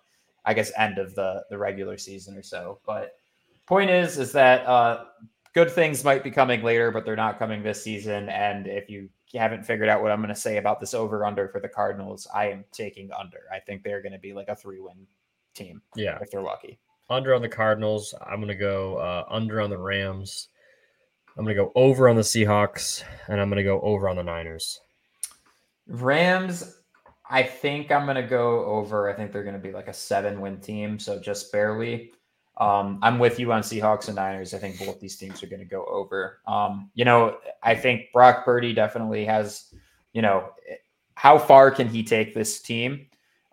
I 0.47 0.55
guess 0.55 0.73
end 0.79 0.99
of 0.99 1.15
the 1.15 1.45
the 1.51 1.59
regular 1.59 1.99
season 1.99 2.37
or 2.37 2.43
so. 2.43 2.79
But 2.87 3.13
point 3.67 3.91
is, 3.91 4.19
is 4.19 4.33
that 4.33 4.65
uh, 4.67 5.05
good 5.55 5.71
things 5.71 6.05
might 6.05 6.23
be 6.25 6.31
coming 6.31 6.63
later, 6.63 6.91
but 6.91 7.05
they're 7.05 7.17
not 7.17 7.39
coming 7.39 7.63
this 7.63 7.83
season. 7.83 8.29
And 8.29 8.67
if 8.67 8.89
you 8.89 9.09
haven't 9.35 9.65
figured 9.65 9.89
out 9.89 10.03
what 10.03 10.13
I'm 10.13 10.21
going 10.21 10.35
to 10.35 10.41
say 10.41 10.57
about 10.59 10.79
this 10.81 10.95
over 10.95 11.27
under 11.27 11.49
for 11.49 11.61
the 11.61 11.69
Cardinals, 11.69 12.27
I 12.33 12.49
am 12.51 12.65
taking 12.73 13.11
under. 13.13 13.41
I 13.53 13.59
think 13.59 13.83
they're 13.83 14.01
going 14.03 14.13
to 14.13 14.19
be 14.19 14.33
like 14.33 14.49
a 14.49 14.55
three 14.57 14.81
win 14.81 15.07
team 15.55 15.83
Yeah, 15.97 16.19
if 16.23 16.31
they're 16.31 16.43
lucky. 16.43 16.79
under 17.11 17.35
on 17.35 17.43
the 17.43 17.49
Cardinals. 17.49 18.15
I'm 18.25 18.41
gonna 18.41 18.55
go 18.55 18.97
uh, 18.99 19.25
under 19.29 19.61
on 19.61 19.71
the 19.71 19.79
Rams. 19.79 20.49
I'm 21.37 21.45
gonna 21.45 21.55
go 21.55 21.73
over 21.75 22.09
on 22.09 22.17
the 22.17 22.23
Seahawks, 22.23 23.03
and 23.29 23.41
I'm 23.41 23.49
gonna 23.49 23.63
go 23.65 23.81
over 23.81 24.09
on 24.09 24.17
the 24.17 24.23
Niners. 24.23 24.81
Rams, 25.89 26.79
I 27.29 27.43
think 27.43 27.91
I'm 27.91 28.05
going 28.05 28.17
to 28.17 28.23
go 28.23 28.65
over. 28.67 29.11
I 29.11 29.15
think 29.15 29.33
they're 29.33 29.43
going 29.43 29.55
to 29.55 29.61
be 29.61 29.73
like 29.73 29.89
a 29.89 29.93
seven 29.93 30.41
win 30.41 30.61
team, 30.61 30.99
so 30.99 31.19
just 31.19 31.51
barely. 31.51 32.13
Um, 32.59 32.99
I'm 33.03 33.19
with 33.19 33.39
you 33.39 33.53
on 33.53 33.63
Seahawks 33.63 34.07
and 34.07 34.17
Niners. 34.17 34.55
I 34.55 34.59
think 34.59 34.79
both 34.79 35.01
these 35.01 35.17
teams 35.17 35.43
are 35.43 35.47
going 35.47 35.61
to 35.61 35.67
go 35.67 35.85
over. 35.87 36.41
Um, 36.47 36.91
you 36.95 37.05
know, 37.05 37.39
I 37.63 37.75
think 37.75 38.13
Brock 38.13 38.45
Purdy 38.45 38.73
definitely 38.73 39.25
has, 39.27 39.75
you 40.13 40.23
know, 40.23 40.51
how 41.15 41.39
far 41.39 41.71
can 41.71 41.89
he 41.89 42.03
take 42.03 42.35
this 42.35 42.63
team? 42.63 43.07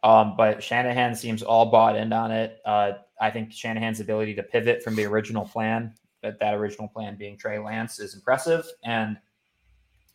Um, 0.04 0.36
but 0.38 0.62
Shanahan 0.62 1.16
seems 1.16 1.42
all 1.44 1.72
bought 1.72 1.96
in 1.96 2.14
on 2.14 2.32
it. 2.32 2.60
Uh, 2.66 2.94
I 3.20 3.32
think 3.32 3.52
Shanahan's 3.52 4.00
ability 4.00 4.36
to 4.36 4.44
pivot 4.44 4.84
from 4.84 4.96
the 4.96 5.06
original 5.06 5.46
plan, 5.46 5.94
that 6.22 6.40
that 6.40 6.54
original 6.54 6.88
plan 6.88 7.16
being 7.18 7.38
Trey 7.38 7.60
Lance, 7.60 8.00
is 8.00 8.14
impressive. 8.14 8.66
And, 8.84 9.18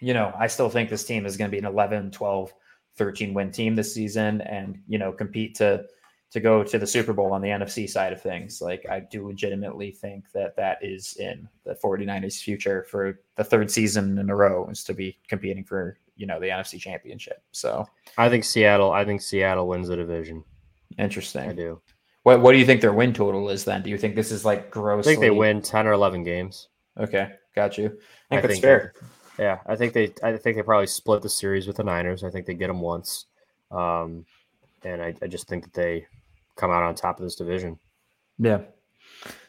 you 0.00 0.14
know, 0.14 0.32
I 0.38 0.46
still 0.46 0.68
think 0.68 0.88
this 0.88 1.04
team 1.04 1.26
is 1.26 1.36
going 1.36 1.50
to 1.50 1.52
be 1.52 1.58
an 1.58 1.64
11, 1.64 2.10
12, 2.10 2.52
13 2.98 3.32
win 3.32 3.50
team 3.52 3.74
this 3.74 3.94
season 3.94 4.40
and, 4.42 4.78
you 4.88 4.98
know, 4.98 5.12
compete 5.12 5.54
to 5.56 5.86
to 6.30 6.40
go 6.40 6.62
to 6.62 6.78
the 6.78 6.86
Super 6.86 7.14
Bowl 7.14 7.32
on 7.32 7.40
the 7.40 7.48
NFC 7.48 7.88
side 7.88 8.12
of 8.12 8.20
things. 8.20 8.60
Like 8.60 8.84
I 8.90 9.00
do 9.00 9.26
legitimately 9.26 9.92
think 9.92 10.30
that 10.34 10.54
that 10.56 10.76
is 10.82 11.16
in 11.18 11.48
the 11.64 11.74
49ers 11.74 12.42
future 12.42 12.84
for 12.90 13.20
the 13.36 13.44
third 13.44 13.70
season 13.70 14.18
in 14.18 14.28
a 14.28 14.36
row 14.36 14.68
is 14.68 14.84
to 14.84 14.92
be 14.92 15.16
competing 15.26 15.64
for, 15.64 15.96
you 16.16 16.26
know, 16.26 16.38
the 16.38 16.48
NFC 16.48 16.78
championship. 16.78 17.42
So 17.52 17.86
I 18.18 18.28
think 18.28 18.44
Seattle. 18.44 18.92
I 18.92 19.06
think 19.06 19.22
Seattle 19.22 19.68
wins 19.68 19.88
the 19.88 19.96
division. 19.96 20.44
Interesting. 20.98 21.48
I 21.48 21.54
do. 21.54 21.80
What 22.24 22.42
what 22.42 22.52
do 22.52 22.58
you 22.58 22.66
think 22.66 22.82
their 22.82 22.92
win 22.92 23.14
total 23.14 23.48
is 23.48 23.64
then? 23.64 23.82
Do 23.82 23.88
you 23.88 23.96
think 23.96 24.14
this 24.14 24.30
is 24.30 24.44
like 24.44 24.70
gross? 24.70 25.06
I 25.06 25.10
think 25.10 25.20
they 25.20 25.30
win 25.30 25.62
ten 25.62 25.86
or 25.86 25.92
eleven 25.92 26.24
games. 26.24 26.68
Okay, 26.98 27.30
got 27.54 27.78
you. 27.78 27.86
I 27.86 27.88
think 27.88 27.98
I 28.32 28.40
that's 28.42 28.46
think- 28.54 28.62
fair. 28.62 28.92
Yeah, 29.38 29.58
I 29.66 29.76
think 29.76 29.92
they. 29.92 30.12
I 30.22 30.36
think 30.36 30.56
they 30.56 30.62
probably 30.62 30.86
split 30.86 31.22
the 31.22 31.28
series 31.28 31.66
with 31.66 31.76
the 31.76 31.84
Niners. 31.84 32.24
I 32.24 32.30
think 32.30 32.46
they 32.46 32.54
get 32.54 32.66
them 32.66 32.80
once, 32.80 33.26
um, 33.70 34.26
and 34.84 35.00
I, 35.00 35.14
I 35.22 35.26
just 35.28 35.46
think 35.48 35.64
that 35.64 35.72
they 35.72 36.06
come 36.56 36.70
out 36.70 36.82
on 36.82 36.94
top 36.94 37.18
of 37.18 37.24
this 37.24 37.36
division. 37.36 37.78
Yeah. 38.38 38.62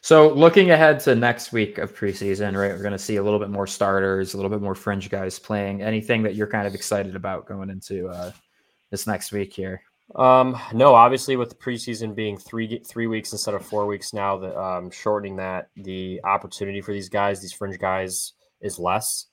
So 0.00 0.32
looking 0.32 0.70
ahead 0.70 1.00
to 1.00 1.14
next 1.14 1.52
week 1.52 1.78
of 1.78 1.94
preseason, 1.94 2.56
right? 2.56 2.72
We're 2.72 2.82
going 2.82 2.92
to 2.92 2.98
see 2.98 3.16
a 3.16 3.22
little 3.22 3.38
bit 3.38 3.50
more 3.50 3.66
starters, 3.66 4.34
a 4.34 4.36
little 4.36 4.50
bit 4.50 4.62
more 4.62 4.74
fringe 4.74 5.10
guys 5.10 5.38
playing. 5.38 5.82
Anything 5.82 6.22
that 6.22 6.34
you're 6.34 6.46
kind 6.46 6.66
of 6.66 6.74
excited 6.74 7.14
about 7.14 7.46
going 7.46 7.70
into 7.70 8.08
uh, 8.08 8.32
this 8.90 9.06
next 9.06 9.32
week 9.32 9.52
here? 9.52 9.82
Um, 10.16 10.58
no, 10.72 10.94
obviously 10.94 11.36
with 11.36 11.50
the 11.50 11.54
preseason 11.54 12.14
being 12.14 12.36
three 12.36 12.80
three 12.84 13.06
weeks 13.06 13.32
instead 13.32 13.54
of 13.54 13.64
four 13.64 13.86
weeks 13.86 14.12
now, 14.12 14.38
that 14.38 14.60
um, 14.60 14.90
shortening 14.90 15.36
that 15.36 15.68
the 15.76 16.20
opportunity 16.24 16.80
for 16.80 16.92
these 16.92 17.08
guys, 17.08 17.40
these 17.40 17.52
fringe 17.52 17.78
guys, 17.78 18.32
is 18.60 18.78
less. 18.78 19.26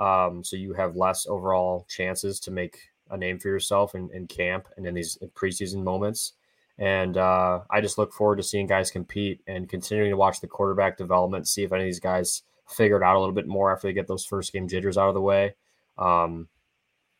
Um, 0.00 0.42
so 0.42 0.56
you 0.56 0.72
have 0.72 0.96
less 0.96 1.26
overall 1.26 1.86
chances 1.88 2.40
to 2.40 2.50
make 2.50 2.78
a 3.10 3.18
name 3.18 3.38
for 3.38 3.48
yourself 3.48 3.94
in, 3.94 4.08
in 4.12 4.26
camp 4.26 4.66
and 4.76 4.86
in 4.86 4.94
these 4.94 5.18
preseason 5.34 5.84
moments. 5.84 6.32
And 6.78 7.18
uh, 7.18 7.60
I 7.70 7.82
just 7.82 7.98
look 7.98 8.12
forward 8.14 8.36
to 8.36 8.42
seeing 8.42 8.66
guys 8.66 8.90
compete 8.90 9.42
and 9.46 9.68
continuing 9.68 10.10
to 10.10 10.16
watch 10.16 10.40
the 10.40 10.46
quarterback 10.46 10.96
development, 10.96 11.46
see 11.46 11.62
if 11.62 11.72
any 11.72 11.82
of 11.82 11.86
these 11.86 12.00
guys 12.00 12.42
figure 12.66 12.96
it 12.96 13.02
out 13.02 13.16
a 13.16 13.20
little 13.20 13.34
bit 13.34 13.46
more 13.46 13.70
after 13.70 13.88
they 13.88 13.92
get 13.92 14.08
those 14.08 14.24
first 14.24 14.52
game 14.52 14.66
jitters 14.66 14.96
out 14.96 15.08
of 15.08 15.14
the 15.14 15.20
way. 15.20 15.54
Um, 15.98 16.48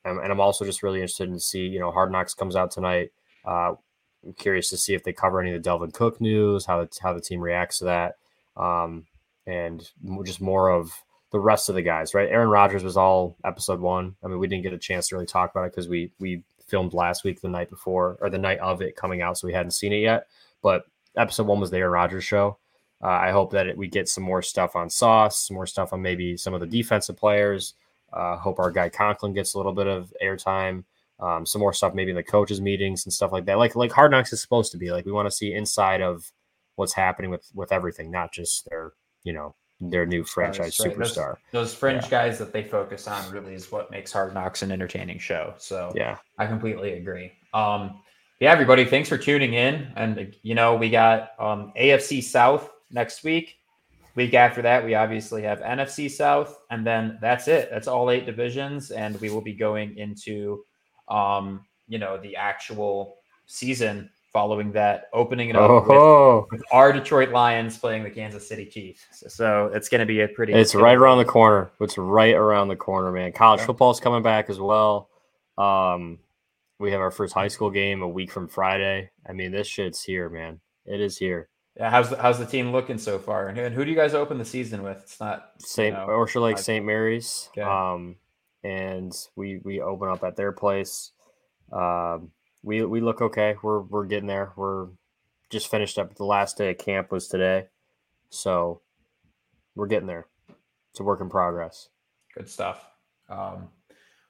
and, 0.04 0.18
and, 0.18 0.32
I'm 0.32 0.40
also 0.40 0.64
just 0.64 0.82
really 0.82 1.00
interested 1.00 1.28
in 1.28 1.38
see, 1.38 1.66
you 1.66 1.78
know, 1.78 1.90
Hard 1.90 2.10
Knocks 2.10 2.32
comes 2.32 2.56
out 2.56 2.70
tonight. 2.70 3.10
Uh, 3.44 3.74
I'm 4.24 4.32
curious 4.32 4.70
to 4.70 4.78
see 4.78 4.94
if 4.94 5.02
they 5.02 5.12
cover 5.12 5.40
any 5.40 5.52
of 5.52 5.62
the 5.62 5.68
Dalvin 5.68 5.92
Cook 5.92 6.18
news, 6.20 6.64
how 6.64 6.84
the, 6.84 6.98
how 7.02 7.12
the 7.12 7.20
team 7.20 7.40
reacts 7.40 7.80
to 7.80 7.84
that, 7.86 8.16
um, 8.56 9.04
and 9.46 9.86
just 10.24 10.40
more 10.40 10.70
of 10.70 10.92
the 11.32 11.40
rest 11.40 11.68
of 11.68 11.74
the 11.74 11.82
guys. 11.82 12.14
Right, 12.14 12.28
Aaron 12.28 12.48
Rodgers 12.48 12.84
was 12.84 12.96
all 12.96 13.36
episode 13.44 13.80
one. 13.80 14.16
I 14.22 14.28
mean, 14.28 14.38
we 14.38 14.48
didn't 14.48 14.64
get 14.64 14.72
a 14.72 14.78
chance 14.78 15.08
to 15.08 15.16
really 15.16 15.26
talk 15.26 15.50
about 15.50 15.64
it 15.64 15.72
because 15.72 15.88
we 15.88 16.12
we 16.18 16.42
filmed 16.66 16.94
last 16.94 17.24
week, 17.24 17.40
the 17.40 17.48
night 17.48 17.70
before, 17.70 18.16
or 18.20 18.30
the 18.30 18.38
night 18.38 18.58
of 18.58 18.80
it 18.80 18.96
coming 18.96 19.22
out, 19.22 19.36
so 19.36 19.46
we 19.46 19.52
hadn't 19.52 19.72
seen 19.72 19.92
it 19.92 19.98
yet. 19.98 20.26
But 20.62 20.84
episode 21.16 21.46
one 21.46 21.60
was 21.60 21.70
the 21.70 21.78
Aaron 21.78 21.92
Rodgers 21.92 22.24
show. 22.24 22.58
Uh, 23.02 23.08
I 23.08 23.30
hope 23.30 23.50
that 23.52 23.66
it, 23.66 23.76
we 23.76 23.88
get 23.88 24.08
some 24.08 24.24
more 24.24 24.42
stuff 24.42 24.76
on 24.76 24.90
Sauce, 24.90 25.46
some 25.48 25.54
more 25.54 25.66
stuff 25.66 25.92
on 25.92 26.02
maybe 26.02 26.36
some 26.36 26.54
of 26.54 26.60
the 26.60 26.66
defensive 26.66 27.16
players. 27.16 27.74
Uh, 28.12 28.36
hope 28.36 28.58
our 28.58 28.70
guy 28.70 28.88
Conklin 28.88 29.32
gets 29.32 29.54
a 29.54 29.56
little 29.56 29.72
bit 29.72 29.86
of 29.86 30.12
airtime. 30.22 30.84
Um, 31.18 31.44
some 31.44 31.60
more 31.60 31.72
stuff 31.72 31.94
maybe 31.94 32.10
in 32.10 32.16
the 32.16 32.22
coaches 32.22 32.60
meetings 32.60 33.04
and 33.04 33.12
stuff 33.12 33.32
like 33.32 33.44
that. 33.46 33.58
Like 33.58 33.76
like 33.76 33.92
Hard 33.92 34.10
Knocks 34.10 34.32
is 34.32 34.40
supposed 34.40 34.72
to 34.72 34.78
be. 34.78 34.90
Like 34.90 35.04
we 35.04 35.12
want 35.12 35.26
to 35.26 35.34
see 35.34 35.52
inside 35.52 36.00
of 36.00 36.32
what's 36.76 36.94
happening 36.94 37.30
with 37.30 37.46
with 37.54 37.72
everything, 37.72 38.10
not 38.10 38.32
just 38.32 38.68
their 38.68 38.92
you 39.22 39.32
know 39.32 39.54
their 39.80 40.04
new 40.06 40.24
franchise 40.24 40.78
right. 40.80 40.94
superstar. 40.94 41.36
Those, 41.52 41.70
those 41.70 41.74
fringe 41.74 42.04
yeah. 42.04 42.10
guys 42.10 42.38
that 42.38 42.52
they 42.52 42.62
focus 42.62 43.08
on 43.08 43.30
really 43.32 43.54
is 43.54 43.72
what 43.72 43.90
makes 43.90 44.12
Hard 44.12 44.34
Knocks 44.34 44.62
an 44.62 44.70
entertaining 44.70 45.18
show. 45.18 45.54
So 45.58 45.92
yeah, 45.94 46.18
I 46.38 46.46
completely 46.46 46.92
agree. 46.94 47.32
Um, 47.54 48.00
yeah, 48.40 48.52
everybody, 48.52 48.84
thanks 48.84 49.08
for 49.08 49.18
tuning 49.18 49.54
in. 49.54 49.92
And 49.96 50.34
you 50.42 50.54
know, 50.54 50.76
we 50.76 50.90
got 50.90 51.32
um, 51.38 51.72
AFC 51.78 52.22
South 52.22 52.70
next 52.90 53.24
week. 53.24 53.56
Week 54.16 54.34
after 54.34 54.60
that, 54.62 54.84
we 54.84 54.94
obviously 54.94 55.42
have 55.42 55.60
NFC 55.60 56.10
South, 56.10 56.58
and 56.70 56.84
then 56.86 57.18
that's 57.20 57.48
it. 57.48 57.68
That's 57.70 57.86
all 57.86 58.10
eight 58.10 58.26
divisions, 58.26 58.90
and 58.90 59.18
we 59.20 59.30
will 59.30 59.40
be 59.40 59.52
going 59.52 59.96
into, 59.96 60.64
um, 61.08 61.64
you 61.86 61.98
know, 61.98 62.18
the 62.18 62.34
actual 62.34 63.18
season 63.46 64.10
following 64.32 64.72
that, 64.72 65.08
opening 65.12 65.50
it 65.50 65.56
up 65.56 65.70
oh. 65.70 66.46
with, 66.50 66.60
with, 66.60 66.72
our 66.72 66.92
Detroit 66.92 67.30
Lions 67.30 67.78
playing 67.78 68.04
the 68.04 68.10
Kansas 68.10 68.48
City 68.48 68.66
Chiefs. 68.66 69.04
So, 69.12 69.28
so 69.28 69.70
it's 69.74 69.88
going 69.88 70.00
to 70.00 70.06
be 70.06 70.20
a 70.20 70.28
pretty. 70.28 70.52
It's 70.52 70.74
right 70.74 70.96
around 70.96 71.18
the 71.18 71.24
corner. 71.24 71.70
It's 71.80 71.98
right 71.98 72.34
around 72.34 72.68
the 72.68 72.76
corner, 72.76 73.12
man. 73.12 73.32
College 73.32 73.60
yeah. 73.60 73.66
football 73.66 73.90
is 73.90 74.00
coming 74.00 74.22
back 74.22 74.50
as 74.50 74.60
well. 74.60 75.08
Um, 75.58 76.18
we 76.78 76.92
have 76.92 77.00
our 77.00 77.10
first 77.10 77.34
high 77.34 77.48
school 77.48 77.70
game 77.70 78.02
a 78.02 78.08
week 78.08 78.32
from 78.32 78.48
Friday. 78.48 79.10
I 79.28 79.32
mean, 79.32 79.52
this 79.52 79.66
shit's 79.66 80.02
here, 80.02 80.28
man. 80.28 80.60
It 80.86 81.00
is 81.00 81.18
here. 81.18 81.48
Yeah, 81.76 81.90
how's 81.90 82.10
the, 82.10 82.16
how's 82.16 82.38
the 82.38 82.46
team 82.46 82.72
looking 82.72 82.98
so 82.98 83.18
far? 83.18 83.48
And 83.48 83.56
who, 83.56 83.64
and 83.64 83.74
who 83.74 83.84
do 83.84 83.90
you 83.90 83.96
guys 83.96 84.14
open 84.14 84.38
the 84.38 84.44
season 84.44 84.82
with? 84.82 84.98
It's 84.98 85.20
not 85.20 85.52
Saint 85.58 85.94
you 85.94 86.00
know, 86.00 86.06
Orchard 86.06 86.40
Lake 86.40 86.58
St. 86.58 86.84
Mary's. 86.84 87.48
Okay. 87.52 87.62
Um, 87.62 88.16
and 88.64 89.14
we 89.36 89.60
we 89.64 89.80
open 89.80 90.08
up 90.08 90.24
at 90.24 90.36
their 90.36 90.52
place. 90.52 91.12
Um, 91.72 92.30
we 92.62 92.84
we 92.84 93.00
look 93.00 93.20
okay. 93.20 93.56
We're 93.62 93.80
we're 93.80 94.06
getting 94.06 94.28
there. 94.28 94.52
We're 94.56 94.88
just 95.50 95.70
finished 95.70 95.98
up. 95.98 96.14
The 96.14 96.24
last 96.24 96.58
day 96.58 96.70
of 96.70 96.78
camp 96.78 97.10
was 97.10 97.28
today, 97.28 97.66
so 98.30 98.82
we're 99.74 99.86
getting 99.86 100.06
there. 100.08 100.26
It's 100.90 101.00
a 101.00 101.04
work 101.04 101.20
in 101.20 101.28
progress. 101.28 101.88
Good 102.34 102.48
stuff. 102.48 102.84
Um, 103.28 103.68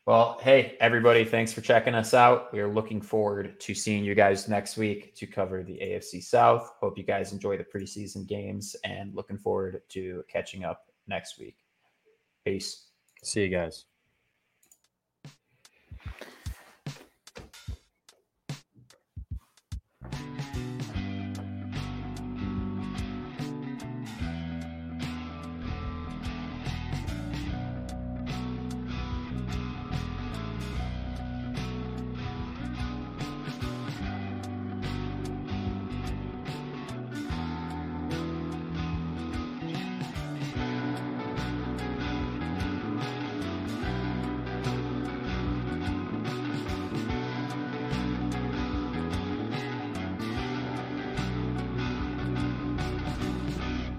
well, 0.07 0.39
hey, 0.43 0.77
everybody, 0.81 1.25
thanks 1.25 1.53
for 1.53 1.61
checking 1.61 1.95
us 1.95 2.15
out. 2.15 2.53
We 2.53 2.61
are 2.61 2.73
looking 2.73 3.01
forward 3.01 3.61
to 3.61 3.75
seeing 3.75 4.03
you 4.03 4.15
guys 4.15 4.49
next 4.49 4.77
week 4.77 5.15
to 5.17 5.27
cover 5.27 5.63
the 5.63 5.79
AFC 5.81 6.23
South. 6.23 6.73
Hope 6.81 6.99
you 6.99 7.05
guys 7.05 7.33
enjoy 7.33 7.57
the 7.57 7.65
preseason 7.65 8.27
games 8.27 8.75
and 8.85 9.15
looking 9.15 9.39
forward 9.39 9.83
to 9.91 10.25
catching 10.29 10.65
up 10.65 10.87
next 11.07 11.39
week. 11.39 11.59
Peace. 12.45 12.87
See 13.23 13.43
you 13.43 13.49
guys. 13.51 13.90